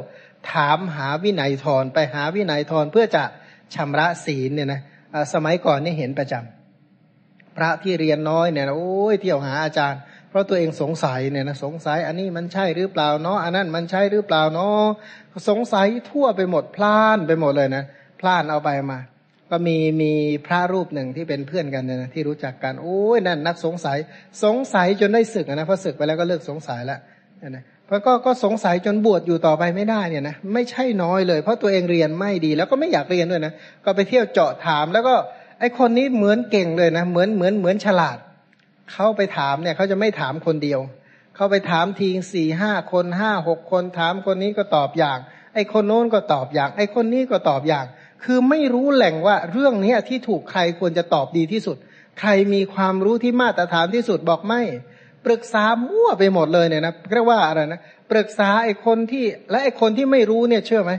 [0.52, 3.24] ถามหาวินัยทรไปหาวินัยทรเพื่อจะ
[3.74, 4.80] ชำระศีลเนี่ยนะ
[5.32, 14.84] สมัยก่อนนี่เห็นประจำพระที่เรียนน้อยเนี่ยโอ้ยเที่ยวหาอาจารย์ เพราะตัวเองสงสัยเนี่ยนะสงสัยอันนี้มันใช่หรือเปล่าเนาะอันนั้นมันใช่หรือเปล่าเนาะ
[15.48, 17.84] สงสัยทั่วไปหมดพลานไปหมดเลยนะ
[18.20, 18.98] พลานเอาไปมา
[19.50, 20.12] ก็มีมี
[20.46, 23.98] พระรูปหนึ่งที่เป็นเพื่อนกันเนี่ยนะที่รู้จักกันโอ้ยนั่นนักสงสัย
[24.44, 27.00] สงสัยจนได้ศึกนะพอศึกไปแล้วก็เลิกสงสัยแล้ว
[27.48, 33.52] นะเพราะก็ก็สงสัยจนบวชอยู่ต่อไปไม่ได้เนี่ยนะไม่ใช่น้อยเลย เพราะตัวเองเรียนไม่ดี แล้วก็ไม่อยากเรียนด้วยนะ
[33.84, 35.14] ก็ไปเที่ยวเจาะถาม แล้วก็
[35.60, 38.18] ไอคนนี้เหมือนเก่งเลยนะเหมือนเหมือนเหมือนฉลาด
[38.92, 40.80] เขาไปถามเนี่ยเขาจะไม่ถามคนเดียว
[41.36, 45.18] เขาไปถามทีสี่ห้าคนห้าหกคนถามคนนี้ก็ตอบอย่าง
[45.54, 47.86] ไอคนโน้นก็ตอบอย่าง ไอคนนี้ก็ตอบอย่าง
[48.24, 51.76] คือไม่รู้แหล่งว่าเรื่องนี้ที่ถูกใครควรจะตอบดีที่สุด
[52.20, 54.62] ใครมีความรู้ที่มาตรฐานที่สุดบอกไม่
[55.26, 57.80] ปรึกษามั่วไปหมดเลยเนี่ยนะเรียกว่าอะไรนะ
[58.10, 60.92] ปรึกษาไอ้คนที่และไอ้คนที่ไม่รู้เนี่ยเชื่อไหม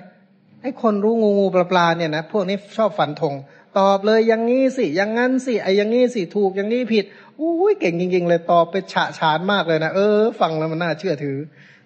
[0.62, 3.34] ไอ้คนรู้งูงูปลาปลาเนี่ยนะพวกนี้ชอบฝันธง
[3.80, 7.06] ตอบเลยอย่างนี้สิอย่างนั้นสิไอ้อย่างนี้สิถูกอย่างนี้ผิด
[7.40, 11.38] อุ้ยเก่งจริง ๆ เลยตอบไปฉะฉานมากเลยนะเออ ฟังแล้วมันน่าเชื่อถือ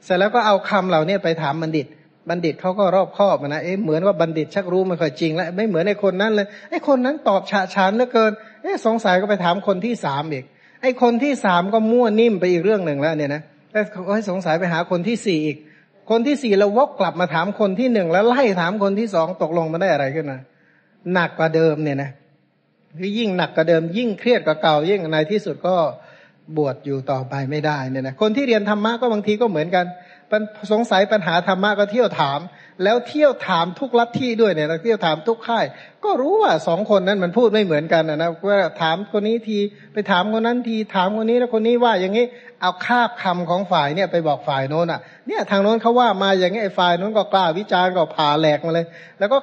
[0.03, 1.87] เสร็จแล้วก็เอาคำเหล่านี้ไปถามบัณฑิต
[2.29, 8.31] บัณฑิตเขาก็รอบคอบนะเอ๊ะเหมือนว่าบัณฑิตชักรู้ไม่ค่อยจริงแล้วไม่เหมือนไอ้คนนั้นเลยไอ้คนนั้นตอบฉะฉานเหลือเกิน
[8.63, 10.45] เอ๊ะสงสัยก็ไปถามคนที่สามอีก
[10.81, 13.41] ไอ้คนที่สามก็มั่วนิ่มไปอีกเรื่องหนึ่งแล้วเนี่ยนะ
[13.71, 13.83] แล้ว
[14.15, 15.57] ให้สงสัยไปหาคนที่สี่อีก
[16.09, 20.39] คนที่สี่เราวกกลับมาถามคนที่หนึ่งแล้วไล่ถามคนที่สองตกลงมาได้อะไรขึ้นมา
[21.13, 22.11] หนักกว่าเดิมเนี่ยนะ
[22.97, 25.75] คือยิ่งหนักกว่าเดิม ยิ่งเครียดกว่าเก่ายิ่งในที่สุดก็
[26.57, 29.85] บวชอยู่ต่อไปไม่ได้เนี่ยนะคนที่เรียนธรรมะก็บางทีก็เหมือนกัน
[30.71, 32.39] สงสัยปัญหาธรรมะก็เที่ยวถาม
[32.83, 35.65] แล้วเที่ยวถามทุกลัทธิด้วยเนี่ยเที่ยวถามทุกค่าย
[36.03, 39.57] ก็รู้ว่าสองคนนั้นมันพูดไม่เหมือนกันนะว่าถามคนนี้ที
[39.93, 42.25] ไปถามคนนั้นทีถามคนนี้แล้วคนนี้ว่าอย่างนี้
[42.61, 48.85] เอาคาบคำของฝ่ายเนี่ยไปบอกฝ่ายโน้นอะเนี่ยทางโน้นเขาว่ามาอย่างนี้ไอ้ฝ่ายโน้นก็กล้าวิจารณ์ก็ผ่าแหลกมาเลย
[49.19, 49.37] แล้วก็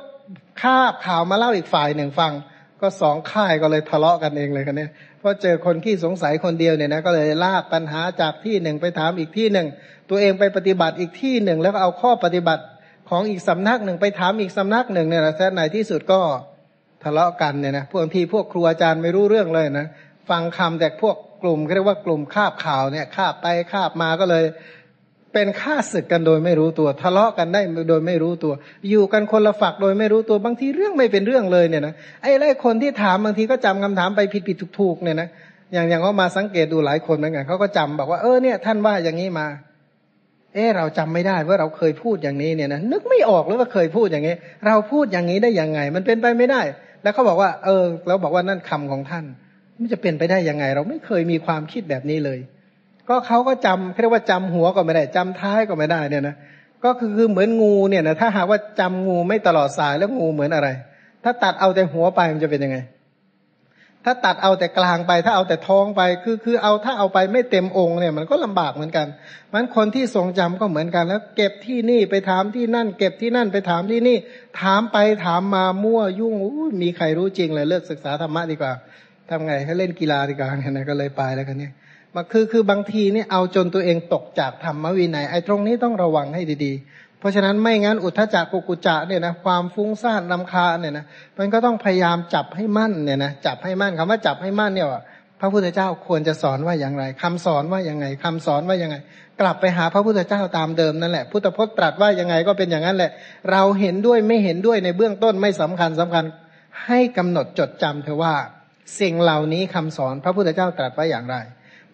[0.63, 2.33] คาบข่าวมาเล่าอีกฝ่ายหนึ่งฟัง
[2.83, 4.91] ก็สองค่ายก็เลยทะเลาะกันเองเลยกันเนี่ย
[5.21, 9.67] พอเจอคนขี้สงสัยคนเดียวเนี่ยนะก็เลยลากปัญหาจากที่หนึ่งไปถามอีกที่หนึ่ง
[10.11, 12.63] ตัวเองไปปฏิบัติอีกที่หนึ่ง แล้วก็เอาข้อปฏิบัติ
[13.11, 16.21] ของอีกสำนักหนึ่งไปถามอีกสำนักหนึ่งเนี่ยนะแท้ในที่สุดก็
[17.05, 19.87] ทะเลาะกันเนี่ยนะพวกที่พวกครูอาจารย์ไม่รู้เรื่องเลยนะ
[20.31, 24.45] ฟังคำแต่พวกกลุ่มเรียกว่ากลุ่มคาบข่าวเนี่ยคาบไปคาบมาก็เลย
[25.33, 28.53] เป็นฆ่าศึกกันโดยไม่รู้ตัว ทะเลาะกันได้โดยไม่รู้ตัว
[28.91, 35.29] อยู่กันคนละฝักโดยไม่รู้ตัวบางทีเรื่องไม่เป็นเรื่องเลยเนี่ยนะไอ้ไรคนที่ถามบางทีก็จำคำถามไปผิดผิดถูกถูกเนี่ยนะ
[35.73, 39.47] อย่างอย่างเขามาสังเกตดูหลายคนเหมือนกันเขาก็จำบอกว่าเออเนี่ยท่านว่าอย่างนี้มา
[40.55, 44.35] เออเราจำไม่ได้ว่าเราเคยพูดอย่างนี้เนี่ยนะนึกไม่ออกเลยว่าเคยพูดอย่างนี้
[44.67, 46.63] เราพูดอย่างนี้ได้ยังไง มันเป็นไปไม่ได้
[47.03, 49.25] แล้วเขาบอกว่า เออเราบอกว่านั่นคำของท่าน
[49.79, 52.39] มันจะเป็นไปได้ยังไง เราไม่เคยมีความคิดแบบนี้เลย
[53.13, 56.37] ก็เขาก็จำเรียกว่าจำหัวก็ไม่ได้จำท้ายก็ไม่ได้เนี่ยนะ
[56.85, 60.69] ก็คือเหมือนงูเนี่ยนะถ้าหากว่าจำงูไม่ตลอดสายแล้วงูเหมือนอะไร
[61.25, 62.79] ถ้าตัดเอาแต่หัวไปมันจะเป็นยังไง
[64.05, 69.07] ถ้าตัดเอาแต่กลางไป ถ้าเอาแต่ท้องไปคือคือเอาถ้าเอาไปไม่เต็มองค์เนี่ยมันก็ลำบากเหมือนกัน
[69.53, 74.17] มันคนที่ทรงจำก็เหมือนกัน แล้ว เก็บที่นี่ไปถามที่นั่น เก็บที่นั่นไปถามที่นี่
[74.61, 76.35] ถามไปถามมามั่วยุ่ง
[76.83, 78.73] มีใครรู้จริงเลยเลิกศึกษาธรรมะดีกว่า
[79.29, 81.73] ทำไงให้เล่นกีฬาดีกว่าเนี่ยก็เลยไปแล้วกันเนี่ย
[82.15, 91.05] มาคือคือบางทีเนี่ยเอาจนตัวเองตกจากธรรมวินัยไอ้ตรงนี้ต้องระวังให้ดีๆ เพราะฉะนั้นไม่งั้นอุทธจักกุกุจะเนี่ยนะความฟุ้งซ่านลำคาเนี่ยนะ
[91.39, 94.89] มันก็ต้องพยายามจับให้มั่นเนี่ยนะจับให้มั่นคำว่าจับให้มั่นเนี่ย
[95.41, 98.97] พระพุทธเจ้าควรจะสอนว่าอย่างไรคำสอนว่าอยังไงคำสอนว่าอยังไง
[99.41, 103.11] กลับไปหาพระพุทธเจ้าตามเดิมนั่นแหละพุทธพจน์ตรัสว่ายังไงก็เป็นอย่างนั้นแหละ
[103.51, 106.25] เราเห็นด้วยไม่เห็นด้วยในเบื้องต้นไม่สำคัญสำคัญ
[106.87, 108.35] ให้กำหนดจดจำเธอว่า
[109.01, 111.37] สิ่งเหล่านี้คำสอนพระพุทธเจ้าตรัสว่าอย่างไร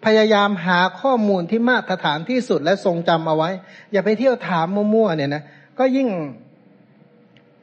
[0.05, 3.51] พยายามหาข้อมูลที่มาตรฐานที่สุดและทรงจำเอาไว้
[3.93, 5.43] อย่าไปเที่ยวถามมั่วๆเนี่ยนะ
[5.79, 6.09] ก็ยิ่ง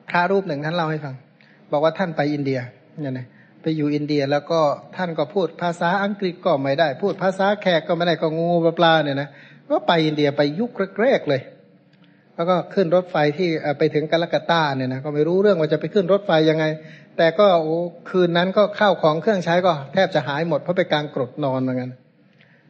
[0.10, 1.16] พระรูปหนึ่งท่านเล่าให้ฟัง
[1.72, 2.60] บอกว่าท่านไปอินเดีย
[3.02, 3.28] เนี่ยนะ
[3.62, 4.60] ไปอยู่อินเดียแล้วก็
[4.96, 8.50] ท่านก็พูดภาษาอังกฤษก็ไม่ได้ พูดภาษาแขกก็ไม่ได้ก็งู
[8.80, 9.30] ปลาเนี่ยนะ
[9.70, 11.42] ก็ไปอินเดียไปยุคแรกๆเลย
[12.36, 16.66] แล้วก็ขึ้นรถไฟที่ไปถึงกาลกัตตาเนี่ยนะก็ไม่รู้เรื่องว่าจะไปขึ้นรถไฟยังไง
[17.18, 17.48] แต่ก็
[18.10, 21.92] คืนนั้นก็ข้าวของเครื่องใช้ก็แทบจะหายหมดเพราะไปกลางกรดนอนเหมือนกัน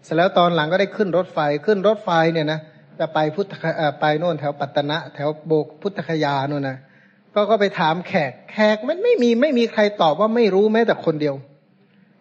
[0.05, 2.59] เสร็จแล้วตอนหลังก็ได้ขึ้นรถไฟขึ้นรถไฟเนี่ยนะ
[2.99, 3.53] จะไปพุทธ
[3.99, 6.77] ไปโน่นแถวปัตตนะแถวโบกพุทธคยาโน่นนะ
[7.35, 11.35] ก็ก็ไปถามแขกแขกมันไม่มีไม่มีใครตอบว่าไม่รู้แม้แต่คนเดียว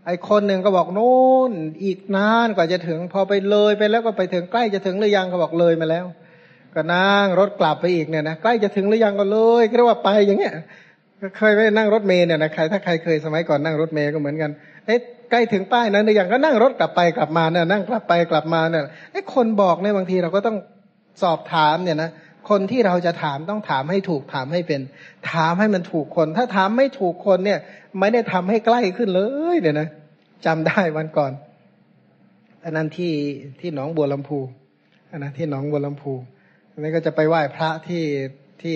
[0.06, 1.14] ไอคนหนึ่งก็บอกโน่
[1.50, 1.52] น
[1.84, 6.04] อีกนานกว่าจะถึง พอไปเลยไปแล้วก็ไปถึงใกล้จะถึงหรือยังก็บอกเลยมาแล้ว
[6.74, 10.52] ก็นั่งรถกลับไปอีกเนี่ยนะใกล้จะถึงหรือยังก็เลยเรียกว่าไปอย่างเงี้ย
[11.38, 14.50] เคยไปนั่งรถเมล์เนี่ยนะใครถ้าใครเคยสมัยก่อนนั่งรถเมล์ก็เหมือนกัน
[14.86, 14.98] เอ๊ะ
[15.34, 18.82] ล้ถึงป้ายนั้นอยังก็นั่งรถกลับไปกลับมาเนี่ยนั่งกลับไปกลับมาเนี่ย
[19.12, 20.56] ไอ้คนบอกเนี่ยบางทีเราก็ต้อง
[21.22, 22.10] สอบถามเนี่ยนะ
[22.50, 24.80] คนที่เราจะถามต้องถามให้ถูกถามให้เป็น
[25.32, 27.58] ถามให้มันถูกคน ถ้าถามไม่ถูกคนเนี่ย
[28.00, 29.22] ไม่ได้ทำให้ใกล้ขึ้นเล
[29.54, 29.88] ยเนี่ยนะ
[30.46, 31.32] จำได้วันก่อน
[32.64, 33.14] อันนั้นที่
[33.60, 34.38] ที่หนองบัวลำพู
[35.10, 36.14] อันนั้นที่หนองบัวลำพู
[36.72, 38.04] อันนี้ก็จะไปไหว้พระที่
[38.62, 38.74] ที่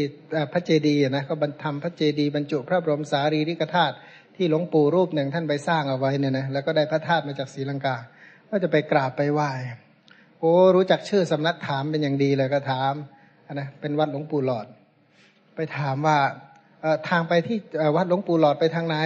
[0.53, 3.95] พระเจดีย์นะก็บรรทำพระเจดีย์บรรจุพระบรมสารีริกธาตุ
[4.39, 7.97] ที่หลวงปู่รูปหนึ่งท่านไปสร้างเอาไว้เนี่ยนะแล้วก็ได้พระธาตุมาจากศรีลังกา
[8.51, 9.51] ก็จะไปกราบไปไหว้
[10.39, 12.93] โอ้รู้จักชื่อสำนักถามเป็นอย่างดีเลยก็ถาม
[13.53, 14.67] นะเป็นวัดหลวงปู่หลอด
[15.55, 16.19] ไปถามว่า
[17.09, 17.59] ทางไปที่
[17.97, 18.99] วัดหลวงปู่หลอดไปทางไหน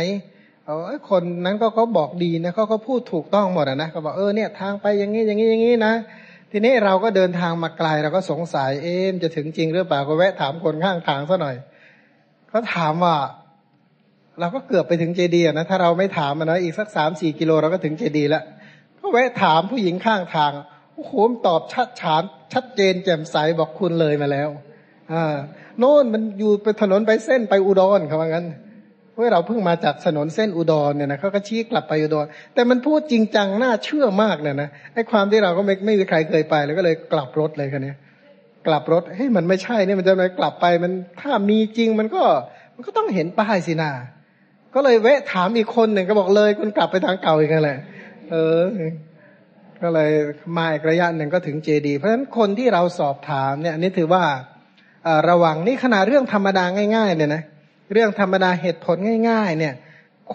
[0.64, 0.76] เอา
[1.10, 5.94] คนนั้นก็เขาบอกดีนะเขาก็พูดถูกต้องหมดนะเขาบอกเออเนี่ยทางไปอย่างนี้อย่างนี้อย่างนี้นะ
[6.50, 11.56] ทีนี้เราก็เดินทางมาไกลเราก็สงสัยเอ๊จะถึงจริงหรือเปล่าก็แวะถามคนข้างทางซะหน่อย
[12.48, 13.14] เขาถามว่า
[14.40, 18.42] เราก็เกือบไปถึงเจดีย์นะถ้าเราไม่ถามมันนะอีกสักสามสี่กิโลเราก็ถึงเจดีย์แล้ว
[19.00, 20.52] ก็แวะถามผู้หญิงข้างทาง
[20.94, 21.12] โอ้โห
[21.46, 24.48] ตอบชัดฉานชัดเจนแจ่มใสบอกคุณเลยมาแล้ว
[25.12, 25.36] อ่า
[25.78, 28.46] โน่นมันอยู่ไปถนนไปเส้นไปอุดรเขาว่างั้น
[29.10, 37.94] เพราะเราเพิ่งมาจากถนนเส้นอุดรเนี่ยนะเขาก็ชี้กลับไปอุดร แต่มันพูดจริงจังน่าเชื่อมากเนี่ยนะไอ้ความที่เราก็ไม่ไม่มีใครเคยไปแล้วก็เลยกลับรถเลยคันนี้
[38.66, 42.22] กลับรถเฮ้ยมันไม่ใช่เนี่ยมันจะไปกลับไปมันถ้ามีจริงมันก็
[42.74, 43.90] มันก็ต้องเห็นป้ายสินา
[44.74, 47.78] ก็เลยแวะถามอีกคนหนึ่งก็บอกเลยคุณกลับไปทางเก่าอีกแล้วแหละ
[48.30, 48.60] เออ
[49.82, 50.10] ก็เลย
[50.56, 54.22] มาอีกระยะหนึ่งก็ถึงเจดีเพราะฉะนั้นคนที่เราสอบถามเนี่ยนี่ถือว่า
[55.28, 56.64] ระวังนี่ขนาดเรื่องธรรมดา
[56.96, 57.42] ง่ายๆเนี่ยนะ
[57.92, 58.96] เรื่องธรรมดาเหตุผล
[59.30, 59.74] ง่าย ๆ เนี่ย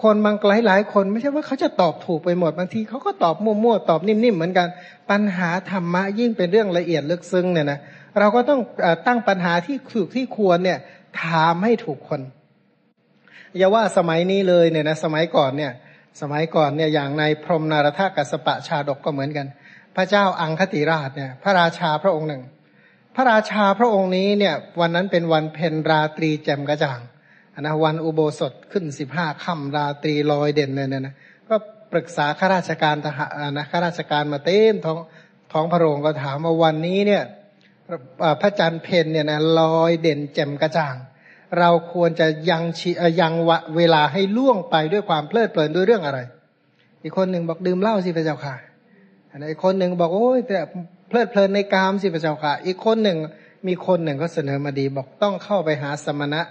[0.02, 4.68] คนบางหลายหลายคนไม่ใช่ว่าเขาจะตอบถูกไปหมดบางทีเขาก็ตอบมั่วๆตอบนิ่มๆเหมือนกัน
[5.10, 7.78] ปัญหาธรรมะยิ่งเป็นเรื่องละเอียดลึกซึ้งเนี่ยนะ
[8.18, 8.60] เราก็ต้อง
[9.06, 10.78] ตั้งปัญหาที่ถูกที่ควรเนี่ย
[11.22, 12.20] ถามให้ถูกคน
[13.56, 15.72] อย่าว่าสมัยนี้เลยเนี่ยนะสมัยก่อนเนี่ย
[16.20, 19.46] สมัยก่อนเนี่ยอย่างในพรมนารถกัสปะชาดกก็เหมือนกัน
[19.96, 22.42] พระเจ้าอังคติราชเนี่ยพระราชาพระองค์หนึ่ง
[23.14, 27.00] พระราชาพระองค์นี้เนี่ยวันนั้นเป็นวันเพ็ญราตรีแจ่มกระจ่าง
[27.60, 31.14] นะวันอุโบสถขึ้นสิบห้าค่ำราตรีลอยเด่นเลยเนี่ยนะ
[31.48, 31.56] ก็
[31.92, 34.98] ปรึกษาข้าราชการทหารนะข้าราชการมาเต็มท้อง
[35.52, 37.22] ท้องพระโรงก็ถามว่าวันนี้เนี่ย
[38.40, 40.96] พระจันทร์เพนเนี่ยนะลอยเด่นแจ่มกระจ่าง
[41.58, 43.32] เราควรจะยังชียัง
[43.76, 46.18] เวลาให้ล่วงไปด้วยความเพลิดเพลินด้วยเรื่องอะไร
[47.02, 48.54] อีกคนหนึ่งบอกดื่มเหล้าสิพระเจ้าค่ะ
[49.50, 50.58] อีกคนหนึ่งบอกโอ้ยแต่
[51.08, 53.18] เพลิดเพลินในกามสิพระเจ้าค่ะ อีกคนหนึ่ง
[53.66, 56.42] มีคนหนึ่งก็เสนอมาดี บอกต้องเข้าไปหาสมณะ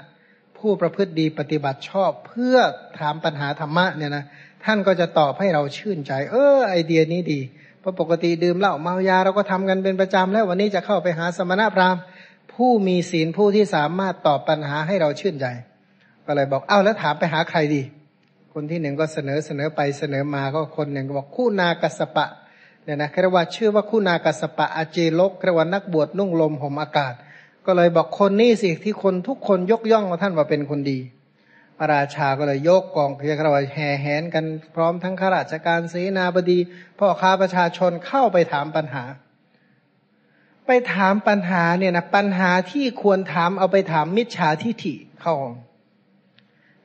[0.57, 2.57] ผู้ประพฤติดีปฏิบัติชอบเพื่อ
[2.99, 4.23] ถามปัญหาธรรมะเนี่ยนะ
[4.65, 7.39] ท่านก็จะตอบให้เราชื่นใจ เออ ไอเดียนี้ดี
[7.79, 12.01] เพราะปกติดื่มเหล้าเมายาเราก็ทำกันเป็นประจำแล้ววันนี้จะเข้าไปหาสมณะพราหมณ์
[12.57, 15.45] ผู้มีศีลผู้ที่สามารถตอบปัญหาให้เราชื่นใจ
[16.25, 17.81] ก็เลยบอกเอ้าแล้วถามไปหาใครดี
[18.53, 22.27] คนที่หนึ่งก็เสนอเสนอไปเสนอมาก็คนหนึ่งก็บอกคู่นากัสปะ
[22.83, 27.13] เนี่ยนะเรียกว่าชื่อว่าคู่นากัสปะอาเจโลกเรียกว่านักบวชนุ่งลมห่มอากาศ
[27.65, 30.99] ก็เลยบอกคนนี้สิที่คนทุกคนยกย่องว่าท่านว่าเป็นคนดี
[31.77, 34.45] พระราชาก็เลยยกกองเรียกว่าแห่แหนกัน
[34.75, 36.59] พร้อมทั้งข้าราชการเสนาบดี
[36.99, 39.03] พ่อค้าประชาชนเข้าไปถามปัญหา
[40.67, 45.33] ไปถามปัญหาเนี่ยนะปัญหาที่ควรถามเอาไปถามมิจฉาทิฐิเข้า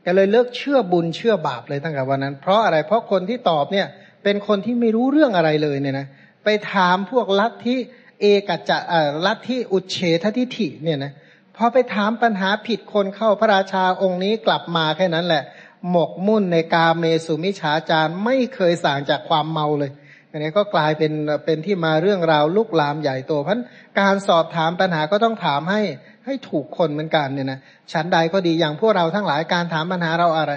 [0.04, 3.86] ก็เลยเลิกเชื่อบุญเชื่อบาปเลยตั้งแต่วันนั้น เพราะอะไรเพราะคนที่ตอบเนี่ย
[4.24, 6.06] เป็นคนที่ไม่รู้เรื่องอะไรเลยเนี่ยนะ
[6.44, 7.76] ไปถามพวกลัทธิ
[8.20, 11.12] เอกจะเอ่อลัทธิอุเฉททิฐิเนี่ยนะ
[11.56, 15.42] พอไปถามปัญหาผิดคนเข้าพระราชาองค์นี้กลับมาแค่นั้นแหละ
[15.90, 19.90] หมกมุ่นในกาเมสุมิฉาจารไม่เคยสั่งจากความเมาเลย
[20.32, 21.12] อันนี้ก็กลายเป็น
[21.44, 23.60] เป็นที่มาเรื่องราวลุกลามใหญ่โต เพราะ
[24.00, 25.82] การสอบถามปัญหาก็ต้องถามให้
[26.26, 27.58] ให้ถูกคนเหมือนกันเนี่ยนะ
[27.92, 30.52] ชั้นใดก็ดีอย่างพวกเราทั้งหลายการถามปัญหาเราอะไร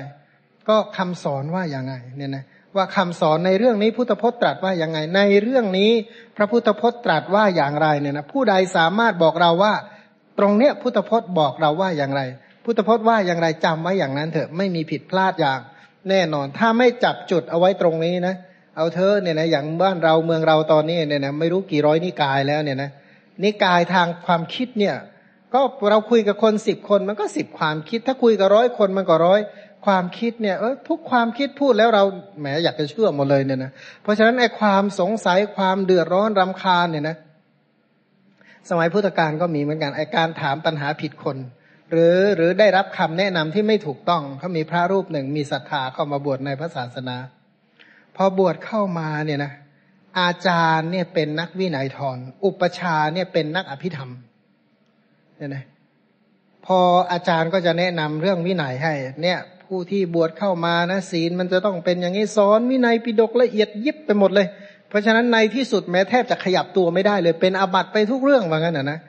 [0.70, 2.44] ก็คำสอนว่าอย่างไงเนี่ยนะ
[2.76, 5.92] ว่าคำสอนในเรื่องนี้พุทธพจน์ตรัสว่าอย่างไง ในเรื่องนี้
[6.38, 9.74] พระพุทธพจน์ตรัสว่าอย่างไรเนี่ยนะผู้ใดสามารถบอกเราว่า
[10.40, 12.22] ตรงเนี้ยพุทธพจน์บอกเราว่าอย่างไร
[12.66, 15.60] พุทธพจน์ว่าอย่างไรจำไว้อย่างนั้นเถอะไม่มีผิดพลาดอย่าง
[16.10, 18.36] แน่นอนถ้าไม่จับจุดเอาไว้ตรงนี้นะ
[18.76, 22.90] เอาเธอเนี่ยนะอย่างบ้านเราเมืองเราตอนนี้เนี่ยนะไม่รู้กี่ร้อยนิกายแล้วเนี่ยนะ
[23.44, 24.96] นิกายทางความคิดเนี่ย
[25.54, 29.42] ก็เราคุยกับคนสิบคนมันก็สิบความคิด ถ้าคุยกับร้อยคนมันก็ร้อย
[29.86, 32.04] ความคิดเนี่ยเออทุกความคิดพูดแล้วเรา
[32.40, 33.72] แหมอยากจะเชื่อหมดเลยเนี่ยนะ
[34.04, 37.16] เพราะฉะนั้นไอ้ความสงสัยความเดือดร้อนรำคาญเนี่ยนะ
[38.70, 41.38] สมัยพุทธกาลก็มีเหมือนกันไอ้การถามปัญหาผิดคน
[41.92, 47.18] หรือหรือได้รับคำแนะนำที่ไม่ถูกต้องเขามีพระรูปหนึ่งมีศรัทธาเข้ามาบวชในพระศาสนา
[48.16, 49.52] พอบวชเข้ามาเนี่ยนะ
[50.20, 54.12] อาจารย์เนี่ยเป็นนักวินัยทรอุปชาเนี่ยเป็นนักอภิธรรม
[55.38, 55.64] เนี่ยนะ
[56.66, 56.80] พอ
[57.12, 64.48] อาจารย์ก็จะแนะนำเรื่องวินัยให้ เนี่ยผู้ที่บวชเข้ามานะศีลมันจะต้องเป็นอย่างนี้สอนวินัยปิดกละเอียดยิบไปหมดเลย
[64.90, 69.00] เพราะฉะนั้นในที่สุดแม้แทบจะขยับตัวไม่ได้เลย เป็นอาบัติไปทุกเรื่องว่างั้นนะนะ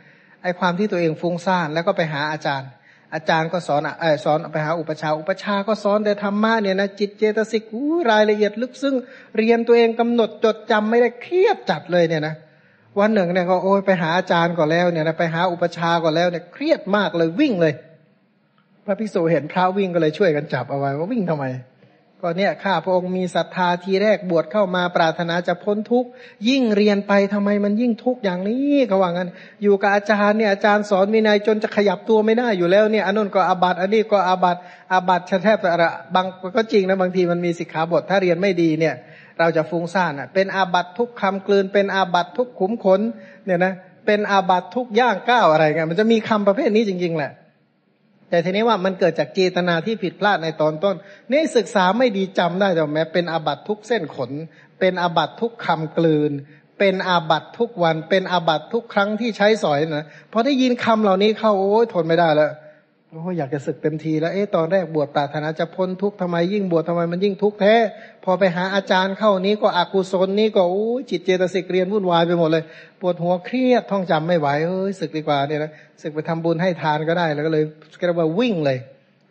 [0.43, 2.69] ไอความที่ตัวเองฟุ้งซ่านแล้วก็ไปหาอาจารย์
[3.15, 7.65] อาจารย์ก็สอนอสอนไปหาอุปชาอุปชาก็สอนแต่ธรรมะเนี่ยนะจิตเจตสิก
[8.11, 8.95] รายละเอียดลึกซึ้ง
[9.37, 12.35] เรียนตัวเองกำหนดจดจำไม่ได้เครียดจัดเลยเนี่ยนะ
[13.01, 17.73] วันหนึ่งเนี่ยก็โอ้ยไปหาอาจารย์ก่อนแล้วเนี่ยนะไปหาอุปชาก่อนแล้วเนี่ยเครียดมากเลยวิ่งเลย
[18.85, 21.45] พระภิกษุเห็นพระวิ่งก็เลยช่วยกันจับเอาไว้ว่าวิ่งทำไม
[22.27, 26.09] ก็เนี่ยข้าพระองค์มีศรัทธาทีแรกบวชเข้ามาปรารถนาจะพ้นทุกข์
[26.49, 29.31] ยิ่งเรียนไปทำไมมันยิ่งทุกข์อย่างนี้เขาว่างั้น
[29.63, 34.57] อยู่กับอาจารย์เนี่ยอาจารย์สอนมีนายจนจะขยับตัวไม่ได้อยู่แล้วเนี่ยอันนู้นก็อาบัตอันนี้ก็อาบัต
[34.93, 38.95] อาบัตแทบจะบางก็จริงนะบางทีมันมีสิกขาบทถ้าเรียนไม่ดีเนี่ย
[39.39, 43.01] เราจะฟุ้งซ่านอะเป็นอาบัตทุกคำกลืน เป็นอาบัตทุกขุมขน
[43.45, 43.73] เนี่ยนะ
[44.07, 47.33] เป็นอาบัตทุกย่างก้าวอะไรเงี้ยมันจะมีคำประเภทนี้จริงๆแหละ
[48.31, 50.95] แต่ทีนี้ว่ามันเกิดจากเจตนาที่ผิดพลาดในตอนต้น
[51.33, 54.31] นี่ศึกษาไม่ดีจำได้แต่แม้เป็นอาบัตทุกเส้นขน
[54.81, 56.33] เป็นอาบัตทุกคำกลืน
[56.79, 62.51] เป็นอาบัตทุกวัน เป็นอาบัตทุกครั้งที่ใช้สอยนะพอได้ยินคำเหล่านี้เข้าโอ้ยทนไม่ได้แล้ว
[63.11, 67.75] โอ้อยากจะศึกเต็มทีแล้วเอ๊ะตอนแรกบวชปรารถนาจะพ้นทุกข์ทำไมยิ่งบวชทำไมมันยิ่งทุกข์แท้
[68.25, 72.65] พอไปหาอาจารย์เข้านี้ก็อกุศลนี้ก็โอ้จิตเจตสิกเรียนวุ่นวายไปหมดเลย
[73.01, 75.71] ปวดหัวเครียดท่องจำไม่ไหวเฮ้ยศึกดีกว่าเนี่ยนะ
[76.03, 77.65] ศึกไปทำบุญให้ทานก็ได้แล้วก็เลย
[77.99, 78.79] ก็เรียกว่าวิ่งเลย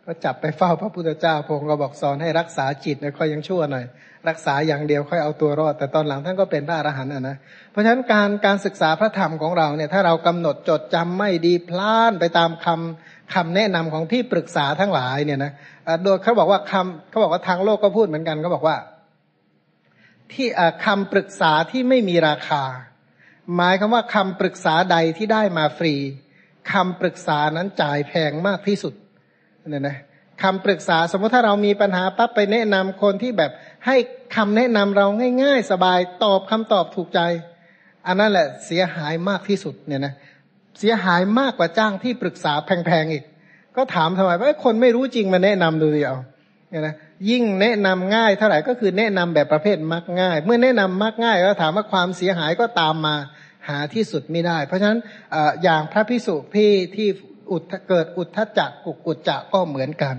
[0.06, 3.84] ก็จับไปเฝ้าพระพุทธเจ้าพงก็บอกสอนให้รักษาจิตนะค่อยยังชั่วหน่อย
[4.28, 7.36] รักษาอย่างเดียวค่อยเอาตัวรอด แต่ตอนหลังท่านก็เป็นพระอรหันต์นะ
[7.70, 15.52] เพราะฉะนั้นการการศึกษาพระธรรมของเราเนี่ยถ้าเรากำหนดจดจำไม่ดีพลาดไปตามคำ คำแนะนำของที่ปรึกษาทั้งหลายเนี่ยนะ
[16.04, 18.76] โดยเขาบอกว่าคำเขาบอกว่าทางโลกก็พูดเหมือนกันเขาบอกว่า
[20.32, 20.46] ที่
[20.86, 22.62] คำปรึกษาที่ไม่มีราคา
[23.54, 25.94] หมายคำว่าคำปรึกษาใดที่ได้มาฟรี
[26.72, 28.94] คำปรึกษานั้นจ่ายแพงมากที่สุด
[29.70, 29.96] เนี่ยนะ
[30.42, 33.50] คำปรึกษาสมมติถ้าเรามีปัญหาปั๊บไปแนะนำคนที่แบบ
[33.86, 33.96] ให้
[34.36, 35.06] คำแนะนำเรา
[35.42, 37.20] ง่าย ๆ สบายตอบคำตอบถูกใจ
[38.06, 40.14] อันนั้นแหละเสียหายมากที่สุดเนี่ยนะ
[40.78, 43.24] เสียหายมากกว่าจ้างที่ปรึกษาแพงๆอีก
[43.76, 46.18] ก็ถามทำไมว่าคนไม่รู้จริงมาแนะนำดูดิเอา
[46.70, 46.94] เนี่ยนะ
[47.30, 53.16] ยิ่งแนะนำง่ายเท่าไหร่ก็คือแนะนำแบบประเภทมักง่าย เมื่อแนะนำมักง่ายก็ถามว่าความเสียหายก็ตามมา
[53.68, 55.00] หาที่สุดไม่ได้ เพราะฉะนั้น
[55.62, 57.08] อย่างพระพิสุที่ที่
[57.50, 60.16] อุดเกิดอุทธจักกุกุจจะก็เหมือนกัน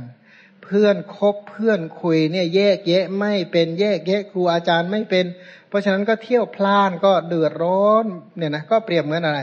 [0.64, 5.26] เพื่อนคบเพื่อนคุยเนี่ยแยกแยะไม่เป็นแยกแยะครูอาจารย์ไม่เป็น
[5.68, 8.06] เพราะฉะนั้นก็เที่ยวพลานก็เดือดร้อน
[8.38, 9.40] เนี่ยนะก็เปรียบเหมือนอะไร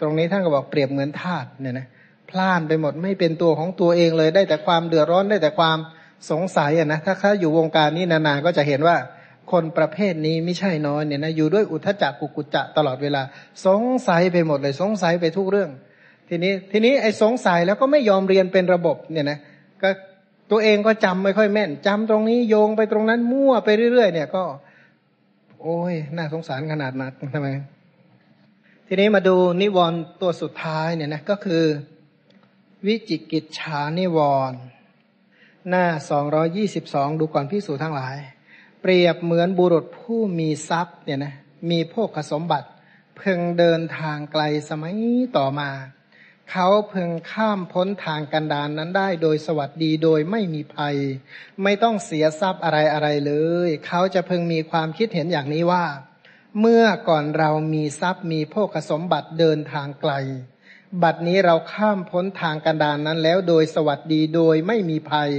[0.00, 1.86] ตรงนี้ท่านก็บอกเปรียบเหมือนธาตุเนี่ยนะ
[2.30, 5.78] พลานไปหมดไม่เป็นตัวของตัวเองเลย ได้แต่ความเดือดร้อนได้แต่ความ
[6.30, 8.96] สงสัยอะนะถ้าเขาอยู่วงการนี้นานๆก็จะเห็นว่า
[9.52, 13.22] คนประเภทนี้ไม่ใช่น้อยเนี่ยนะอยู่ด้วยอุทจักกุกุจจะตลอดเวลา
[13.66, 15.70] สงสัยไปหมดเลย สงสัยไปทุกเรื่อง
[16.28, 19.38] ทีนี้ทีนี้ไอ้สงสัยแล้วก็ไม่ยอมเรียนเป็นระบบเนี่ยนะ
[19.82, 19.90] ก็
[20.50, 24.42] ตัวเองก็จำไม่ค่อยแม่นจำตรงนี้โยงไปตรงนั้นมั่วไปเรื่อย ๆ เนี่ยก็
[25.62, 27.48] โอ้ยน่าสงสารขนาดนั้นทำไม
[28.88, 31.64] ทีนี้มาดูนิวรณ์ตัวสุดท้ายเนี่ยนะก็คือ
[32.86, 34.18] วิจิกิจฉานิว
[34.50, 34.58] รณ์
[35.68, 38.16] หน้าสองรอยี่สิบสองดูก่อนพิสูจทั้งหลาย
[38.80, 41.34] เปรียบเหมือนบุรุษผู้มีทรัพย์เนี่ยนะ
[41.70, 42.68] มีโภคสมบัติ
[43.16, 44.96] เพึงเดินทางไกลสมัย
[45.36, 45.70] ต่อมา
[46.50, 50.96] เขาเพึงข้ามพ้นทางกันดานนั้นได้โดยสวัสดีโดยไม่มีภัย
[51.62, 53.32] ไม่ต้องเสียทรัพย์อะไรอะไรเล
[53.66, 55.84] ย เขาจะเพึงมีความคิดเห็นอย่างนี้ว่า
[56.60, 60.12] เมื่อก่อนเรามีทรัพย์มีโภคสมบัติเดินทางไกล
[61.02, 65.30] บัดนี้เราข้ามพ้นทางกันดานนั้นแล้วโดยสวัสดีโดยไม่มีภัย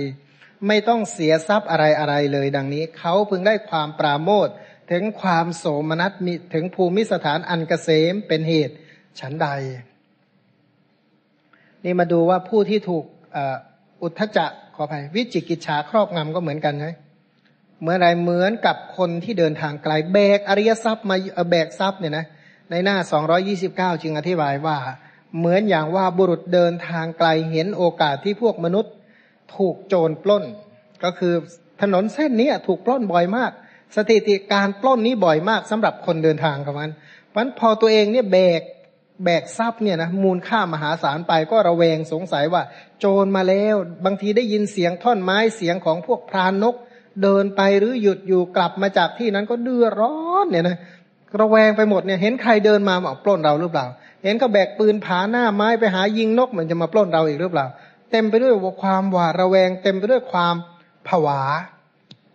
[0.68, 4.48] ไม่ต้องเสียทรัพย์อะไรอะไรเลย ดังนี้ เขาพึงได้ความปราโมท
[4.92, 8.76] ถึงความโสมนัสมีถึงภูมิสถานอันกเกษมเป็นเหตุ
[9.20, 9.48] ฉันใด
[11.84, 13.06] นี่มาดูว่าผู้ที่ถูก
[14.04, 16.92] อุทธจักขออภัยวิจิกิจฉาครอบงำก็เหมือนกันใช่
[17.82, 21.16] เมื่อไรเหมือนกับคนที่เดินทางไกลแบกอริยทรัพย์มา
[21.50, 22.26] แบกทรัพย์เนี่ยนะ
[22.72, 22.98] ในหน้า
[23.94, 24.78] 229 จึงอธิบายว่า
[25.38, 28.94] เหมือนอย่างว่าบุรุษเดินทางไกลเห็นโอกาสที่พวกมนุษย์
[29.56, 30.44] ถูกโจรปล้น
[31.04, 31.34] ก็คือ
[31.82, 33.52] ถนนเส้นนี้ถูกปล้นบ่อยมาก
[33.96, 36.92] สถิติการปล้นนี้บ่อยมากสำหรับคนเดินทางกับมัน
[37.32, 38.62] เพราะพอตัวเองเนี่ยแบก
[39.26, 42.64] แบกทรัพย์เนี่ยนะมูลค่ามหาศาลไปก็ระแวงสงสัยว่า
[43.00, 43.76] โจรมาแล้ว
[44.06, 46.76] บางทีได้ยินเสียงท่อนไม้เสียงของพวกพรานนก
[47.24, 50.78] เดินไปหรือหยุดอยู่กลับมาจากที่นั้นก็เดือดร้อนเนี่ยนะ
[51.40, 53.86] ระแวงไปหมดเนี่ยเห็นใครเดินมาบอกปล้นเราหรือเปล่า
[54.24, 57.66] เห็นเขาแบกปืนผาหน้าไม้ไปหายิงนกเหมือนจะมาปล้นเราอีกหรือเปล่า
[58.12, 60.56] เต็มไปด้วยความหวาดระแวง เต็มไปด้วยความ
[61.08, 61.42] ผวา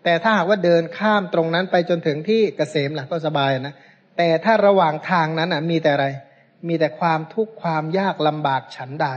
[0.05, 3.75] แต่ถ้าหากว่าเดินข้ามตรงนั้นไปจนถึงที่เกษมล่ะก็สบายนะ
[4.17, 6.07] แต่ถ้าระหว่างทางนั้นอะมีแต่อะไร
[6.69, 9.09] มีแต่ความทุกข์ความยากลำบากฉันใด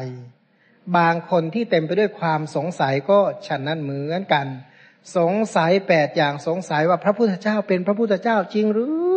[0.97, 4.47] บางคนที่เต็มไปด้วยความสงสัยก็ฉันนั้นเหมือนกัน
[5.17, 9.11] สงสัยแปดอย่างสงสัยว่าพระพุทธเจ้าเป็นพระพุทธเจ้าจริงหรือ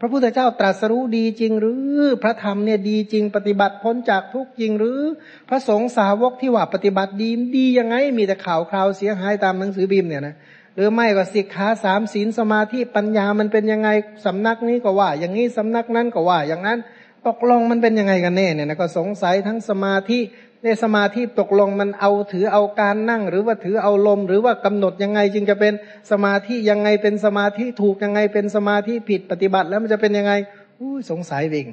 [0.00, 5.00] พระพุทธเจ้าตรัสรู้ดีจริงหรือ พระธรรมเนี่ยดีจริงปฏิบัติพ้นจากทุกจริงหรือ
[5.48, 10.36] พระสงฆ์สาวกที่ว่าปฏิบัติดีดียังไงมีแต่ข่าวคราวเสียหายตามหนังสือบิมเนี่ยนะ
[10.74, 13.88] หรือไม่ก็สิกขาสามศีลสมาธิปัญญามันเป็นยังไง
[14.24, 16.78] สำนักนี้ก็ว่า อย่างนี้สำนักนั้นก็ว่า อย่างนั้น
[17.26, 20.18] ตกลงมันเป็นยังไงกันแน่เนี่ยนะก็สงสัยทั้งสมาธิ
[20.64, 25.74] ในสมาธิตกลงมันเอาถือเอาการนั่ง หรือว่าถือเอาลม หรือว่ากำหนดยังไง จึงจะเป็น
[26.10, 30.32] สมาธิยังไงเป็นสมาธิถูกยังไงเป็นสมาธิผิดปฏิบัติ แล้วมันจะเป็นยังไง
[30.78, 31.68] อู้สงสัยวิ่ง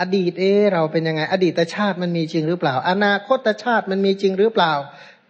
[0.00, 4.72] อดีตเอเราเป็นยังไง อดีตชาติมันมีจริงหรือเปล่า อนาคตชาติมันมีจริงหรือเปล่า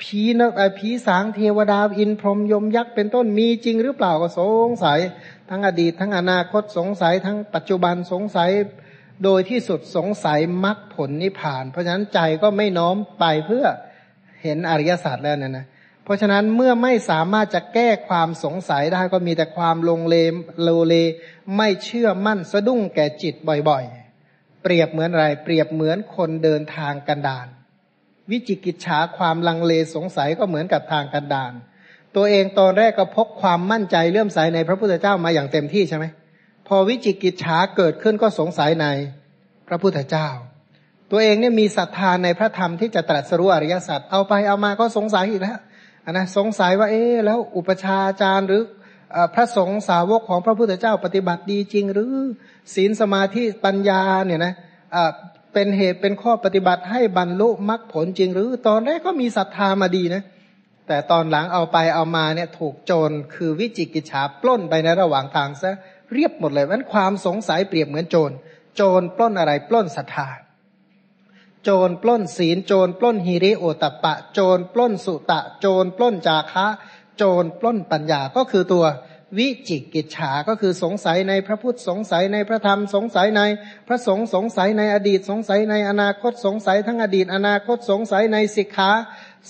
[0.03, 4.99] ผีนักผีสางเทวดาอินพรหมยมยักษ์เป็นต้นมีจริงหรือเปล่าก็สงสัย
[5.51, 8.51] ทั้งอดีต ทั้งอนาคตสงสัย ทั้งปัจจุบันสงสัย
[9.25, 13.67] โดยที่สุดสงสัยมรรคผลนิพพาน เพราะฉะนั้นใจก็ไม่น้อมไปเพื่อ
[14.43, 15.67] เห็นอริยสัจแล้วนะนะ
[16.05, 20.17] เพราะฉะนั้นเมื่อไม่สามารถจะแก้ความสงสัยได้ก็มีแต่ความลงเล
[20.63, 20.95] โลเล
[21.57, 23.35] ไม่เชื่อมั่นสะดุ้งแก่จิต
[23.69, 27.47] บ่อยๆ เปรียบเหมือนอะไร เปรียบเหมือนคนเดินทางกันดาน
[28.31, 31.53] วิจิกิจฉาความลังเลสงสัยก็เหมือนกับทางกันดาน
[32.17, 36.05] ตัวเองตอนแรกก็พกความมั่นใจเลื่อมใสในพระพุทธเจ้ามาอย่างเต็มที่ใช่ไหม
[36.69, 38.87] พอวิจิกิจฉาเกิดขึ้นก็สงสัยใน
[39.69, 40.29] พระพุทธเจ้า
[41.11, 45.59] ตัวเองเนี่ยมีศรัทธาในพระธรรมที่จะตรัสรู้อริยสัจเอาไปเอามาก็สงสัยอีกแล้ว
[46.13, 48.63] นะสงสัยว่าเอ๊แล้วอุปชาจารย์หรือ
[49.35, 52.13] พระสงฆ์สาวกของพระพุทธเจ้าปฏิบัติดีจริง หรือ
[52.75, 54.55] ศีลสมาธิปัญญาเนี่ยนะ
[55.53, 60.23] เป็นเหตุเป็นข้อปฏิบัติให้บรรลุมรรคผลจริง หรือตอนแรกก็มีศรัทธามาดีนะ
[60.89, 65.73] แต่ตอนหลังเอาไปเอามาเนี่ยถูกโจรคือวิจิกิจฉาปล้นไปในระหว่างทางซะ
[66.15, 68.31] เรียบหมดเลยมันความสงสัยเปรียบเหมือนโจร
[68.77, 70.29] โจรปล้นอะไรปล้นศรัทธา
[71.65, 76.67] โจรปล้นศีล โจรปล้นฮิริโอตปะ โจรปล้นสุตะ โจรปล้นจาคะ
[77.17, 78.87] โจรปล้นปัญญาก็คือตัว
[79.39, 83.43] วิจิกิจฉา ก็คือสงสัยในพระพุทธสงสัยในพระธรรมสงสัยใน
[83.89, 88.91] พระสงฆ์สงสัยในอดีตสงสัยในอนาคตสงสัยทั้งอดีต อนาคตสงสัยในสิกขา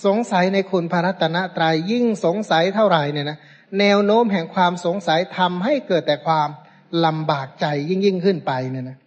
[0.04, 3.38] สงสัยในคุณพระรัตนตรายยิ่งสงสัยเท่าไหร่เนี่ยนะ
[3.80, 6.48] แนวโน้มแห่งความสงสัยทำให้เกิดแต่ความ
[7.04, 8.98] ลำบากใจยิ่งยิ่งขึ้นไปเนี่ยนะ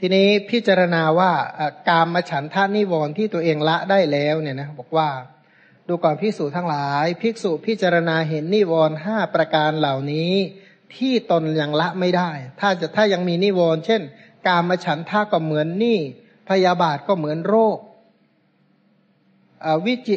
[0.00, 1.32] ทีนี้พิจารณาว่า
[1.88, 5.08] การมาฉันท่านิวรณ์ที่ตัวเองละได้แล้วเนี่ยนะบอกว่า
[5.88, 10.32] ดูก่อนภิกษุทั้งหลาย ภิกษุพิจารณาเห็นนิวรณ์ห้าประการเหล่านี้
[10.96, 12.30] ที่ตนยังละไม่ได้
[12.60, 14.02] ถ้าจะถ้ายังมีนิวรณ์เช่น
[14.48, 15.98] การมาฉันท่าก็เหมือนนี่
[16.48, 17.78] พยาบาทก็เหมือนโรค
[19.84, 20.16] วิจิ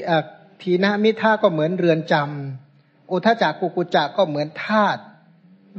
[0.61, 5.01] ทีนามิท่าก็เหมือนเรือนจำอุทจักกุกุจักก็เหมือนธาตุ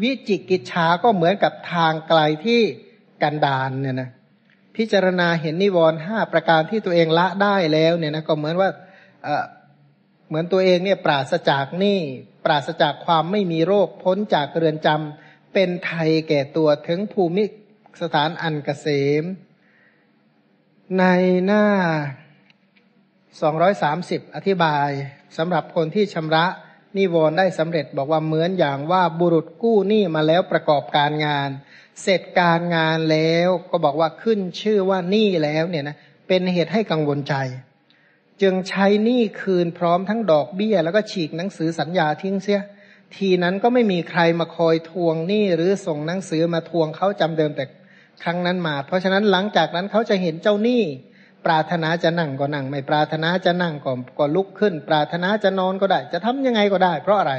[0.02, 2.60] วิจิกิจฉาก็เหมือนกับทางไกลที่
[3.23, 4.10] กันดานเนี่ยนะ
[4.76, 8.68] พิจารณาเห็นนิวรณ์ห้าประการที่ตัวเองละได้แล้วเนี่ยนะก็เหมือนว่า
[10.28, 12.00] เหมือนตัวเองเนี่ยปราศจากหนี้
[12.44, 17.44] ปราศจากความไม่มีโรคพ้นจากเรือนจำเป็นไทยแก่ตัวถึงภูมิ
[18.02, 18.86] สถานอันกเกษ
[19.23, 19.25] ม
[20.99, 21.05] ใน
[21.47, 21.65] หน้า
[23.31, 24.89] 230อธิบาย
[25.36, 26.44] สำหรับคนที่ชำระ
[26.97, 31.50] นิวรณ์ได้สำเร็จบอกว่าเหมือนอย่างว่าบุรุษกู้หนี้มาแล้วประกอบการงาน
[32.02, 35.97] เสร็จการงานแล้วก็บอกว่าขึ้นชื่อว่าหนี้แล้วเนี่ยนะ
[36.28, 37.34] เป็นเหตุให้กังวลใจ
[38.42, 42.60] จึงใช้หนี้คืนพร้อมทั้งดอกเบี้ย แล้วก็ฉีกหนังสือสัญญาทิ้งเสีย
[43.17, 47.65] ทีนั้นก็ไม่มีใครมาคอยทวงหนี้หรือส่งหนังสือมาทวงเขาจำเดิมแต่
[48.23, 50.83] ครั้งนั้นมา เพราะฉะนั้นหลังจากนั้นเขาจะเห็นเจ้าหนี้
[51.47, 57.35] ปรารถนาจะนั่งก็นั่ง ไม่ปรารถนาจะนั่งก็ก็ลุกขึ้น ปรารถนาจะนอนก็ได้ จะทำยังไงก็ได้ เพราะอะไร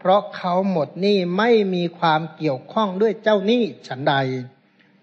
[0.00, 4.14] เพราะเขาหมดหนี้ไม่มีความเกี่ยวข้องด้วยเจ้าหนี้ฉันใด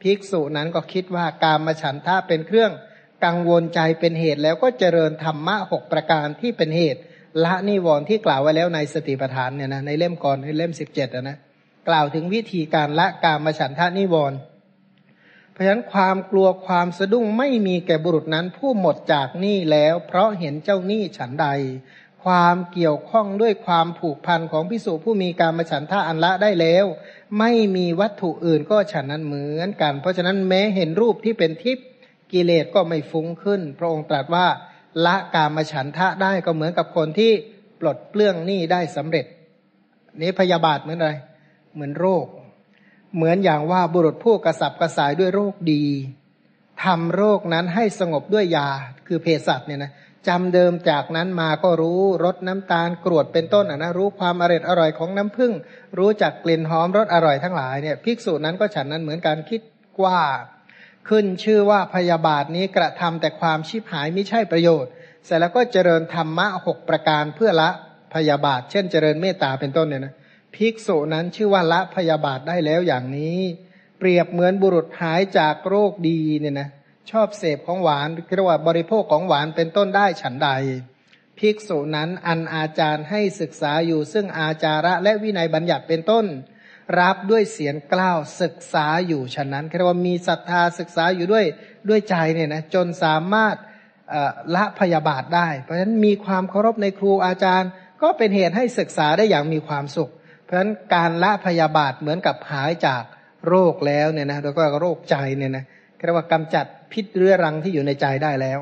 [0.01, 2.71] ภิกษุนั้นก็คิดว่าการมาฉันท่าเป็นเครื่อง
[3.25, 7.01] กังวลใจเป็นเหตุแล้วก็เจริญธรรมะหกประการที่เป็นเหตุ
[7.43, 11.37] ละนิวรณ์ที่กล่าวไว้แล้วในสติปัฏฐานเนี่ยนะในเล่มก่อนในเล่มสิบเจ็ดนะ
[11.89, 14.37] กล่าวถึงวิธีการละการมาฉันทะนิวรณ์
[15.53, 21.47] เพราะฉะนั้นความกลัวความสะดุ้งไม่มีแก่บุรุษนั้นผู้หมดจากหนี้แล้ว เพราะเห็นเจ้าหนี้ฉันใด
[22.23, 26.85] ความเกี่ยวข้องด้วยความผูกพันของพิสูจผู้มีการมาฉันท่าอันละได้แล้ว
[27.39, 31.87] ไม่มีวัตถุอื่นก็ฉันนั้นเหมือนกัน เพราะฉะนั้นแม้เห็นรูปที่เป็นทิพย์
[32.31, 34.47] กิเลสก็ไม่ฟุ้งขึ้น พระองค์ตรัสว่า
[35.05, 37.31] ละการมาฉันทะได้ก็เหมือนกับคนที่
[37.79, 39.25] ปลดเปลื้องหนี้ได้สำเร็จ
[40.21, 41.11] นี้พยาบาทเหมือนอะไร
[41.73, 42.25] เหมือนโรค
[43.15, 45.85] เหมือนอย่างว่าบุรุษผู้กระสับกระสายด้วยโรคดี
[46.83, 48.69] ทำโรคนั้นให้สงบด้วยยา
[49.07, 49.91] คือเภสัชเนี่ยนะ
[50.27, 55.53] จำเดิมจากนั้นมาก็รู้รสน้ำตาลกรวดเป็นต้นนะรู้ความอร่อยอร่อยของน้ำผึ้ง
[55.99, 59.61] รู้จักกลิ่นหอมรสอร่อยทั้งหลายเนี่ยภิกษุนั้นก็ฉันนั้นเหมือนกันคิด
[60.03, 60.19] ว่า
[61.09, 64.91] ขึ้นชื่อว่าพยาบาทนี้กระทำแต่ความชิบหายไม่ใช่ประโยชน์
[65.25, 67.69] เสร็จแล้วก็เจริญธรรมะหกประการเพื่อละ
[68.13, 70.13] พยาบาท เช่นเจริญเมตตาเป็นต้นเนี่ยนะ
[70.55, 73.39] ภิกษุนั้นชื่อว่าละพยาบาทได้แล้วอย่างนี้
[73.99, 76.69] เปรียบเหมือนบุรุษหายจากโรคดีเนี่ยนะ
[77.11, 80.49] ชอบเสพของหวานเรียกว่าบริโภคของหวานเป็นต้นได้ฉันใด
[81.39, 86.25] ภิกษุนั้นอันอาจารย์ให้ศึกษาอยู่ซึ่งอาจาระและวินัยบัญญัติเป็นต้น
[86.99, 91.45] รับด้วยเสียงกล้าวศึกษาอยู่ฉะนั้นเรียกว่ามีศรัทธาศึกษาอยู่ด้วย
[91.89, 93.55] ด้วยใจเนี่ยนะจนสามารถ
[94.55, 97.69] ละพยาบาทได้ เพราะฉะนั้นมีความเคารพในครูอาจารย์
[98.01, 100.11] ก็เป็นเหตุให้ศึกษาได้อย่างมีความสุข
[100.53, 103.03] ราะฉะนั้นการละพยาบาทเหมือนกับหายจาก
[103.47, 105.63] โรคแล้วเนี่ยนะแล้วก็โรคใจเนี่ยนะ
[106.05, 108.59] เรียกว่ากำจัดพิษเรื้อรังที่อยู่ในใจได้แล้ว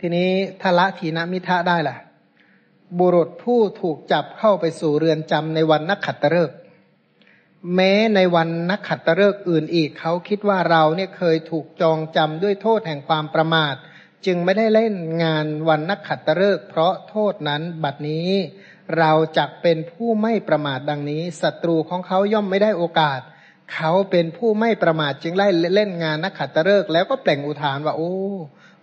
[0.00, 0.30] ทีนี้
[0.62, 1.96] ทละทีนมิทะได้ล่ะ
[2.98, 6.56] บุรุษผู้ถูกจับเข้าไปสู่เรือนจำในวันนักขัตฤกษ์
[7.74, 13.74] แม้ในวันนักขัตฤกษ์อื่นอีกเขาคิดว่าเราเนี่ยเคยถูกจองจำด้วยโทษแห่งความประมาท
[14.26, 18.30] จึงไม่ได้เล่นงานวันนักขัตฤกษ์เพราะโทษนั้นบัดนี้
[18.98, 23.20] เราจักเป็นผู้ไม่ประมาทดังนี้ศัตรูของเขาย่อมไม่ได้โอกาส
[23.74, 28.12] เขาเป็นผู้ไม่ประมาทจึงไล่เล่นงานนักขัตฤกษ์แล้วก็เปล่งอุทานว่า โอ้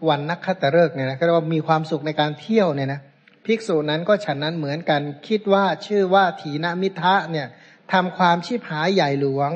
[0.09, 2.99] วันนักขัตฤกษ์เนี่ยนะก็เรียกว่ามีความสุขในการเที่ยวเนี่ยนะ
[3.45, 7.47] ภิกษุนั้นก็ฉันนั้นเหมือนกันคิดว่าชื่อว่าถีนมิทะเนี่ย
[7.93, 9.51] ทำความชีพหายใหญ่หลวง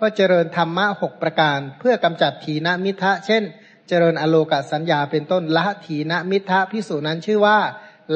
[0.00, 3.42] ก็เจริญธรรมะหกประการ เพื่อกำจัดถีนมิทะเช่น
[3.88, 7.58] เจริญอโลกสัญญาเป็นต้นละถีนมิทะภิกษุนั้นชื่อว่า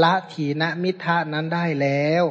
[0.02, 2.24] ละถีนมิทะนั้นได้แล้ว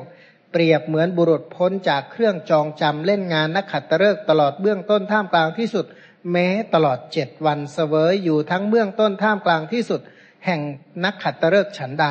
[0.52, 5.85] เปรียบเหมือนบุรุษพ้นจากเครื่องจองจำเล่นงานนักขัตฤกษ์ตลอดเบื้องต้นท่ามกลางที่สุด
[6.32, 10.02] แม้ตลอดเจ็ดวันเสวยอยู่ทั้งเบื้องต้นท่ามกลางที่สุด
[10.45, 10.61] แห่ง
[11.03, 12.08] นักขัตฤกษ์ฉันใด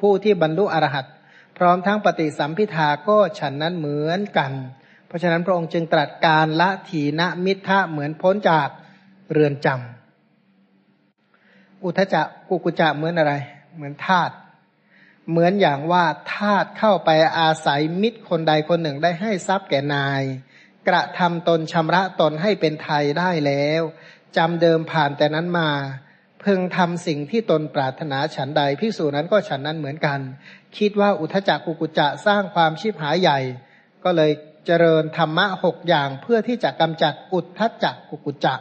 [0.00, 1.06] ผู้ที่บรรลุอรหัต
[1.58, 4.52] พร้อมทั้งปฏิสัมพิทาก็ฉันนั้นเหมือนกัน
[5.06, 8.68] เพราะฉะนั้นพระองค์จึงตรัสการละถีนมิทะเหมือนพ้นจาก
[9.32, 13.34] เรือนจำอุทจักกุกุจะเหมือนอะไร
[13.76, 14.34] เหมือนธาตุ
[15.30, 20.22] เหมือนอย่างว่าทาตเข้าไปอาศัยมิตรคนใดคนหนึ่งได้ให้ทรัพย์แก่นาย
[20.88, 23.82] กระทำตนชำระตนให้เป็นไทยได้แล้ว
[24.36, 25.70] จำเดิมผ่านแต่นั้นมา
[26.40, 30.20] เพึงทำสิ่งที่ตนปรารถนาฉันใดพิสูจนั้นก็ฉันนั้นเหมือนกัน
[30.78, 33.38] คิดว่าอุทจักกุกุจะสร้างความชีพหายใหญ่
[34.04, 34.30] ก็เลย
[34.66, 38.54] เจริญธรรมะหกอย่างเพื่อที่จะกำจัดอุทจักกุกุจะ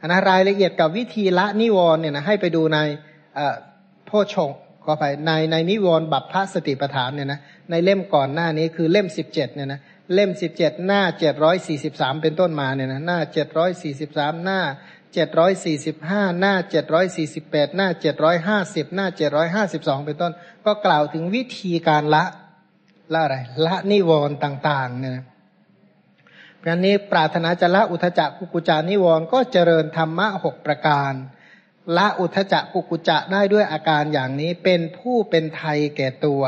[0.00, 2.78] อันนะรายละเอียดกับวิธีละนิวรณ์เนี่ยนะให้ไปดูใน
[4.06, 4.50] โพชง
[4.90, 9.80] อไปในในนิวรณ์บัพพสติปฐานเนี่ยนะในเล่มก่อนหน้านี้คือเล่มสิบเจ็ดเนี่ยนะ
[10.14, 14.60] เล่มสิบเจ็ดหน้าเจ็ดร้อยสี่สิบสามเป็นต้นมาเนี่ยนะหน้าเจ็ดร้อยสี่สิบสามหน้า
[15.14, 20.32] เจ็ดร้อยสี่สิบห้าหน้าเจ็ดร้อยสี่สิบแปดหน้าเจ็ดร้อยห้าสิบหน้าเจ็ดร้อยห้าสิบสองเป็นต้น
[20.66, 22.24] ก็กล่าวถึงวิธีการละ
[23.12, 23.36] ละอะไร
[23.66, 25.24] ละนิวรณ์ต่าง ๆ เนี่ยนะ
[26.58, 31.12] เพราะนี้ปรารถนาจะละอุทจักกุกุจานิวรณ์ก็เจริญธรรมะหกประการ
[31.96, 36.42] ละอุทจักกุกุจะได้ด้วยอาการอย่างนี้เป็นผู้เป็นไทยแก่ตัว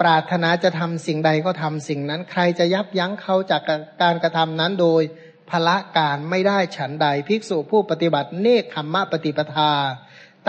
[0.00, 3.62] ปรารถนาจะทำสิ่งใดก็ทำสิ่งนั้น ใครจะยับยั้งเขาจาก
[4.02, 5.02] การกระทำนั้นโดย
[5.50, 9.72] พละการไม่ได้ฉันใดภิกษุผู้ปฏิบัติเนคขมมะปฏิปทา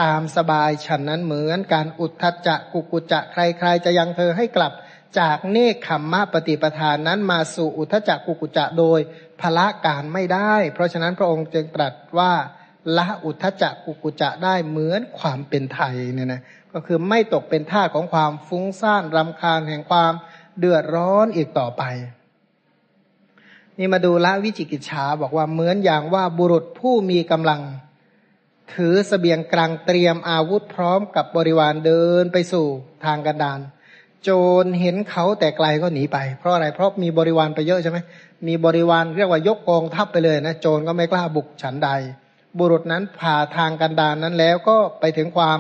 [0.02, 4.74] ตามสบายฉันนั้นเหมือนการอุทธจักกุกุจะใครๆจะยังเธอให้กลับ
[5.20, 9.00] จากเนคขมมะปฏิปทานนั้นมาสู่อุทธจักกุกุจะโดย
[9.42, 12.34] พละการไม่ได้ เพราะฉะนั้นพระองค์จึงตรัสว่า
[12.98, 16.42] ละอุทจักกุกุจะได้เหมือนความเป็นไทยเนี่ยนะ
[16.74, 20.14] ก็คือไม่ตกเป็นท่าของความฟุ้งซ่านรำคาญแห่งความ
[20.60, 21.84] เดือดร้อนอีกต่อไป
[23.78, 27.62] นี่มาดูละวิจิกิจฉาบอกว่าเหมือนอย่างว่าบุรุษผู้มีกำลัง
[28.74, 32.66] ถือสเสบียงกลางเตรียมอาวุธพร้อมกับบริวารเดินไปสู่
[33.06, 33.60] ทางกันดาน
[34.24, 34.30] โจ
[34.64, 37.98] รเห็นเขาแต่ไกลก็หนีไป เพราะอะไร เพราะมีบริวารไปเยอะใช่ไหม
[38.48, 41.90] มีบริวารเรียกว่ายกกองทัพไปเลยนะ โจรก็ไม่กล้าบุกฉันใด
[42.60, 45.60] บุรุษนั้นผ่าทางกันดานนั้นแล้วก็ไปถึงความ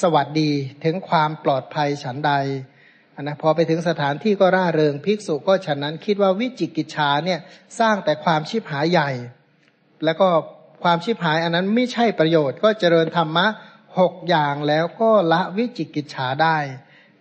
[0.00, 0.50] สวัสดี
[0.84, 2.32] ถึงความปลอดภัยฉันใด
[3.22, 7.40] นะพอไปถึงสถานที่ก็ร่าเริงภิกษุก็ฉันนั้นคิดว่าวิจิกิจฉาเนี่ย
[7.78, 9.10] สร้างแต่ความชิบหายใหญ่
[10.04, 10.28] แล้วก็
[10.82, 13.46] ความชิบหายอันนั้นไม่ใช่ประโยชน์ ก็เจริญธรรมะ
[13.98, 16.56] หกอย่างแล้วก็ละวิจิกิจฉาได้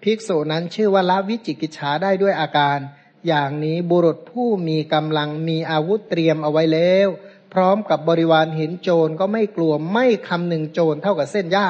[0.03, 2.80] ภิกษุนั้นชื่อว่าละวิจิกิจฉาได้ด้วยอาการ
[3.27, 7.08] อย่างนี้บุรุษผู้มีกำลังมีอาวุธเตรียมเอาไว้แล้ว
[7.53, 11.67] พร้อมกับบริวารเห็นโจรก็ไม่กลัวไม่คำหนึ่งโจรเท่ากับเส้นหญ้า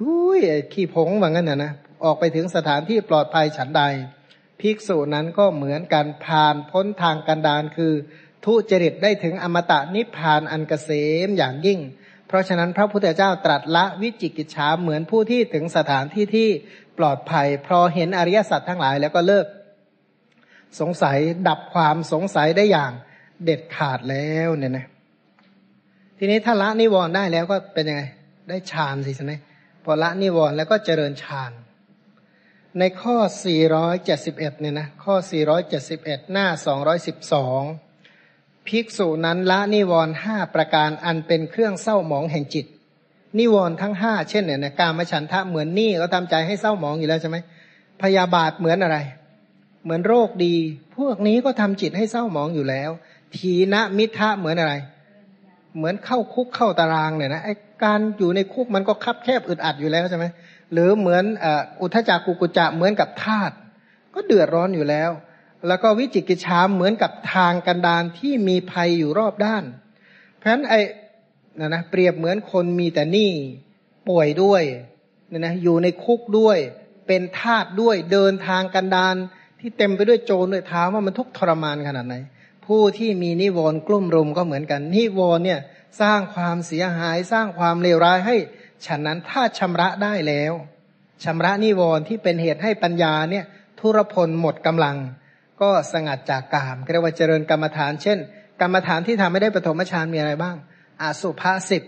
[0.00, 0.40] อุ้ย
[0.72, 1.72] ขี้ผงว่างั้นนะนะ
[2.04, 3.82] ออกไปถึงสถานที่ปลอดภัยฉันใด
[4.60, 7.92] ภิกษุนั้นก็เหมือนกันผ่านพ้นทางกันดานคือ
[8.44, 10.90] ทุจริตได้ถึงอมตะนิพพานอันกเกษ
[11.26, 11.80] มอย่างยิ่ง
[12.26, 16.48] เพราะฉะนั้นพระพุทธเจ้าตรัสละวิจิกิจฉาเหมือนผู้ที่ถึงสถานที่ที่
[16.98, 19.46] ปลอดภัย พอเห็นอริยสัจทั้งหลายแล้วก็เลิก
[20.80, 21.18] สงสัย
[21.48, 22.92] ดับความสงสัยได้อย่าง
[23.44, 24.86] เด็ดขาดแล้วเนี่ยนะ
[26.18, 28.02] ทีนี้ถ้าละนิวรณ์ได้แล้วก็เป็นยังไง
[28.48, 29.32] ได้ฌานสิใช่ไหม
[29.84, 31.52] พอละนิวรณ์แล้วก็เจริญฌาน
[32.78, 33.16] ในข้อ
[33.88, 35.14] 471 เนี่ยนะ ข้อ
[35.74, 36.46] 471 หน้า
[37.72, 42.66] 212 ภิกษุนั้นละนิวรณ์ห้าประการอันเป็นเครื่องเศร้าหมองแห่งจิต
[43.38, 47.36] นิวรณ์ทั้งห้าเช่นเนี่ยนะการมฉันทะเหมือนนี่ก็ทำใจให้เศร้าหมองอยู่แล้วใช่ไหม
[48.02, 48.98] พยาบาทเหมือนอะไร
[49.84, 50.56] เหมือนโรคดี
[50.96, 52.90] พวกนี้ก็ทำจิตให้เศร้าหมองอยู่แล้ว
[53.36, 54.74] ทีนะมิทะเหมือนอะไร
[55.76, 57.48] เหมือนเข้าคุกเข้าตารางเนี่ยนะไอ
[57.84, 60.26] การอยู่ในคุกมันก็คับแคบอึดอัดอยู่แล้วใช่ไหม
[60.72, 61.24] หรือเหมือน
[61.80, 63.54] อุทจักกุกุจะเหมือนกับธาตุ
[64.14, 65.10] ก็เดือดร้อนอยู่แล้ว
[65.68, 69.64] แล้วก็วิจิกิจฉาเหมือนกับทางกันดานที่มีภัยอยู่รอบด้าน
[70.38, 70.80] เพราะฉะนั้นไอ้
[71.58, 73.30] นะนะเปรียบเหมือนคนมีแต่หนี้
[74.08, 74.62] ป่วยด้วย
[75.28, 76.58] เนี่ยนะอยู่ในคุกด้วย
[77.06, 79.14] เป็นทาสด้วยเดินทางกันดาน
[79.60, 82.14] ที่เต็มไปด้วยโจรด้วยเท้าว่ามันทุกทรมานขนาดไหน
[82.66, 85.60] ผู้ที่มีนิวรณ์กลุ่มรุมก็เหมือนกัน นิวรณ์เนี่ย
[86.00, 88.36] สร้างความเสียหายสร้างความเลวร้ายให้
[88.86, 90.52] ฉะนั้นถ้าชำระได้แล้ว
[91.24, 93.44] ชำระนิวรณ์ที่เป็นเหตุให้ปัญญาเนี่ย
[93.80, 94.96] ทุรพลหมดกำลัง
[95.60, 98.18] ก็สงัดจากกามเรียกว่าเจริญกรรมฐาน เช่น
[98.60, 100.56] กรรมฐานที่ทำไม่ได้ปฐมฌานมีอะไรบ้าง
[101.02, 101.82] อาสุภาสิบ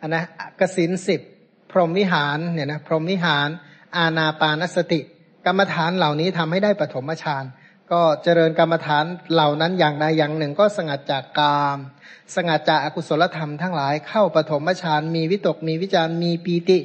[0.00, 0.24] อันนะ
[0.60, 1.20] กสินสิบ
[1.70, 3.48] พรหมวิหารเนี่ยนะพรหมวิหาร
[3.96, 5.00] อาณาปานสติ
[5.46, 7.44] กรรมฐานเหล่านี้ทำให้ได้ปฐมฌาน
[7.92, 11.78] ก็เจริญกรรมฐานเหล่านั้นอย่างใดอย่างหนึ่งก็สงัดจากกาม
[12.34, 16.78] สงัดจากอากุศลธรรมทั้งหลายเข้าปฐมฌานมีวิตกมีวิจารมีปีติ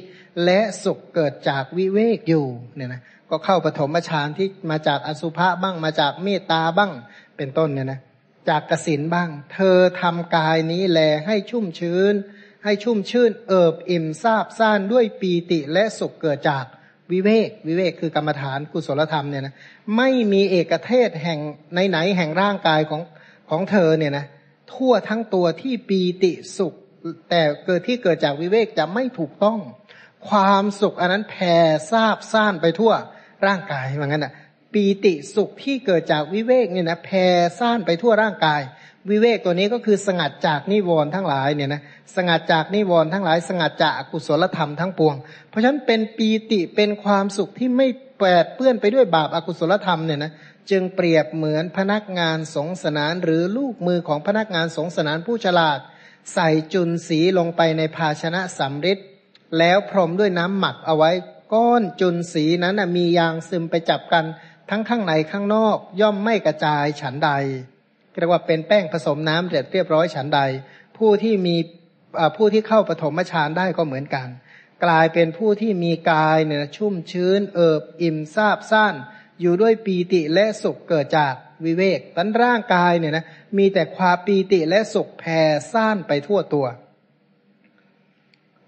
[0.44, 6.92] และสุขเกิดจากวิเวกอยู่เนี่ยนะก็เข้าปฐมฌานที่มาจากอสุภะบ้างมาจากเมตตาบ้าง
[7.36, 8.00] เป็นต้นเนี่ยนะ
[8.48, 12.14] จากกสินบ้าง เธอทำกายนี้แลให้ชุ่มชื้น
[12.64, 16.64] ให้ชุ่มชื่นเอิบอิ่มซาบซ่านด้วยปีติและสุขเกิดจาก
[17.12, 19.54] วิเวกวิเวกคือกรรมฐานกุศลธรรมเนี่ยนะ
[19.96, 21.38] ไม่มีเอกเทศแห่ง
[21.74, 23.02] ในไหนแห่งร่างกายของ
[23.50, 24.26] ของเธอเนี่ยนะ
[24.74, 26.74] ทั่วทั้งตัวที่ปีติสุข
[27.30, 29.58] แต่เกิดที่เกิดจากวิเวกจะไม่ถูกต้อง
[30.28, 31.54] ความสุขอันนั้นแผ่
[31.90, 32.92] ซาบซ่านไปทั่ว
[33.46, 34.32] ร่างกายเหมือนกันอะ
[34.72, 37.26] ปีติสุขที่เกิดจากวิเวกเนี่ยนะแผ่
[37.58, 38.60] ซ่านไปทั่วร่างกาย
[39.10, 41.82] วิเวกตัวนี้ก็คือสงัดจากนิวรณ์ทั้งหลายเนี่ยนะ
[42.16, 45.14] สงัดจากนิวรณ์ทั้งหลาย สงัดจากกุศลธรรมทั้งปวง
[45.48, 47.88] เพราะฉะนั้นเป็นปีติเป็นความสุขที่ไม่
[48.20, 50.32] แปดเปื้อนไปด้วยบาปอากุศลธรรมเนี่ยนะ
[50.70, 55.78] จึงเปรียบเหมือนพนักงานสงสนาน หรือลูกมือของพนักงานสงสนานผู้ฉลาด
[56.34, 58.98] ใส่จุนสีลงไปในภาชนะสำริด
[59.58, 61.10] แล้วพรมด้วยน้ำหมักเอาไว้
[61.52, 64.24] ก้อนจุนสีนั้นมียางซึมไปจับกัน
[64.70, 67.30] ทั้งข้างในข้างนอกย่อมไม่กระจายฉันใด
[68.20, 70.40] เรียกว่าเป็นแป้งผสมน้ำเสร็จเรียบร้อยฉันใด
[70.98, 71.56] ผู้ที่มี
[72.36, 74.28] ผู้ที่เข้าปฐมฌานได้ก็เหมือนกัน
[74.84, 78.94] กลายเป็นผู้ที่มีกายเนี่ยชุ่มชื้น เอิบอิ่มซาบซ่าน
[79.40, 83.24] อยู่ด้วยปีติและสุขเกิดจากวิเวกตั้นร่างกายเนี่ยนะ
[83.58, 85.40] มีแต่ความปีติและสุขแผ่
[85.72, 86.66] ซ่านไปทั่วตัว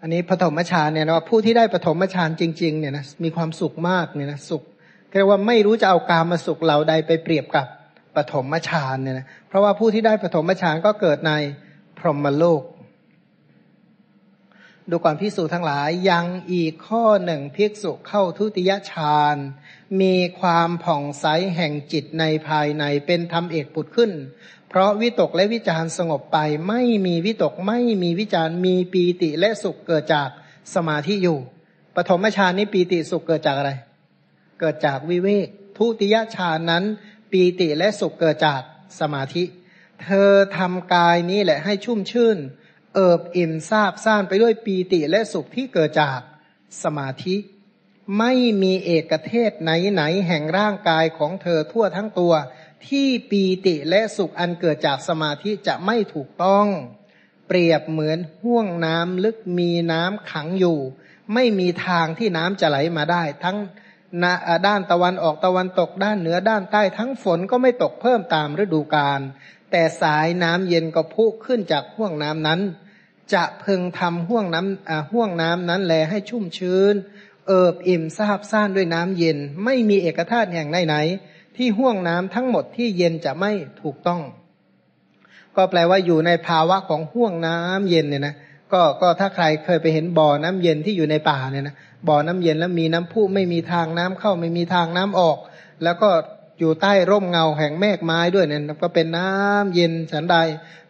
[0.00, 4.62] อันนี้ปฐมฌานเนี่ยนะผู้ที่ได้ปฐมฌานจริงๆเนี่ยนะมีความสุขมากเนี่ยนะสุข
[5.16, 7.66] เรียกว่าไม่รู้จะเอากามาสุขเหล่าใดไปเปรียบกับ
[8.16, 11.32] ปฐมฌานเนี่ยนะ เพราะว่าผู้ที่ได้ปฐมฌานก็เกิดใน
[11.98, 12.62] พรหมโลก
[14.90, 19.36] ดูก่อนพิสูจทั้งหลายยังอีกข้อหนึ่งภิกษุเข้าทุติยฌาน
[20.00, 21.24] มีความผ่องใส
[21.56, 24.12] แห่งจิตในภายในเป็นธรรมเอกปุดขึ้น
[24.68, 30.28] เพราะวิตกและวิจารสงบไปไม่มีวิตกไม่มีวิจารมีปีติและสุขเกิดจาก
[30.74, 31.38] สมาธิอยู่
[31.96, 33.72] ปฐมฌานนี้ปีติสุขเกิดจากอะไร
[34.60, 36.84] เกิดจากวิเวกทุติยฌานนั้น
[37.32, 38.62] ปีติและสุขเกิดจาก
[39.00, 39.44] สมาธิ
[40.04, 42.38] เธอทำกายนี้แหละให้ชุ่มชื่น
[42.94, 46.20] เอิบอิ่มซาบซ่านไปด้วยปีติและสุขที่เกิดจาก
[46.82, 47.36] สมาธิ
[48.18, 52.34] ไม่มีเอกเทศไหนไหนแห่งร่างกายของเธอทั่วทั้งตัว
[52.88, 56.66] ที่ปีติและสุขอันเกิดจากสมาธิจะไม่ถูกต้อง
[57.48, 60.78] เปรียบเหมือนห่วงน้ำลึกมีน้ำขังอยู่
[61.34, 63.56] ไม่มีทางที่น้ำจะไหลมาได้ทั้ง
[64.66, 69.20] ด้านตะวันออกตะวันตกด้านเหนือด้านใต้ทั้งฝนก็ไม่ตกเพิ่มตามฤดูกาล
[69.70, 72.60] แต่สายน้ำเย็นก็พุขึ้นจากห่วงน้ำนั้น
[73.34, 76.94] จะพึงทำห่วงน้ำห่วงน้ำนั้นแลให้ชุ่มชื้น
[77.46, 84.20] เอิบอิ่มซาบซ่านด้วยน้ำเย็น ไม่มีเอกธาตุแห่งไหนๆที่ห่วงน้ำทั้งหมดที่เย็นจะไม่ถูกต้อง
[85.56, 88.34] ก็แปลว่าอยู่ในภาวะของห่วงน้ำเย็นเนี่ยนะ
[88.72, 95.38] ก็ก็ถ้าใครเคยไปเห็นบ่อน้ำเย็นที่อยู่ในป่าเนี่ยนะ บ่อน้ำเย็นแล้วมีน้ำพุไม่มีทางน้ำเข้าไม่มีทางน้ำออก
[95.84, 96.10] แล้วก็
[96.58, 100.36] อยู่ใต้ร่มเงาแห่งเมฆไม้ด้วยเนี่ยก็เป็นน้ำเย็นฉันใด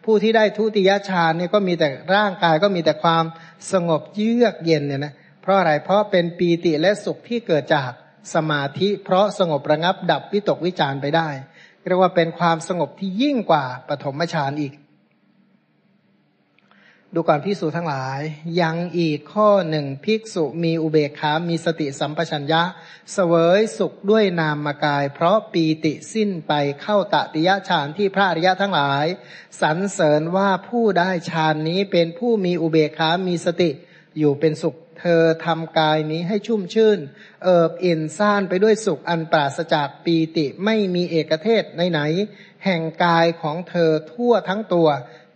[0.03, 3.23] ผู้ผู้ที่ได้ทุติยฌานเนี่ยก็มีแต่ร่างกายก็มีแต่ความ
[3.71, 7.91] สงบเยือกเย็นเนี่ยนะเพราะอะไรเพราะเป็นปีติและสุขที่เกิดจาก
[8.33, 11.29] สมาธิ เพราะสงบระงับดับวิตกวิจารไปได้
[11.87, 14.73] เรียกว่าเป็นความสงบที่ยิ่งกว่าปฐมฌานอีก
[17.15, 18.21] ดูก่อนพิสูจทั้งหลาย
[18.61, 22.63] ยังอีกข้อหนึ่งภิกษุมีอุเบกขา มีสติสัมปชัญญะ
[23.13, 29.05] เสวยสุขด้วยนามกาย เพราะปีติสิ้นไปเข้าตติยะฌานที่พระอริยะทั้งหลาย
[29.61, 33.69] สรรเสริญว่าผู้ได้ฌานนี้เป็นผู้มีอุเบกขา มีสติ
[34.17, 36.99] อยู่เป็นสุข เธอทำกายนี้ให้ชุ่มชื่น
[37.43, 44.87] เอิบอิ่นซ่านไปด้วยสุขอันปราศจากปีติไม่มีเอกเทศไหนๆแห่งกายของเธอทั่วทั้งตัว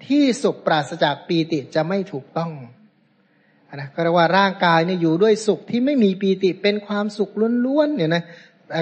[0.08, 2.52] ที่สุขปราศจากปีติจะไม่ถูกต้อง
[3.76, 7.32] นะก็เรียกว่าร่างกายเนี่ยอยู่ด้วยสุขที่ไม่มีปีติเป็นความสุข
[7.66, 8.24] ล้วนๆเนี่ยนะ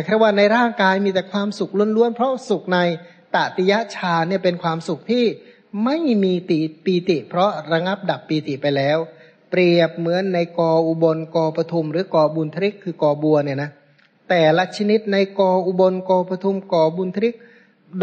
[0.06, 2.80] แค่ว่าในร่างกายมีแต่ความสุขล้วนๆเพราะสุขใน
[3.36, 5.26] ตติยฌาเนี่ยเป็นความสุขที่
[5.86, 8.98] ไม่มีติปีติ เพราะระงับดับปีติไปแล้ว
[9.50, 13.70] เปรียบเหมือนในกออุบลกอปทุม หรือกอบุญทริกคือกอบัวเนี่ยนะ
[14.30, 17.36] แต่ละชนิดในกออุบลกอปทุมกอบุญทริก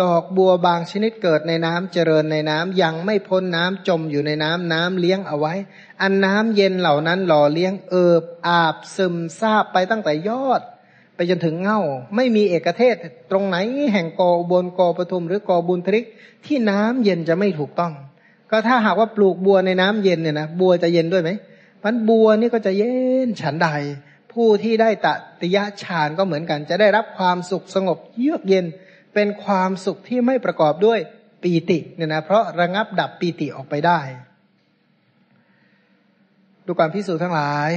[0.02, 5.54] ดอกบัวบางชนิดเกิดในน้ำเจริญในน้ำยังไม่พ้นน้ำจมอยู่ในน้ำน้ำเลี้ยงเอาไว้
[6.02, 10.60] อันน้ำเย็นเหล่านั้นหล่อเลี้ยงเอิบอาบซึมซาบไปตั้งแต่ยอด
[11.14, 11.80] ไปจนถึงเง่า
[12.16, 12.96] ไม่มีเอกเทศ
[13.30, 13.56] ตรงไหน
[13.92, 16.06] แห่งกอบนกอปทุมหรือกอบุญทริก
[16.46, 17.92] ที่น้ำเย็นจะไม่ถูกต้อง
[18.50, 21.30] ก็ถ้าหากว่าปลูกบัวในน้ำเย็นเนี่ยนะบัวจะเย็นด้วยไหม
[21.82, 22.92] พันบัวนี่ก็จะเย็
[23.26, 23.68] นฉันใด
[24.32, 25.06] ผู้ที่ได้ต
[25.40, 28.66] ติยะฌานก็เหมือนกัน จะได้รับความสุขสงบเยือกเย็น
[29.14, 30.98] เป็นความสุขที่ไม่ประกอบด้วย
[31.42, 34.00] ปีติเนี่ยนะเพราะระงับดับปีติออกไปได้
[36.66, 37.70] ดูการพิสูจน์ทั้งหลาย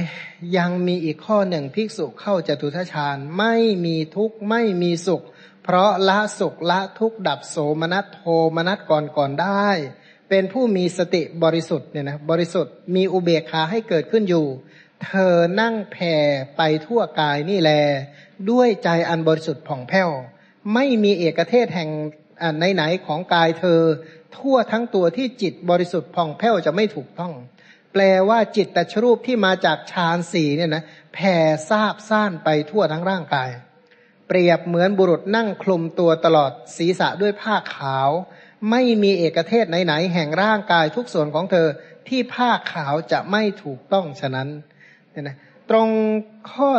[0.56, 3.54] ยังมีอีกข้อหนึ่งภิกษุเข้าจตุทัชานไม่
[3.84, 5.22] มีทุกข์ไม่มีสุข
[5.62, 8.22] เพราะละสุขละทุกข์ดับโสมนัสโท
[8.56, 9.68] มนัสก่อนก่อนได้
[10.28, 14.46] เป็นผู้มีสติบริสุทธิ์เนี่ยนะบริสุทธิ์มีอุเบกขาให้เกิดขึ้นอยู่
[15.04, 16.14] เธอนั่งแผ่
[16.56, 17.72] ไปทั่วกายนี่แล
[18.50, 20.10] ด้วยใจอันบริสุทธิ์ผ่องแผ้ว
[20.74, 21.90] ไม่มีเอกเทศแห่ง
[22.74, 23.80] ไหนๆของกายเธอ
[24.36, 27.32] ทั่วทั้งตัวที่จิตบริสุทธิ์ผ่องแผ้วจะไม่ถูกต้อง
[27.92, 30.82] แปลว่าจิตตชรูปที่มาจากฌานสี่เนี่ยนะ
[31.14, 31.36] แผ่
[31.68, 33.50] ซาบซ่านไปทั่วทั้งร่างกาย
[34.28, 38.08] เปรียบเหมือนบุรุษนั่งคลุมตัวตลอดศีรษะด้วยผ้าขาว
[38.70, 41.66] ไม่มีเอกเทศไหนๆแห่งร่างกายทุกส่วนของเธอ
[42.08, 44.48] ที่ผ้าขาวจะไม่ถูกต้องฉะนั้น
[45.10, 45.36] เนี่ยนะ
[45.70, 45.88] ตรง
[46.52, 46.70] ข้อ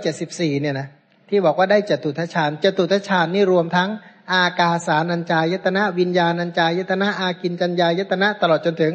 [0.00, 0.88] 474 เนี่ยนะ
[1.34, 3.90] ที่บอกว่าได้จตุทัชฌานจตุทัชฌานนี่รวมทั้ง
[4.32, 8.94] อากาสานัญจายตนะ วิญญาณัญจายตนะ อากินจัญญายตนะ ตลอดจนถึง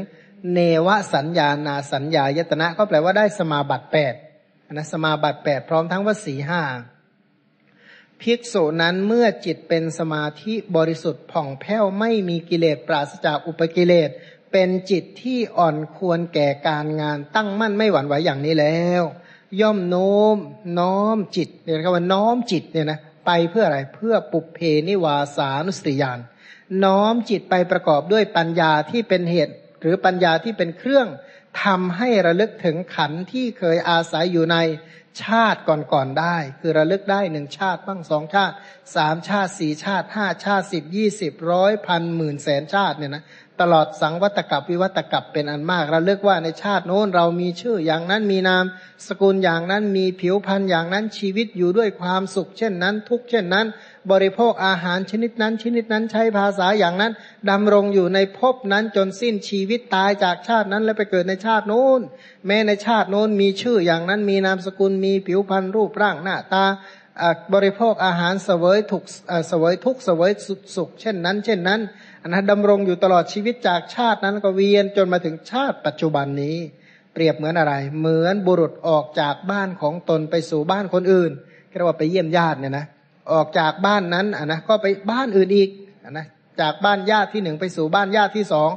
[0.54, 4.14] เนวสัญญานาสัญญายตนะ ก็แปลว่าได้สมาบัติแปด
[4.72, 6.62] นะสมาบัติแปดพร้อมทั้งวสีห้า
[8.22, 14.10] ภิกษุนั้นเมื่อจิตเป็นสมาธิบริสุทธิ์ผ่องแผ้วไม่มีกิเลสปราศจากอุปกิเลส
[14.52, 19.04] เป็นจิตที่อ่อนควรแก่การงานตั้งมั่นไม่หวั่นไหวอย่างนี้แล้ว
[19.62, 20.38] ย่อมโน้ม
[20.80, 26.20] น้อมจิตเรียกว่าน้อมจิตเนี่ยนะไปเพื่ออะไรเพื่อปุเพนิวาสานุสติยาน
[26.84, 31.08] น้อมจิตไปประกอบด้วยปัญญาที่เป็นเหตุ หรือปัญญาที่เป็นเครื่อง
[31.64, 34.58] ทำให้ระลึกถึงขันที่เคยอาศัยอยู่ใน
[35.24, 38.56] ชาติก่อนๆได้ คือระลึกได้หนึ่งชาติบ้างสองชาติ
[38.96, 43.24] สามชาติสี่ชาติห้าชาติสิบยี่สิบร้อยพันหมื่นแสนชาติเนี่ยนะ
[43.62, 48.64] ตลอดสังวัตกับวิวัตกับเป็นอันมาก เราเลือกว่าในชาติโน้นเรามีชื่ออย่างนั้นมีนาม
[49.08, 53.66] สกุลอย่างนั้นมีผิวพรรณอย่างนั้นชีวิตอยู่ด้วยความสุข เช่นนั้น ทุกเช่นนั้น
[54.12, 57.12] บริโภคอาหารชนิดนั้น ชนิดนั้นใช้ภาษาอย่างนั้น
[57.50, 62.02] ดำรงอยู่ในภพนั้นจนสิ้นชีวิตตายจากชาตินั้นแล้วไปเกิดในชาติโน้น
[62.48, 66.66] แม้ในชาติโน้นมีชื่ออย่างนั้นมีนามสกุลมีผิวพรรณรูปร่างหน้าตา
[67.54, 69.04] บริโภคอาหารเสวยถูก
[69.48, 70.32] เสวยทุกเสวย
[70.76, 71.80] สุขเช่นนั้น เช่นนั้น
[72.34, 76.58] นะดำรงอยู่ตลอดชีวิตจากชาตินั้นก็เวียนจนมาถึงชาติปัจจุบันนี้
[77.14, 81.32] เปรียบเหมือนอะไร เหมือนบุรุษออกจากบ้านของตนไปสู่บ้านคนอื่น
[81.78, 82.86] เรียกว่าไปเยี่ยมญาติเนี่ยนะ
[83.34, 85.70] ออกจากบ้านนั้นอะนะก็ไปบ้านอื่นอีก
[86.04, 86.26] อะนะ
[86.62, 88.70] จากบ้านญาติที่หนึ่งไปสู่บ้านญาติที่สอง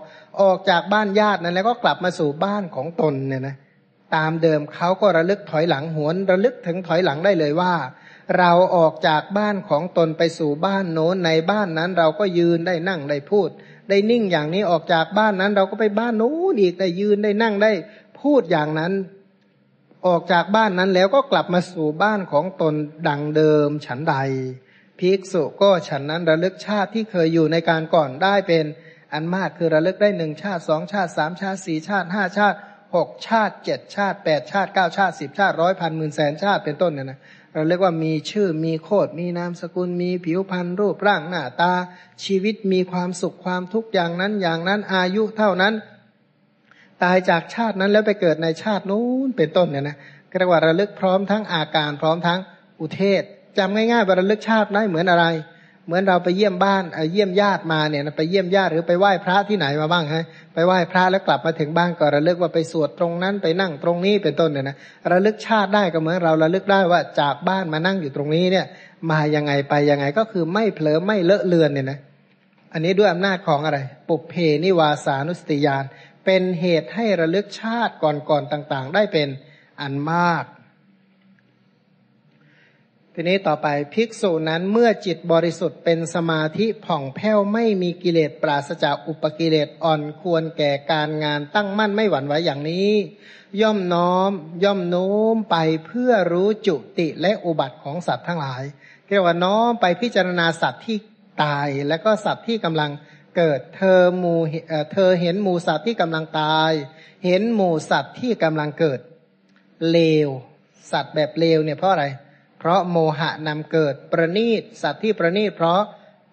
[0.42, 3.56] ออกจากบ้านญาตินั้นแล้วก็กลับมาสู่บ้านของตนเนี่ยนะ
[4.16, 7.72] ตามเดิมเขาก็ระลึกถอยหลังหวนระลึกถึงถอยหลังได้เลยว่า
[8.36, 13.49] เราออกจากบ้านของตนไปสู่บ้านโน้นในบ้านนั้นเราก็ยืนได้นั่งได้พูด
[13.89, 17.73] ได้นิ่งอย่างนี้ออกจากบ้านนั้นเราก็ไปบ้านโน้นอีกได้ยืนได้นั่งได้
[18.20, 18.92] พูดอย่างนั้น
[20.07, 22.75] ออกจากบ้านนั้นแล้วก็กลับมาสู่บ้านของตน
[23.09, 24.15] ดังเดิมฉันใด
[24.99, 28.65] ภิกษุก็ฉันนั้นระลึกชาติที่เคยอยู่ในการก่อนได้เป็น
[29.12, 32.59] อันมากคือระลึกได้หนึ่งชาติสองชาติสามชาติสี่ชาติห้าชาติ
[32.97, 37.18] หกชาติเจ็ดชาติแปดชาติเก้าชาติสิบชาติร้อยพันหมื่นแสนชาติเป็นต้นเนี่ยนะ
[37.52, 41.72] เราเรียกว่ามีชื่อมีโคดมีนามสกุล มีผิวพรรณรูปร่างหน้าตา
[42.24, 45.74] ชีวิตมีความสุขความทุกข์อย่างนั้นอย่างนั้นอายุเท่านั้น
[47.02, 49.96] ตายจากชาตินั้นแล้วไปเกิดในชาตินู้นเป็นต้นเนี่ยนะ
[50.30, 52.40] ก็เรียกว่าระลึกพร้อมทั้งอาการพร้อมทั้ง
[52.80, 53.22] อุเทศ
[53.58, 55.26] จำง่ายๆว่าระลึกชาติได้เหมือนอะไร
[55.86, 64.76] เหมือนเราไปเยี่ยมบ้านเยี่ยมญาติมาเนี่ยไปเยี่ยมญาติหรือไปไหว้พระที่ไหนมาบ้างฮะไปไหว้พระแล้วกลับมาถึงบ้านก็ระลึกว่าไปสวดตรงนั้นไปนั่งตรงนี้เป็นต้นเนี่ยนะ
[65.12, 68.67] ระลึกชาติได้ก็เหมือนเราระลึกได้ว่าจากบ้านมานั่งอยู่ตรงนี้เนี่ย
[69.10, 71.99] มายังไงไปยังไงก็คือไม่เผลอไม่เลอะเลือนเนี่ยนะ
[72.73, 73.78] อันนี้ด้วยอำนาจของอะไร
[74.09, 74.34] ปุเพ
[74.65, 75.84] นิวาสานุสติยาน
[76.25, 79.28] เป็นเหตุให้ระลึกชาติก่อนๆต่าง ๆ ได้เป็น
[79.81, 80.44] อันมาก
[83.14, 92.90] ทีนี้ต่อไปภิกษุนั้นเมื่อจิตบริสุทธิ์เป็นสมาธิผ่องแผ้วไม่มีกิเลสปราศจากอุปกิเลสอ่อนควรแก่การงานตั้งมั่นไม่หวั่นไหวอย่างนี้
[93.60, 94.30] ย่อมน้อม
[94.64, 95.56] ย่อมโน้มไป
[95.86, 98.62] เพื่อรู้จุติและอุบัติของสัตว์ทั้งหลาย
[99.08, 100.97] เรียกว่าน้อมไปพิจารณาสัตว์ที่
[101.42, 102.90] ตายและก็สัตว์ที่กำลัง
[103.36, 104.34] เกิดเธอมู
[104.92, 106.72] เธอเห็นหมูสัตว์ที่กำลังตาย
[107.24, 109.00] เห็นหมูสัตว์ที่กำลังเกิด
[109.90, 110.28] เลว
[110.92, 115.80] สัตว์แบบเลวเนี่ยเพราะอะไรเพราะโมหะนำเกิดประณีตสัตว์ที่ประณีตเพราะ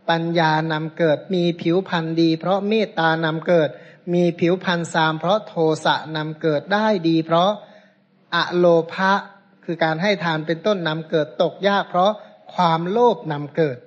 [0.10, 3.70] ปัญญานำเกิดมีผิวพันธ์ดี เพราะเมตตานำเกิด
[4.14, 7.52] มีผิวพันธ์สาม เพราะโทสะนำเกิดได้ดี เพราะ
[8.36, 9.14] อะโลภะ
[9.66, 12.12] คือการให้ทานเป็นต้นนำเกิดตกยาก เพราะ
[12.54, 13.78] ความโลภนำเกิด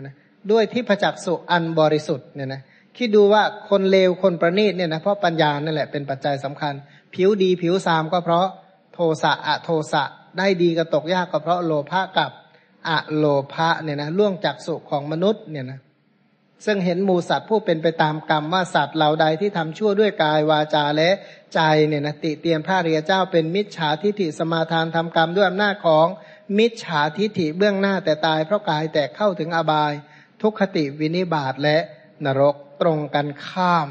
[0.00, 0.14] นะ
[0.50, 2.62] ด้วยที่ประจักษ์สุอันบริสุทธิ์เนี่ยนะ
[2.96, 6.74] คิดดูว่าคนเลวคนประณีตเนี่ยนะเพราะปัญญานั่นแหละเป็นปัจจัยสำคัญ
[7.14, 8.46] ผิวดีผิวสามก็เพราะ
[8.94, 10.04] โทสะอะโทสะ
[10.38, 12.30] ได้ดีก็ตกยากก็เพราะโลภะกับ
[12.88, 15.80] อะโลภะเนี่ยนะล่วงจากสุขของมนุษย์เนี่ยนะ
[16.66, 21.10] ซึ่งเห็นมูสัตว์ผู้เป็นไปตามกรรมว่าสัตว์เหล่าใดที่ทำชั่วด้วยกายวาจาและ
[21.54, 26.06] ใจเนี่ยนะติเตียนพระเรียเจ้าเป็นมิจฉาทิฏฐิสมาทานทำกรรมด้วยอำนาจของ
[26.58, 29.92] มิจฉาทิฏฐิเบื้องหน้าแต่ตายเพราะกายแตกเข้าถึงอบาย
[30.42, 31.78] ทุกขติวินิบาตและ
[32.24, 33.88] นรกตรงกันข้าม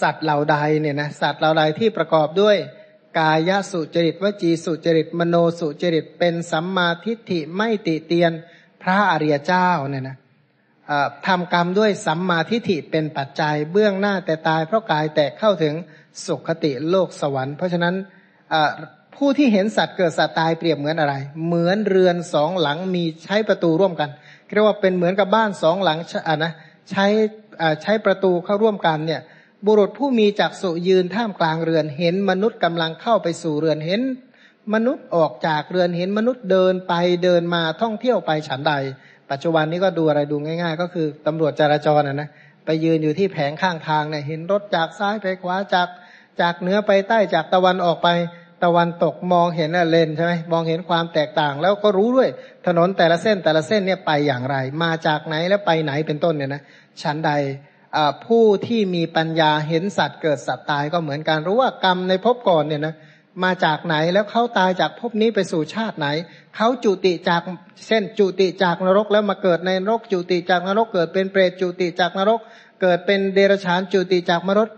[0.00, 2.56] สัตว์เหล่าใดเนี่ยนะสัตว์เหล่าใดที่ประกอบด้วย
[3.18, 8.32] กายสุจริตวจีสุจริตมโนสุจริตเป็นสัมมาทิฏฐิไม่ติเตียน
[8.82, 10.16] พระอริยเจ้าเนี่ยนะ
[11.26, 15.74] ทำกรรมด้วยสัมมาทิฏฐิเป็นปัจจัยเบื้องหน้าแต่ตายเพราะกายแตกเข้าถึง
[16.26, 17.94] สุขติโลกสวรรค์ เพราะฉะนั้น
[19.16, 21.14] ผู้ที่เห็นสัตว์เกิดสัตว์ตายเปรียบเหมือนอะไร
[21.46, 24.10] เหมือนเรือนสองหลังมีใช้ประตูร่วมกัน
[24.52, 26.52] เรียกว่าเป็นเหมือนกับบ้านสองหลังอะนะ
[26.90, 27.06] ใช้
[27.82, 29.20] ใช้ประตูเข้าร่วมกันเนี่ย
[29.66, 34.00] บุรุษผู้มีจักษุยืนท่ามกลางเรือนเห็นมนุษย์กำลังเข้าไปสู่เรือนเห็น
[34.74, 38.72] มนุษย์ออกจากเรือนเห็นมนุษย์เดินไปเดินมาท่องเที่ยวไปฉันใด
[39.30, 42.28] ปัจจุบันนี้ก็ดูอะไรดูง่าย ๆ ก็คือตำรวจจราจรนะนะ
[42.64, 45.88] ไปยืนอยู่ที่แผงข้างทางเนี่ยเห็นรถจากซ้ายไปขวาจาก
[46.40, 48.08] จากเหนือไปใต้จากตะวันออกไป
[48.64, 52.28] ตะวันตกมองเห็นเลนใช่ไหมมองเห็นความแตกต่าง แล้วก็รู้ด้วย
[52.66, 56.62] ถนนแต่ละเส้นแต่ละเส้นเนี่ยไปอย่างไร มาจากไหนแล้วไปไหนเป็นต้นเนี่ยนะ
[57.02, 57.32] ชั้นใด
[58.26, 62.94] ผู้ที่มีปัญญาเห็นสัตว์เกิดสัตว์ตายก็เหมือนกันรู้ว่ากรรมในภพก่อนเนี่ยนะ
[63.44, 66.08] มาจากไหนแล้วเขาตายจากภพนี้ไปสู่ชาติไหน
[66.56, 67.42] เขาจุติจาก
[67.86, 72.40] เส้นจุติจากนรกแล้วมาเกิดในนรก จุติจากนรกเกิดเป็นเปรตจุติจากนรก
[72.82, 74.68] เกิดเป็นเดรัจฉานจุติจากมรด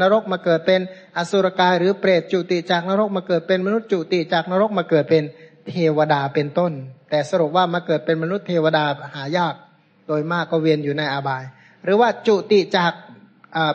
[0.00, 0.80] นรกมาเกิดเป็น
[1.16, 5.24] อสุรกายหรือเปรตจุติจากนรกมาเกิดเป็นมนุษย์จุติจากนรกมาเกิดเป็น
[5.68, 6.72] เทวดาเป็นต้น
[7.10, 8.84] แต่สรุปว่ามาเกิดเป็นมนุษย์เทวดา
[9.14, 9.54] หายาก
[10.06, 11.44] โดยมากก็เวียนอยู่ในอาบาย
[11.84, 12.92] หรือว่าจุติจาก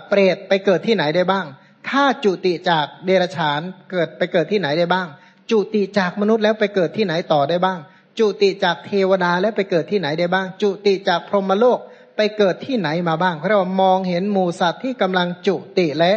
[0.08, 1.46] เปรตไปเกิดที่ไหนได้บ้าง
[1.90, 3.62] ถ้าจุติจากเดรัจฉาน
[3.92, 5.08] เกิดไปเกิดที่ไหนได้บ้าง
[5.52, 7.80] จุติจากมนุษย์แล้วไปเกิดที่ไหนต่อได้บ้าง
[8.20, 11.80] จุติจากเทวดาแล้วไปเกิดที่ไหนได้บ้าง จุติจากพรหมโลก
[12.18, 16.14] ไปเกิดที่ไหนมาบ้างเพราะว่ามองเห็นหมูสัตว์ที่กำลังจุติและ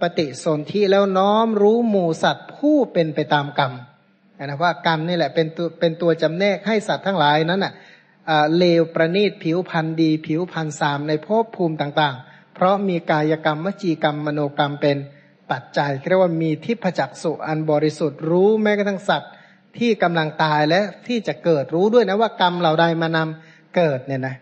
[0.00, 3.72] ปฏิสนธิแล้วน้อมรู้หมูสัตว์ผู้เป็นไปตามกรรม
[4.44, 7.72] นะว่ากรรมนี่แหละเป็นตัวเป็นตัวจำแนกให้สัตว์ทั้งหลายนั้นน่ะ
[8.56, 14.96] เลวประณีตผิวพันธ์ดี ผิวพันธ์สามในภพภูมิต่างๆ เพราะมีกายกรรมวจีกรรมมโนกรรมเป็น
[15.50, 19.32] ปัจจัยเรียกว่ามีทิพจักสุอันบริสุทธิ์รู้แม้กระทั่งสัตว์
[19.78, 24.36] ที่กำลังตายและที่จะเกิดรู้ด้วยนะว่ากรรมเหล่าใดมานำเกิดเนี่ยนะ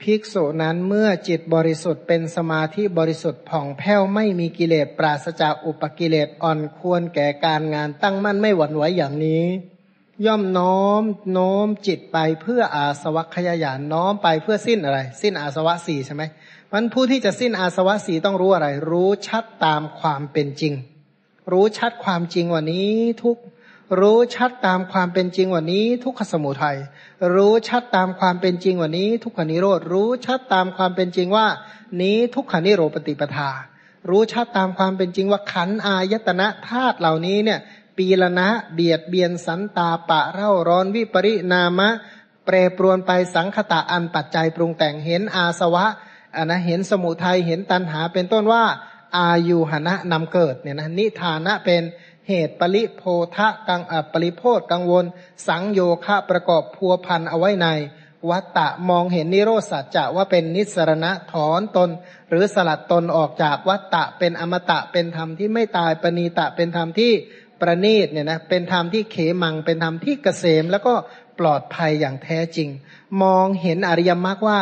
[0.00, 9.44] ภิกษุนั้นเมื่อจิตบริสุทธิ์เป็นสมาธิบริสุทธิ์ผ่องแผ้วไม่มีกิเลสปราศจากอุปกิเลสอ่อนควรแก่การงานตั้งมั่นไม่หวั่นไหวอย่างนี้
[10.26, 16.22] ย่อมน้อมโน้มจิตไปเพื่ออาสวัคยายานน้อมไปเพื่อสิ้นอะไร สิ้นอาสวะสี่ใช่ไหม
[16.72, 20.74] มันผู้ที่จะสิ้นอาสวะสี่ต้องรู้อะไร รู้ชัดตามความเป็นจริง
[21.52, 23.36] รู้ชัดความจริงวันนี้ทุก
[24.00, 26.78] รู้ชัดตามความเป็นจริงวันนี้ ทุกขสมุทัย
[27.34, 31.46] รู้ชัดตามความเป็นจริงวันนี้ ทุกขานิโรธรู้ชัดตามความเป็นจริงว่า
[32.02, 33.50] นี้ทุกขานิโรปฏิปทา
[34.10, 37.60] รู้ชัดตามความเป็นจริงว่าขันอายตนะธาตุเหล่านี้เนี่ย
[38.02, 41.88] ปีละนะ เบียดเบียนสันตาปะเร่าร้อนวิปริณามะ
[42.46, 45.86] แปรปรวนไปสังคตะอันปัจจัยปรุงแต่งเห็นอาสวะ
[46.36, 48.64] อันนะเห็นสมุทัยเห็นตัณหาเป็นต้นว่า
[49.18, 51.82] อายุหนะนำเกิดเนี่ยนะนิทานะเป็น
[52.28, 53.02] เหตุปริโพ
[53.36, 55.04] ธะกังปริโพธกังวล
[55.46, 57.68] สังโยคะประกอบพัวพันเอาไว้ใน
[58.30, 61.90] วัตตะมองเห็นนิโรธสัจจะว่าเป็นนิสรณะถอนตน
[62.30, 67.12] หรือสลัดตนออกจากวัตตะเป็นอมตะเป็นธรรมที่ไม่ตายปณีตะเป็นธรรมที่
[67.60, 70.94] ประณีตเนี่ยนะเป็นธรรมที่เขมัง เป็นธรรมที่เกษม แล้วก็
[71.38, 72.68] ปลอดภัยอย่างแท้จริง
[73.22, 74.60] มองเห็นอริยมรรคว่า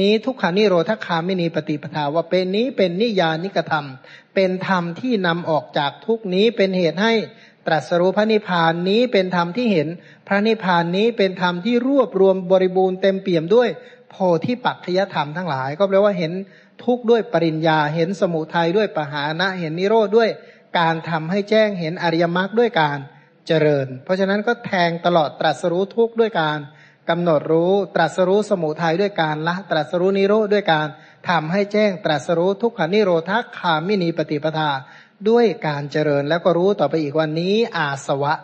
[0.00, 3.86] นี้ทุกขานิโรธคาไม่นีปฏิปทาว่าเป็นนี้เป็นนิยานิกธรรม
[4.34, 7.12] เป็นธรรมที่นำออกจากทุกนี้เป็นเหตุให้
[7.66, 9.88] ตรัสรู้พระนิพพานนี้เป็นธรรมที่เห็น
[10.28, 13.68] พระนิพพานนี้เป็นธรรมที่รวบรวมบริบูรณ์เต็มเปี่ยมด้วย
[14.10, 14.14] โพ
[14.44, 16.32] ธิปัจจยธรรมทั้งหลาย ก็แปลว่าเห็น
[16.84, 20.30] ทุกข์ด้วยปริญญา เห็นสมุทัยด้วยปหานะ เห็นนิโรธด้วย
[20.78, 22.98] การทำให้แจ้งเห็นอริยมรรคด้วยการ
[23.46, 26.58] เจริญ เพราะฉะนั้นก็แทงตลอดตรัสรู้ทุกข์ด้วยการ
[27.10, 30.86] กำหนดรู้ตรัสรู้สมุทัยด้วยการละ ตรัสรู้นิโรธด้วยการ
[31.28, 34.70] ทำให้แจ้งตรัสรู้ทุกขานิโรธคามินีปฏิปทา
[35.28, 38.34] ด้วยการเจริญแล้วก็รู้ต่อไปอีกวันนี้อาสวะ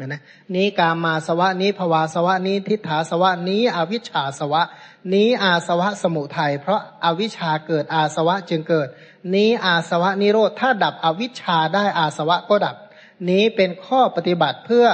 [0.00, 0.22] นะนะ
[0.54, 4.62] นี้กามาสวะนี้ภวาสวะนี้ทิฏฐาสวะนี้อวิชชาสวะ
[5.14, 8.88] นี้อาสวะสมุทัยเพราะอาวิชชาเกิดอาสวะจึงเกิด
[9.34, 12.76] นี้อาสวะนิโรธ ถ้าดับอวิชชาได้อาสวะก็ดับ
[13.30, 14.86] นี้เป็นข้อปฏิบัติเพื่อ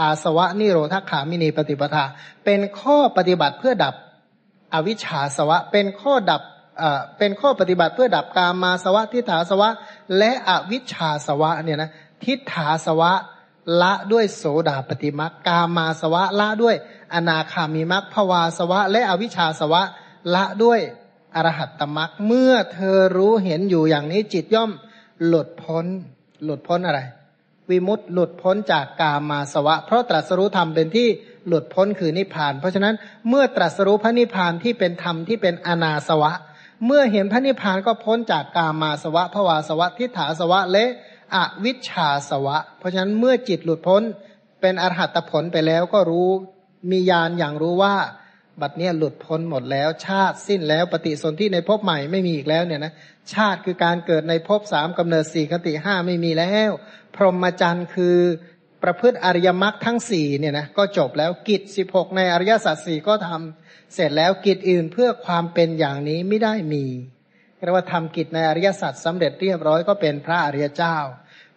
[0.00, 2.04] อาสวะนิโรธขามินีปฏิปทา
[2.44, 3.94] เป็นข้อปฏิบัติเพื่อดับ
[4.74, 6.42] อวิชชาสวะ เป็นข้อดับ
[7.18, 9.68] เป็นข้อปฏิบัติเพื่อดับกามาสวะทิฏฐาสวะ
[10.18, 11.90] และอวิชชาสวะเนี่ยนะ
[12.24, 13.12] ทิฏฐาสวะ
[13.82, 16.76] ละด้วยโสดาปฏิมักกามาสวะละด้วย
[17.14, 19.82] อนาคามิมักภวาสวะ และอวิชชาสวะ
[20.34, 20.80] ละด้วย
[21.34, 24.70] อรหัตตมักเมื่อเธอรู้เห็นอยู่อย่างนี้จิตย่อม
[25.26, 25.86] หลุดพ้น
[26.44, 27.00] หลุดพ้นอะไร
[27.70, 31.08] วิมุตต์หลุดพ้นจากกามาสวะ เพราะตรัสรู้ธรรมเป็นที่
[31.46, 32.94] หลุดพ้นคือนิพพาน เพราะฉะนั้น
[33.28, 36.32] เมื่อตรัสรู้พระนิพพานที่เป็นธรรมที่เป็นอนาสวะ
[36.86, 40.84] เมื่อเห็นพระนิพพานก็พ้นจากกามาสวะภวาสวะทิฏฐาสวะและ
[41.34, 44.02] อวิชชาสวะ เพราะฉะนั้นเมื่อจิตหลุดพ้น
[44.60, 46.28] เป็นอรหัตผลไปแล้วก็รู้
[46.90, 47.94] มีญาณอย่างรู้ว่า
[48.60, 52.92] บัดเนี้ยหลุดพ้นหมดแล้ว ชาติสิ้นแล้วปฏิสนธิในภพใหม่ไม่มีอีกแล้วเนี่ยนะ
[53.34, 56.70] ชาติคือการเกิดในภพสามกำเนิดสี่คติห้าไม่มีแล้ว
[57.14, 58.16] พรหมจรรย์คือ
[58.82, 66.84] ประพฤติอริยมรรคทั้งสี่เนี่ยนะก็จบแล้วกิจสิบหกในอริยสัจสี่ก็ทำเสร็จแล้วกิจอื่นเพื่อความเป็นอย่างนี้ไม่ได้มี
[67.64, 70.96] เรียกว่าทำกิจในอริยสัจสำเร็จเรียบร้อยก็เป็นพระอริยเจ้า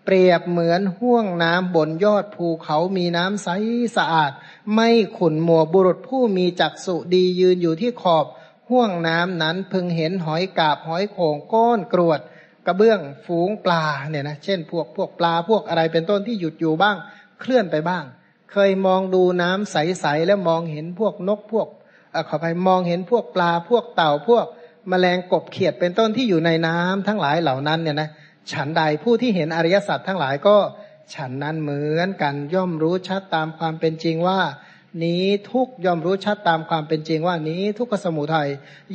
[0.05, 3.47] เปรียบเหมือนห่วงน้ำบนยอดภูเขามีน้ำใส
[3.97, 4.31] สะอาด
[4.73, 8.25] ไม่ขุนมัวบุรุษผู้มีจักษุดียืนอยู่ที่ขอบ
[8.69, 12.19] ห่วงน้ำนั้นพึงเห็นหอยกาบหอยโขงก้อนกรวด
[12.67, 16.97] กระเบื้องฝูงปลาเนี่ยนะเช่น พวกพวกปลาพวกอะไรเป็นต้นที่หยุดอยู่บ้าง
[17.39, 18.03] เคลื่อนไปบ้าง
[18.51, 21.67] เคยมองดูน้ำใสๆแล้วมองเห็นพวกนกพวก
[22.13, 24.45] อขอไปมองเห็นพวกปลาพวกเต่าพวก
[24.91, 28.09] มแมลงกบเขียดเป็นต้นที่อยู่ในน้ำทั้งหลายเหล่านั้นเนี่ยนะ
[28.51, 30.57] ฉันใดผู้ที่เห็นอริยสัจทั้งหลายก็
[31.13, 34.41] ฉันนั้นเหมือนกันย่อมรู้ชัดตามความเป็นจริงว่า
[35.03, 38.49] นี้ทุกย่อมรู้ชัดตามความเป็นจริงว่านี้ทุกขสมุทัย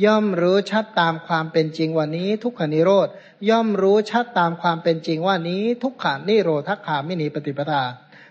[0.05, 3.07] ย่อมรู้ชัดตามความเป็นจริงว่านี้ ทุกขานิโรธ
[3.49, 7.83] ย่อมรู้ชัดตามความเป็นจริงว่านี้ ทุกขานิโรธขาม่หนีปฏิปทา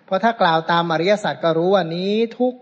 [0.05, 2.55] เพราะถ้ากล่าวตามอริยสัจก็รู้ว่านี้ทุก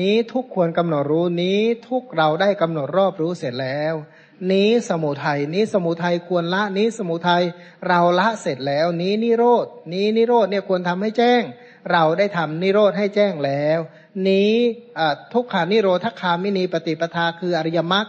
[0.00, 3.94] นี้ทุกควรกำหนดรู้นี้ทุกเราได้กำหนดรอบรู้เสร็จแล้ว
[4.50, 7.44] นี้สมุทัยนี้สมุทัยควรละนี้สมุทัย
[7.88, 11.42] เราละเสร็จแล้ว นี้นิโรดนี้นิโรดเนี่ยควรทำให้แจ้ง
[11.90, 13.78] เราได้ทำนิโรธให้แจ้งแล้ว
[14.28, 14.52] นี้
[15.32, 18.06] ทุกขานิโรธคามินีปฏิปทาคืออริยมรรค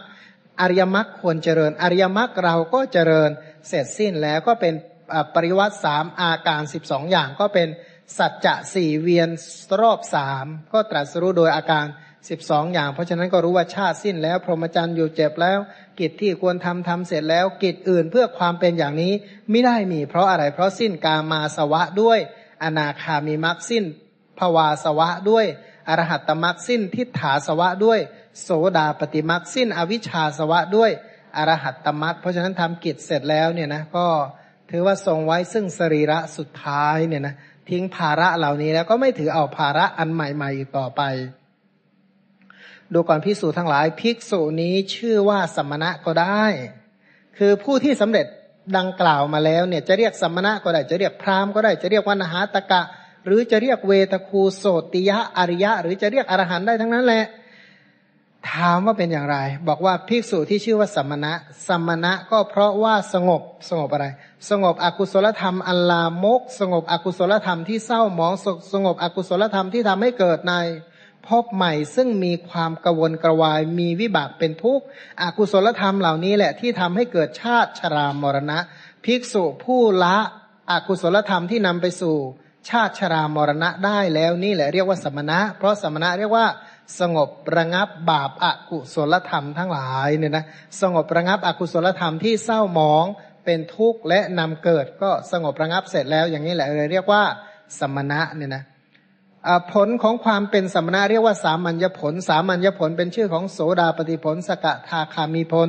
[0.60, 3.30] อริยมรรคควรเจริญ อริยมรรคเราก็เจริญ
[3.68, 4.74] เสร็จสิ้นแล้วก็เป็น
[5.34, 7.68] ปริวัติสามอาการสิบสองอย่างก็เป็น
[8.18, 9.28] สัจจะสี่เวียน
[9.80, 11.86] รอบสามก็ตรัสรู้โดยอาการ
[12.30, 15.58] สิบสองอย่าง เพราะฉะนั้นก็รู้ว่าชาติสิ้นแล้ว พรหมจรรย์อยู่เจ็บแล้ว
[16.00, 19.12] กิจที่ควรทำทำเสร็จแล้ว กิจอื่นเพื่อความเป็นอย่างนี้
[19.50, 22.18] ไม่ได้มี เพราะอะไรเพราะสิ้นกามาสวะด้วย
[22.62, 23.84] อนาคามีมรรคสิ้น
[24.38, 25.46] ภวาสวะด้วย
[25.88, 28.00] อรหัตตมรรคสิ้นทิฏฐาสวะด้วย
[28.42, 28.48] โส
[28.78, 30.90] ดาปฏิมรรคสิ้น อวิชชาสวะด้วย
[31.36, 34.06] อรหัตตมรรคเพราะฉะนั้นทำกิจเสร็จแล้วเนี่ยนะก็
[34.70, 37.34] ถือว่าทรงไว้ซึ่งสรีระสุดท้ายเนี่ยนะ
[37.70, 41.02] ทิ้งภาระเหล่านี้แล้วก็ไม่ถือเอาภาระอันใหม่ๆอีกต่อไป
[42.92, 46.44] ดูก่อนพิสูจทั้งหลาย ภิกษุนี้ชื่อว่าสมณะก็ได้
[47.38, 48.26] คือผู้ที่สำเร็จ
[48.78, 52.82] ดังกล่าวมาแล้วเนี่ยจะเรียกสมณะก็ได้ จะเรียกพราหมณ์ก็ได้ จะเรียกว่านหาตกะ
[53.26, 57.24] หรือจะเรียกเวทคูโสติยะอริยะ หรือจะเรียกอรหันได้ทั้งนั้นแหละ
[58.50, 59.36] ถามว่าเป็นอย่างไร
[59.68, 61.32] บอกว่าภิกษุที่ชื่อว่าสมณะ
[61.68, 64.06] สมณะก็เพราะว่าสงบสงบอะไร
[64.48, 68.32] สงบอกุศลธรรมอัลลามก สงบอกุศลธรรมที่เศร้าหมอง
[68.72, 70.54] สงบอกุศลธรรมที่ทำให้เกิดใน
[71.28, 74.84] พบใหม่ซึ่งมีความกระวนกระวายมีวิบากเป็นทุกข์
[75.22, 78.58] อกุศลธรรมเหล่านี้แหละที่ทำให้เกิดชาติชรามรณะ
[79.04, 80.16] ภิกษุผู้ละ
[80.70, 82.16] อกุศลธรรมที่นำไปสู่
[82.68, 86.46] ชาติชรามรณะได้แล้วนี่แหละเรียกว่าสมณะ เพราะสมณะเรียกว่า
[87.00, 90.44] สงบระงับบาปอากุศลธรรมทั้งหลายเนี่ยนะ
[90.80, 93.04] สงบระงับอกุศลธรรมที่เศร้าหมอง
[93.44, 97.22] เป็นทุกข์และนำเกิดก็สงบระงับเสร็จแล้วอย่างนี้แหละเลยเรียกว่า
[97.78, 98.62] สมณะเนี่ยนะ
[99.72, 105.68] ผลของความเป็นสมณะเรียกว่าสามัญญผล สามัญญผลเป็นชื่อของโสดาปฏิผล สกทาคามีผล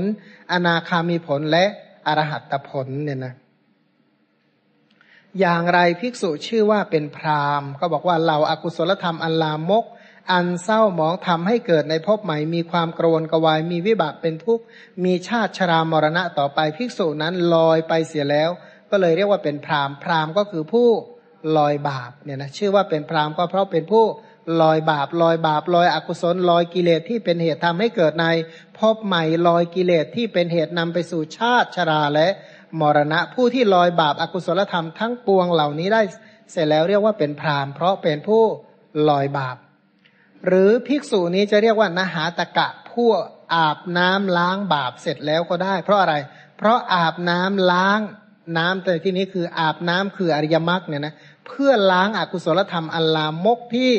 [0.51, 1.65] อนาคามีผลและ
[2.07, 3.33] อรหัตผลเนี่ยนะ
[5.39, 9.85] อย่างไรภิกษุชื่อว่าเป็นพรามก็บอกว่าเหล่าอากุศลธรรมอันลามก
[10.31, 14.63] อันเศร้าหมองทำให้เกิดในภพใหม่ มีความกรวนกวายมีวิบากเป็นทุกข์
[15.03, 18.49] มีชาติชรามรณะต่อไปภิกษุนั้นลอยไปเสียแล้ว
[18.91, 20.89] ก็เลยเรียกว่าเป็นพรามพรามก็คือผู้
[21.57, 24.05] ลอยบาปเนี่ยนะชื่อว่าเป็นพรามก็เพราะเป็นผู้
[24.61, 28.25] ลอยบาปลอยบาปลอยอกุศลลอยกิเลสที่เป็นเหตุทำให้เกิดใน
[28.77, 32.27] พบใหม่ลอยกิเลสที่เป็นเหตุนำไปสู่ชาติชราและ
[32.79, 36.01] มรณะ ผู้ที่ลอยบาปอากุศลธรรมทั้งปวงเหล่านี้ได้
[36.51, 38.43] เสร็จแล้วเรียกว่าเป็นพรามเพราะเป็นผู้
[39.09, 39.57] ลอยบาป
[40.45, 43.09] หรือภิกษุนี้จะเรียกว่านหาตะกะผู้
[43.55, 46.15] อาบน้ำล้างบาปเสร็จแล้วก็ได้ เพราะอะไร
[46.57, 47.99] เพราะอาบน้ำล้าง
[48.57, 51.13] น้ำแต่ที่นี้คืออาบน้ำคืออริยมรรคเนี่ยนะ
[51.47, 53.93] เพื่อล้างอากุศลธรรมอัลลามกที่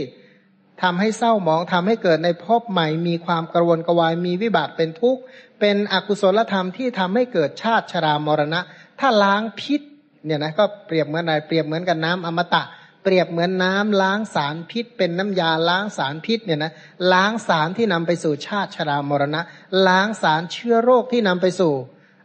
[0.83, 5.21] ทำให้เศร้าหมองทำให้เกิดในภพใหม่ มีความกระวนกระวายมีวิบากเป็นทุกข์
[5.61, 8.61] เป็นอกุศลธรรมที่ทำให้เกิดชาติชรามรณะ
[9.01, 9.81] ถ้าล้างพิษ
[10.25, 12.63] เนี่ยนะก็เปรียบเหมือนอะไรเปรียบเหมือนกับน้ำอมตะ
[13.03, 16.73] เปรียบเหมือนน้ำล้างสารพิษ เป็นน้ำยาล้างสารพิษเนี่ยนะ
[17.13, 19.41] ล้างสารที่นำไปสู่ชาติชรามรณะ
[19.87, 21.73] ล้างสารเชื้อโรคที่นำไปสู่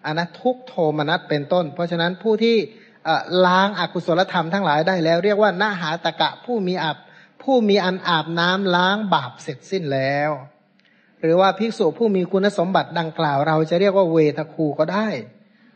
[0.05, 2.57] อนัทุกโทมนัสเป็นต้น เพราะฉะนั้นผู้ที่
[3.45, 6.97] ล้างอากุศลธรรมทั้งหลายได้แล้ว เรียกว่านาหาตะกะผู้มีอับ
[7.43, 10.31] ผู้มีอันอาบน้ำล้างบาปเสร็จสิ้นแล้ว
[11.21, 15.07] หรือว่าภิกษุผู้มีคุณสมบัติดังกล่าว เราจะเรียกว่าเวทคูก็ได้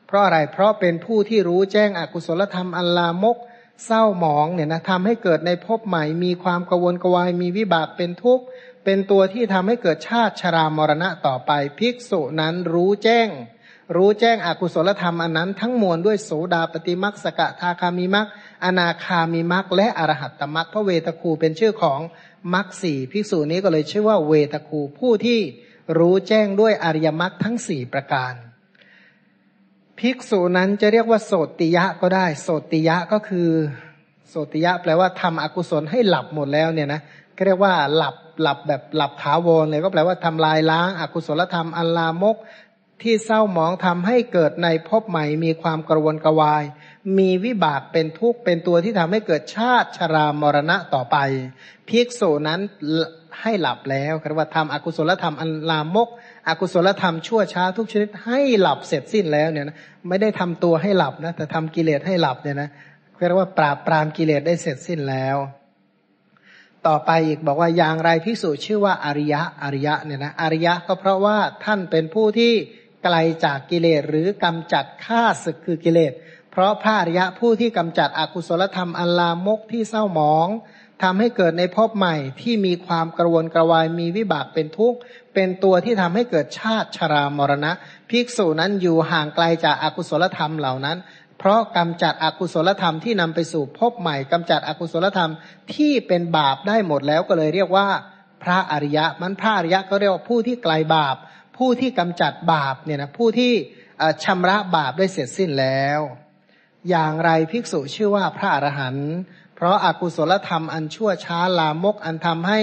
[0.07, 3.37] เพราะอะไรเพราะเป็นผู้ที่รู้แจ้งอกุศลธรรมอันลามก
[3.85, 8.43] เศร้าหมองเนี่ยนะทำให้เกิดในภพใหม่ มีความกวนกวายมีวิบากเป็นทุกข์
[8.83, 13.27] เป็นตัวที่ทำให้เกิดชาติชรามรณะต่อไป ภิกษุนั้นรู้แจ้ง
[13.95, 18.27] รู้แจ้งอกุศลธรรมอันนั้น ทั้งมวลด้วยโสดาปฏิมักสกทาคามิมัก
[18.63, 21.99] อนาคามิมักและอรหัตตมักพระเวทคูเป็นชื่อของ
[22.53, 25.39] มักสี่ภิกษุนี้ก็เลยชื่อว่าเวทคูผู้ที่
[25.97, 28.33] รู้แจ้งด้วยอริยมักทั้งสี่ประการ
[29.99, 33.49] ภิกษุนั้นจะเรียกว่าโสติยะก็ได้ โสติยะก็คือ
[34.29, 37.01] โสติยะแปลว่าทำอกุศลให้หลับหมดแล้วเนี่ยนะ
[37.37, 42.37] ก็เรียกว่าหลับหลับแบบหลับถาวรเลยก็แปลว่าทำลายล้างอากุศลธรรมอัลลามก
[43.01, 46.63] ที่เศร้าหมองทำให้เกิดในภพใหม่มีความกระวนกระวาย
[47.17, 51.17] มีวิบากเป็นทุกข์เป็นตัวที่ทำให้เกิดชาติชรามรณะต่อไป
[51.89, 52.59] ภิกษุนั้น
[53.41, 56.09] ให้หลับแล้วคำว่าทำอกุศลธรรมอันลามก
[56.47, 62.69] อกุศลธรรมชั่วช้าทุกชนิดให้หลับเสร็จสิ้นแล้วเนี่ยนะไม่ได้ทำตัวให้หลับนะแต่ทำกิเลสให้หลับเนี่ยนะ
[63.27, 65.37] เรียกว่าปราบปรามกิเลสได้เสร็จสิ้นแล้ว
[66.87, 72.53] ต่อไปอีกบอกว่าอย่างไรพิสูจชื่อว่าอริยะอริยะเนี่ยนะอริยะก็เพราะว่าท่านเป็นผู้ที่
[73.05, 76.13] ไกลจากกิเลสหรือกำจัดฆ่าศึกคือกิเลส
[76.51, 80.47] เพราะพระอริยะผู้ที่กำจัดอกุศลธรรมอันลามกที่เศร้าหมอง
[81.03, 84.97] ทำให้เกิดในภพใหม่ที่มีความกระวนกระวายมีวิบากเป็นทุกข์
[85.33, 87.71] เป็นตัวที่ทำให้เกิดชาติชรามรณะ
[88.09, 90.97] ภิกษุนั้นอยู่ห่างไกลจากอากุศลธรรมเหล่านั้น
[91.39, 95.31] เพราะกำจัดอกุศลธรรมที่นำไปสู่ภพใหม่กำจัดอกุศลธรรม
[95.75, 97.87] ที่เป็นบาปได้หมดแล้วก็เลยเรียกว่า
[98.43, 101.15] พระอริยะมันพระอริยะก็เรียกว่าผู้ที่ไกลบาป
[101.57, 103.53] ผู้ที่กำจัดบาปเนี่ยนะผู้ที่
[104.23, 105.99] ชำระบาปได้เสร็จสิ้นแล้ว
[106.89, 109.11] อย่างไรภิกษุชื่อว่าพระอรหันต์
[109.55, 112.59] เพราะอากุศลธรรมอันชั่วช้าลามกอันทำให้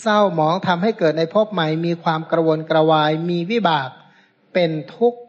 [0.00, 3.90] เศร้าหมองทำให้เกิดในภพใหม่ มีความกระวนกระวาย มีวิบาก
[4.54, 5.20] เป็นทุกข์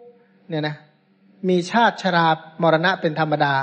[0.49, 0.75] เนี่ยนะ
[1.49, 2.27] มีชาติชรา
[2.61, 3.55] มรณะเป็นธรรมดา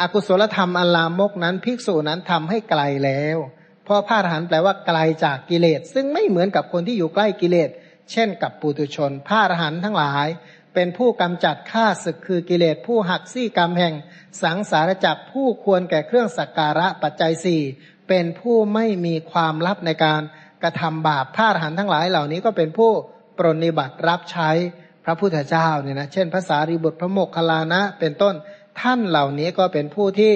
[0.00, 3.38] อากุศลธรรมอันลามกนั้นภิกษุนั้นทำให้ไกลแล้ว
[3.84, 7.70] เพราะพระอรหันต์แปลว่าไกลจากกิเลส ซึ่งไม่เหมือนกับคนที่อยู่ใกล้กิเลส
[8.12, 10.26] เช่นกับปุตุชนพระอรหันต์ทั้งหลาย
[10.74, 13.94] เป็นผู้กำจัดฆ่าศึกคือกิเลสผู้หักซี่กรรมแห่ง
[14.42, 17.62] สังสารจักผู้ควรแก่เครื่องสักการะปัจจัยสี่
[18.08, 20.22] เป็นผู้ไม่มีความลับในการ
[20.62, 22.90] กระทำบาปพระอรหันต์ทั้งหลายเหล่านี้ก็เป็นผู้
[23.38, 24.50] ปรนิบัติรับใช้
[25.04, 28.34] พระพุทธเจ้าเนี่ยนะเช่นภาษารีบุตรพระโมกขลานะ เป็นต้น
[28.80, 30.32] ท่านเหล่านี้ก็เป็นผู้ที่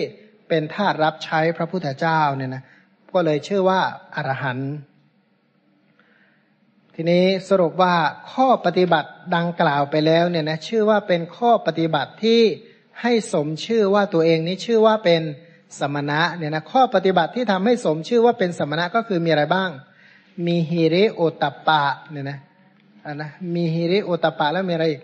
[0.49, 2.63] เป็นทาสรับใช้พระพุทธเจ้าเนี่ยนะ
[3.15, 3.81] ก็เลยชื่อว่า
[4.15, 4.73] อรหันต์
[6.97, 7.95] ทีนี้สรุปว่า
[8.33, 12.41] ข้อปฏิบัติดังกล่าวไปแล้วเนี่ยนะชื่อว่าเป็นข้อปฏิบัติที่
[13.03, 15.23] ให้สมชื่อว่าตัวเองนี้ชื่อว่าเป็น
[15.79, 19.71] สมณะเนี่ยนะข้อปฏิบัติที่ทำให้สมชื่อว่าเป็นสมณะก็คือมีอะไรบ้าง
[20.47, 22.39] มีฮิริโอตปะเนี่ยนะ
[23.07, 25.03] อันนะมีฮิริโอตปะแล้วมีอะไรอีก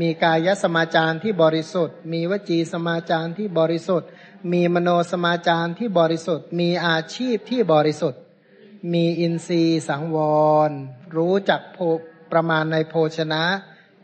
[0.00, 4.08] มีกายสมาจารที่บริสุทธิ์ มีวจีสมาจารที่บริสุทธิ์
[4.52, 8.20] มีมโนสมาจารที่บริสุทธิ์ มีอาชีพที่บริสุทธิ์
[8.92, 10.18] มีอินทรีย์สังว
[10.68, 10.70] ร
[11.16, 11.60] รู้จัก
[12.32, 13.44] ประมาณในโภชนะ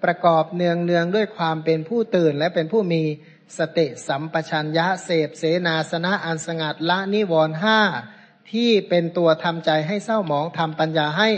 [0.05, 3.03] ประกอบเนืองเนืองด้วยความเป็นผู้ตื่น และเป็นผู้มี
[3.59, 7.81] สติสัมปชัญญะเสพเสนาสนะอันสงัดละนิวรห้า
[8.53, 11.31] ที่เป็นตัวทำใจให้เศร้าหมองทำปัญญาให้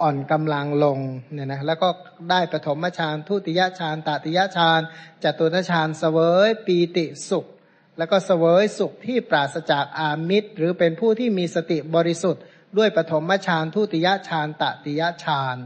[0.00, 0.98] อ่อนกำลังลง
[1.32, 1.88] เนี่ยนะแล้วก็
[2.30, 4.80] ได้ปฐมฌานทุติยฌานตติยฌาน
[5.22, 7.46] จตุตฌานเสวยปีติสุข
[7.98, 12.42] แล้วก็เสวยสุขที่ปราศจากอามิตร หรือเป็นผู้ที่มีสติบริสุทธิ์
[12.76, 15.56] ด้วยปฐมฌานทุติยฌานตติยฌาน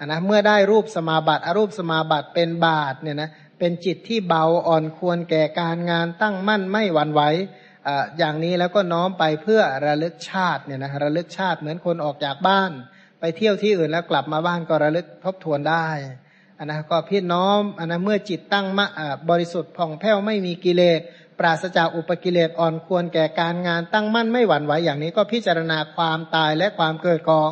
[0.00, 7.22] นนะเมื่อได้รูปสมาบัติอรูปสมาบัติเป็นบาทเนี่ยนะเป็นจิตที่เบาอ่อนควรแก่การงานตั้งมั่นไม่หวั่นไหว
[8.18, 12.70] อย่างนี้แล้วก็น้อมไปเพื่อระลึกชาติเนี่ยนะระลึกชาติเหมือนคนออกจากบ้าน
[13.20, 15.88] ไปเที่ยวที่อื่นแล้วกลับมาบ้านก็ระลึกทบทวนได้
[16.58, 18.86] อันนะก็พี่น้อมอันนะเมื่อจิตตั้งมะ
[19.30, 21.00] บริสุทธิ์ผ่องแผ้วไม่มีกิเลส
[21.38, 27.50] ปราศจากอุปกิเลสอ่อนควรแก่การงานตั้งมั่นไม่หวั่นไหวอย่างนี้ก็พิจารณาความตายและความเกิดของ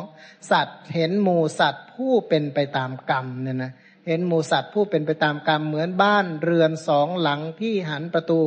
[0.51, 3.71] สัตว์เห็นหมูสัตว์ผู้เป็นไปตามกรรมเนี่ยนะ
[4.07, 8.39] เห็นหมูสัตว์ผู้เป็นไปตามกรรมเหมือนบ้านเรือนสองหลังที่หันประตู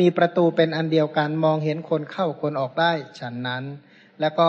[0.00, 3.64] มีประตูเป็นอันเดียวกันมองเห็นคนเข้าคนออกได้ฉันนั้น
[4.20, 4.48] แล้วก็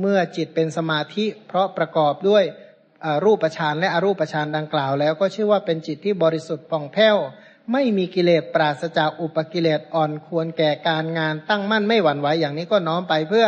[0.00, 2.44] เมื่อจิตเป็นสมาธิเพราะประกอบด้วย
[3.24, 7.16] รูปฌานและอรูปฌานดังกล่าว แล้วก็ชื่อว่าเป็นจิตที่บริสุทธิ์ป่องแผ้ว
[7.72, 13.46] ไม่มีกิเลสปราศจากอุปกิเลสอ่อนควรแก่การงานตั้งมั่นไม่หวั่นไหวอย่างนี้ก็น้อมไปเพื่อ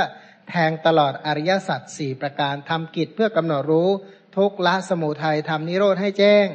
[0.49, 3.89] แทงตลอดอริยสัจสี่ประการทำกิจเพื่อกำหนดรู้
[4.37, 6.47] ทุกละสมุทัยทำนิโรธให้แจ้ง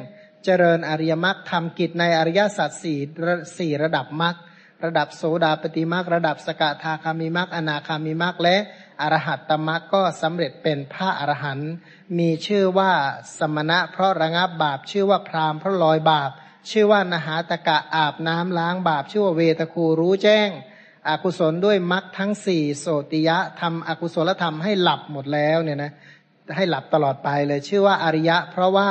[0.44, 2.98] เจริญอริยมรรคทำกิจในอริยสัจสี่
[3.58, 4.36] สี่ระดับมรรค
[4.84, 8.56] ระดับโสดาปฏิมรรคระดับสกทาคามิมรรคอนาคามิมรรคและ
[9.00, 11.72] อรหัตตมรรคก็สำเร็จเป็นพระอรหันต์
[12.18, 12.92] มีชื่อว่า
[13.38, 16.30] สมณะเพราะระงับบาปชื่อว่าพรามเพราะลอยบาป
[16.70, 20.48] ชื่อว่านหาตกะอาบน้ำล้างบาปชื่อว่าเวตคูรู้แจ้ง
[21.08, 25.92] อกุศลด้วยมรรคทั้งสี่โสติยะทำอกุศลธรรมให้หลับหมดแล้วเนี่ยนะ
[26.56, 28.88] ให้หลับตลอดไปเลยชื่อว่าอริยะ เพราะว่า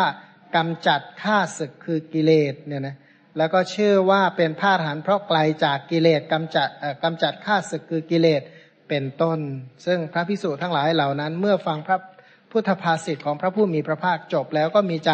[0.56, 2.96] กำจัดข้าศึกคือกิเลสเนี่ยนะ
[3.38, 6.70] แล้วก็ชื่อว่าเป็นพาหันเพราะไกลจากกิเลสกำจัด
[7.04, 8.42] กำจัดข้าศึกคือกิเลส
[8.90, 9.40] เป็นต้น
[9.86, 11.98] ซึ่งพระพิสุทั้งหลายเหล่านั้น เมื่อฟังพระ
[12.52, 15.12] พุทธภาษิตของพระผู้มีพระภาคจบแล้วก็มีใจ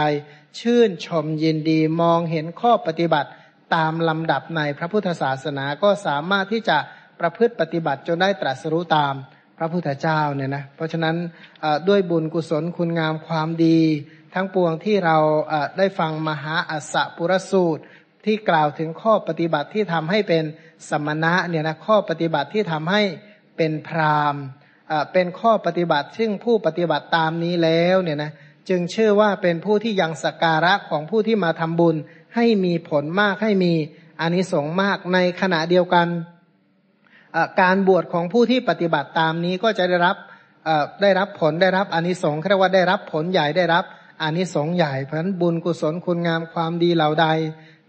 [0.59, 3.29] ชื่นชมยินดีมองเห็นข้อปฏิบัติ
[3.75, 6.77] ตามลำดับในพระพุทธศาสนาก็สามารถที่จะ
[7.19, 9.13] ประพฤติปฏิบัติจนได้ตรัสรู้ตาม
[9.57, 11.15] พระพุทธเจ้าเนี่ยนะเพราะฉะนั้น
[11.89, 13.79] ด้วยบุญกุศลคุณงามความดี
[14.33, 15.17] ทั้งปวงที่เรา
[15.77, 17.83] ได้ฟังมหาอัสสปุรสูตร
[18.25, 20.43] ที่กล่าวถึงข้อปฏิบัติที่ทำให้เป็น
[20.89, 23.01] สมณะเนี่ยนะข้อปฏิบัติที่ทำให้
[23.57, 24.35] เป็นพราม
[25.13, 28.31] เป็นข้อปฏิบัติซึ่งผู้ปฏิบัติตามนี้แล้วเนี่ยนะ
[28.69, 31.95] จึงเชื่อว่าเป็นผู้ที่ยังสการะของผู้ที่มาทำบุญ
[32.35, 33.73] ให้มีผลมากให้มี
[34.21, 36.07] อานิสงส์มากในขณะเดียวกัน
[37.61, 40.17] การบวชของผู้ที่ปฏิบัติตามนี้ก็จะได้รับ
[41.01, 43.83] ได้รับผลได้รับอานิสงส์เรียกว่าได้รับผลใหญ่ได้รับ
[44.21, 47.27] อานิสงส์ใหญ่เพราะนั้นบุญกุศลคุณงามความดีเหล่าใด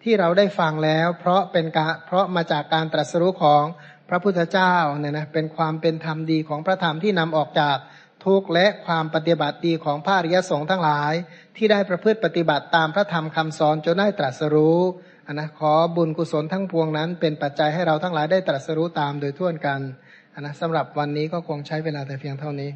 [0.02, 3.64] ที่เราได้ฟังแล้ว เพราะเป็นการเพราะมาจากการตรัสรู้ของ
[4.08, 7.76] พระพุทธเจ้าเนี่ยนะเป็นความเป็นธรรมดีของพระธรรมที่นำออกจาก
[8.26, 11.12] ทุกข์และความปฏิบัติดีของพระอริยสงฆ์ทั้งหลาย
[11.56, 14.80] ที่ได้ประพฤติปฏิบัติตามพระธรรมคำสอนจนได้ตรัสรู้
[15.32, 19.80] นนะขอบุญกุศลทั้งพวงนั้น เป็นปัจจัยให้เราทั้งหลายได้ตรัสรู้ตามโดยทั่วกัน
[20.34, 22.70] นนะสำหรับวันนี้ก็คงใช้เวลาแต่เพียงเท่านี้